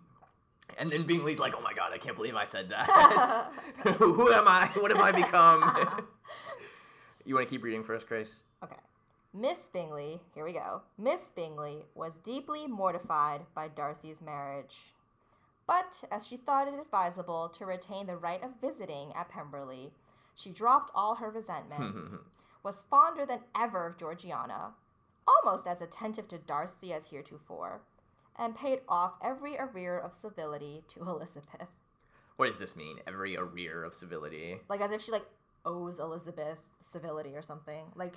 and 0.79 0.91
then 0.91 1.07
Bingley's 1.07 1.39
like, 1.39 1.55
"Oh 1.55 1.61
my 1.61 1.75
god, 1.75 1.93
I 1.93 1.99
can't 1.99 2.17
believe 2.17 2.35
I 2.35 2.45
said 2.45 2.71
that. 2.71 3.53
Who 3.99 4.33
am 4.33 4.49
I? 4.49 4.71
What 4.79 4.91
have 4.91 5.03
I 5.03 5.13
become?" 5.13 6.07
you 7.27 7.35
want 7.35 7.47
to 7.47 7.51
keep 7.51 7.63
reading 7.63 7.85
first, 7.85 8.07
Grace? 8.07 8.41
Okay. 8.63 8.77
Miss 9.37 9.59
Bingley, 9.73 10.21
here 10.33 10.45
we 10.45 10.53
go. 10.53 10.83
Miss 10.97 11.33
Bingley 11.35 11.87
was 11.97 12.19
deeply 12.19 12.69
mortified 12.69 13.41
by 13.53 13.67
Darcy's 13.67 14.21
marriage. 14.21 14.77
But 15.67 16.05
as 16.13 16.25
she 16.25 16.37
thought 16.37 16.69
it 16.69 16.79
advisable 16.79 17.49
to 17.49 17.67
retain 17.67 18.07
the 18.07 18.17
right 18.17 18.41
of 18.45 18.61
visiting 18.61 19.13
at 19.17 19.29
Pemberley, 19.29 19.93
she 20.37 20.51
dropped 20.51 20.93
all 20.95 21.17
her 21.17 21.31
resentment, 21.31 22.21
was 22.63 22.85
fonder 22.89 23.27
than 23.27 23.41
ever 23.59 23.89
of 23.89 23.99
Georgiana, 23.99 24.71
almost 25.27 25.67
as 25.67 25.83
attentive 25.83 26.29
to 26.29 26.39
Darcy 26.39 26.93
as 26.93 27.09
heretofore, 27.09 27.81
and 28.39 28.55
paid 28.55 28.83
off 28.89 29.15
every 29.21 29.57
arrear 29.59 29.99
of 29.99 30.13
civility 30.13 30.85
to 30.89 31.01
Elizabeth. 31.01 31.69
what 32.37 32.47
does 32.47 32.61
this 32.61 32.77
mean? 32.77 32.99
Every 33.09 33.37
arrear 33.37 33.83
of 33.83 33.97
civility. 33.97 34.61
Like 34.69 34.81
as 34.81 34.93
if 34.93 35.03
she 35.03 35.11
like 35.11 35.27
owes 35.65 35.99
Elizabeth 35.99 36.59
civility 36.93 37.35
or 37.35 37.43
something. 37.43 37.87
Like 37.97 38.15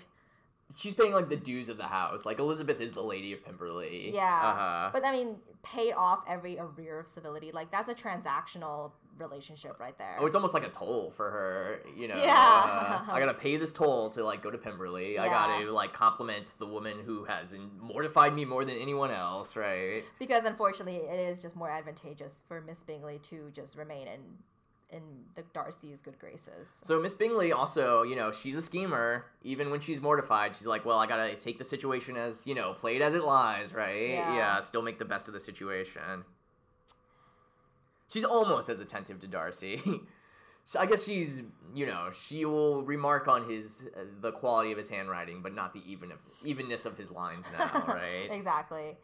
She's 0.76 0.93
paying 0.93 1.13
like 1.13 1.30
the 1.30 1.36
dues 1.38 1.70
of 1.70 1.78
the 1.78 1.86
house. 1.88 2.26
Like 2.26 2.39
Elizabeth 2.39 2.82
is 2.82 2.91
the 2.91 3.01
lady 3.01 3.34
of 3.34 3.43
Pemberley. 3.43 4.11
Yeah, 4.13 4.24
Uh-huh. 4.51 4.89
But 4.93 5.05
I 5.05 5.11
mean, 5.11 5.36
paid 5.63 5.93
off 5.93 6.24
every 6.28 6.59
arrear 6.59 6.99
of 6.99 7.07
civility. 7.07 7.51
Like 7.51 7.72
that's 7.72 7.89
a 7.89 7.95
transactional 7.95 8.91
relationship 9.18 9.80
right 9.80 9.97
there. 9.97 10.18
Oh, 10.20 10.26
it's 10.28 10.36
almost 10.36 10.53
like 10.53 10.63
a 10.63 10.70
toll 10.70 11.11
for 11.15 11.32
her, 11.32 11.80
you 11.97 12.07
know. 12.07 12.18
Yeah. 12.18 13.01
uh, 13.07 13.11
I 13.11 13.20
gotta 13.20 13.34
pay 13.34 13.57
this 13.57 13.72
toll 13.72 14.09
to 14.11 14.24
like 14.24 14.43
go 14.43 14.51
to 14.51 14.57
Pemberley. 14.57 15.18
I 15.18 15.28
gotta 15.28 15.72
like 15.72 15.93
compliment 15.93 16.53
the 16.59 16.68
woman 16.68 16.97
who 17.03 17.24
has 17.26 17.55
mortified 17.82 18.36
me 18.36 18.45
more 18.45 18.63
than 18.65 18.78
anyone 18.78 19.09
else, 19.11 19.55
right? 19.55 20.03
because 20.20 20.43
unfortunately, 20.45 20.97
it 20.97 21.20
is 21.20 21.39
just 21.41 21.55
more 21.55 21.70
advantageous 21.70 22.43
for 22.47 22.61
Miss 22.61 22.84
Bingley 22.84 23.20
to 23.30 23.49
just 23.55 23.76
remain 23.78 24.07
in 24.07 24.20
in 24.90 25.02
the 25.36 25.44
Darcy's 25.54 26.02
good 26.02 26.18
graces. 26.20 26.70
So 26.84 27.00
Miss 27.00 27.14
Bingley 27.14 27.52
also, 27.52 28.04
you 28.04 28.16
know, 28.16 28.32
she's 28.32 28.56
a 28.56 28.62
schemer. 28.62 29.26
Even 29.44 29.70
when 29.70 29.80
she's 29.80 30.00
mortified, 30.00 30.56
she's 30.56 30.68
like, 30.68 30.86
"Well, 30.86 30.98
I 30.98 31.08
gotta 31.08 31.36
take 31.36 31.58
the 31.58 31.66
situation 31.66 32.16
as 32.16 32.48
you 32.48 32.56
know, 32.56 32.74
play 32.74 32.96
it 32.96 33.02
as 33.02 33.14
it 33.14 33.24
lies, 33.24 33.74
right? 33.74 34.12
Yeah. 34.12 34.60
still 34.62 34.82
make 34.82 34.98
the 34.98 35.06
best 35.06 35.28
of 35.28 35.34
the 35.34 35.40
situation." 35.40 36.24
She's 38.10 38.24
almost 38.24 38.70
as 38.70 38.80
attentive 38.80 39.20
to 39.20 39.28
Darcy. 39.28 39.82
so 40.64 40.80
I 40.80 40.86
guess 40.86 41.04
she's, 41.04 41.42
you 41.76 41.86
know, 41.86 42.10
she 42.14 42.46
will 42.46 42.84
remark 42.84 43.28
on 43.28 43.50
his 43.50 43.86
uh, 43.96 44.06
the 44.22 44.32
quality 44.32 44.72
of 44.72 44.78
his 44.78 44.88
handwriting, 44.88 45.42
but 45.42 45.54
not 45.54 45.74
the 45.74 45.82
even 45.86 46.14
of, 46.14 46.20
evenness 46.46 46.86
of 46.86 46.98
his 46.98 47.12
lines 47.12 47.48
now, 47.58 47.84
right? 47.88 48.30
exactly. 48.32 48.98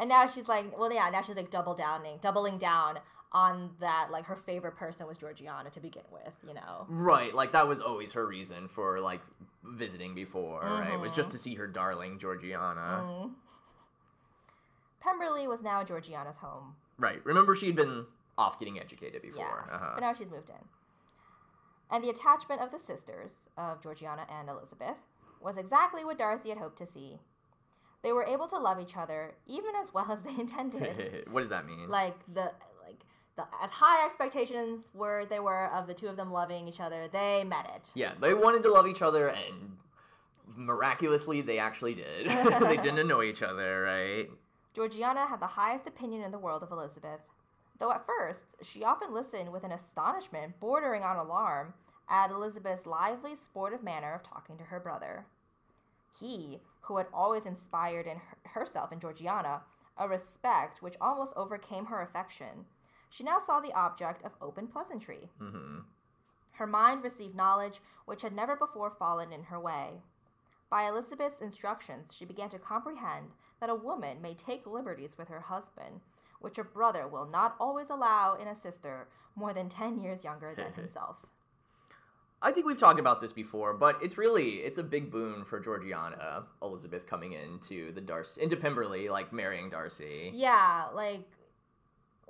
And 0.00 0.08
now 0.08 0.26
she's 0.26 0.48
like, 0.48 0.78
well, 0.78 0.92
yeah, 0.92 1.10
now 1.10 1.22
she's 1.22 1.36
like 1.36 1.50
double 1.50 1.74
downing, 1.74 2.18
doubling 2.20 2.58
down 2.58 2.98
on 3.32 3.70
that. 3.80 4.08
Like 4.10 4.24
her 4.26 4.36
favorite 4.36 4.76
person 4.76 5.06
was 5.06 5.16
Georgiana 5.18 5.70
to 5.70 5.80
begin 5.80 6.04
with. 6.12 6.32
You 6.46 6.54
know. 6.54 6.86
Right, 6.88 7.34
like 7.34 7.52
that 7.52 7.66
was 7.68 7.80
always 7.80 8.12
her 8.12 8.26
reason 8.26 8.68
for 8.68 9.00
like 9.00 9.20
visiting 9.64 10.14
before, 10.14 10.60
right? 10.62 10.98
Was 10.98 11.12
just 11.12 11.28
Mhm. 11.28 11.32
to 11.32 11.38
see 11.38 11.54
her 11.54 11.66
darling 11.66 12.18
Georgiana. 12.18 13.04
Mm. 13.06 13.32
Pemberley 15.00 15.46
was 15.46 15.62
now 15.62 15.84
Georgiana's 15.84 16.38
home. 16.38 16.74
Right. 16.98 17.24
Remember 17.24 17.54
she'd 17.54 17.76
been 17.76 18.06
off 18.36 18.58
getting 18.58 18.78
educated 18.80 19.22
before. 19.22 19.66
Yeah, 19.68 19.74
Uh-huh. 19.76 19.90
but 19.94 20.00
now 20.00 20.12
she's 20.12 20.30
moved 20.30 20.50
in. 20.50 20.68
And 21.90 22.04
the 22.04 22.10
attachment 22.10 22.60
of 22.60 22.70
the 22.70 22.78
sisters, 22.78 23.48
of 23.56 23.80
Georgiana 23.80 24.26
and 24.28 24.48
Elizabeth, 24.48 24.96
was 25.40 25.56
exactly 25.56 26.04
what 26.04 26.18
Darcy 26.18 26.48
had 26.50 26.58
hoped 26.58 26.76
to 26.78 26.86
see. 26.86 27.20
They 28.02 28.12
were 28.12 28.24
able 28.24 28.46
to 28.48 28.58
love 28.58 28.78
each 28.80 28.96
other 28.96 29.34
even 29.46 29.74
as 29.74 29.92
well 29.94 30.10
as 30.12 30.22
they 30.22 30.30
intended. 30.38 31.26
what 31.30 31.40
does 31.40 31.48
that 31.48 31.66
mean? 31.66 31.88
like 31.88 32.16
the 32.32 32.52
the 33.38 33.46
as 33.62 33.70
high 33.70 34.04
expectations 34.04 34.88
were 34.92 35.24
they 35.30 35.40
were 35.40 35.72
of 35.72 35.86
the 35.86 35.94
two 35.94 36.08
of 36.08 36.16
them 36.16 36.30
loving 36.30 36.68
each 36.68 36.80
other, 36.80 37.08
they 37.10 37.44
met 37.44 37.70
it. 37.74 37.88
yeah, 37.94 38.12
they 38.20 38.34
wanted 38.34 38.62
to 38.64 38.70
love 38.70 38.86
each 38.86 39.00
other 39.00 39.28
and 39.28 39.76
miraculously 40.56 41.40
they 41.40 41.58
actually 41.58 41.94
did. 41.94 42.26
they 42.60 42.76
didn't 42.76 42.98
annoy 42.98 43.24
each 43.24 43.42
other, 43.42 43.82
right? 43.82 44.28
Georgiana 44.74 45.26
had 45.26 45.40
the 45.40 45.46
highest 45.46 45.86
opinion 45.86 46.22
in 46.22 46.32
the 46.32 46.38
world 46.38 46.62
of 46.62 46.72
Elizabeth, 46.72 47.20
though 47.78 47.92
at 47.92 48.04
first 48.06 48.56
she 48.62 48.84
often 48.84 49.14
listened 49.14 49.52
with 49.52 49.64
an 49.64 49.72
astonishment 49.72 50.58
bordering 50.60 51.02
on 51.02 51.16
alarm 51.16 51.74
at 52.10 52.30
Elizabeth's 52.30 52.86
lively, 52.86 53.36
sportive 53.36 53.82
manner 53.82 54.14
of 54.14 54.22
talking 54.22 54.58
to 54.58 54.64
her 54.64 54.80
brother. 54.80 55.26
He, 56.18 56.58
who 56.82 56.96
had 56.96 57.06
always 57.14 57.46
inspired 57.46 58.06
in 58.06 58.16
her- 58.16 58.60
herself 58.60 58.90
and 58.90 59.00
Georgiana 59.00 59.62
a 59.96 60.08
respect 60.08 60.82
which 60.82 60.94
almost 61.00 61.32
overcame 61.36 61.86
her 61.86 62.00
affection, 62.02 62.66
she 63.10 63.24
now 63.24 63.38
saw 63.38 63.60
the 63.60 63.72
object 63.72 64.24
of 64.24 64.32
open 64.40 64.66
pleasantry. 64.66 65.28
hmm 65.38 65.80
Her 66.52 66.66
mind 66.66 67.02
received 67.02 67.36
knowledge 67.36 67.80
which 68.04 68.22
had 68.22 68.34
never 68.34 68.56
before 68.56 68.90
fallen 68.90 69.32
in 69.32 69.44
her 69.44 69.60
way. 69.60 70.02
By 70.70 70.88
Elizabeth's 70.88 71.40
instructions, 71.40 72.10
she 72.14 72.24
began 72.24 72.50
to 72.50 72.58
comprehend 72.58 73.28
that 73.60 73.70
a 73.70 73.74
woman 73.74 74.20
may 74.20 74.34
take 74.34 74.66
liberties 74.66 75.16
with 75.16 75.28
her 75.28 75.40
husband, 75.40 76.00
which 76.40 76.58
a 76.58 76.64
brother 76.64 77.08
will 77.08 77.26
not 77.26 77.56
always 77.58 77.90
allow 77.90 78.34
in 78.34 78.48
a 78.48 78.54
sister 78.54 79.08
more 79.34 79.54
than 79.54 79.68
10 79.68 79.98
years 79.98 80.24
younger 80.24 80.54
than 80.54 80.72
himself. 80.76 81.16
I 82.40 82.52
think 82.52 82.66
we've 82.66 82.78
talked 82.78 83.00
about 83.00 83.20
this 83.20 83.32
before, 83.32 83.74
but 83.74 83.98
it's 84.00 84.16
really 84.16 84.56
it's 84.58 84.78
a 84.78 84.82
big 84.84 85.10
boon 85.10 85.44
for 85.44 85.58
Georgiana, 85.58 86.44
Elizabeth 86.62 87.06
coming 87.06 87.32
into 87.32 87.90
the 87.92 88.00
Darcy 88.00 88.40
into 88.40 88.56
Pemberley, 88.56 89.08
like 89.08 89.32
marrying 89.32 89.70
Darcy. 89.70 90.30
Yeah, 90.32 90.86
like 90.94 91.28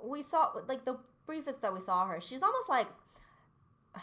we 0.03 0.21
saw, 0.21 0.51
like 0.67 0.85
the 0.85 0.97
briefest 1.25 1.61
that 1.61 1.73
we 1.73 1.79
saw 1.79 2.05
her, 2.05 2.19
she's 2.21 2.43
almost 2.43 2.69
like, 2.69 2.87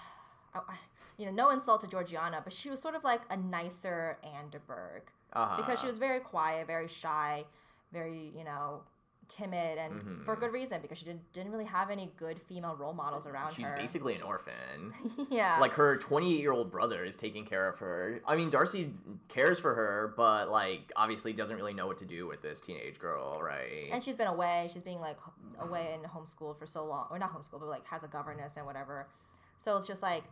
you 1.18 1.26
know, 1.26 1.32
no 1.32 1.50
insult 1.50 1.80
to 1.82 1.86
Georgiana, 1.86 2.40
but 2.42 2.52
she 2.52 2.70
was 2.70 2.80
sort 2.80 2.94
of 2.94 3.04
like 3.04 3.22
a 3.30 3.36
nicer 3.36 4.18
Anne 4.22 4.50
de 4.50 4.58
Bourgh. 4.58 5.10
Uh-huh. 5.32 5.56
because 5.56 5.80
she 5.80 5.86
was 5.86 5.98
very 5.98 6.20
quiet, 6.20 6.66
very 6.66 6.88
shy, 6.88 7.44
very 7.92 8.32
you 8.36 8.44
know 8.44 8.82
timid 9.28 9.78
and 9.78 10.24
for 10.24 10.36
Mhm. 10.36 10.40
good 10.40 10.52
reason 10.52 10.80
because 10.80 10.98
she 10.98 11.04
didn't, 11.04 11.32
didn't 11.32 11.50
really 11.52 11.64
have 11.64 11.90
any 11.90 12.12
good 12.16 12.40
female 12.42 12.76
role 12.76 12.92
models 12.92 13.26
around 13.26 13.52
She's 13.52 13.66
her. 13.66 13.74
She's 13.76 13.82
basically 13.82 14.14
an 14.14 14.22
orphan. 14.22 14.94
yeah. 15.30 15.58
like 15.60 15.72
her 15.72 15.96
28 15.96 16.40
year 16.40 16.52
old 16.52 16.70
brother 16.70 17.04
is 17.04 17.16
taking 17.16 17.44
care 17.44 17.68
of 17.68 17.78
her. 17.78 18.20
I 18.26 18.36
mean, 18.36 18.50
Darcy 18.50 18.92
cares 19.28 19.58
for 19.58 19.74
her, 19.74 20.14
but 20.16 20.48
like 20.50 20.92
obviously 20.96 21.32
doesn't 21.32 21.56
really 21.56 21.74
know 21.74 21.86
what 21.86 21.98
to 21.98 22.04
do 22.04 22.26
with 22.26 22.42
this 22.42 22.60
teenage 22.60 22.98
girl, 22.98 23.40
right? 23.42 23.88
and 23.92 24.02
she's 24.02 24.16
been 24.16 24.26
away. 24.28 24.68
She's 24.72 24.82
being 24.82 25.00
like 25.00 25.16
away 25.60 25.92
and 25.94 26.04
homeschooled 26.04 26.58
for 26.58 26.66
so 26.66 26.84
long, 26.84 27.06
or 27.10 27.18
not 27.18 27.32
homeschooled, 27.32 27.60
but 27.60 27.68
like 27.68 27.84
has 27.86 28.02
a 28.04 28.08
governess 28.08 28.52
and 28.56 28.66
whatever. 28.66 29.06
So 29.58 29.76
it's 29.76 29.86
just 29.86 30.02
like, 30.02 30.24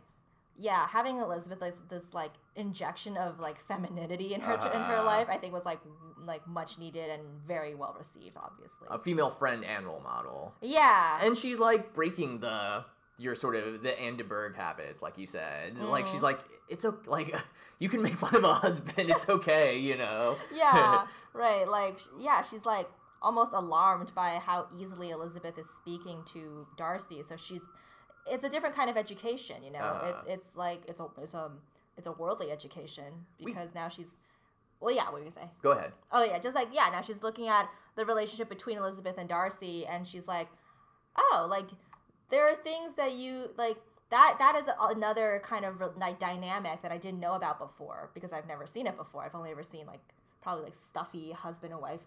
yeah, 0.57 0.87
having 0.87 1.19
Elizabeth 1.19 1.59
this, 1.59 1.75
this 1.89 2.13
like 2.13 2.31
injection 2.55 3.17
of 3.17 3.39
like 3.39 3.57
femininity 3.67 4.33
in 4.33 4.41
her 4.41 4.53
in 4.53 4.59
her 4.81 4.95
Uh-huh. 4.95 5.03
life, 5.05 5.27
I 5.29 5.37
think 5.37 5.53
was 5.53 5.65
like 5.65 5.79
like 6.25 6.47
much 6.47 6.77
needed 6.77 7.09
and 7.09 7.21
very 7.47 7.75
well 7.75 7.95
received. 7.97 8.37
Obviously, 8.37 8.87
a 8.89 8.97
female 8.99 9.29
friend 9.31 9.63
and 9.65 9.85
role 9.85 10.01
model. 10.01 10.53
yeah, 10.61 11.19
And 11.21 11.37
she's 11.37 11.59
like 11.59 11.93
breaking 11.93 12.39
the 12.39 12.85
your 13.17 13.35
sort 13.35 13.55
of 13.55 13.81
the 13.81 13.97
Anne 13.99 14.17
de 14.17 14.23
Bourgh 14.23 14.55
habits, 14.55 15.01
like 15.01 15.17
you 15.17 15.27
said. 15.27 15.77
Like 15.77 16.05
she's 16.07 16.19
Mhm. 16.19 16.23
like, 16.23 16.39
it's 16.67 16.83
okay. 16.85 17.09
Like 17.09 17.35
you 17.79 17.87
can 17.89 18.01
make 18.01 18.17
fun 18.17 18.35
of 18.35 18.43
a 18.43 18.53
husband. 18.53 19.09
It's 19.09 19.27
okay, 19.29 19.77
you 19.77 19.95
know. 19.97 20.35
yeah, 20.53 21.05
right. 21.33 21.67
Like, 21.67 21.99
yeah, 22.19 22.41
she's 22.41 22.65
like 22.65 22.89
almost 23.21 23.53
alarmed 23.53 24.13
by 24.13 24.39
how 24.39 24.67
easily 24.77 25.09
Elizabeth 25.11 25.57
is 25.57 25.67
speaking 25.69 26.23
to 26.33 26.67
Darcy. 26.77 27.23
So 27.27 27.35
she's, 27.37 27.61
it's 28.29 28.43
a 28.43 28.49
different 28.49 28.75
kind 28.75 28.89
of 28.89 28.97
education, 28.97 29.63
you 29.63 29.71
know. 29.71 29.79
Uh-huh. 29.79 30.07
It's 30.27 30.45
it's 30.47 30.55
like 30.55 30.81
it's 30.87 30.99
a 30.99 31.07
it's 31.21 31.33
a 31.33 31.51
it's 31.97 32.07
a 32.07 32.11
worldly 32.11 32.51
education 32.51 33.25
We- 33.39 33.45
because 33.45 33.73
now 33.73 33.87
she's, 33.89 34.17
well, 34.79 34.93
yeah. 34.93 35.09
What 35.09 35.19
do 35.19 35.25
you 35.25 35.31
say? 35.31 35.49
Go 35.61 35.71
ahead. 35.71 35.91
Oh 36.11 36.23
yeah, 36.23 36.39
just 36.39 36.55
like 36.55 36.69
yeah. 36.73 36.89
Now 36.91 37.01
she's 37.01 37.23
looking 37.23 37.47
at 37.47 37.69
the 37.95 38.05
relationship 38.05 38.49
between 38.49 38.77
Elizabeth 38.77 39.17
and 39.17 39.29
Darcy, 39.29 39.85
and 39.85 40.07
she's 40.07 40.27
like, 40.27 40.47
oh, 41.17 41.47
like 41.49 41.67
there 42.29 42.45
are 42.45 42.55
things 42.55 42.95
that 42.95 43.13
you 43.13 43.49
like. 43.57 43.77
That 44.11 44.35
that 44.37 44.55
is 44.55 44.63
another 44.79 45.41
kind 45.43 45.65
of 45.65 45.81
like 45.97 46.19
dynamic 46.19 46.83
that 46.83 46.91
I 46.91 46.97
didn't 46.97 47.19
know 47.19 47.33
about 47.33 47.57
before 47.57 48.11
because 48.13 48.31
I've 48.33 48.47
never 48.47 48.67
seen 48.67 48.85
it 48.85 48.95
before. 48.95 49.23
I've 49.23 49.33
only 49.33 49.49
ever 49.49 49.63
seen 49.63 49.87
like 49.87 49.99
probably 50.43 50.65
like 50.65 50.75
stuffy 50.75 51.31
husband 51.31 51.73
and 51.73 51.81
wife 51.81 52.01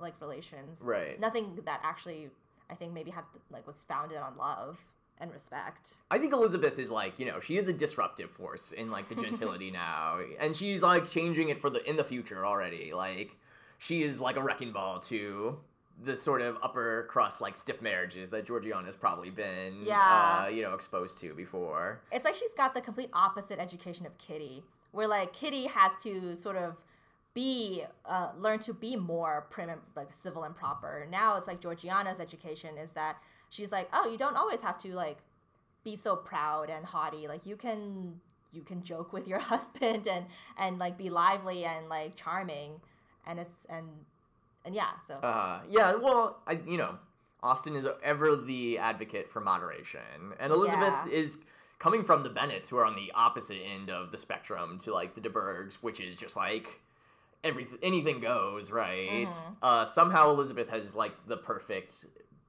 like 0.00 0.14
relations. 0.20 0.78
Right. 0.80 1.18
Nothing 1.18 1.58
that 1.64 1.80
actually 1.82 2.30
I 2.70 2.74
think 2.74 2.92
maybe 2.92 3.10
had 3.10 3.24
like 3.50 3.66
was 3.66 3.84
founded 3.88 4.18
on 4.18 4.36
love 4.36 4.78
and 5.22 5.32
respect. 5.32 5.94
I 6.10 6.18
think 6.18 6.32
Elizabeth 6.34 6.78
is 6.78 6.90
like, 6.90 7.18
you 7.18 7.24
know, 7.24 7.40
she 7.40 7.56
is 7.56 7.68
a 7.68 7.72
disruptive 7.72 8.30
force 8.30 8.72
in 8.72 8.90
like 8.90 9.08
the 9.08 9.14
gentility 9.14 9.70
now, 9.86 10.18
and 10.40 10.54
she's 10.54 10.82
like 10.82 11.08
changing 11.08 11.48
it 11.48 11.60
for 11.60 11.70
the 11.70 11.88
in 11.88 11.96
the 11.96 12.04
future 12.04 12.44
already. 12.44 12.92
Like, 12.92 13.36
she 13.78 14.02
is 14.02 14.20
like 14.20 14.36
a 14.36 14.42
wrecking 14.42 14.72
ball 14.72 14.98
to 15.00 15.56
the 16.04 16.16
sort 16.16 16.42
of 16.42 16.56
upper 16.62 17.06
crust 17.08 17.40
like 17.40 17.54
stiff 17.54 17.80
marriages 17.80 18.30
that 18.30 18.44
Georgiana's 18.46 18.96
probably 18.96 19.30
been, 19.30 19.84
Yeah. 19.84 20.42
uh, 20.44 20.48
you 20.48 20.62
know, 20.62 20.74
exposed 20.74 21.18
to 21.18 21.32
before. 21.34 22.00
It's 22.10 22.24
like 22.24 22.34
she's 22.34 22.54
got 22.54 22.74
the 22.74 22.80
complete 22.80 23.10
opposite 23.12 23.58
education 23.60 24.04
of 24.06 24.18
Kitty, 24.18 24.64
where 24.90 25.06
like 25.06 25.32
Kitty 25.32 25.66
has 25.66 25.92
to 26.02 26.34
sort 26.34 26.56
of 26.56 26.76
be 27.34 27.84
uh, 28.04 28.28
learn 28.38 28.58
to 28.58 28.74
be 28.74 28.96
more 28.96 29.46
prim 29.50 29.70
and 29.70 29.80
like 29.96 30.12
civil 30.12 30.42
and 30.44 30.54
proper. 30.56 31.06
Now 31.10 31.36
it's 31.36 31.46
like 31.46 31.60
Georgiana's 31.60 32.20
education 32.20 32.76
is 32.76 32.92
that 32.92 33.16
she's 33.52 33.70
like, 33.70 33.88
oh, 33.92 34.10
you 34.10 34.16
don't 34.16 34.36
always 34.36 34.62
have 34.62 34.78
to 34.82 34.94
like 34.94 35.18
be 35.84 35.94
so 35.94 36.16
proud 36.16 36.70
and 36.70 36.84
haughty. 36.84 37.28
Like 37.28 37.46
you 37.46 37.54
can 37.56 38.20
you 38.52 38.62
can 38.62 38.82
joke 38.82 39.12
with 39.12 39.28
your 39.28 39.38
husband 39.52 40.08
and 40.08 40.26
and 40.58 40.78
like 40.78 40.98
be 40.98 41.10
lively 41.10 41.64
and 41.64 41.88
like 41.88 42.16
charming, 42.16 42.80
and 43.26 43.38
it's 43.38 43.66
and 43.68 43.86
and 44.64 44.74
yeah. 44.74 44.90
So 45.06 45.14
Uh, 45.14 45.60
yeah, 45.68 45.94
well, 45.94 46.40
I, 46.46 46.58
you 46.66 46.78
know, 46.78 46.98
Austen 47.42 47.76
is 47.76 47.86
ever 48.02 48.34
the 48.36 48.78
advocate 48.78 49.30
for 49.30 49.40
moderation, 49.40 50.34
and 50.40 50.52
Elizabeth 50.52 50.94
Yeah. 51.06 51.12
is 51.12 51.38
coming 51.78 52.04
from 52.04 52.22
the 52.22 52.30
Bennets, 52.30 52.68
who 52.68 52.76
are 52.78 52.84
on 52.84 52.94
the 52.94 53.10
opposite 53.14 53.58
end 53.58 53.90
of 53.90 54.12
the 54.12 54.18
spectrum 54.18 54.78
to 54.78 54.94
like 54.94 55.14
the 55.14 55.20
de 55.20 55.28
Bourghs, 55.28 55.74
which 55.82 56.00
is 56.00 56.16
just 56.16 56.36
like 56.36 56.80
everything, 57.44 57.78
anything 57.82 58.20
goes, 58.20 58.70
right? 58.70 59.26
Mhm. 59.28 59.56
Uh, 59.60 59.84
somehow 59.84 60.30
Elizabeth 60.30 60.68
has 60.70 60.94
like 60.94 61.12
the 61.26 61.36
perfect 61.36 62.06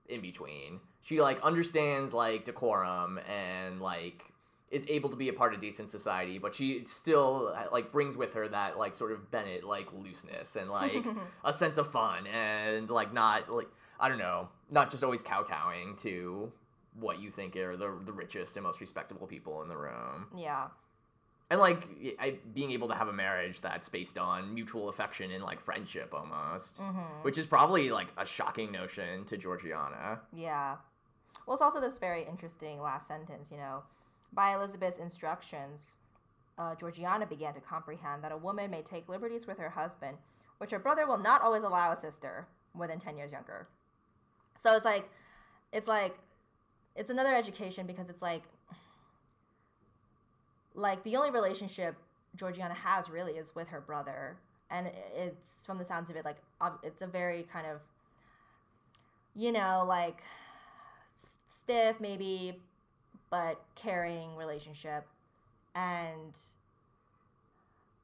in 0.07 0.21
between. 0.21 0.79
She 1.03 1.21
like 1.21 1.39
understands 1.41 2.13
like 2.13 2.45
decorum 2.45 3.19
and 3.29 3.81
like 3.81 4.23
is 4.71 4.85
able 4.87 5.09
to 5.09 5.15
be 5.15 5.29
a 5.29 5.33
part 5.33 5.53
of 5.53 5.59
decent 5.59 5.91
society, 5.91 6.39
but 6.39 6.55
she 6.55 6.83
still 6.85 7.55
like 7.71 7.91
brings 7.91 8.17
with 8.17 8.33
her 8.33 8.47
that 8.47 8.77
like 8.79 8.95
sort 8.95 9.11
of 9.11 9.29
Bennet 9.29 9.63
like 9.63 9.87
looseness 9.93 10.55
and 10.55 10.71
like 10.71 11.05
a 11.45 11.53
sense 11.53 11.77
of 11.77 11.91
fun 11.91 12.25
and 12.27 12.89
like 12.89 13.13
not 13.13 13.49
like 13.51 13.67
I 13.99 14.09
don't 14.09 14.17
know, 14.17 14.49
not 14.71 14.89
just 14.89 15.03
always 15.03 15.21
kowtowing 15.21 15.95
to 15.97 16.51
what 16.99 17.19
you 17.21 17.29
think 17.29 17.55
are 17.55 17.75
the 17.77 17.91
the 18.05 18.13
richest 18.13 18.55
and 18.57 18.63
most 18.65 18.81
respectable 18.81 19.27
people 19.27 19.61
in 19.61 19.67
the 19.67 19.77
room. 19.77 20.27
yeah. 20.35 20.67
And 21.51 21.59
like 21.59 21.87
I, 22.19 22.37
being 22.55 22.71
able 22.71 22.87
to 22.87 22.95
have 22.95 23.09
a 23.09 23.13
marriage 23.13 23.61
that's 23.61 23.87
based 23.89 24.17
on 24.17 24.51
mutual 24.55 24.89
affection 24.89 25.29
and 25.31 25.43
like 25.43 25.59
friendship 25.59 26.11
almost, 26.13 26.77
hmm 26.77 26.99
which 27.21 27.37
is 27.37 27.45
probably 27.45 27.91
like 27.91 28.07
a 28.17 28.25
shocking 28.25 28.71
notion 28.71 29.23
to 29.25 29.37
Georgiana. 29.37 30.21
Yeah. 30.35 30.77
Well, 31.45 31.55
it's 31.55 31.61
also 31.61 31.81
this 31.81 31.97
very 31.97 32.25
interesting 32.25 32.81
last 32.81 33.07
sentence, 33.07 33.49
you 33.51 33.57
know. 33.57 33.84
By 34.31 34.55
Elizabeth's 34.55 34.99
instructions, 34.99 35.91
uh, 36.57 36.75
Georgiana 36.75 37.25
began 37.25 37.53
to 37.53 37.59
comprehend 37.59 38.23
that 38.23 38.31
a 38.31 38.38
woman 38.38 38.71
may 38.71 38.81
take 38.81 39.09
liberties 39.09 39.45
with 39.47 39.57
her 39.57 39.69
husband, 39.69 40.17
which 40.57 40.71
her 40.71 40.79
brother 40.79 41.05
will 41.05 41.17
not 41.17 41.41
always 41.41 41.63
allow 41.63 41.91
a 41.91 41.95
sister 41.95 42.47
more 42.73 42.88
than 42.88 42.99
10 42.99 43.17
years 43.17 43.31
younger. 43.31 43.67
So 44.61 44.73
it's 44.75 44.86
like, 44.86 45.09
it's 45.71 45.88
like, 45.88 46.17
it's 46.95 47.09
another 47.09 47.36
education 47.36 47.86
because 47.86 48.09
it's 48.09 48.21
like, 48.21 48.43
like 50.75 51.03
the 51.03 51.15
only 51.15 51.31
relationship 51.31 51.95
Georgiana 52.36 52.73
has 52.73 53.09
really 53.09 53.34
is 53.34 53.53
with 53.55 53.67
her 53.67 53.81
brother. 53.81 54.38
And 54.71 54.89
it's, 55.15 55.47
from 55.65 55.77
the 55.77 55.86
sounds 55.86 56.09
of 56.09 56.15
it, 56.15 56.25
like, 56.25 56.38
it's 56.81 57.01
a 57.01 57.07
very 57.07 57.43
kind 57.51 57.67
of, 57.67 57.79
you 59.36 59.51
know, 59.51 59.86
like 59.88 60.23
stiff 61.64 61.99
maybe, 61.99 62.59
but 63.30 63.61
caring 63.76 64.36
relationship. 64.36 65.05
And 65.76 66.38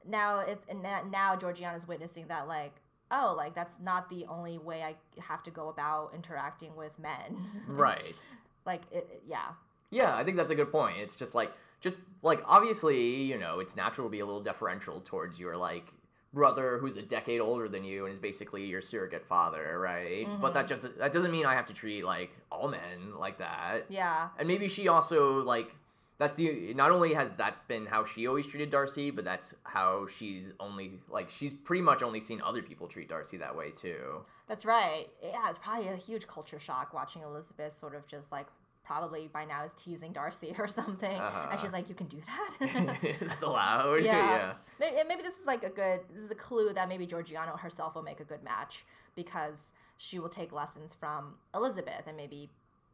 now 0.08 0.40
it 0.40 0.60
and 0.68 0.82
now 1.10 1.36
Georgiana's 1.36 1.86
witnessing 1.86 2.26
that 2.28 2.48
like 2.48 2.72
oh 3.10 3.34
like 3.36 3.54
that's 3.54 3.74
not 3.82 4.08
the 4.08 4.24
only 4.26 4.56
way 4.58 4.82
I 4.82 4.94
have 5.20 5.42
to 5.44 5.50
go 5.50 5.68
about 5.68 6.12
interacting 6.14 6.74
with 6.74 6.98
men. 6.98 7.36
Right. 7.68 8.16
like 8.64 8.82
it- 8.90 9.22
yeah. 9.28 9.48
Yeah, 9.92 10.14
I 10.14 10.22
think 10.22 10.36
that's 10.36 10.50
a 10.52 10.54
good 10.54 10.70
point. 10.70 10.98
It's 10.98 11.16
just 11.16 11.34
like 11.34 11.52
just 11.80 11.98
like 12.22 12.40
obviously, 12.46 13.22
you 13.22 13.38
know, 13.38 13.58
it's 13.58 13.74
natural 13.74 14.06
to 14.06 14.10
be 14.10 14.20
a 14.20 14.24
little 14.26 14.40
deferential 14.42 15.00
towards 15.00 15.40
your 15.40 15.56
like 15.56 15.86
brother 16.32 16.78
who's 16.78 16.96
a 16.96 17.02
decade 17.02 17.40
older 17.40 17.68
than 17.68 17.82
you 17.84 18.04
and 18.04 18.12
is 18.12 18.20
basically 18.20 18.64
your 18.64 18.80
surrogate 18.80 19.26
father, 19.26 19.78
right? 19.80 20.26
But 20.40 20.52
that 20.54 20.66
mm-hmm. 20.66 20.82
just 20.82 20.98
that 20.98 21.12
doesn't 21.12 21.30
mean 21.30 21.46
I 21.46 21.54
have 21.54 21.66
to 21.66 21.74
treat 21.74 22.04
like 22.04 22.30
all 22.50 22.68
men 22.68 23.18
like 23.18 23.38
that. 23.38 23.86
Yeah. 23.88 24.28
And 24.38 24.46
maybe 24.46 24.68
she 24.68 24.88
also 24.88 25.40
like 25.40 25.74
that's 26.18 26.36
the 26.36 26.74
not 26.74 26.90
only 26.90 27.14
has 27.14 27.32
that 27.32 27.66
been 27.66 27.86
how 27.86 28.04
she 28.04 28.26
always 28.26 28.46
treated 28.46 28.70
Darcy, 28.70 29.10
but 29.10 29.24
that's 29.24 29.54
how 29.64 30.06
she's 30.06 30.52
only 30.60 31.00
like 31.08 31.30
she's 31.30 31.52
pretty 31.52 31.82
much 31.82 32.02
only 32.02 32.20
seen 32.20 32.40
other 32.42 32.62
people 32.62 32.86
treat 32.86 33.08
Darcy 33.08 33.38
that 33.38 33.56
way 33.56 33.70
too. 33.70 34.20
That's 34.46 34.64
right. 34.64 35.06
Yeah, 35.22 35.48
it's 35.48 35.58
probably 35.58 35.88
a 35.88 35.96
huge 35.96 36.26
culture 36.26 36.60
shock 36.60 36.92
watching 36.92 37.22
Elizabeth 37.22 37.74
sort 37.74 37.94
of 37.94 38.06
just 38.06 38.30
like 38.30 38.46
probably 38.90 39.28
by 39.32 39.44
now 39.44 39.64
is 39.64 39.72
teasing 39.74 40.12
Darcy 40.12 40.50
or 40.62 40.66
something, 40.66 41.18
Uh-huh. 41.28 41.48
and 41.50 41.60
she's 41.60 41.72
like, 41.72 41.88
"You 41.88 41.94
can 41.94 42.08
do 42.16 42.20
that." 42.30 42.98
that's 43.28 43.44
allowed. 43.50 44.02
Yeah. 44.04 44.16
yeah. 44.36 44.52
maybe, 44.80 44.96
maybe 45.10 45.22
this 45.22 45.38
is 45.40 45.46
like 45.46 45.62
a 45.70 45.70
good. 45.80 46.00
This 46.14 46.24
is 46.24 46.30
a 46.32 46.40
clue 46.46 46.72
that 46.74 46.88
maybe 46.88 47.06
Georgiana 47.06 47.52
herself 47.56 47.94
will 47.94 48.02
make 48.02 48.20
a 48.20 48.24
good 48.32 48.42
match 48.42 48.84
because 49.14 49.58
she 49.96 50.18
will 50.18 50.28
take 50.40 50.50
lessons 50.52 50.90
from 50.98 51.34
Elizabeth 51.54 52.04
and 52.08 52.16
maybe 52.16 52.50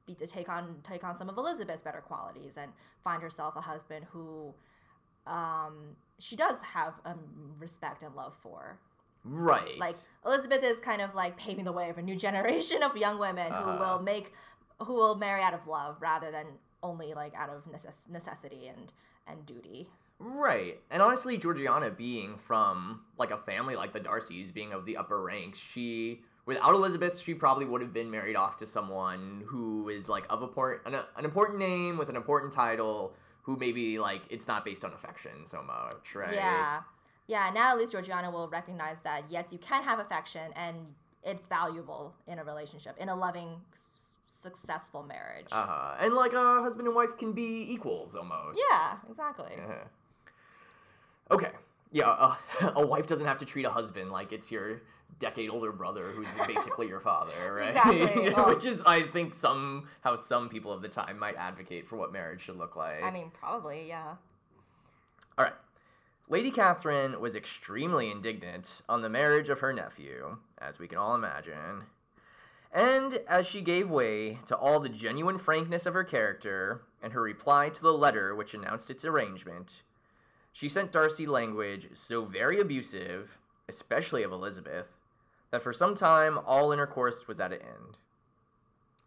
be 0.06 0.14
to 0.14 0.26
take 0.26 0.48
on 0.56 0.64
take 0.84 1.02
on 1.02 1.16
some 1.16 1.28
of 1.30 1.36
Elizabeth's 1.38 1.82
better 1.82 2.02
qualities 2.10 2.54
and 2.62 2.70
find 3.02 3.22
herself 3.22 3.56
a 3.56 3.60
husband 3.72 4.04
who 4.12 4.52
um, 5.26 5.96
she 6.18 6.36
does 6.36 6.60
have 6.62 6.94
um, 7.04 7.18
respect 7.58 8.02
and 8.02 8.14
love 8.14 8.34
for. 8.42 8.78
Right. 9.24 9.76
Like 9.78 9.96
Elizabeth 10.24 10.62
is 10.62 10.78
kind 10.78 11.00
of 11.02 11.14
like 11.14 11.36
paving 11.36 11.64
the 11.64 11.72
way 11.72 11.90
for 11.92 12.00
a 12.00 12.02
new 12.02 12.16
generation 12.26 12.82
of 12.82 12.96
young 12.96 13.18
women 13.18 13.50
Uh-huh. 13.52 13.72
who 13.72 13.78
will 13.84 14.02
make 14.02 14.32
who 14.80 14.94
will 14.94 15.14
marry 15.14 15.42
out 15.42 15.54
of 15.54 15.66
love 15.66 15.96
rather 16.00 16.30
than 16.30 16.46
only 16.82 17.14
like 17.14 17.34
out 17.34 17.48
of 17.48 17.64
necess- 17.70 18.08
necessity 18.10 18.68
and 18.68 18.92
and 19.26 19.44
duty. 19.46 19.88
Right. 20.18 20.80
And 20.90 21.02
honestly, 21.02 21.36
Georgiana 21.36 21.90
being 21.90 22.38
from 22.38 23.00
like 23.18 23.30
a 23.30 23.38
family 23.38 23.76
like 23.76 23.92
the 23.92 24.00
Darcys, 24.00 24.52
being 24.52 24.72
of 24.72 24.86
the 24.86 24.96
upper 24.96 25.20
ranks, 25.20 25.58
she 25.58 26.22
without 26.46 26.74
Elizabeth, 26.74 27.18
she 27.18 27.34
probably 27.34 27.66
would 27.66 27.82
have 27.82 27.92
been 27.92 28.10
married 28.10 28.36
off 28.36 28.56
to 28.58 28.66
someone 28.66 29.42
who 29.46 29.88
is 29.88 30.08
like 30.08 30.24
of 30.30 30.42
a 30.42 30.46
port, 30.46 30.82
an, 30.86 30.94
an 30.94 31.24
important 31.24 31.58
name 31.58 31.98
with 31.98 32.08
an 32.08 32.16
important 32.16 32.52
title, 32.52 33.12
who 33.42 33.56
maybe 33.56 33.98
like 33.98 34.22
it's 34.30 34.48
not 34.48 34.64
based 34.64 34.84
on 34.84 34.92
affection 34.92 35.44
so 35.44 35.62
much, 35.62 36.14
right? 36.14 36.34
Yeah. 36.34 36.80
Yeah, 37.28 37.50
now 37.52 37.72
at 37.72 37.78
least 37.78 37.90
Georgiana 37.90 38.30
will 38.30 38.48
recognize 38.48 39.00
that 39.02 39.24
yes, 39.28 39.52
you 39.52 39.58
can 39.58 39.82
have 39.82 39.98
affection 39.98 40.52
and 40.54 40.76
it's 41.24 41.48
valuable 41.48 42.14
in 42.28 42.38
a 42.38 42.44
relationship, 42.44 42.96
in 42.98 43.08
a 43.08 43.16
loving, 43.16 43.48
successful 44.26 45.02
marriage. 45.02 45.46
Uh 45.52 45.66
huh. 45.66 45.94
And 46.00 46.14
like 46.14 46.32
a 46.32 46.60
husband 46.62 46.86
and 46.86 46.96
wife 46.96 47.16
can 47.18 47.32
be 47.32 47.66
equals 47.68 48.16
almost. 48.16 48.60
yeah, 48.70 48.96
exactly. 49.08 49.52
Uh-huh. 49.58 49.84
Okay. 51.30 51.50
Yeah, 51.92 52.08
uh, 52.08 52.36
a 52.76 52.84
wife 52.86 53.06
doesn't 53.06 53.26
have 53.26 53.38
to 53.38 53.44
treat 53.44 53.64
a 53.64 53.70
husband 53.70 54.10
like 54.10 54.32
it's 54.32 54.50
your 54.50 54.82
decade 55.18 55.48
older 55.50 55.72
brother 55.72 56.10
who's 56.10 56.28
basically 56.46 56.88
your 56.88 57.00
father, 57.00 57.54
right? 57.54 57.70
Exactly. 57.70 58.32
Oh. 58.36 58.48
Which 58.48 58.64
is, 58.64 58.82
I 58.84 59.02
think, 59.02 59.34
some 59.34 59.88
how 60.02 60.16
some 60.16 60.48
people 60.48 60.72
of 60.72 60.82
the 60.82 60.88
time 60.88 61.18
might 61.18 61.36
advocate 61.36 61.86
for 61.88 61.96
what 61.96 62.12
marriage 62.12 62.42
should 62.42 62.56
look 62.56 62.76
like. 62.76 63.02
I 63.02 63.10
mean, 63.10 63.30
probably, 63.30 63.86
yeah. 63.88 64.14
All 65.38 65.44
right. 65.44 65.54
Lady 66.28 66.50
Catherine 66.50 67.20
was 67.20 67.36
extremely 67.36 68.10
indignant 68.10 68.82
on 68.88 69.00
the 69.00 69.08
marriage 69.08 69.48
of 69.48 69.60
her 69.60 69.72
nephew, 69.72 70.36
as 70.58 70.78
we 70.78 70.88
can 70.88 70.98
all 70.98 71.14
imagine. 71.14 71.84
And 72.76 73.20
as 73.26 73.46
she 73.46 73.62
gave 73.62 73.88
way 73.88 74.38
to 74.46 74.54
all 74.54 74.80
the 74.80 74.90
genuine 74.90 75.38
frankness 75.38 75.86
of 75.86 75.94
her 75.94 76.04
character 76.04 76.82
and 77.02 77.14
her 77.14 77.22
reply 77.22 77.70
to 77.70 77.80
the 77.82 77.92
letter 77.94 78.34
which 78.34 78.52
announced 78.52 78.90
its 78.90 79.02
arrangement, 79.02 79.80
she 80.52 80.68
sent 80.68 80.92
Darcy 80.92 81.26
language 81.26 81.88
so 81.94 82.26
very 82.26 82.60
abusive, 82.60 83.38
especially 83.70 84.22
of 84.22 84.30
Elizabeth, 84.30 84.88
that 85.52 85.62
for 85.62 85.72
some 85.72 85.94
time 85.94 86.38
all 86.44 86.70
intercourse 86.70 87.26
was 87.26 87.40
at 87.40 87.50
an 87.54 87.60
end. 87.62 87.96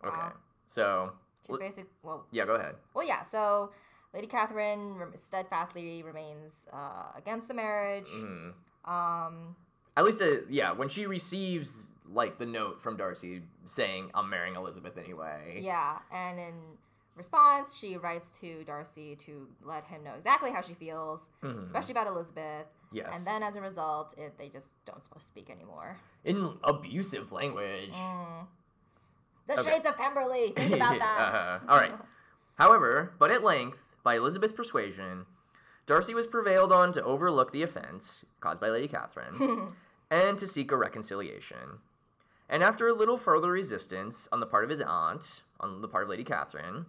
Okay. 0.03 0.17
Wow. 0.17 0.33
So, 0.65 1.11
She's 1.45 1.53
L- 1.53 1.59
basic. 1.59 1.85
Well, 2.01 2.25
yeah, 2.31 2.45
go 2.45 2.55
ahead. 2.55 2.73
well, 2.95 3.05
yeah. 3.05 3.21
So 3.21 3.71
Lady 4.15 4.25
Catherine 4.25 4.95
steadfastly 5.15 6.01
remains 6.01 6.65
uh, 6.73 7.11
against 7.15 7.47
the 7.47 7.53
marriage. 7.53 8.07
Mhm. 8.07 8.53
Um, 8.85 9.55
At 9.95 10.05
least, 10.05 10.21
uh, 10.23 10.37
yeah, 10.49 10.71
when 10.71 10.89
she 10.89 11.05
receives 11.05 11.89
like 12.11 12.37
the 12.39 12.45
note 12.45 12.81
from 12.81 12.97
Darcy 12.97 13.43
saying, 13.67 14.11
"I'm 14.13 14.29
marrying 14.29 14.55
Elizabeth 14.55 14.97
anyway." 14.97 15.61
yeah, 15.63 15.99
and 16.11 16.39
in 16.39 16.53
response, 17.15 17.75
she 17.75 17.97
writes 17.97 18.31
to 18.39 18.63
Darcy 18.63 19.15
to 19.17 19.47
let 19.63 19.83
him 19.85 20.03
know 20.03 20.13
exactly 20.15 20.51
how 20.51 20.61
she 20.61 20.73
feels, 20.73 21.27
Mhm. 21.43 21.63
especially 21.63 21.91
about 21.91 22.07
Elizabeth. 22.07 22.65
yes, 22.91 23.09
And 23.13 23.25
then, 23.25 23.43
as 23.43 23.55
a 23.57 23.61
result, 23.61 24.13
it, 24.17 24.37
they 24.37 24.47
just 24.49 24.83
don't 24.85 25.03
supposed 25.03 25.25
to 25.25 25.27
speak 25.27 25.49
anymore. 25.49 25.97
in 26.23 26.57
abusive 26.63 27.31
language. 27.31 27.93
Mm. 27.93 28.47
The 29.47 29.59
Okay. 29.59 29.71
Shades 29.71 29.85
of 29.87 29.95
Pemberley. 29.97 30.51
Think 30.55 30.75
about 30.75 30.99
that. 30.99 31.19
Uh-huh. 31.33 31.59
All 31.67 31.77
right. 31.77 31.93
However, 32.55 33.13
but 33.19 33.31
at 33.31 33.43
length, 33.43 33.81
by 34.03 34.15
Elizabeth's 34.15 34.53
persuasion, 34.53 35.25
Darcy 35.87 36.13
was 36.13 36.27
prevailed 36.27 36.71
on 36.71 36.91
to 36.93 37.03
overlook 37.03 37.51
the 37.51 37.63
offense 37.63 38.23
caused 38.41 38.59
by 38.59 38.69
Lady 38.69 38.87
Catherine 38.87 39.75
and 40.11 40.37
to 40.37 40.47
seek 40.47 40.71
a 40.71 40.77
reconciliation. 40.77 41.79
And 42.49 42.63
after 42.63 42.87
a 42.87 42.93
little 42.93 43.17
further 43.17 43.51
resistance 43.51 44.27
on 44.31 44.39
the 44.39 44.45
part 44.47 44.63
of 44.63 44.69
his 44.69 44.81
aunt, 44.81 45.43
on 45.59 45.81
the 45.81 45.87
part 45.87 46.03
of 46.03 46.09
Lady 46.09 46.23
Catherine, 46.23 46.87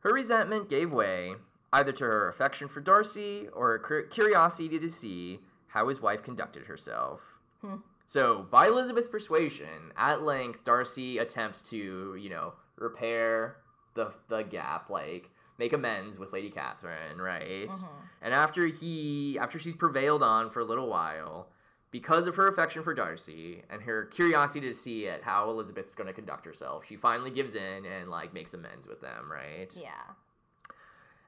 her 0.00 0.12
resentment 0.12 0.70
gave 0.70 0.90
way 0.90 1.34
either 1.72 1.92
to 1.92 2.04
her 2.04 2.28
affection 2.28 2.68
for 2.68 2.80
Darcy 2.80 3.48
or 3.52 3.78
her 3.86 4.02
curiosity 4.02 4.78
to 4.78 4.88
see 4.90 5.40
how 5.68 5.88
his 5.88 6.00
wife 6.00 6.22
conducted 6.22 6.64
herself. 6.64 7.20
Hmm. 7.60 7.76
So, 8.06 8.46
by 8.50 8.66
Elizabeth's 8.66 9.08
persuasion, 9.08 9.92
at 9.96 10.22
length, 10.22 10.64
Darcy 10.64 11.18
attempts 11.18 11.62
to, 11.70 12.16
you 12.16 12.28
know, 12.28 12.54
repair 12.76 13.56
the 13.94 14.12
the 14.28 14.42
gap, 14.42 14.90
like 14.90 15.30
make 15.58 15.72
amends 15.72 16.18
with 16.18 16.32
Lady 16.32 16.50
Catherine, 16.50 17.20
right? 17.20 17.68
Mhm. 17.68 17.88
And 18.20 18.34
after 18.34 18.66
he 18.66 19.38
after 19.38 19.58
she's 19.58 19.76
prevailed 19.76 20.22
on 20.22 20.50
for 20.50 20.60
a 20.60 20.64
little 20.64 20.88
while, 20.88 21.48
because 21.92 22.26
of 22.26 22.34
her 22.34 22.48
affection 22.48 22.82
for 22.82 22.94
Darcy 22.94 23.62
and 23.70 23.82
her 23.82 24.06
curiosity 24.06 24.66
to 24.66 24.74
see 24.74 25.04
it 25.04 25.22
how 25.22 25.48
Elizabeth's 25.50 25.94
going 25.94 26.06
to 26.08 26.12
conduct 26.12 26.44
herself, 26.44 26.86
she 26.86 26.96
finally 26.96 27.30
gives 27.30 27.54
in 27.54 27.84
and 27.84 28.10
like 28.10 28.34
makes 28.34 28.54
amends 28.54 28.88
with 28.88 29.00
them, 29.00 29.30
right? 29.30 29.68
Yeah. 29.76 30.14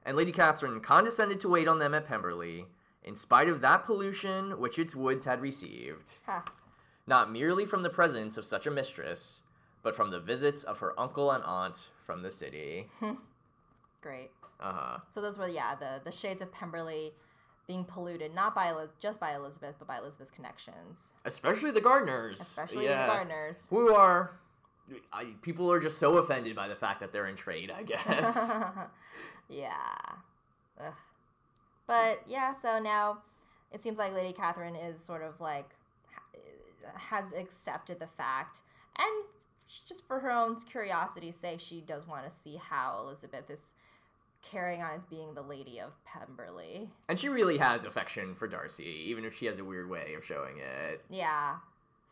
And 0.05 0.17
Lady 0.17 0.31
Catherine 0.31 0.81
condescended 0.81 1.39
to 1.39 1.49
wait 1.49 1.67
on 1.67 1.79
them 1.79 1.93
at 1.93 2.07
Pemberley, 2.07 2.65
in 3.03 3.15
spite 3.15 3.47
of 3.47 3.61
that 3.61 3.85
pollution 3.85 4.59
which 4.59 4.79
its 4.79 4.95
woods 4.95 5.23
had 5.23 5.39
received, 5.39 6.13
not 7.07 7.31
merely 7.31 7.65
from 7.65 7.83
the 7.83 7.89
presence 7.89 8.35
of 8.35 8.45
such 8.45 8.65
a 8.65 8.71
mistress, 8.71 9.41
but 9.83 9.95
from 9.95 10.09
the 10.09 10.19
visits 10.19 10.63
of 10.63 10.79
her 10.79 10.99
uncle 10.99 11.31
and 11.31 11.43
aunt 11.43 11.89
from 12.05 12.23
the 12.23 12.31
city. 12.31 12.87
Great. 14.01 14.31
Uh 14.59 14.71
huh. 14.73 14.97
So 15.13 15.21
those 15.21 15.37
were 15.37 15.47
yeah 15.47 15.75
the 15.75 16.01
the 16.03 16.11
shades 16.11 16.41
of 16.41 16.51
Pemberley 16.51 17.13
being 17.67 17.83
polluted 17.83 18.33
not 18.33 18.53
by 18.53 18.69
Eliz- 18.69 18.95
just 18.99 19.19
by 19.19 19.35
Elizabeth 19.35 19.75
but 19.79 19.87
by 19.87 19.97
Elizabeth's 19.97 20.31
connections, 20.31 20.97
Especially 21.25 21.71
the 21.71 21.81
Gardiners. 21.81 22.41
especially 22.41 22.85
yeah. 22.85 23.07
the 23.07 23.13
Gardiners. 23.13 23.57
Who 23.69 23.93
are. 23.93 24.39
I, 25.11 25.25
people 25.41 25.71
are 25.71 25.79
just 25.79 25.97
so 25.97 26.17
offended 26.17 26.55
by 26.55 26.67
the 26.67 26.75
fact 26.75 26.99
that 26.99 27.11
they're 27.11 27.25
in 27.25 27.35
trade, 27.35 27.71
I 27.75 27.81
guess. 27.81 28.35
yeah. 29.49 29.71
Ugh. 30.79 30.93
But 31.87 32.21
yeah, 32.27 32.53
so 32.53 32.79
now 32.79 33.19
it 33.71 33.81
seems 33.83 33.97
like 33.97 34.13
Lady 34.13 34.33
Catherine 34.33 34.75
is 34.75 35.03
sort 35.03 35.23
of 35.23 35.39
like 35.41 35.69
has 36.93 37.25
accepted 37.33 37.99
the 37.99 38.07
fact, 38.07 38.59
and 38.97 39.25
just 39.87 40.05
for 40.07 40.19
her 40.19 40.31
own 40.31 40.55
curiosity's 40.61 41.35
sake, 41.35 41.59
she 41.59 41.81
does 41.81 42.07
want 42.07 42.29
to 42.29 42.35
see 42.35 42.57
how 42.57 42.99
Elizabeth 43.03 43.49
is 43.49 43.73
carrying 44.49 44.81
on 44.81 44.93
as 44.93 45.03
being 45.05 45.33
the 45.33 45.41
Lady 45.41 45.79
of 45.79 45.91
Pemberley. 46.05 46.89
and 47.09 47.19
she 47.19 47.29
really 47.29 47.57
has 47.57 47.85
affection 47.85 48.35
for 48.35 48.47
Darcy, 48.47 49.03
even 49.07 49.25
if 49.25 49.35
she 49.35 49.45
has 49.47 49.59
a 49.59 49.63
weird 49.63 49.89
way 49.89 50.13
of 50.17 50.23
showing 50.25 50.57
it. 50.57 51.03
Yeah. 51.09 51.55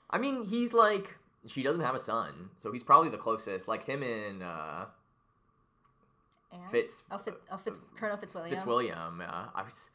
I 0.10 0.18
mean, 0.18 0.44
he's 0.44 0.74
like. 0.74 1.16
She 1.46 1.62
doesn't 1.62 1.84
have 1.84 1.96
a 1.96 2.00
son, 2.00 2.50
so 2.58 2.72
he's 2.72 2.84
probably 2.84 3.10
the 3.10 3.18
closest. 3.18 3.68
Like 3.68 3.86
him 3.86 4.02
and 4.02 4.42
uh, 4.42 4.86
And? 6.52 6.72
Fitz. 6.72 7.04
Oh, 7.12 7.18
Fitz, 7.18 7.38
oh 7.52 7.58
Fitz, 7.58 7.80
Colonel 7.98 8.18
Fitzwilliam. 8.18 8.50
Fitzwilliam. 8.56 9.22
Uh, 9.22 9.46
I 9.54 9.64
was, 9.64 9.90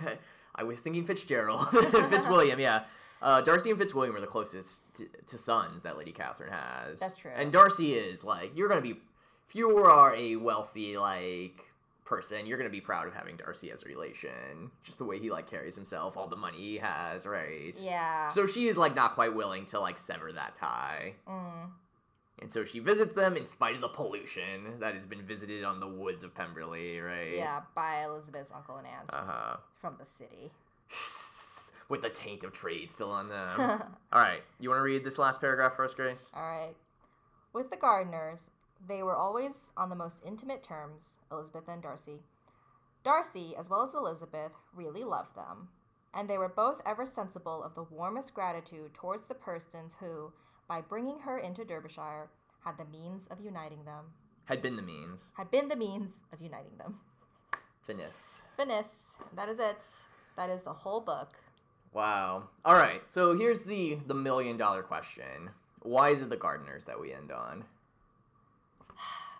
I 0.54 0.62
was 0.62 0.80
thinking 0.80 1.04
Fitzgerald. 1.04 1.68
Fitzwilliam, 1.70 2.58
yeah. 2.58 2.84
Uh, 3.20 3.40
Darcy 3.40 3.68
and 3.70 3.78
Fitzwilliam 3.78 4.14
are 4.14 4.20
the 4.20 4.26
closest 4.28 4.80
to, 4.94 5.08
to 5.26 5.36
sons 5.36 5.82
that 5.82 5.98
Lady 5.98 6.12
Catherine 6.12 6.52
has. 6.52 7.00
That's 7.00 7.16
true. 7.16 7.32
And 7.34 7.50
Darcy 7.52 7.92
is 7.94 8.22
like 8.24 8.52
you're 8.56 8.68
gonna 8.68 8.80
be, 8.80 8.94
if 9.48 9.54
you 9.54 9.76
are 9.78 10.14
a 10.14 10.36
wealthy 10.36 10.96
like 10.96 11.64
person, 12.08 12.46
you're 12.46 12.56
gonna 12.58 12.70
be 12.70 12.80
proud 12.80 13.06
of 13.06 13.14
having 13.14 13.36
Darcy 13.36 13.70
as 13.70 13.82
a 13.82 13.86
relation. 13.86 14.70
Just 14.82 14.98
the 14.98 15.04
way 15.04 15.18
he 15.18 15.30
like 15.30 15.48
carries 15.48 15.74
himself, 15.74 16.16
all 16.16 16.26
the 16.26 16.36
money 16.36 16.58
he 16.58 16.78
has, 16.78 17.26
right? 17.26 17.74
Yeah. 17.78 18.28
So 18.30 18.46
she 18.46 18.66
is 18.68 18.76
like 18.76 18.94
not 18.94 19.14
quite 19.14 19.34
willing 19.34 19.66
to 19.66 19.78
like 19.80 19.98
sever 19.98 20.32
that 20.32 20.54
tie. 20.54 21.12
Mm. 21.28 21.70
And 22.40 22.52
so 22.52 22.64
she 22.64 22.78
visits 22.78 23.14
them 23.14 23.36
in 23.36 23.44
spite 23.44 23.74
of 23.74 23.80
the 23.80 23.88
pollution 23.88 24.78
that 24.80 24.94
has 24.94 25.04
been 25.04 25.22
visited 25.22 25.64
on 25.64 25.80
the 25.80 25.88
woods 25.88 26.22
of 26.22 26.34
Pemberley, 26.34 27.00
right? 27.00 27.34
Yeah, 27.36 27.60
by 27.74 28.04
Elizabeth's 28.04 28.52
uncle 28.54 28.76
and 28.76 28.86
aunt 28.86 29.10
Uh 29.10 29.24
huh. 29.26 29.56
from 29.80 29.96
the 29.98 30.04
city. 30.06 30.50
With 31.88 32.02
the 32.02 32.10
taint 32.10 32.44
of 32.44 32.52
trade 32.52 32.90
still 32.90 33.10
on 33.10 33.28
them. 33.28 33.60
All 34.12 34.20
right, 34.20 34.42
you 34.60 34.68
want 34.68 34.78
to 34.78 34.82
read 34.82 35.04
this 35.04 35.18
last 35.18 35.40
paragraph 35.40 35.74
for 35.74 35.84
us, 35.84 35.94
Grace? 35.94 36.30
All 36.34 36.42
right. 36.42 36.74
With 37.54 37.70
the 37.70 37.76
Gardiners, 37.76 38.42
they 38.86 39.02
were 39.02 39.16
always 39.16 39.52
on 39.76 39.88
the 39.88 39.96
most 39.96 40.22
intimate 40.26 40.62
terms, 40.62 41.16
Elizabeth 41.30 41.68
and 41.68 41.82
Darcy. 41.82 42.20
Darcy, 43.04 43.54
as 43.58 43.68
well 43.68 43.82
as 43.82 43.94
Elizabeth, 43.94 44.52
really 44.74 45.04
loved 45.04 45.34
them, 45.34 45.68
and 46.14 46.28
they 46.28 46.38
were 46.38 46.48
both 46.48 46.80
ever 46.86 47.06
sensible 47.06 47.62
of 47.62 47.74
the 47.74 47.84
warmest 47.84 48.34
gratitude 48.34 48.94
towards 48.94 49.26
the 49.26 49.34
persons 49.34 49.92
who, 50.00 50.32
by 50.68 50.80
bringing 50.80 51.18
her 51.20 51.38
into 51.38 51.64
Derbyshire, 51.64 52.28
had 52.64 52.76
the 52.76 52.84
means 52.84 53.26
of 53.30 53.40
uniting 53.40 53.84
them. 53.84 54.04
Had 54.44 54.62
been 54.62 54.76
the 54.76 54.82
means. 54.82 55.30
Had 55.36 55.50
been 55.50 55.68
the 55.68 55.76
means 55.76 56.10
of 56.32 56.40
uniting 56.40 56.76
them. 56.78 56.98
Finis. 57.86 58.42
Finis. 58.56 58.88
That 59.34 59.48
is 59.48 59.58
it. 59.58 59.84
That 60.36 60.50
is 60.50 60.62
the 60.62 60.72
whole 60.72 61.00
book. 61.00 61.32
Wow. 61.92 62.48
All 62.64 62.74
right, 62.74 63.02
so 63.06 63.36
here's 63.36 63.60
the 63.60 63.98
the 64.06 64.14
million 64.14 64.56
dollar 64.56 64.82
question. 64.82 65.50
Why 65.82 66.10
is 66.10 66.22
it 66.22 66.30
the 66.30 66.36
Gardiners 66.36 66.84
that 66.84 67.00
we 67.00 67.12
end 67.12 67.32
on? 67.32 67.64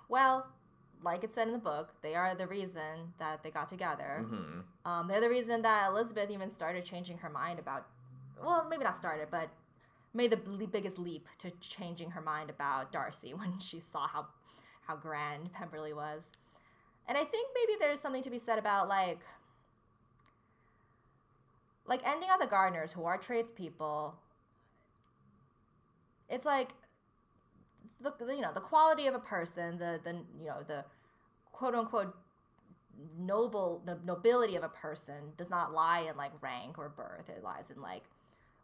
Well, 0.09 0.47
like 1.03 1.23
it 1.23 1.33
said 1.33 1.47
in 1.47 1.53
the 1.53 1.59
book, 1.59 1.91
they 2.03 2.15
are 2.15 2.35
the 2.35 2.47
reason 2.47 3.13
that 3.19 3.43
they 3.43 3.51
got 3.51 3.69
together. 3.69 4.25
hmm 4.27 4.61
Um, 4.85 5.09
they're 5.09 5.21
the 5.21 5.29
reason 5.29 5.63
that 5.63 5.91
Elizabeth 5.91 6.31
even 6.31 6.51
started 6.51 6.85
changing 6.85 7.19
her 7.19 7.31
mind 7.31 7.59
about, 7.59 7.87
well, 8.43 8.67
maybe 8.69 8.85
not 8.85 8.97
started, 8.97 9.29
but 9.31 9.51
made 10.15 10.31
the 10.31 10.67
biggest 10.67 10.99
leap 10.99 11.27
to 11.39 11.51
changing 11.61 12.11
her 12.13 12.21
mind 12.21 12.51
about 12.51 12.93
Darcy 12.93 13.35
when 13.41 13.59
she 13.61 13.81
saw 13.81 14.09
how, 14.09 14.27
how 14.87 14.97
grand 14.97 15.53
Pemberley 15.53 15.93
was. 15.93 16.25
And 17.07 17.17
I 17.17 17.25
think 17.25 17.49
maybe 17.55 17.79
there's 17.81 18.01
something 18.01 18.23
to 18.23 18.31
be 18.31 18.39
said 18.39 18.59
about 18.59 18.89
like, 18.89 19.21
like 21.87 22.07
ending 22.07 22.29
on 22.31 22.39
the 22.39 22.47
Gardiners 22.47 22.93
who 22.93 23.05
are 23.05 23.17
tradespeople. 23.17 24.15
It's 26.29 26.45
like 26.45 26.71
the, 28.01 28.13
the 28.19 28.35
you 28.35 28.41
know 28.41 28.53
the 28.53 28.61
quality 28.61 29.07
of 29.07 29.15
a 29.15 29.19
person, 29.19 29.79
the 29.79 30.01
the 30.03 30.13
you 30.41 30.47
know 30.47 30.63
the 30.67 30.85
quote 31.53 31.75
unquote 31.75 32.15
noble 33.19 33.81
the 33.85 33.97
nobility 34.05 34.57
of 34.57 34.65
a 34.65 34.69
person 34.69 35.33
does 35.37 35.49
not 35.49 35.73
lie 35.73 36.01
in 36.01 36.17
like 36.17 36.33
rank 36.41 36.77
or 36.79 36.89
birth 36.89 37.29
it 37.29 37.45
lies 37.45 37.71
in 37.73 37.81
like 37.81 38.03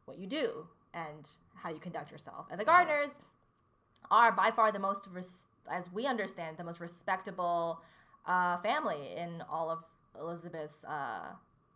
what 0.06 0.18
you 0.18 0.26
do 0.26 0.66
and 0.92 1.28
how 1.54 1.70
you 1.70 1.78
conduct 1.78 2.10
yourself. 2.10 2.46
And 2.50 2.60
the 2.60 2.64
Gardiners 2.64 3.10
are 4.10 4.32
by 4.32 4.50
far 4.50 4.70
the 4.70 4.78
most, 4.78 5.06
res- 5.12 5.46
as 5.70 5.90
we 5.92 6.06
understand, 6.06 6.56
the 6.56 6.64
most 6.64 6.80
respectable 6.80 7.80
uh, 8.26 8.58
family 8.58 9.14
in 9.16 9.42
all 9.50 9.70
of 9.70 9.80
Elizabeth's, 10.18 10.84
uh, 10.84 11.32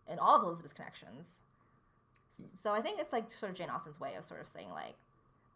in 0.09 0.19
all 0.19 0.37
of 0.37 0.43
Elizabeth's 0.43 0.73
connections. 0.73 1.41
So 2.57 2.71
I 2.71 2.81
think 2.81 2.99
it's 2.99 3.11
like 3.11 3.29
sort 3.31 3.51
of 3.51 3.57
Jane 3.57 3.69
Austen's 3.69 3.99
way 3.99 4.15
of 4.15 4.23
sort 4.23 4.39
of 4.41 4.47
saying 4.47 4.69
like, 4.71 4.95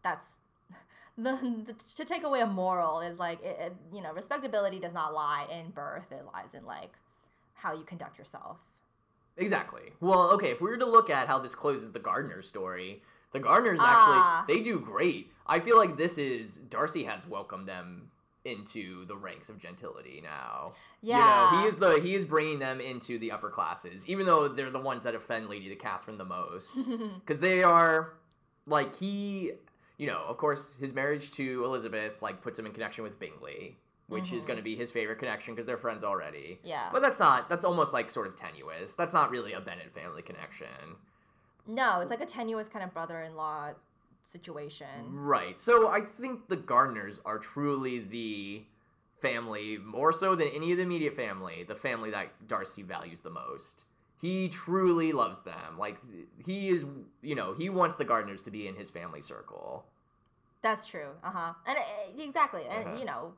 that's 0.02 0.26
the, 1.16 1.32
the 1.66 1.74
to 1.96 2.04
take 2.04 2.24
away 2.24 2.40
a 2.40 2.46
moral 2.46 3.00
is 3.00 3.18
like 3.18 3.42
it, 3.42 3.56
it, 3.60 3.76
you 3.94 4.02
know 4.02 4.12
respectability 4.12 4.78
does 4.78 4.92
not 4.92 5.14
lie 5.14 5.46
in 5.50 5.70
birth; 5.70 6.10
it 6.10 6.24
lies 6.32 6.54
in 6.54 6.64
like 6.66 6.92
how 7.54 7.72
you 7.74 7.84
conduct 7.84 8.18
yourself. 8.18 8.58
Exactly. 9.36 9.92
Well, 10.00 10.30
okay, 10.32 10.50
if 10.50 10.60
we 10.60 10.70
were 10.70 10.76
to 10.76 10.86
look 10.86 11.10
at 11.10 11.26
how 11.26 11.38
this 11.38 11.54
closes 11.54 11.90
the 11.92 11.98
Gardiner 11.98 12.42
story, 12.42 13.02
the 13.32 13.40
Gardiners 13.40 13.78
Ah. 13.80 14.44
actually 14.44 14.54
they 14.54 14.62
do 14.62 14.78
great. 14.78 15.30
I 15.46 15.58
feel 15.60 15.76
like 15.76 15.96
this 15.96 16.18
is 16.18 16.58
Darcy 16.70 17.04
has 17.04 17.26
welcomed 17.26 17.68
them 17.68 18.10
into 18.44 19.06
the 19.06 19.16
ranks 19.16 19.48
of 19.48 19.58
gentility 19.58 20.20
now. 20.22 20.72
Yeah, 21.00 21.18
You 21.18 21.56
know, 21.56 21.62
he 21.62 21.68
is 21.68 21.76
the 21.76 22.00
he 22.00 22.14
is 22.14 22.24
bringing 22.24 22.58
them 22.58 22.80
into 22.80 23.18
the 23.18 23.32
upper 23.32 23.50
classes, 23.50 24.06
even 24.06 24.26
though 24.26 24.48
they're 24.48 24.70
the 24.70 24.78
ones 24.78 25.02
that 25.04 25.14
offend 25.14 25.48
Lady 25.48 25.68
to 25.68 25.76
Catherine 25.76 26.18
the 26.18 26.24
most, 26.24 26.74
because 27.20 27.40
they 27.40 27.62
are 27.62 28.14
like 28.66 28.94
he, 28.96 29.52
you 29.96 30.06
know, 30.06 30.22
of 30.26 30.36
course, 30.36 30.76
his 30.80 30.92
marriage 30.92 31.30
to 31.32 31.64
Elizabeth 31.64 32.20
like 32.22 32.42
puts 32.42 32.58
him 32.58 32.66
in 32.66 32.72
connection 32.72 33.04
with 33.04 33.18
Bingley, 33.18 33.78
which 34.08 34.32
is 34.32 34.44
Mhm. 34.44 34.46
going 34.48 34.56
to 34.58 34.62
be 34.62 34.76
his 34.76 34.90
favorite 34.90 35.18
connection 35.18 35.54
because 35.54 35.66
they're 35.66 35.78
friends 35.78 36.02
already. 36.04 36.58
yeah. 36.62 36.90
But 36.92 37.00
that's 37.02 37.18
not. 37.20 37.48
That's 37.48 37.64
almost 37.64 37.92
like 37.92 38.10
sort 38.10 38.26
of 38.26 38.36
tenuous. 38.36 38.94
That's 38.94 39.14
not 39.14 39.30
really 39.30 39.52
a 39.52 39.60
Bennet 39.60 39.92
family 39.94 40.22
connection, 40.22 40.96
No, 41.66 42.00
it's 42.00 42.10
like 42.10 42.20
a 42.20 42.26
tenuous 42.26 42.68
kind 42.68 42.84
of 42.84 42.92
brother-in-law 42.92 43.72
situation. 44.26 44.88
right? 45.14 45.58
So 45.58 45.88
I 45.88 46.00
think 46.02 46.48
the 46.48 46.56
Gardiners 46.56 47.20
are 47.24 47.38
truly 47.38 48.00
the 48.00 48.64
family, 49.20 49.78
more 49.78 50.12
so 50.12 50.34
than 50.34 50.48
any 50.48 50.72
of 50.72 50.76
the 50.76 50.82
immediate 50.82 51.14
family, 51.14 51.62
the 51.64 51.74
family 51.74 52.10
that 52.10 52.46
Darcy 52.48 52.82
values 52.82 53.20
the 53.20 53.30
most. 53.30 53.84
He 54.20 54.48
truly 54.48 55.12
loves 55.12 55.42
them. 55.42 55.78
Like 55.78 55.98
he 56.44 56.70
is, 56.70 56.84
you 57.22 57.34
know, 57.34 57.54
he 57.54 57.68
wants 57.68 57.96
the 57.96 58.04
Gardiners 58.04 58.42
to 58.44 58.50
be 58.50 58.66
in 58.66 58.74
his 58.74 58.88
family 58.90 59.20
circle. 59.20 59.84
That's 60.62 60.86
true. 60.86 61.08
Uh 61.22 61.30
huh. 61.30 61.52
And 61.66 61.76
uh, 61.78 62.22
exactly, 62.22 62.62
and 62.68 62.86
Uh-huh. 62.86 62.96
you 62.98 63.04
know, 63.04 63.34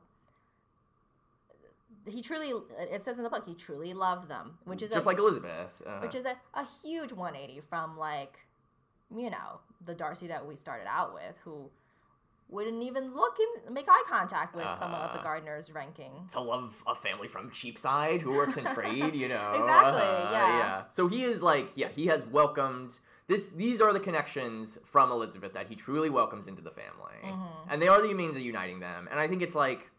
he 2.05 2.21
truly. 2.21 2.53
It 2.79 3.03
says 3.03 3.17
in 3.17 3.23
the 3.23 3.29
book 3.29 3.43
he 3.45 3.53
truly 3.53 3.93
loved 3.93 4.29
them, 4.29 4.57
which 4.65 4.81
is 4.81 4.91
just 4.91 5.05
a, 5.05 5.07
like 5.09 5.17
Elizabeth. 5.17 5.81
Uh, 5.85 5.99
which 5.99 6.15
is 6.15 6.25
a, 6.25 6.35
a 6.53 6.65
huge 6.81 7.11
180 7.11 7.61
from 7.69 7.97
like, 7.97 8.37
you 9.13 9.29
know, 9.29 9.59
the 9.85 9.93
Darcy 9.93 10.27
that 10.27 10.45
we 10.47 10.55
started 10.55 10.87
out 10.87 11.13
with, 11.13 11.35
who 11.43 11.69
wouldn't 12.49 12.81
even 12.81 13.13
look 13.13 13.35
and 13.65 13.73
make 13.73 13.85
eye 13.89 14.03
contact 14.07 14.55
with 14.55 14.63
some 14.79 14.93
of 14.93 15.11
the 15.13 15.19
Uh-huh. 15.19 15.61
Ranking. 15.73 16.13
to 16.29 16.39
love 16.39 16.73
a 16.87 16.95
family 16.95 17.27
from 17.27 17.51
Cheapside 17.51 18.21
who 18.21 18.31
works 18.33 18.55
in 18.57 18.63
trade, 18.73 19.15
you 19.15 19.27
know. 19.27 19.51
Exactly, 19.53 20.01
Uh, 20.01 20.31
yeah. 20.31 20.83
So 20.89 21.07
he 21.07 21.23
is 21.23 21.43
like, 21.43 21.71
yeah, 21.75 21.89
he 21.89 22.07
has 22.07 22.25
welcomed 22.25 22.99
this. 23.27 23.49
These 23.49 23.81
are 23.81 23.91
the 23.91 23.99
connections 23.99 24.77
from 24.85 25.11
Elizabeth 25.11 25.53
that 25.53 25.67
he 25.67 25.75
truly 25.75 26.09
welcomes 26.09 26.47
into 26.47 26.61
the 26.61 26.71
family, 26.71 27.19
Mhm. 27.23 27.47
and 27.69 27.81
they 27.81 27.89
are 27.89 28.01
the 28.01 28.13
means 28.13 28.37
of 28.37 28.43
uniting 28.43 28.79
them. 28.79 29.07
And 29.11 29.19
I 29.19 29.27
think 29.27 29.41
it's 29.41 29.55
like, 29.55 29.89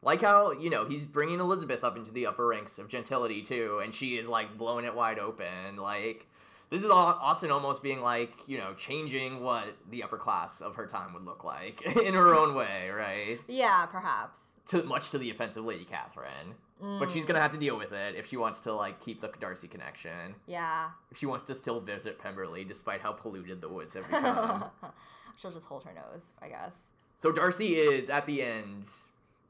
like 0.00 0.22
how 0.22 0.52
you 0.52 0.70
know 0.70 0.84
he's 0.86 1.04
bringing 1.04 1.40
Elizabeth 1.40 1.84
up 1.84 1.96
into 1.96 2.12
the 2.12 2.24
upper 2.26 2.46
ranks 2.46 2.78
of 2.78 2.88
gentility 2.88 3.42
too, 3.42 3.80
and 3.82 3.92
she 3.92 4.16
is 4.16 4.28
like 4.28 4.56
blowing 4.56 4.84
it 4.86 4.94
wide 4.94 5.18
open, 5.18 5.76
like. 5.76 6.26
This 6.70 6.82
is 6.82 6.90
Au- 6.90 6.94
Austen 7.22 7.50
almost 7.50 7.82
being 7.82 8.00
like, 8.02 8.32
you 8.46 8.58
know, 8.58 8.74
changing 8.74 9.42
what 9.42 9.64
the 9.90 10.02
upper 10.02 10.18
class 10.18 10.60
of 10.60 10.74
her 10.76 10.86
time 10.86 11.14
would 11.14 11.24
look 11.24 11.42
like 11.44 11.80
in 12.04 12.14
her 12.14 12.34
own 12.34 12.54
way, 12.54 12.90
right? 12.90 13.38
Yeah, 13.48 13.86
perhaps. 13.86 14.48
to 14.68 14.82
much 14.84 15.10
to 15.10 15.18
the 15.18 15.30
offense 15.30 15.56
of 15.56 15.64
Lady 15.64 15.84
Catherine. 15.84 16.54
But 16.80 17.10
she's 17.10 17.24
Mm, 17.24 17.28
gonna 17.28 17.40
have 17.40 17.50
to 17.52 17.58
deal 17.58 17.76
with 17.76 17.90
it 17.92 18.14
if 18.14 18.26
she 18.28 18.36
wants 18.36 18.60
to 18.60 18.72
like 18.72 19.00
keep 19.00 19.20
the 19.20 19.30
Darcy 19.40 19.66
connection. 19.66 20.34
Yeah. 20.46 20.90
If 21.10 21.18
she 21.18 21.26
wants 21.26 21.44
to 21.46 21.54
still 21.56 21.80
visit 21.80 22.20
Pemberley 22.20 22.62
despite 22.64 23.00
how 23.00 23.10
polluted 23.12 23.60
the 23.60 23.68
woods 23.68 23.94
have 23.94 24.06
become. 24.06 24.64
She'll 25.40 25.50
just 25.50 25.66
hold 25.66 25.82
her 25.84 25.92
nose, 25.92 26.30
I 26.40 26.48
guess. 26.48 26.74
so 27.16 27.32
Darcy 27.32 27.76
is 27.76 28.10
at 28.10 28.26
the 28.26 28.42
end 28.42 28.86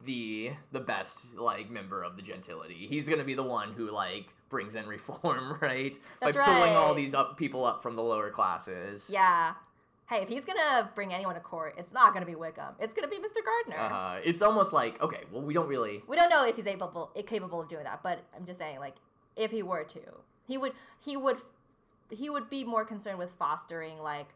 the 0.05 0.53
the 0.73 0.81
best 0.81 1.35
like 1.37 1.69
member 1.71 2.03
of 2.03 2.17
the 2.17 2.23
gentility. 2.23 2.87
He's 2.89 3.09
gonna 3.09 3.25
be 3.25 3.35
the 3.35 3.43
one 3.43 3.73
who 3.73 3.91
like 3.91 4.27
brings 4.49 4.75
in 4.77 4.87
reform, 4.87 5.59
right? 5.61 5.99
That's 6.21 6.37
By 6.37 6.45
pulling 6.45 6.73
all 6.73 6.95
these 6.95 7.15
up 7.15 7.37
people 7.37 7.65
up 7.65 7.83
from 7.83 7.97
the 7.97 8.03
lower 8.03 8.31
classes. 8.31 9.11
Yeah. 9.13 9.55
Hey, 10.09 10.23
if 10.23 10.29
he's 10.29 10.45
gonna 10.45 10.91
bring 10.95 11.13
anyone 11.13 11.35
to 11.35 11.41
court, 11.41 11.75
it's 11.77 11.93
not 11.93 12.15
gonna 12.15 12.27
be 12.27 12.35
Wickham. 12.35 12.75
It's 12.81 12.95
gonna 12.95 13.09
be 13.09 13.19
Mr. 13.19 13.45
Gardiner. 13.45 13.95
Uh, 13.95 14.21
it's 14.25 14.41
almost 14.41 14.73
like 14.73 15.01
okay, 15.03 15.25
well 15.31 15.43
we 15.43 15.53
don't 15.53 15.69
really 15.69 16.03
We 16.09 16.17
don't 16.17 16.31
know 16.31 16.47
if 16.47 16.57
he's 16.57 16.67
able 16.67 17.11
capable 17.27 17.61
of 17.61 17.69
doing 17.69 17.85
that, 17.85 18.03
but 18.03 18.25
I'm 18.35 18.47
just 18.47 18.59
saying, 18.59 18.79
like, 18.81 18.95
if 19.37 19.51
he 19.51 19.63
were 19.63 19.85
to, 19.85 20.01
he 20.47 20.57
would 20.57 20.73
he 20.99 21.17
would 21.17 21.41
he 22.11 22.31
would 22.31 22.49
be 22.49 22.65
more 22.65 22.87
concerned 22.87 23.19
with 23.19 23.31
fostering 23.39 23.99
like 23.99 24.29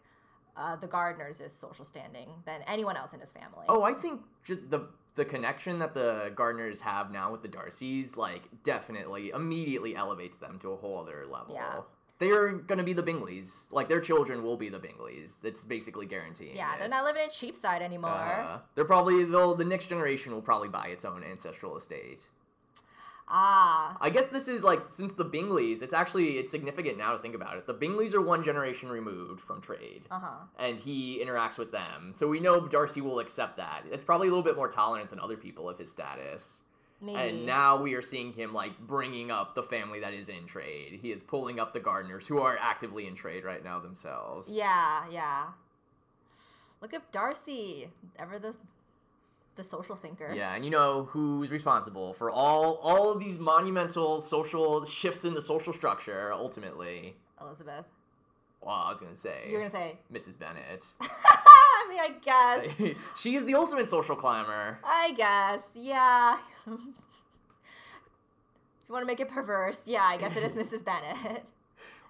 uh, 0.57 0.77
the 0.77 0.87
Gardiners' 0.87 1.51
social 1.51 1.85
standing 1.85 2.29
than 2.45 2.61
anyone 2.67 2.97
else 2.97 3.15
in 3.15 3.21
his 3.21 3.33
family. 3.33 3.65
Oh, 3.69 3.83
I 3.83 3.95
think 3.95 4.21
just 4.45 4.71
the 4.71 4.89
the 5.15 5.25
connection 5.25 5.79
that 5.81 5.95
the 5.95 6.33
Gardiners 6.35 6.81
have 6.81 7.11
now 7.11 7.31
with 7.31 7.43
the 7.43 7.49
Darcys, 7.49 8.17
like, 8.17 8.43
definitely 8.63 9.31
immediately 9.31 9.95
elevates 9.95 10.39
them 10.39 10.59
to 10.61 10.73
a 10.73 10.77
whole 10.77 10.99
other 11.01 11.25
level. 11.31 11.55
Yeah. 11.55 11.81
They 12.19 12.31
are 12.31 12.53
gonna 12.53 12.85
be 12.85 12.93
the 12.93 13.03
Bingleys. 13.03 13.67
Like 13.73 13.89
their 13.89 14.01
children 14.01 14.45
will 14.45 14.57
be 14.57 14.69
the 14.69 14.79
Bingleys. 14.79 15.39
That's 15.43 15.65
basically 15.65 16.07
guaranteeing. 16.07 16.55
yeah, 16.55 16.75
it. 16.75 16.79
they're 16.79 16.89
not 16.89 17.03
living 17.03 17.25
in 17.25 17.31
Cheapside 17.31 17.83
anymore. 17.83 18.13
Uh, 18.13 18.59
they're 18.77 18.85
probably 18.85 19.25
they'll 19.25 19.57
the 19.57 19.65
next 19.65 19.89
generation 19.89 20.33
will 20.33 20.41
probably 20.41 20.69
buy 20.69 20.87
its 20.87 21.05
own 21.05 21.25
ancestral 21.25 21.77
estate. 21.77 22.29
Ah, 23.29 23.97
I 24.01 24.11
guess 24.11 24.27
this 24.27 24.49
is 24.49 24.63
like 24.63 24.81
since 24.91 25.13
the 25.15 25.25
Bingleys, 25.25 25.81
it's 25.83 25.95
actually 25.95 26.39
it's 26.39 26.51
significant 26.51 26.99
now 26.99 27.13
to 27.13 27.19
think 27.19 27.35
about 27.35 27.57
it. 27.57 27.67
The 27.67 27.75
Bingleys 27.75 28.15
are 28.15 28.21
one 28.21 28.45
generation 28.45 28.89
removed 28.89 29.41
from 29.41 29.61
trade. 29.61 30.03
uh 30.11 30.19
huh. 30.19 30.45
and 30.59 30.79
he 30.79 31.23
interacts 31.25 31.57
with 31.59 31.73
them. 31.73 32.13
So 32.13 32.29
we 32.29 32.41
know 32.41 32.67
Darcy 32.67 33.01
will 33.01 33.21
accept 33.21 33.57
that. 33.57 33.85
It's 33.91 34.05
probably 34.05 34.29
a 34.29 34.31
little 34.31 34.45
bit 34.45 34.57
more 34.57 34.69
tolerant 34.69 35.11
than 35.11 35.21
other 35.21 35.37
people 35.37 35.69
of 35.69 35.79
his 35.79 35.91
status. 35.91 36.61
Maybe. 37.01 37.19
And 37.19 37.47
now 37.47 37.83
we 37.83 37.95
are 37.95 38.03
seeing 38.03 38.33
him 38.33 38.53
like 38.55 38.79
bringing 38.87 39.33
up 39.33 39.57
the 39.57 39.63
family 39.63 39.99
that 40.01 40.15
is 40.15 40.29
in 40.29 40.47
trade. 40.47 41.01
He 41.03 41.11
is 41.11 41.21
pulling 41.21 41.59
up 41.59 41.73
the 41.73 41.81
Gardiners 41.81 42.27
who 42.27 42.39
are 42.39 42.57
actively 42.61 43.09
in 43.09 43.17
trade 43.17 43.45
right 43.45 43.65
now 43.65 43.81
themselves. 43.81 44.49
Yeah, 44.49 45.05
yeah. 45.11 45.47
Look 46.81 46.95
at 46.95 47.11
Darcy, 47.13 47.89
ever 48.19 48.39
the 48.39 48.55
the 49.57 49.65
social 49.65 49.97
thinker. 49.97 50.33
Yeah, 50.35 50.55
and 50.55 50.65
you 50.65 50.71
know 50.71 51.09
who's 51.11 51.51
responsible 51.51 52.15
for 52.15 52.31
all 52.31 52.77
all 52.83 53.13
of 53.13 53.21
these 53.21 53.39
monumental 53.39 54.21
social 54.21 54.85
shifts 54.85 55.25
in 55.25 55.35
the 55.35 55.43
social 55.43 55.73
structure 55.73 56.33
ultimately. 56.33 57.17
Elizabeth. 57.41 57.87
Well, 58.61 58.75
I 58.75 58.91
was 58.91 59.01
gonna 59.01 59.17
say 59.17 59.49
You're 59.51 59.61
gonna 59.61 59.71
say. 59.71 59.99
Mrs. 60.13 60.39
Bennet. 60.39 60.87
I 61.01 61.87
mean, 61.89 62.01
I 62.01 62.11
guess. 62.23 62.95
she 63.17 63.35
is 63.35 63.45
the 63.45 63.55
ultimate 63.55 63.89
social 63.89 64.15
climber. 64.15 64.79
I 64.85 65.13
guess. 65.13 65.63
Yeah. 65.75 66.39
if 66.67 66.73
you 66.73 66.95
want 68.89 69.03
to 69.03 69.07
make 69.07 69.21
it 69.21 69.29
perverse, 69.29 69.81
yeah, 69.85 70.05
I 70.05 70.17
guess 70.17 70.37
it 70.37 70.45
is 70.45 70.53
Mrs. 70.53 70.85
Bennet. 70.85 71.45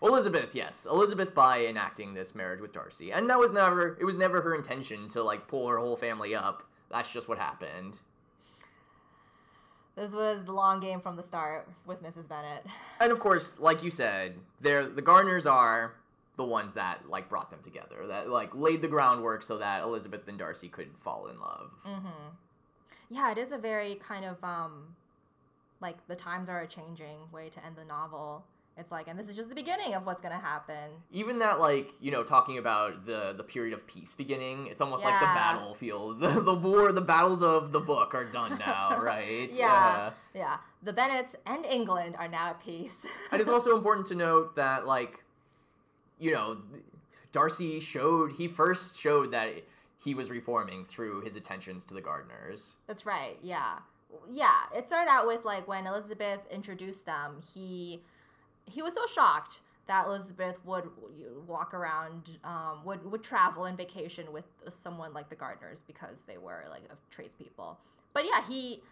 Elizabeth, 0.02 0.52
yes, 0.55 0.86
Elizabeth 0.90 1.32
by 1.32 1.64
enacting 1.66 2.12
this 2.12 2.35
marriage 2.35 2.60
with 2.60 2.73
Darcy, 2.73 3.12
and 3.12 3.31
that 3.31 3.39
was 3.39 3.52
never 3.52 3.97
it 4.01 4.05
was 4.05 4.16
never 4.16 4.43
her 4.43 4.55
intention 4.55 5.09
to 5.09 5.23
like 5.23 5.47
pull 5.47 5.69
her 5.69 5.78
whole 5.78 5.97
family 5.97 6.35
up. 6.35 6.64
That's 6.93 7.10
just 7.10 7.28
what 7.28 7.39
happened. 7.39 7.98
This 9.97 10.12
was 10.12 10.44
the 10.44 10.52
long 10.52 10.81
game 10.81 11.01
from 11.01 11.16
the 11.16 11.23
start 11.23 11.69
with 11.86 12.02
Mrs. 12.02 12.28
Bennet. 12.28 12.64
And 13.01 13.10
of 13.10 13.19
course, 13.19 13.56
like 13.59 13.82
you 13.82 13.90
said, 13.90 14.35
they're 14.60 14.89
the 14.89 15.02
Gardiners 15.02 15.51
are 15.51 15.94
the 16.36 16.44
ones 16.44 16.74
that 16.74 17.09
like 17.09 17.28
brought 17.28 17.51
them 17.51 17.60
together, 17.62 18.06
that 18.06 18.31
like 18.31 18.55
laid 18.55 18.81
the 18.81 18.89
groundwork 18.89 19.43
so 19.43 19.59
that 19.59 19.82
Elizabeth 19.82 20.28
and 20.28 20.39
Darcy 20.39 20.69
could 20.69 20.89
fall 21.02 21.27
in 21.27 21.40
love. 21.40 21.70
Mm-hmm. 21.86 22.28
Yeah, 23.10 23.32
it 23.32 23.39
is 23.39 23.52
a 23.52 23.59
very 23.59 23.97
kind 23.97 24.24
of 24.24 24.43
um, 24.43 24.94
like 25.81 25.97
the 26.09 26.16
times 26.16 26.48
are 26.48 26.60
a 26.60 26.66
changing 26.66 27.19
way 27.32 27.51
to 27.51 27.64
end 27.64 27.77
the 27.77 27.85
novel. 27.85 28.44
It's 28.78 28.90
like, 28.90 29.07
and 29.07 29.19
this 29.19 29.28
is 29.28 29.36
just 29.36 29.51
the 29.51 29.55
beginning 29.55 29.94
of 29.94 30.07
what's 30.07 30.23
gonna 30.23 30.39
happen. 30.39 30.90
Even 31.12 31.39
that, 31.40 31.61
like 31.61 31.93
you 32.01 32.11
know, 32.11 32.23
talking 32.24 32.57
about 32.59 33.05
the 33.05 33.35
the 33.36 33.43
period 33.44 33.74
of 33.74 33.86
peace 33.86 34.15
beginning, 34.15 34.66
it's 34.69 34.81
almost 34.81 35.05
like 35.05 35.20
the 35.20 35.27
battlefield, 35.27 36.20
the, 36.20 36.40
the 36.40 36.55
war, 36.55 36.90
the 36.93 37.01
battles 37.03 37.43
of 37.43 37.73
the 37.73 37.81
book 37.81 38.15
are 38.15 38.24
done 38.24 38.59
now, 38.59 38.99
right? 39.03 39.51
Yeah. 39.53 39.73
Uh, 39.73 40.11
Yeah, 40.35 40.57
the 40.82 40.93
Bennets 40.93 41.35
and 41.47 41.66
England 41.66 42.16
are 42.19 42.28
now 42.28 42.49
at 42.51 42.61
peace. 42.65 43.05
and 43.31 43.40
it's 43.40 43.51
also 43.51 43.77
important 43.77 44.07
to 44.07 44.15
note 44.15 44.57
that 44.57 44.86
like 44.86 45.23
you 46.19 46.31
know 46.32 46.57
darcy 47.31 47.78
showed 47.81 48.32
he 48.32 48.47
first 48.49 48.99
showed 48.99 49.32
that 49.32 49.51
he 49.99 50.15
was 50.15 50.31
reforming 50.31 50.85
through 50.85 51.20
his 51.23 51.36
attentions 51.36 51.85
to 51.86 51.94
the 51.94 52.01
Gardiners 52.03 52.74
That's 52.86 53.05
right. 53.07 53.39
Yeah. 53.43 53.78
Yeah, 54.31 54.51
it 54.77 54.86
started 54.86 55.11
out 55.11 55.27
with 55.27 55.44
like 55.44 55.66
when 55.69 55.86
Elizabeth 55.86 56.40
introduced 56.51 57.07
them, 57.07 57.40
he 57.55 58.03
he 58.66 58.82
was 58.82 58.94
so 58.94 59.06
shocked 59.06 59.60
that 59.86 60.06
Elizabeth 60.06 60.59
would 60.64 60.89
walk 61.47 61.74
around, 61.74 62.39
um, 62.44 62.84
would 62.84 63.10
would 63.10 63.22
travel 63.22 63.64
and 63.64 63.76
vacation 63.76 64.32
with 64.32 64.44
someone 64.68 65.12
like 65.12 65.28
the 65.28 65.36
Gardiners 65.36 65.82
because 65.86 66.24
they 66.24 66.39
were 66.39 66.64
like 66.70 66.82
tradespeople. 67.10 67.78
But 68.14 68.24
yeah, 68.24 68.47
he 68.47 68.82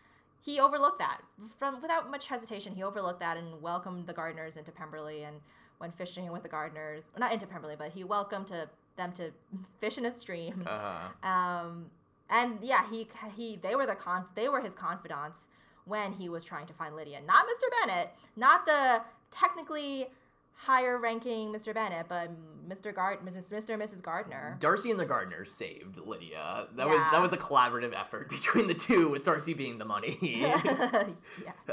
he 0.43 0.59
overlooked 0.59 0.99
that 0.99 1.21
from 1.59 1.81
without 1.81 2.11
much 2.11 2.27
hesitation. 2.27 2.75
He 2.75 2.83
overlooked 2.83 3.21
that 3.21 3.37
and 3.37 3.61
welcomed 3.63 4.07
the 4.07 4.15
Gardiners 4.15 4.57
into 4.57 4.73
Pemberley 4.73 5.23
and 5.23 5.37
went 5.81 5.97
fishing 5.97 6.31
with 6.33 6.43
the 6.43 6.49
Gardiners. 6.49 7.05
Well, 7.13 7.21
not 7.21 7.33
into 7.33 7.47
Pemberley, 7.47 7.77
but 7.79 7.93
he 7.93 8.05
welcomed 8.05 8.49
to 8.49 8.69
them 8.97 9.13
to 9.13 9.31
fish 9.81 9.99
in 9.99 10.07
a 10.07 10.13
stream. 10.13 10.65
Uh-huh. 10.67 11.29
Um, 11.29 11.87
and 12.29 12.59
yeah, 12.63 12.89
he 12.91 13.09
he 13.37 13.59
they 13.63 13.75
were 13.75 13.87
the 13.87 13.95
con 13.95 14.25
they 14.35 14.49
were 14.49 14.61
his 14.61 14.75
confidants 14.75 15.47
when 15.85 16.13
he 16.13 16.29
was 16.29 16.45
trying 16.45 16.67
to 16.67 16.73
find 16.73 16.95
Lydia. 16.95 17.21
Not 17.27 17.45
Mr. 17.47 17.81
Bennet, 17.81 18.15
not 18.37 18.67
the 18.67 19.03
technically 19.31 20.09
higher 20.55 20.99
ranking 20.99 21.51
Mr. 21.53 21.73
Bennet, 21.73 22.07
but 22.09 22.31
Mr. 22.69 22.95
Gard 22.95 23.21
Mrs. 23.25 23.49
Mr. 23.51 23.71
and 23.71 23.83
Mrs. 23.83 24.03
Gardiner. 24.03 24.57
Darcy 24.61 24.91
and 24.91 25.01
the 25.01 25.07
Gardiners 25.07 25.49
saved 25.49 25.97
Lydia. 25.99 26.67
That 26.77 26.87
Yeah. 26.87 26.93
was 26.95 27.13
that 27.13 27.23
was 27.23 27.33
a 27.33 27.37
collaborative 27.39 27.99
effort 27.99 28.29
between 28.31 28.67
the 28.67 28.75
two, 28.75 29.09
with 29.09 29.23
Darcy 29.25 29.55
being 29.55 29.79
the 29.79 29.85
money. 29.87 30.19
yes. 30.23 31.11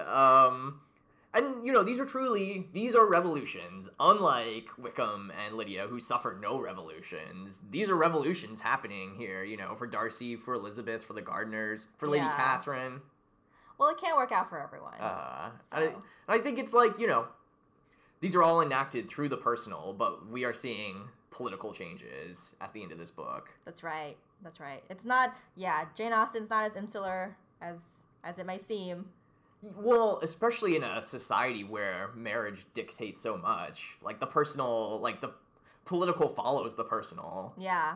um, 0.07 0.79
and 1.33 1.65
you 1.65 1.71
know 1.73 1.83
these 1.83 1.99
are 1.99 2.05
truly 2.05 2.67
these 2.73 2.95
are 2.95 3.05
revolutions. 3.05 3.89
Unlike 3.99 4.69
Wickham 4.77 5.31
and 5.45 5.55
Lydia, 5.57 5.85
who 5.87 5.99
suffered 5.99 6.39
no 6.41 6.57
revolutions, 6.59 7.59
these 7.69 7.89
are 7.89 7.95
revolutions 7.95 8.61
happening 8.61 9.15
here. 9.17 9.43
You 9.43 9.57
know, 9.57 9.75
for 9.75 9.85
Darcy, 9.85 10.35
for 10.37 10.53
Elizabeth, 10.53 11.03
for 11.03 11.13
the 11.13 11.21
Gardiners, 11.21 11.87
for 11.97 12.07
Lady 12.07 12.23
Yeah. 12.23 12.35
Catherine. 12.35 13.01
Well, 13.77 13.89
it 13.89 13.97
can't 13.99 14.15
work 14.17 14.31
out 14.31 14.49
for 14.49 14.59
everyone. 14.59 14.93
Uh, 14.99 15.49
and, 15.73 15.83
I, 15.83 15.87
and 15.89 15.95
I 16.29 16.39
think 16.39 16.57
it's 16.57 16.73
like, 16.73 16.97
you 16.97 17.05
know, 17.05 17.27
these 18.19 18.35
are 18.35 18.43
all 18.43 18.61
enacted 18.61 19.09
through 19.09 19.29
the 19.29 19.37
personal, 19.37 19.93
but 19.97 20.27
we 20.29 20.43
are 20.43 20.53
seeing 20.53 21.09
political 21.31 21.71
changes 21.73 22.55
at 22.61 22.73
the 22.73 22.81
end 22.81 22.91
of 22.91 22.97
this 22.97 23.11
book. 23.11 23.49
That's 23.65 23.83
right. 23.83 24.15
That's 24.43 24.59
right. 24.59 24.83
It's 24.89 25.05
not. 25.05 25.35
Yeah, 25.55 25.85
Jane 25.95 26.13
Austen's 26.13 26.49
not 26.49 26.65
as 26.65 26.75
insular 26.75 27.35
as 27.61 27.77
as 28.23 28.39
it 28.39 28.45
may 28.45 28.59
seem. 28.59 29.05
Well, 29.61 30.19
especially 30.21 30.75
in 30.75 30.83
a 30.83 31.01
society 31.01 31.63
where 31.63 32.11
marriage 32.15 32.65
dictates 32.73 33.21
so 33.21 33.37
much. 33.37 33.97
Like 34.01 34.19
the 34.19 34.27
personal, 34.27 34.99
like 35.01 35.21
the 35.21 35.31
political 35.85 36.29
follows 36.29 36.75
the 36.75 36.83
personal. 36.83 37.53
Yeah. 37.57 37.95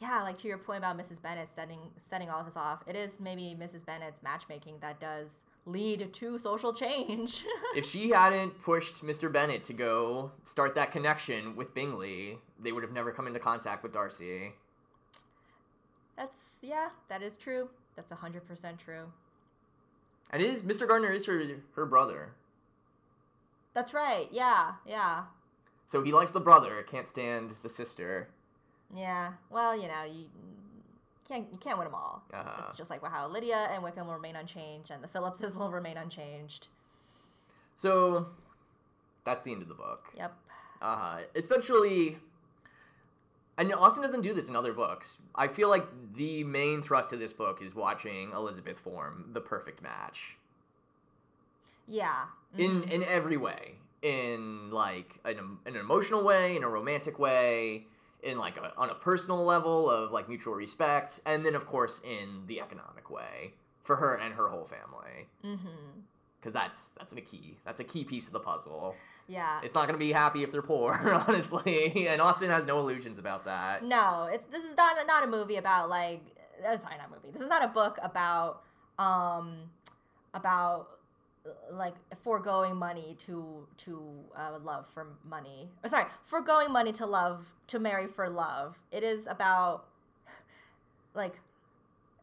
Yeah, 0.00 0.22
like 0.22 0.38
to 0.38 0.48
your 0.48 0.58
point 0.58 0.78
about 0.78 0.96
Mrs. 0.96 1.20
Bennet 1.20 1.48
setting 1.54 1.78
setting 1.98 2.30
all 2.30 2.40
of 2.40 2.46
this 2.46 2.56
off, 2.56 2.82
it 2.86 2.96
is 2.96 3.20
maybe 3.20 3.56
Mrs. 3.58 3.84
Bennet's 3.84 4.22
matchmaking 4.22 4.76
that 4.80 4.98
does 4.98 5.44
lead 5.66 6.12
to 6.12 6.38
social 6.38 6.72
change. 6.72 7.44
if 7.76 7.84
she 7.88 8.10
hadn't 8.10 8.60
pushed 8.62 9.04
Mr. 9.04 9.32
Bennet 9.32 9.62
to 9.64 9.72
go 9.72 10.32
start 10.42 10.74
that 10.74 10.92
connection 10.92 11.54
with 11.56 11.74
Bingley, 11.74 12.38
they 12.62 12.72
would 12.72 12.82
have 12.82 12.92
never 12.92 13.12
come 13.12 13.26
into 13.26 13.38
contact 13.40 13.82
with 13.82 13.92
Darcy. 13.92 14.52
That's 16.16 16.58
yeah, 16.62 16.88
that 17.08 17.22
is 17.22 17.36
true. 17.36 17.68
That's 17.96 18.10
hundred 18.12 18.46
percent 18.46 18.78
true. 18.78 19.04
And 20.30 20.42
it 20.42 20.48
is 20.48 20.62
Mr. 20.62 20.86
Gardiner 20.86 21.12
is 21.12 21.24
her 21.26 21.42
her 21.74 21.86
brother. 21.86 22.32
That's 23.74 23.94
right. 23.94 24.28
Yeah, 24.32 24.72
yeah, 24.84 25.22
So 25.86 26.02
he 26.02 26.10
likes 26.12 26.32
the 26.32 26.40
brother, 26.40 26.82
can't 26.90 27.08
stand 27.08 27.54
the 27.62 27.68
sister. 27.68 28.28
yeah. 28.94 29.34
Well, 29.48 29.76
you 29.80 29.86
know, 29.86 30.02
you 30.04 30.24
can't 31.30 31.46
you 31.52 31.58
can't 31.58 31.78
win 31.78 31.86
them 31.86 31.94
all. 31.94 32.22
Uh-huh. 32.32 32.64
It's 32.68 32.78
just 32.78 32.90
like 32.90 33.02
how 33.04 33.28
Lydia 33.28 33.68
and 33.72 33.82
Wickham 33.82 34.06
will 34.06 34.14
remain 34.14 34.36
unchanged, 34.36 34.90
and 34.90 35.02
the 35.02 35.08
Philipses 35.08 35.56
will 35.56 35.70
remain 35.70 35.96
unchanged. 35.96 36.68
So 37.74 38.26
that's 39.24 39.44
the 39.44 39.52
end 39.52 39.62
of 39.62 39.68
the 39.68 39.74
book. 39.74 40.06
Yep. 40.16 40.34
Uh, 40.82 41.18
essentially, 41.34 42.18
and 43.58 43.72
Austen 43.74 44.02
doesn't 44.02 44.22
do 44.22 44.32
this 44.32 44.48
in 44.48 44.56
other 44.56 44.72
books. 44.72 45.18
I 45.34 45.46
feel 45.46 45.68
like 45.68 45.86
the 46.14 46.42
main 46.44 46.82
thrust 46.82 47.12
of 47.12 47.20
this 47.20 47.32
book 47.32 47.60
is 47.62 47.74
watching 47.74 48.32
Elizabeth 48.32 48.78
form 48.78 49.30
the 49.32 49.40
perfect 49.40 49.82
match 49.82 50.36
Yeah. 51.86 52.24
in 52.56 52.82
mhm. 52.82 52.90
in 52.90 53.02
every 53.04 53.36
way, 53.36 53.76
in 54.02 54.70
like 54.70 55.18
an, 55.24 55.58
an 55.66 55.76
emotional 55.76 56.24
way, 56.24 56.56
in 56.56 56.64
a 56.64 56.68
romantic 56.68 57.18
way, 57.18 57.86
in 58.22 58.38
like 58.38 58.56
a, 58.56 58.72
on 58.76 58.90
a 58.90 58.94
personal 58.94 59.44
level 59.44 59.88
of 59.90 60.10
like 60.12 60.28
mutual 60.28 60.54
respect, 60.54 61.20
and 61.26 61.44
then 61.44 61.54
of 61.54 61.66
course 61.66 62.00
in 62.04 62.42
the 62.46 62.60
economic 62.60 63.10
way 63.10 63.52
for 63.82 63.96
her 63.96 64.14
and 64.16 64.34
her 64.34 64.48
whole 64.48 64.64
family. 64.64 65.28
Mhm. 65.44 66.02
Because 66.40 66.52
that's 66.52 66.90
that's 66.98 67.12
a 67.12 67.20
key. 67.20 67.56
That's 67.64 67.80
a 67.80 67.84
key 67.84 68.04
piece 68.04 68.26
of 68.26 68.32
the 68.32 68.40
puzzle. 68.40 68.94
Yeah. 69.28 69.60
It's 69.62 69.74
not 69.74 69.86
gonna 69.86 69.98
be 69.98 70.12
happy 70.12 70.42
if 70.42 70.50
they're 70.50 70.62
poor, 70.62 70.92
honestly. 71.28 72.08
And 72.08 72.20
Austen 72.20 72.48
has 72.50 72.66
no 72.66 72.78
illusions 72.80 73.18
about 73.18 73.44
that. 73.44 73.84
No, 73.84 74.28
it's 74.32 74.44
this 74.50 74.64
is 74.64 74.76
not 74.76 74.96
not 75.06 75.24
a 75.24 75.26
movie 75.26 75.56
about 75.56 75.88
like 75.90 76.22
uh, 76.66 76.76
sorry, 76.76 76.96
not 76.98 77.08
a 77.08 77.10
movie. 77.10 77.30
This 77.32 77.42
is 77.42 77.48
not 77.48 77.62
a 77.64 77.68
book 77.68 77.98
about 78.02 78.62
um 78.98 79.56
about 80.34 80.99
like 81.72 81.94
foregoing 82.22 82.76
money 82.76 83.16
to 83.26 83.66
to 83.78 84.02
uh, 84.36 84.58
love 84.62 84.86
for 84.86 85.06
money. 85.24 85.70
Or 85.82 85.88
sorry, 85.88 86.06
foregoing 86.24 86.72
money 86.72 86.92
to 86.92 87.06
love 87.06 87.46
to 87.68 87.78
marry 87.78 88.06
for 88.06 88.28
love. 88.28 88.78
It 88.90 89.02
is 89.02 89.26
about 89.26 89.86
like 91.14 91.34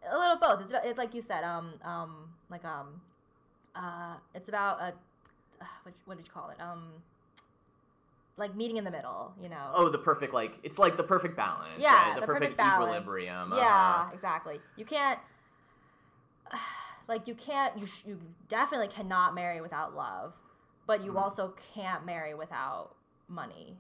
a 0.10 0.18
little 0.18 0.38
both. 0.38 0.62
It's, 0.62 0.72
about, 0.72 0.86
it's 0.86 0.98
like 0.98 1.14
you 1.14 1.22
said, 1.22 1.44
um 1.44 1.74
um 1.84 2.30
like 2.50 2.66
um 2.66 3.02
uh 3.76 4.16
it's 4.34 4.50
about 4.50 4.80
a 4.80 4.84
uh, 4.84 4.92
what 5.84 5.94
what 6.06 6.18
did 6.18 6.26
you 6.26 6.34
call 6.34 6.50
it? 6.50 6.62
Um 6.62 6.94
like 8.38 8.56
meeting 8.56 8.78
in 8.78 8.84
the 8.84 8.92
middle, 8.92 9.34
you 9.42 9.50
know. 9.50 9.72
Oh, 9.74 9.90
the 9.90 9.98
perfect 9.98 10.34
like 10.34 10.54
it's 10.64 10.78
like 10.78 10.96
the 10.96 11.04
perfect 11.04 11.36
balance. 11.36 11.80
Yeah, 11.80 11.94
right? 11.94 12.16
the, 12.16 12.22
the 12.22 12.28
perfect, 12.28 12.58
perfect 12.58 12.82
equilibrium. 12.82 13.52
Yeah, 13.56 13.66
uh-huh. 13.66 14.12
exactly. 14.14 14.60
You 14.76 14.86
can't 14.86 15.20
like 17.08 17.28
you 17.28 17.36
can't 17.36 17.78
you 17.78 17.86
sh- 17.86 18.04
you 18.06 18.20
definitely 18.50 18.88
cannot 18.88 19.34
marry 19.34 19.62
without 19.62 19.96
love, 19.96 20.34
but 20.86 21.04
you 21.04 21.14
Mhm. 21.14 21.22
also 21.22 21.54
can't 21.74 22.06
marry 22.06 22.34
without 22.34 22.96
money. 23.28 23.78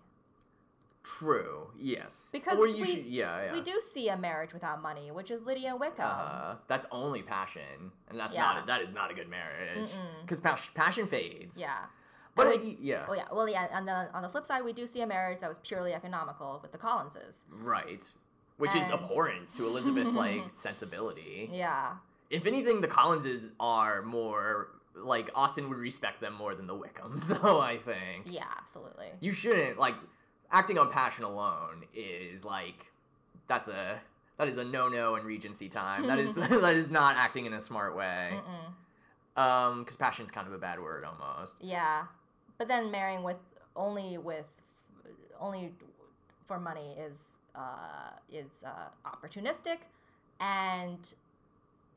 True. 1.03 1.71
Yes. 1.77 2.29
Because 2.33 2.59
Or 2.59 2.67
you 2.67 2.81
we- 2.81 2.85
should, 2.85 3.05
yeah, 3.05 3.45
yeah. 3.45 3.53
We 3.53 3.61
do 3.61 3.79
see 3.79 4.09
a 4.09 4.17
marriage 4.17 4.53
without 4.53 4.81
money, 4.81 5.09
which 5.11 5.31
is 5.31 5.43
Lydia 5.45 5.69
and 5.69 5.79
Wickham. 5.79 6.05
Uh, 6.05 6.55
that's 6.67 6.85
only 6.91 7.21
passion, 7.21 7.91
and 8.09 8.19
that's 8.19 8.35
Yeah. 8.35 8.41
not 8.43 8.63
a, 8.63 8.65
that 8.67 8.81
is 8.81 8.91
not 8.91 9.09
a 9.09 9.13
good 9.13 9.29
marriage 9.29 9.89
because 10.21 10.41
pas- 10.41 10.67
passion 10.73 11.07
fades. 11.07 11.59
Yeah. 11.59 11.85
But 12.35 12.47
And 12.47 12.61
we- 12.61 12.77
yeah, 12.81 13.05
Oh 13.07 13.13
yeah. 13.13 13.27
Well, 13.31 13.47
yeah. 13.47 13.67
On 13.71 13.85
the 13.85 14.13
on 14.13 14.21
the 14.21 14.29
flip 14.29 14.45
side, 14.45 14.63
we 14.63 14.73
do 14.73 14.85
see 14.85 15.01
a 15.01 15.07
marriage 15.07 15.39
that 15.39 15.47
was 15.47 15.59
purely 15.59 15.93
economical 15.93 16.59
with 16.61 16.71
the 16.71 16.77
Collinses. 16.77 17.45
right. 17.49 18.11
Which 18.57 18.75
is 18.75 18.89
abhorrent 18.89 19.53
to 19.53 19.67
Elizabeth's 19.67 20.13
like 20.13 20.49
sensibility. 20.49 21.47
Yeah. 21.51 21.97
If 22.29 22.45
anything, 22.45 22.81
the 22.81 22.87
Collinses 22.87 23.49
are 23.59 24.01
more 24.01 24.69
like 24.95 25.29
Austen 25.35 25.69
would 25.69 25.77
respect 25.77 26.19
them 26.21 26.33
more 26.33 26.55
than 26.55 26.67
the 26.67 26.73
Wickhams, 26.75 27.25
though. 27.41 27.59
I 27.59 27.77
think. 27.77 28.25
Yeah. 28.29 28.45
Absolutely. 28.59 29.07
you 29.19 29.31
shouldn't 29.31 29.77
like 29.77 29.95
acting 30.51 30.77
on 30.77 30.91
passion 30.91 31.23
alone 31.23 31.83
is 31.93 32.43
like 32.45 32.85
that's 33.47 33.67
a 33.67 33.99
that 34.37 34.47
is 34.47 34.57
a 34.57 34.63
no-no 34.63 35.15
in 35.15 35.23
regency 35.25 35.67
time 35.69 36.07
that 36.07 36.19
is 36.19 36.33
that 36.33 36.75
is 36.75 36.89
not 36.89 37.15
acting 37.17 37.45
in 37.45 37.53
a 37.53 37.59
smart 37.61 37.95
way 37.95 38.33
Mm-mm. 38.33 39.41
um 39.41 39.79
because 39.83 39.95
passion's 39.97 40.31
kind 40.31 40.47
of 40.47 40.53
a 40.53 40.57
bad 40.57 40.79
word 40.79 41.03
almost 41.05 41.55
Yeah, 41.59 42.03
but 42.57 42.67
then 42.67 42.91
marrying 42.91 43.23
with 43.23 43.37
only 43.75 44.17
with 44.17 44.45
only 45.39 45.71
for 46.47 46.59
money 46.59 46.95
is 46.99 47.37
uh, 47.55 48.11
is 48.31 48.63
uh, 48.65 48.89
opportunistic, 49.09 49.79
and 50.39 50.99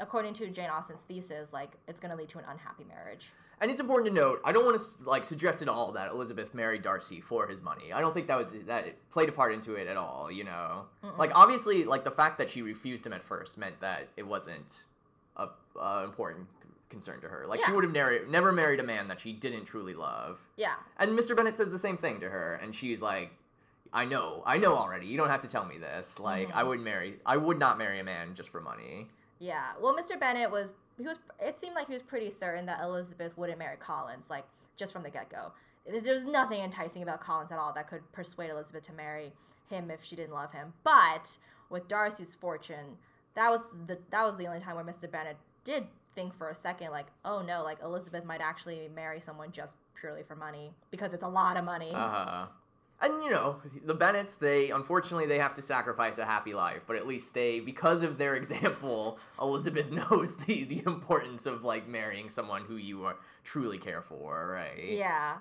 according 0.00 0.34
to 0.34 0.48
Jane 0.48 0.70
Austen's 0.70 1.00
thesis, 1.02 1.52
like 1.52 1.70
it's 1.86 2.00
going 2.00 2.10
to 2.10 2.16
lead 2.16 2.28
to 2.30 2.38
an 2.38 2.44
unhappy 2.48 2.84
marriage. 2.84 3.30
and 3.60 3.70
it's 3.70 3.80
important 3.80 4.08
to 4.08 4.14
note 4.14 4.40
i 4.44 4.52
don't 4.52 4.64
want 4.64 4.80
to 4.80 5.08
like 5.08 5.22
suggest 5.24 5.60
at 5.60 5.68
all 5.68 5.92
that 5.92 6.10
elizabeth 6.10 6.54
married 6.54 6.80
darcy 6.80 7.20
for 7.20 7.46
his 7.46 7.60
money 7.60 7.92
i 7.92 8.00
don't 8.00 8.14
think 8.14 8.26
that 8.26 8.38
was 8.38 8.54
that 8.66 8.86
it 8.86 8.96
played 9.12 9.28
a 9.28 9.32
part 9.32 9.52
into 9.52 9.74
it 9.74 9.86
at 9.86 9.98
all 9.98 10.30
you 10.32 10.44
know 10.44 10.86
Mm-mm. 11.04 11.18
like 11.18 11.30
obviously 11.34 11.84
like 11.84 12.02
the 12.02 12.10
fact 12.10 12.38
that 12.38 12.48
she 12.48 12.62
refused 12.62 13.04
him 13.06 13.12
at 13.12 13.22
first 13.22 13.58
meant 13.58 13.78
that 13.82 14.08
it 14.16 14.26
wasn't 14.26 14.84
a, 15.36 15.48
a 15.78 16.04
important 16.04 16.46
concern 16.88 17.20
to 17.20 17.28
her 17.28 17.44
like 17.46 17.60
she 17.62 17.70
would 17.72 17.84
have 17.84 17.92
never 17.92 18.26
never 18.28 18.50
married 18.50 18.80
a 18.80 18.82
man 18.82 19.08
that 19.08 19.20
she 19.20 19.30
didn't 19.34 19.64
truly 19.66 19.92
love 19.94 20.38
Yeah, 20.56 20.74
And 20.98 21.10
Mr. 21.18 21.36
Bennet 21.36 21.58
says 21.58 21.68
the 21.70 21.78
same 21.78 21.98
thing 21.98 22.18
to 22.20 22.30
her, 22.30 22.54
and 22.62 22.74
she's 22.74 23.00
like, 23.02 23.30
"I 23.92 24.04
know, 24.06 24.42
I 24.46 24.56
know 24.58 24.74
already. 24.74 25.06
You 25.06 25.16
don't 25.18 25.28
have 25.28 25.42
to 25.42 25.48
tell 25.48 25.64
me 25.66 25.76
this. 25.78 26.18
Like, 26.18 26.48
I 26.54 26.62
Mhm. 26.62 26.68
would 26.68 26.80
marry, 26.80 27.10
I 27.24 27.36
would 27.36 27.58
not 27.58 27.76
marry 27.78 28.00
a 28.00 28.04
man 28.04 28.34
just 28.34 28.48
for 28.48 28.60
money." 28.60 29.08
Yeah. 29.40 29.72
Well, 29.80 29.96
Mr. 29.96 30.20
Bennet 30.20 30.50
was 30.50 30.74
he 30.96 31.04
was. 31.04 31.18
It 31.40 31.58
seemed 31.58 31.74
like 31.74 31.88
he 31.88 31.94
was 31.94 32.02
pretty 32.02 32.30
certain 32.30 32.66
that 32.66 32.80
Elizabeth 32.82 33.36
wouldn't 33.36 33.58
marry 33.58 33.76
Collins, 33.78 34.26
like 34.30 34.44
just 34.76 34.92
from 34.92 35.02
the 35.02 35.10
get 35.10 35.30
go. 35.30 35.52
There 35.86 36.14
was 36.14 36.24
nothing 36.24 36.60
enticing 36.60 37.02
about 37.02 37.20
Collins 37.20 37.50
at 37.50 37.58
all 37.58 37.72
that 37.72 37.88
could 37.88 38.12
persuade 38.12 38.50
Elizabeth 38.50 38.84
to 38.84 38.92
marry 38.92 39.32
him 39.68 39.90
if 39.90 40.04
she 40.04 40.14
didn't 40.14 40.34
love 40.34 40.52
him. 40.52 40.74
But 40.84 41.38
with 41.70 41.88
Darcy's 41.88 42.34
fortune, 42.34 42.98
that 43.34 43.50
was 43.50 43.60
the 43.86 43.98
that 44.10 44.24
was 44.24 44.36
the 44.36 44.46
only 44.46 44.60
time 44.60 44.76
where 44.76 44.84
Mr. 44.84 45.10
Bennet 45.10 45.38
did 45.64 45.86
think 46.14 46.36
for 46.36 46.50
a 46.50 46.54
second 46.54 46.90
like, 46.90 47.06
oh 47.24 47.40
no, 47.42 47.62
like 47.62 47.78
Elizabeth 47.82 48.24
might 48.24 48.40
actually 48.40 48.88
marry 48.94 49.20
someone 49.20 49.52
just 49.52 49.78
purely 49.98 50.22
for 50.22 50.36
money 50.36 50.72
because 50.90 51.12
it's 51.14 51.22
a 51.22 51.28
lot 51.28 51.56
of 51.56 51.64
money. 51.64 51.90
Uh-huh. 51.92 52.46
And 53.02 53.22
you 53.22 53.30
know, 53.30 53.56
the 53.84 53.94
Bennets, 53.94 54.34
they 54.34 54.70
unfortunately 54.70 55.26
they 55.26 55.38
have 55.38 55.54
to 55.54 55.62
sacrifice 55.62 56.18
a 56.18 56.24
happy 56.24 56.52
life, 56.52 56.82
but 56.86 56.96
at 56.96 57.06
least 57.06 57.32
they 57.32 57.60
because 57.60 58.02
of 58.02 58.18
their 58.18 58.36
example, 58.40 59.18
Elizabeth 59.40 59.90
knows 59.90 60.36
the 60.36 60.64
the 60.64 60.82
importance 60.86 61.46
of 61.46 61.64
like 61.64 61.88
marrying 61.88 62.28
someone 62.28 62.62
who 62.62 62.76
you 62.76 63.04
are 63.04 63.16
truly 63.42 63.78
care 63.78 64.02
for, 64.02 64.50
right? 64.52 64.92
Yeah. 64.92 65.36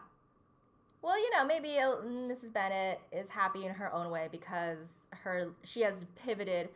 Well, 1.02 1.18
you 1.18 1.30
know, 1.32 1.46
maybe 1.46 1.70
Mrs. 1.70 2.52
Bennet 2.52 3.00
is 3.12 3.30
happy 3.30 3.66
in 3.66 3.74
her 3.74 3.94
own 3.94 4.10
way 4.10 4.28
because 4.32 5.00
her 5.12 5.50
she 5.64 5.82
has 5.82 6.06
pivoted. 6.26 6.70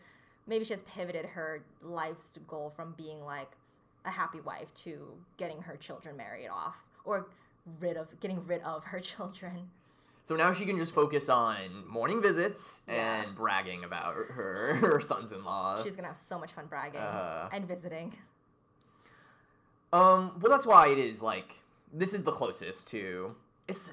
Maybe 0.47 0.65
she 0.65 0.73
has 0.73 0.81
pivoted 0.81 1.25
her 1.25 1.61
life's 1.81 2.37
goal 2.47 2.73
from 2.75 2.93
being 2.97 3.23
like 3.23 3.51
a 4.05 4.09
happy 4.09 4.41
wife 4.41 4.73
to 4.83 5.07
getting 5.37 5.61
her 5.61 5.77
children 5.77 6.17
married 6.17 6.49
off 6.49 6.75
or 7.05 7.27
rid 7.79 7.95
of 7.95 8.19
getting 8.19 8.45
rid 8.45 8.61
of 8.63 8.83
her 8.85 8.99
children. 9.13 9.69
So 10.25 10.35
now 10.37 10.53
she 10.53 10.65
can 10.65 10.77
just 10.77 10.93
focus 10.93 11.27
on 11.29 11.85
morning 11.87 12.21
visits 12.21 12.81
Yeah. 12.87 13.23
and 13.23 13.35
bragging 13.35 13.83
about 13.83 14.15
her 14.15 14.75
her 14.81 15.01
sons-in-law. 15.01 15.83
She's 15.83 15.95
gonna 15.95 16.07
have 16.07 16.17
so 16.17 16.39
much 16.39 16.51
fun 16.53 16.65
bragging 16.67 16.99
Uh. 17.01 17.49
and 17.51 17.67
visiting. 17.67 18.15
Um, 19.91 20.39
well, 20.41 20.49
that's 20.49 20.65
why 20.65 20.87
it 20.87 20.97
is 20.97 21.21
like 21.21 21.59
this 21.91 22.13
is 22.13 22.23
the 22.23 22.31
closest 22.31 22.87
to 22.89 23.35
it's. 23.67 23.91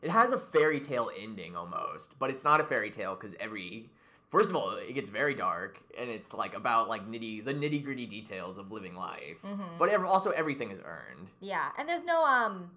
It 0.00 0.10
has 0.12 0.30
a 0.30 0.38
fairy 0.38 0.78
tale 0.80 1.10
ending 1.20 1.56
almost, 1.56 2.16
but 2.20 2.30
it's 2.30 2.44
not 2.44 2.60
a 2.60 2.64
fairy 2.64 2.88
tale 2.88 3.16
because 3.16 3.34
every 3.40 3.90
first 4.30 4.48
of 4.48 4.54
all 4.56 4.70
it 4.76 4.92
gets 4.94 5.08
very 5.08 5.34
dark 5.34 5.80
and 5.98 6.08
it's 6.08 6.32
like 6.32 6.54
about 6.54 6.88
like 6.88 7.06
nitty 7.10 7.44
the 7.44 7.52
nitty 7.52 7.82
gritty 7.84 8.06
details 8.06 8.58
of 8.58 8.70
living 8.70 8.94
life, 8.94 9.38
Mhm. 9.44 9.76
but 9.76 9.88
ev- 9.88 10.04
also 10.04 10.30
everything 10.30 10.70
is 10.70 10.78
earned. 10.84 11.30
Yeah, 11.40 11.70
and 11.76 11.88
there's 11.88 12.04
no 12.04 12.24
um. 12.24 12.70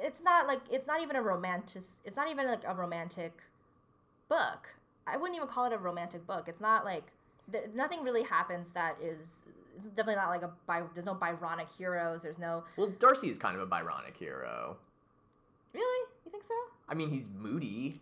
It's 0.00 0.20
not 0.22 0.46
like 0.46 0.60
it's 0.70 0.86
not 0.86 1.02
even 1.02 1.16
a 1.16 1.22
romantic. 1.22 1.82
It's 2.04 2.16
not 2.16 2.30
even 2.30 2.46
like 2.46 2.62
a 2.66 2.74
romantic 2.74 3.42
book. 4.28 4.68
I 5.06 5.16
wouldn't 5.16 5.36
even 5.36 5.48
call 5.48 5.66
it 5.66 5.72
a 5.72 5.78
romantic 5.78 6.26
book. 6.26 6.48
It's 6.48 6.60
not 6.60 6.84
like 6.84 7.04
th- 7.50 7.70
nothing 7.74 8.02
really 8.02 8.22
happens 8.22 8.70
that 8.72 8.96
is. 9.02 9.42
It's 9.76 9.86
definitely 9.88 10.16
not 10.16 10.28
like 10.28 10.42
a. 10.42 10.50
By, 10.66 10.82
there's 10.94 11.06
no 11.06 11.14
Byronic 11.14 11.68
heroes. 11.76 12.22
There's 12.22 12.38
no. 12.38 12.64
Well, 12.76 12.92
Darcy 12.98 13.28
is 13.28 13.38
kind 13.38 13.56
of 13.56 13.62
a 13.62 13.66
Byronic 13.66 14.16
hero. 14.16 14.76
Really, 15.72 16.08
you 16.24 16.30
think 16.30 16.44
so? 16.44 16.54
I 16.88 16.94
mean, 16.94 17.10
he's 17.10 17.28
moody. 17.28 18.00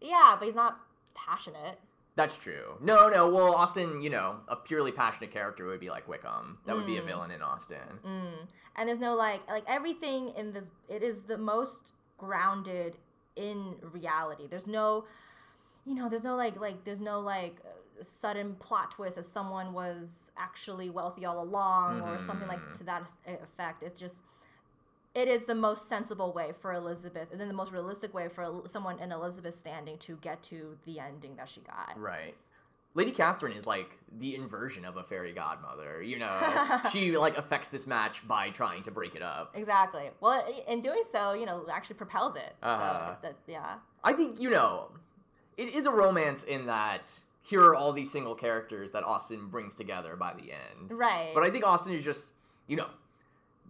Yeah, 0.00 0.36
but 0.38 0.46
he's 0.46 0.54
not 0.54 0.80
passionate. 1.14 1.78
That's 2.18 2.36
true. 2.36 2.76
No, 2.80 3.08
no. 3.08 3.28
Well, 3.30 3.54
Austen, 3.54 4.00
you 4.02 4.10
know, 4.10 4.40
a 4.48 4.56
purely 4.56 4.90
passionate 4.90 5.30
character 5.30 5.66
would 5.66 5.78
be 5.78 5.88
like 5.88 6.08
Wickham. 6.08 6.58
That 6.66 6.74
would 6.74 6.84
be 6.84 6.96
a 6.96 7.00
Mm. 7.00 7.06
villain 7.06 7.30
in 7.30 7.42
Austen. 7.42 8.00
Mm. 8.04 8.48
And 8.74 8.88
there's 8.88 8.98
no 8.98 9.14
like 9.14 9.46
like 9.48 9.62
everything 9.68 10.30
in 10.30 10.52
this. 10.52 10.72
It 10.88 11.04
is 11.04 11.22
the 11.22 11.38
most 11.38 11.78
grounded 12.18 12.96
in 13.36 13.76
reality. 13.92 14.48
There's 14.48 14.66
no, 14.66 15.04
you 15.86 15.94
know, 15.94 16.08
there's 16.08 16.24
no 16.24 16.34
like 16.34 16.58
like 16.60 16.82
there's 16.84 16.98
no 16.98 17.20
like 17.20 17.56
sudden 18.02 18.56
plot 18.56 18.90
twist 18.90 19.14
that 19.14 19.24
someone 19.24 19.72
was 19.72 20.32
actually 20.36 20.90
wealthy 20.90 21.24
all 21.24 21.40
along 21.40 22.00
or 22.00 22.18
something 22.18 22.48
like 22.48 22.58
Mhm. 22.60 22.78
to 22.78 22.84
that 22.84 23.02
effect. 23.26 23.84
It's 23.84 24.00
just. 24.00 24.22
It 25.14 25.26
is 25.28 25.44
the 25.44 25.54
most 25.54 25.88
sensible 25.88 26.32
way 26.32 26.52
for 26.60 26.72
Elizabeth, 26.72 27.28
and 27.32 27.40
then 27.40 27.48
the 27.48 27.54
most 27.54 27.72
realistic 27.72 28.14
way 28.14 28.28
for 28.28 28.62
someone 28.66 28.98
in 29.00 29.10
Elizabeth's 29.10 29.58
standing 29.58 29.98
to 29.98 30.16
get 30.20 30.42
to 30.44 30.76
the 30.84 31.00
ending 31.00 31.36
that 31.36 31.48
she 31.48 31.60
got. 31.60 31.98
Right. 31.98 32.34
Lady 32.94 33.10
Catherine 33.10 33.52
is 33.52 33.66
like 33.66 33.90
the 34.18 34.34
inversion 34.34 34.84
of 34.84 34.96
a 34.96 35.04
fairy 35.04 35.32
godmother. 35.32 36.02
You 36.02 36.18
know, 36.18 36.80
she 36.92 37.16
like 37.16 37.36
affects 37.36 37.68
this 37.68 37.86
match 37.86 38.26
by 38.26 38.50
trying 38.50 38.82
to 38.84 38.90
break 38.90 39.14
it 39.14 39.22
up. 39.22 39.52
Exactly. 39.54 40.10
Well, 40.20 40.44
in 40.66 40.80
doing 40.80 41.02
so, 41.12 41.32
you 41.32 41.46
know, 41.46 41.64
actually 41.70 41.96
propels 41.96 42.36
it. 42.36 42.56
Uh-huh. 42.62 43.14
So 43.14 43.28
that, 43.28 43.36
yeah. 43.46 43.76
I 44.02 44.12
think 44.12 44.40
you 44.40 44.50
know, 44.50 44.90
it 45.56 45.74
is 45.74 45.86
a 45.86 45.90
romance 45.90 46.44
in 46.44 46.66
that 46.66 47.12
here 47.42 47.62
are 47.62 47.76
all 47.76 47.92
these 47.92 48.10
single 48.10 48.34
characters 48.34 48.92
that 48.92 49.04
Austen 49.04 49.48
brings 49.48 49.74
together 49.74 50.16
by 50.16 50.34
the 50.34 50.52
end. 50.52 50.90
Right. 50.90 51.30
But 51.34 51.44
I 51.44 51.50
think 51.50 51.64
Austen 51.64 51.92
is 51.92 52.04
just 52.04 52.30
you 52.66 52.76
know 52.76 52.88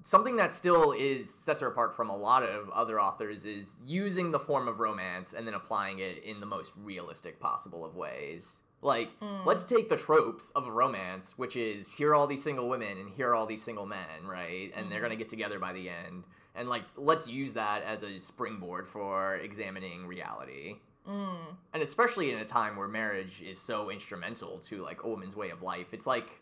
something 0.03 0.37
that 0.37 0.55
still 0.55 0.93
is 0.93 1.33
sets 1.33 1.61
her 1.61 1.69
apart 1.69 1.95
from 1.95 2.11
a 2.11 2.17
lot 2.17 2.43
of 2.43 2.69
other 2.71 3.01
authors 3.01 3.45
is 3.45 3.75
using 3.87 4.31
the 4.31 4.39
form 4.39 4.69
of 4.69 4.81
romance 4.81 5.35
and 5.35 5.47
then 5.47 5.55
applying 5.55 5.99
it 5.99 6.23
in 6.25 6.41
the 6.41 6.47
most 6.47 6.73
realistic 6.77 7.39
possible 7.41 7.85
of 7.85 7.97
ways. 7.97 8.63
Like, 8.81 9.19
Mm. 9.21 9.45
let's 9.45 9.65
take 9.65 9.89
the 9.89 9.97
tropes 9.97 10.51
of 10.53 10.67
a 10.67 10.71
romance, 10.71 11.37
which 11.37 11.57
is 11.57 11.93
here 11.93 12.11
are 12.11 12.15
all 12.15 12.29
these 12.29 12.43
single 12.43 12.69
women 12.69 12.97
and 12.99 13.11
here 13.11 13.31
are 13.31 13.35
all 13.35 13.47
these 13.47 13.63
single 13.63 13.87
men, 13.87 14.25
right? 14.25 14.71
And 14.75 14.91
they're 14.91 15.01
Mhm. 15.01 15.03
gonna 15.03 15.17
get 15.17 15.29
together 15.29 15.59
by 15.59 15.73
the 15.73 15.89
end. 15.89 16.25
And 16.55 16.69
like, 16.69 16.85
let's 16.97 17.27
use 17.27 17.55
that 17.55 17.83
as 17.83 18.03
a 18.03 18.19
springboard 18.19 18.89
for 18.89 19.37
examining 19.37 20.07
reality. 20.07 20.81
Mm. 21.09 21.57
And 21.73 21.83
especially 21.83 22.31
in 22.31 22.39
a 22.39 22.45
time 22.45 22.77
where 22.77 22.87
marriage 22.89 23.41
is 23.43 23.59
so 23.59 23.91
instrumental 23.91 24.59
to 24.61 24.79
like 24.79 25.03
a 25.03 25.09
woman's 25.09 25.35
way 25.35 25.51
of 25.51 25.63
life, 25.63 25.93
it's 25.93 26.07
like, 26.07 26.41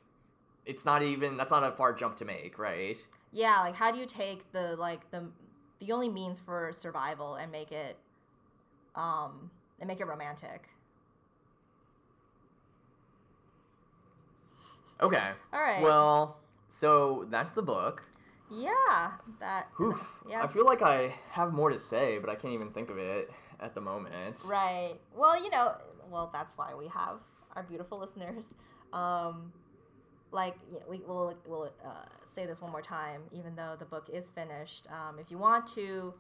it's 0.67 0.85
not 0.85 1.03
even 1.03 1.37
that's 1.37 1.53
not 1.53 1.63
a 1.63 1.71
far 1.73 1.93
jump 1.93 2.17
to 2.17 2.25
make, 2.25 2.59
right? 2.59 2.99
Yeah, 3.37 3.61
like 3.61 3.75
how 3.75 3.91
do 3.91 3.99
you 3.99 4.07
take 4.07 4.51
the 4.53 4.77
like 4.77 5.11
the 5.11 5.25
the 5.79 5.93
only 5.93 6.09
means 6.09 6.39
for 6.39 6.73
survival 6.73 7.35
and 7.35 7.53
make 7.53 7.71
it 7.71 7.99
um 8.95 9.51
and 9.79 9.87
make 9.87 10.01
it 10.01 10.07
romantic? 10.07 10.71
Okay. 15.03 15.33
All 15.53 15.61
right. 15.61 15.83
Well, 15.83 16.39
so 16.71 17.27
that's 17.29 17.53
the 17.53 17.61
book. 17.61 18.09
yeah, 18.51 19.13
that 19.39 19.69
Oof. 19.83 20.25
Yeah. 20.27 20.43
I 20.43 20.47
feel 20.47 20.65
like 20.65 20.81
I 20.81 21.15
have 21.33 21.53
more 21.53 21.69
to 21.69 21.79
say, 21.79 22.17
but 22.17 22.31
I 22.31 22.37
can't 22.37 22.55
even 22.55 22.71
think 22.71 22.89
of 22.89 22.97
it 22.97 23.31
at 23.61 23.75
the 23.75 23.83
moment. 23.83 24.41
Right. 24.49 24.95
Well, 25.15 25.37
you 25.37 25.51
know, 25.51 25.75
well, 26.11 26.31
that's 26.33 26.57
why 26.57 26.75
we 26.75 26.89
have 26.89 27.19
our 27.55 27.65
beautiful 27.65 27.99
listeners. 27.99 28.47
Um, 28.95 29.53
like 30.33 30.57
we 30.89 31.03
will 31.07 31.37
will 31.47 31.71
uh, 31.85 32.07
say 32.37 32.47
this 32.47 32.61
one 32.61 32.71
more 32.71 32.83
time, 32.83 33.23
even 33.33 33.57
though 33.57 33.75
the 33.79 33.87
book 33.87 34.09
is 34.13 34.27
finished. 34.35 34.87
Um, 34.91 35.19
if 35.19 35.31
you 35.31 35.39
want 35.39 35.67
to, 35.75 36.15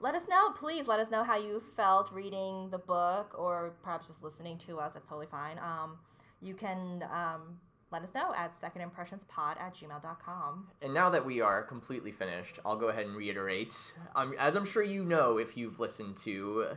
let 0.00 0.14
us 0.14 0.22
know. 0.28 0.52
Please 0.52 0.86
let 0.86 1.00
us 1.00 1.10
know 1.10 1.24
how 1.24 1.36
you 1.36 1.60
felt 1.76 2.10
reading 2.12 2.68
the 2.70 2.78
book, 2.78 3.34
or 3.36 3.74
perhaps 3.82 4.06
just 4.06 4.22
listening 4.22 4.56
to 4.58 4.78
us. 4.78 4.92
That's 4.94 5.08
totally 5.08 5.26
fine. 5.26 5.58
Um, 5.58 5.98
you 6.40 6.54
can 6.54 7.04
um, 7.12 7.58
let 7.90 8.02
us 8.02 8.10
know 8.14 8.32
at 8.36 8.54
secondimpressionspod 8.60 9.60
at 9.60 9.74
gmail.com. 9.74 10.68
And 10.80 10.94
now 10.94 11.10
that 11.10 11.26
we 11.26 11.40
are 11.40 11.62
completely 11.64 12.12
finished, 12.12 12.60
I'll 12.64 12.76
go 12.76 12.88
ahead 12.88 13.06
and 13.06 13.16
reiterate. 13.16 13.92
Um, 14.14 14.34
as 14.38 14.54
I'm 14.54 14.64
sure 14.64 14.84
you 14.84 15.04
know, 15.04 15.38
if 15.38 15.56
you've 15.56 15.80
listened 15.80 16.16
to 16.18 16.76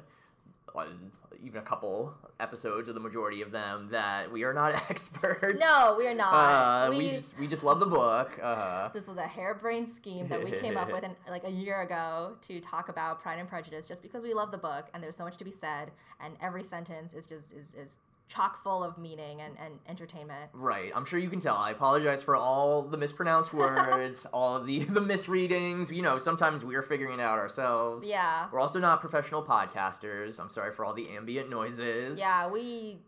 uh, 0.75 1.35
even 1.43 1.59
a 1.59 1.63
couple 1.63 2.13
episodes 2.39 2.87
or 2.87 2.93
the 2.93 2.99
majority 2.99 3.41
of 3.41 3.51
them, 3.51 3.87
that 3.91 4.31
we 4.31 4.43
are 4.43 4.53
not 4.53 4.73
experts. 4.89 5.59
No, 5.59 5.95
we 5.97 6.07
are 6.07 6.13
not. 6.13 6.33
Uh, 6.33 6.89
we, 6.91 6.97
We- 6.97 7.11
just 7.11 7.37
we 7.39 7.47
just 7.47 7.63
love 7.63 7.79
the 7.79 7.85
book. 7.85 8.37
Uh, 8.41 8.89
This 8.89 9.07
was 9.07 9.17
a 9.17 9.27
harebrained 9.27 9.89
scheme 9.89 10.27
that 10.27 10.43
we 10.43 10.51
came 10.51 10.77
up 10.77 10.91
with 10.91 11.03
like 11.29 11.43
a 11.45 11.49
year 11.51 11.81
ago 11.81 12.35
to 12.47 12.59
talk 12.61 12.89
about 12.89 13.21
Pride 13.21 13.39
and 13.39 13.49
Prejudice, 13.49 13.85
just 13.85 14.01
because 14.01 14.23
we 14.23 14.33
love 14.33 14.51
the 14.51 14.57
book 14.57 14.87
and 14.93 15.01
there's 15.03 15.15
so 15.15 15.23
much 15.23 15.37
to 15.37 15.43
be 15.45 15.51
said, 15.51 15.91
and 16.23 16.35
every 16.41 16.63
sentence 16.63 17.13
is 17.13 17.25
just 17.25 17.51
is, 17.51 17.73
is 17.75 17.97
chock 18.31 18.63
full 18.63 18.83
of 18.83 18.97
meaning 18.97 19.41
and, 19.41 19.55
and 19.63 19.73
entertainment. 19.87 20.49
Right, 20.53 20.91
I'm 20.95 21.03
sure 21.05 21.19
you 21.19 21.29
can 21.29 21.39
tell. 21.39 21.55
I 21.55 21.71
apologize 21.71 22.23
for 22.23 22.35
all 22.35 22.81
the 22.81 22.97
mispronounced 22.97 23.53
words, 23.53 24.25
all 24.33 24.55
of 24.55 24.65
the 24.65 24.85
the 24.97 25.01
misreadings. 25.01 25.91
You 25.91 26.01
know, 26.01 26.17
sometimes 26.17 26.63
we're 26.63 26.83
figuring 26.83 27.19
it 27.19 27.21
out 27.21 27.37
ourselves. 27.39 28.05
Yeah, 28.05 28.47
We're 28.51 28.59
also 28.59 28.79
not 28.79 29.01
professional 29.01 29.43
podcasters. 29.43 30.39
I'm 30.39 30.49
sorry 30.49 30.73
for 30.73 30.85
all 30.85 30.93
the 30.93 31.09
ambient 31.11 31.49
noises. 31.49 32.17
yeah, 32.19 32.47
we 32.47 32.99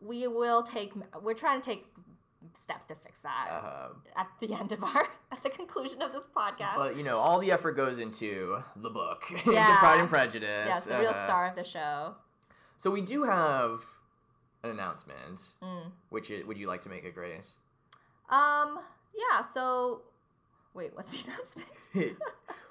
we 0.00 0.26
will 0.28 0.62
take. 0.62 0.92
We're 1.22 1.34
trying 1.34 1.60
to 1.60 1.64
take 1.70 1.86
steps 2.54 2.84
to 2.86 2.94
fix 2.96 3.20
that 3.20 3.46
Uh, 3.50 3.88
at 4.16 4.26
the 4.40 4.52
end 4.52 4.72
of 4.72 4.82
our 4.84 5.08
at 5.32 5.42
the 5.42 5.48
conclusion 5.50 6.02
of 6.02 6.12
this 6.12 6.24
podcast. 6.36 6.76
but 6.76 6.96
you 6.96 7.02
know, 7.02 7.18
all 7.18 7.38
the 7.38 7.50
effort 7.50 7.72
goes 7.72 7.98
into 7.98 8.58
the 8.76 8.90
book, 8.90 9.22
into 9.30 9.42
Pride 9.78 10.00
and 10.00 10.08
Prejudice. 10.08 10.66
yes, 10.68 10.84
the 10.84 10.98
real 10.98 11.10
Uh, 11.10 11.24
star 11.24 11.48
of 11.48 11.56
the 11.56 11.64
show. 11.64 12.14
So 12.76 12.90
we 12.90 13.00
do 13.00 13.22
have 13.22 13.84
an 14.62 14.70
announcement. 14.70 15.50
Mm. 15.62 15.90
Which 16.10 16.30
i 16.30 16.42
would 16.46 16.58
you 16.58 16.66
like 16.66 16.80
to 16.82 16.88
make 16.88 17.04
it, 17.04 17.14
Grace? 17.14 17.56
Um. 18.30 18.80
Yeah. 19.14 19.42
So, 19.42 20.02
wait. 20.74 20.94
What's 20.94 21.10
the 21.10 21.30
announcement? 21.30 22.18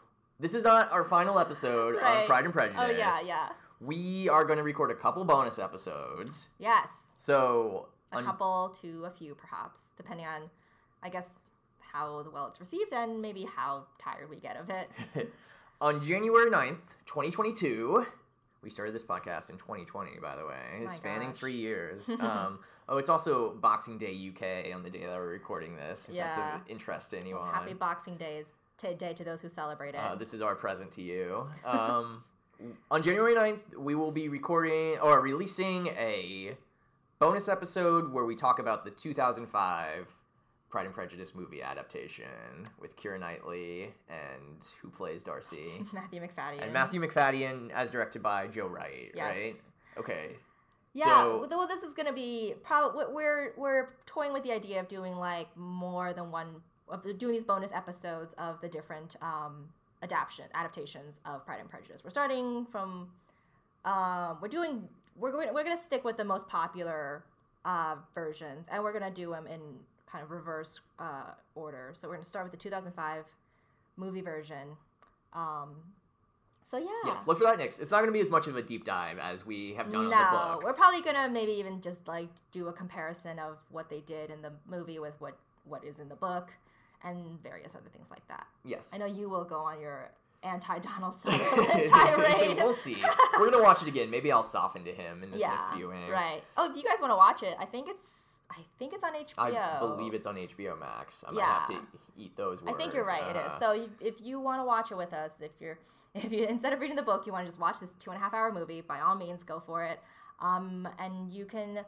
this 0.40 0.54
is 0.54 0.64
not 0.64 0.92
our 0.92 1.06
final 1.06 1.40
episode 1.40 1.96
on 1.98 2.26
Pride 2.26 2.46
and 2.46 2.54
Prejudice. 2.54 2.82
Oh 2.82 2.90
yeah, 2.90 3.20
yeah. 3.26 3.50
We 3.80 4.30
are 4.30 4.46
going 4.46 4.58
to 4.58 4.64
record 4.64 4.92
a 4.92 4.96
couple 4.96 5.26
bonus 5.26 5.58
episodes. 5.58 6.48
Yes. 6.60 6.90
So 7.18 7.88
a 8.12 8.18
un- 8.18 8.26
couple 8.26 8.76
to 8.82 9.06
a 9.06 9.12
few 9.12 9.34
perhaps 9.36 9.94
depending 9.96 10.26
on 10.26 10.42
i 11.02 11.08
guess 11.08 11.48
how 11.94 12.26
well 12.34 12.48
it's 12.48 12.60
received 12.60 12.92
and 12.94 13.22
maybe 13.22 13.46
how 13.56 13.86
tired 14.02 14.30
we 14.30 14.36
get 14.38 14.58
of 14.58 14.70
it 14.70 14.90
on 15.82 16.02
January 16.02 16.50
9th, 16.50 16.78
2022, 17.08 18.06
We 18.64 18.70
started 18.70 18.94
this 18.94 19.04
podcast 19.04 19.50
in 19.50 19.58
2020, 19.58 20.20
by 20.22 20.36
the 20.36 20.46
way, 20.46 20.84
My 20.86 20.92
spanning 20.92 21.30
gosh. 21.30 21.38
three 21.38 21.56
years. 21.56 22.10
um, 22.20 22.60
oh, 22.88 22.98
it's 22.98 23.10
also 23.10 23.56
Boxing 23.56 23.98
Day 23.98 24.14
UK 24.30 24.76
on 24.76 24.84
the 24.84 24.90
day 24.90 25.00
that 25.06 25.16
we're 25.18 25.30
recording 25.30 25.76
this. 25.76 26.08
If 26.08 26.16
that's 26.16 26.38
Yeah. 26.38 26.56
of 26.58 26.62
interest 26.68 27.10
to 27.10 27.16
Well, 27.18 27.24
anyone. 27.26 27.54
happy 27.54 27.74
Boxing 27.74 28.18
Days 28.18 28.54
to 28.78 28.94
day 28.94 29.14
to 29.14 29.24
those 29.24 29.42
who 29.42 29.50
celebrate 29.50 29.96
it. 29.96 30.00
Uh, 30.00 30.14
this 30.16 30.34
is 30.36 30.42
our 30.44 30.56
present 30.56 30.92
to 30.94 31.02
you. 31.02 31.48
Um, 31.66 32.24
on 32.92 33.02
January 33.02 33.34
9th, 33.34 33.78
we 33.78 33.96
will 33.96 34.12
be 34.12 34.30
recording 34.30 35.00
or 35.00 35.22
releasing 35.22 35.88
a 35.88 36.56
bonus 37.18 37.48
episode 37.48 38.12
where 38.14 38.26
we 38.26 38.36
talk 38.36 38.60
about 38.60 38.86
the 38.86 38.92
2005 38.92 40.08
Pride 40.72 40.86
and 40.86 40.96
Prejudice 40.96 41.36
movie 41.36 41.62
adaptation 41.62 42.66
with 42.80 42.96
Keira 42.96 43.20
Knightley 43.20 43.94
and 44.10 44.66
who 44.82 44.90
plays 44.90 45.22
Darcy. 45.22 45.86
Matthew 45.94 46.22
Macfadyen. 46.22 46.64
and 46.64 46.74
Matthew 46.74 47.02
Macfadyen 47.02 47.70
as 47.72 47.92
directed 47.92 48.24
by 48.24 48.48
Joe 48.48 48.68
Wright, 48.68 49.12
Yes. 49.14 49.36
right? 49.38 49.56
Okay. 49.98 50.38
Yeah. 50.94 51.06
So- 51.06 51.48
well, 51.50 51.68
this 51.68 51.84
is 51.84 51.94
gonna 51.94 52.14
be 52.14 52.56
probably 52.64 53.06
we're 53.12 53.54
we're 53.58 53.90
toying 54.06 54.32
with 54.34 54.44
the 54.44 54.52
idea 54.54 54.80
of 54.80 54.88
doing 54.88 55.16
like 55.18 55.56
more 55.58 56.14
than 56.14 56.32
one 56.32 56.62
of 56.88 57.04
the, 57.04 57.14
doing 57.14 57.34
these 57.34 57.44
bonus 57.44 57.72
episodes 57.74 58.34
of 58.38 58.60
the 58.62 58.68
different 58.70 59.16
um, 59.22 59.68
adaptation 60.02 60.46
adaptations 60.54 61.20
of 61.26 61.46
Pride 61.46 61.60
and 61.60 61.70
Prejudice. 61.70 62.02
We're 62.04 62.10
starting 62.10 62.66
from 62.72 63.10
um, 63.86 64.38
we're 64.42 64.48
doing 64.48 64.88
we're 65.18 65.32
going 65.32 65.54
we're 65.54 65.64
gonna 65.64 65.78
stick 65.78 66.04
with 66.06 66.16
the 66.18 66.24
most 66.26 66.48
popular 66.48 67.24
uh, 67.66 67.96
versions, 68.16 68.68
and 68.72 68.84
we're 68.84 68.94
gonna 68.94 69.12
do 69.12 69.32
them 69.32 69.48
in 69.48 69.60
kind 70.12 70.24
of 70.24 70.32
reverse 70.32 70.80
uh, 71.00 71.32
order. 71.56 71.94
So 71.96 72.08
we're 72.08 72.16
gonna 72.16 72.26
start 72.26 72.46
with 72.46 72.52
the 72.52 72.58
2005 72.58 73.26
movie 73.98 74.22
version. 74.22 74.76
Um, 75.34 75.76
so 76.70 76.78
yeah. 76.78 76.88
Yes, 77.06 77.28
look 77.28 77.38
for 77.38 77.44
that 77.44 77.58
next. 77.58 77.80
It's 77.80 77.92
not 77.92 77.98
going 77.98 78.08
to 78.08 78.14
be 78.14 78.22
as 78.22 78.30
much 78.30 78.48
of 78.48 78.56
a 78.56 78.62
deep 78.62 78.86
dive 78.86 79.20
as 79.20 79.46
we 79.46 79.74
have 79.74 79.90
done 79.90 80.10
no, 80.10 80.16
on 80.16 80.34
the 80.34 80.54
book. 80.56 80.64
we're 80.64 80.74
probably 80.74 81.02
gonna 81.02 81.30
maybe 81.30 81.52
even 81.54 81.82
just 81.82 82.08
like 82.08 82.30
do 82.52 82.68
a 82.68 82.74
comparison 82.74 83.40
of 83.40 83.58
what 83.72 83.90
they 83.90 84.00
did 84.02 84.30
in 84.30 84.42
the 84.42 84.52
movie 84.70 85.00
with 85.00 85.20
what 85.20 85.38
what 85.66 85.84
is 85.84 86.00
in 86.00 86.08
the 86.08 86.16
book, 86.16 86.50
and 87.04 87.42
various 87.44 87.76
other 87.76 87.90
things 87.92 88.08
like 88.10 88.26
that. 88.28 88.48
Yes. 88.64 88.92
I 88.94 88.98
know 88.98 89.06
you 89.06 89.30
will 89.30 89.44
go 89.44 89.60
on 89.60 89.82
your 89.82 90.12
anti 90.44 90.80
Donald 90.80 91.16
Sutherland 91.24 91.90
tirade. 91.90 92.58
we'll 92.58 92.74
see. 92.74 92.98
We're 93.38 93.52
gonna 93.52 93.62
watch 93.62 93.82
it 93.82 93.90
again. 93.90 94.10
Maybe 94.10 94.32
I'll 94.32 94.42
soften 94.42 94.86
to 94.86 94.94
him 94.94 95.24
in 95.24 95.32
this 95.32 95.42
yeah, 95.42 95.50
next 95.50 95.74
viewing. 95.76 96.08
right. 96.08 96.42
Oh, 96.58 96.70
if 96.70 96.78
you 96.78 96.84
guys 96.84 97.02
want 97.02 97.12
to 97.12 97.18
watch 97.18 97.44
it, 97.44 97.56
I 97.60 97.66
think 97.66 97.88
it's 97.90 98.21
I 98.52 98.62
think 98.80 98.94
it's 98.94 99.04
on 99.04 99.14
HBO. 99.14 99.56
I 99.58 99.80
believe 99.80 100.14
it's 100.14 100.26
on 100.26 100.36
HBO 100.36 100.80
Max. 100.80 101.24
I 101.28 101.32
might 101.32 101.44
have 101.44 101.68
to 101.70 101.80
eat 102.18 102.36
those 102.36 102.62
words. 102.62 102.74
I 102.76 102.78
think 102.78 102.94
you're 102.94 103.04
right. 103.06 103.28
it 103.30 103.36
Uh, 103.38 103.46
is. 103.48 103.60
So 103.60 103.88
if 104.00 104.16
you 104.22 104.40
want 104.40 104.60
to 104.62 104.66
watch 104.66 104.92
it 104.92 104.98
with 104.98 105.14
us, 105.14 105.32
if 105.42 105.52
you're 105.60 105.80
if 106.16 106.32
you 106.32 106.46
instead 106.46 106.74
of 106.74 106.80
reading 106.80 106.96
the 106.98 107.02
book, 107.04 107.26
you 107.26 107.32
want 107.32 107.46
to 107.46 107.50
just 107.50 107.60
watch 107.60 107.80
this 107.80 107.92
two 108.00 108.12
and 108.12 108.18
a 108.20 108.22
half 108.24 108.34
hour 108.34 108.52
movie, 108.52 108.82
by 108.82 109.00
all 109.00 109.16
means, 109.16 109.44
go 109.44 109.60
for 109.66 109.84
it. 109.86 110.00
Um, 110.42 110.88
and 111.00 111.32
you 111.32 111.46
can 111.46 111.80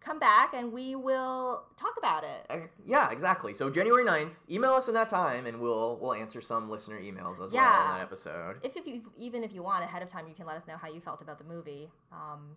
come 0.00 0.18
back 0.18 0.54
and 0.54 0.72
we 0.72 0.94
will 0.96 1.62
talk 1.76 1.92
about 1.98 2.24
it. 2.24 2.46
uh, 2.50 2.56
yeah, 2.86 3.10
exactly. 3.10 3.52
So 3.52 3.68
January 3.70 4.02
9th, 4.04 4.32
email 4.50 4.72
us 4.72 4.88
in 4.88 4.94
that 4.94 5.08
time, 5.10 5.46
and 5.46 5.60
we'll 5.60 5.98
we'll 6.00 6.14
answer 6.14 6.40
some 6.40 6.68
listener 6.70 6.98
emails 7.00 7.34
as 7.34 7.52
well 7.52 7.62
Yeah. 7.62 7.84
in 7.92 7.98
that 7.98 8.02
episode. 8.02 8.56
If, 8.62 8.76
if 8.76 8.86
you 8.86 9.02
even 9.18 9.44
if 9.44 9.52
you 9.52 9.62
want 9.62 9.84
ahead 9.84 10.02
of 10.02 10.08
time, 10.08 10.26
you 10.28 10.34
can 10.34 10.46
let 10.46 10.56
us 10.56 10.66
know 10.66 10.76
how 10.76 10.88
you 10.88 11.00
felt 11.00 11.22
about 11.22 11.38
the 11.38 11.44
movie. 11.44 11.88
Um, 12.12 12.56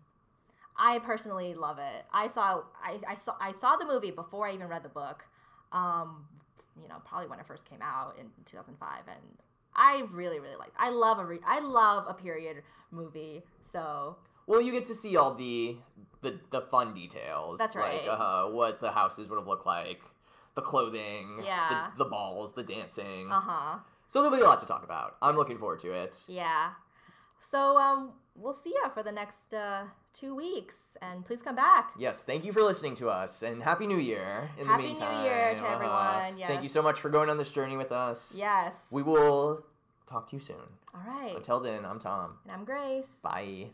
I 0.77 0.99
personally 0.99 1.53
love 1.53 1.77
it. 1.79 2.05
I 2.11 2.27
saw 2.27 2.63
I, 2.83 2.99
I 3.07 3.15
saw 3.15 3.35
I 3.39 3.53
saw 3.53 3.75
the 3.75 3.85
movie 3.85 4.11
before 4.11 4.47
I 4.47 4.53
even 4.53 4.67
read 4.67 4.83
the 4.83 4.89
book. 4.89 5.23
Um, 5.71 6.25
you 6.81 6.87
know, 6.87 6.95
probably 7.05 7.27
when 7.27 7.39
it 7.39 7.45
first 7.47 7.69
came 7.69 7.81
out 7.81 8.15
in 8.19 8.25
2005, 8.45 8.89
and 9.07 9.17
I 9.75 10.03
really 10.11 10.39
really 10.39 10.55
liked. 10.55 10.75
I 10.77 10.89
love 10.89 11.19
a 11.19 11.25
re- 11.25 11.39
I 11.45 11.59
love 11.59 12.05
a 12.07 12.13
period 12.13 12.63
movie. 12.91 13.43
So 13.71 14.17
Well, 14.47 14.61
you 14.61 14.71
get 14.71 14.85
to 14.85 14.95
see 14.95 15.15
all 15.17 15.33
the 15.35 15.77
the 16.21 16.39
the 16.51 16.61
fun 16.61 16.93
details. 16.93 17.59
That's 17.59 17.75
right. 17.75 18.07
Like 18.07 18.19
uh, 18.19 18.45
what 18.47 18.79
the 18.79 18.91
houses 18.91 19.27
would 19.29 19.37
have 19.37 19.47
looked 19.47 19.65
like, 19.65 20.01
the 20.55 20.61
clothing, 20.61 21.41
Yeah. 21.43 21.89
the, 21.97 22.03
the 22.03 22.09
balls, 22.09 22.53
the 22.53 22.63
dancing. 22.63 23.31
uh 23.31 23.39
huh. 23.41 23.79
So 24.07 24.21
there'll 24.21 24.35
be 24.37 24.43
a 24.43 24.45
lot 24.45 24.59
to 24.59 24.65
talk 24.67 24.83
about. 24.83 25.15
I'm 25.23 25.35
looking 25.35 25.57
forward 25.57 25.79
to 25.79 25.91
it. 25.91 26.23
Yeah. 26.27 26.71
So 27.41 27.77
um, 27.77 28.11
we'll 28.35 28.53
see 28.53 28.69
you 28.69 28.83
for 28.93 29.03
the 29.03 29.11
next 29.11 29.53
uh, 29.53 29.83
two 30.13 30.35
weeks, 30.35 30.75
and 31.01 31.25
please 31.25 31.41
come 31.41 31.55
back. 31.55 31.93
Yes, 31.97 32.23
thank 32.23 32.43
you 32.45 32.53
for 32.53 32.61
listening 32.61 32.95
to 32.95 33.09
us, 33.09 33.43
and 33.43 33.61
Happy 33.63 33.87
New 33.87 33.97
Year 33.99 34.49
in 34.59 34.67
Happy 34.67 34.81
the 34.83 34.87
meantime, 34.89 35.13
Happy 35.13 35.17
New. 35.29 35.29
Year 35.35 35.55
to 35.55 35.63
Uh-huh. 35.63 35.73
everyone, 35.75 36.47
Thank 36.47 36.63
you 36.63 36.69
so 36.69 36.81
much 36.81 36.99
for 36.99 37.09
going 37.09 37.29
on 37.29 37.37
this 37.37 37.49
journey 37.49 37.77
with 37.77 37.91
us. 37.91 38.33
Yes. 38.35 38.75
We 38.91 39.03
will 39.03 39.65
talk 40.07 40.29
to 40.29 40.35
you 40.35 40.39
soon. 40.41 40.55
All 40.93 41.01
right. 41.07 41.35
Until 41.35 41.59
then, 41.59 41.85
I'm 41.85 41.99
Tom. 41.99 42.37
and 42.43 42.51
I'm 42.51 42.65
Grace. 42.65 43.07
Bye. 43.21 43.67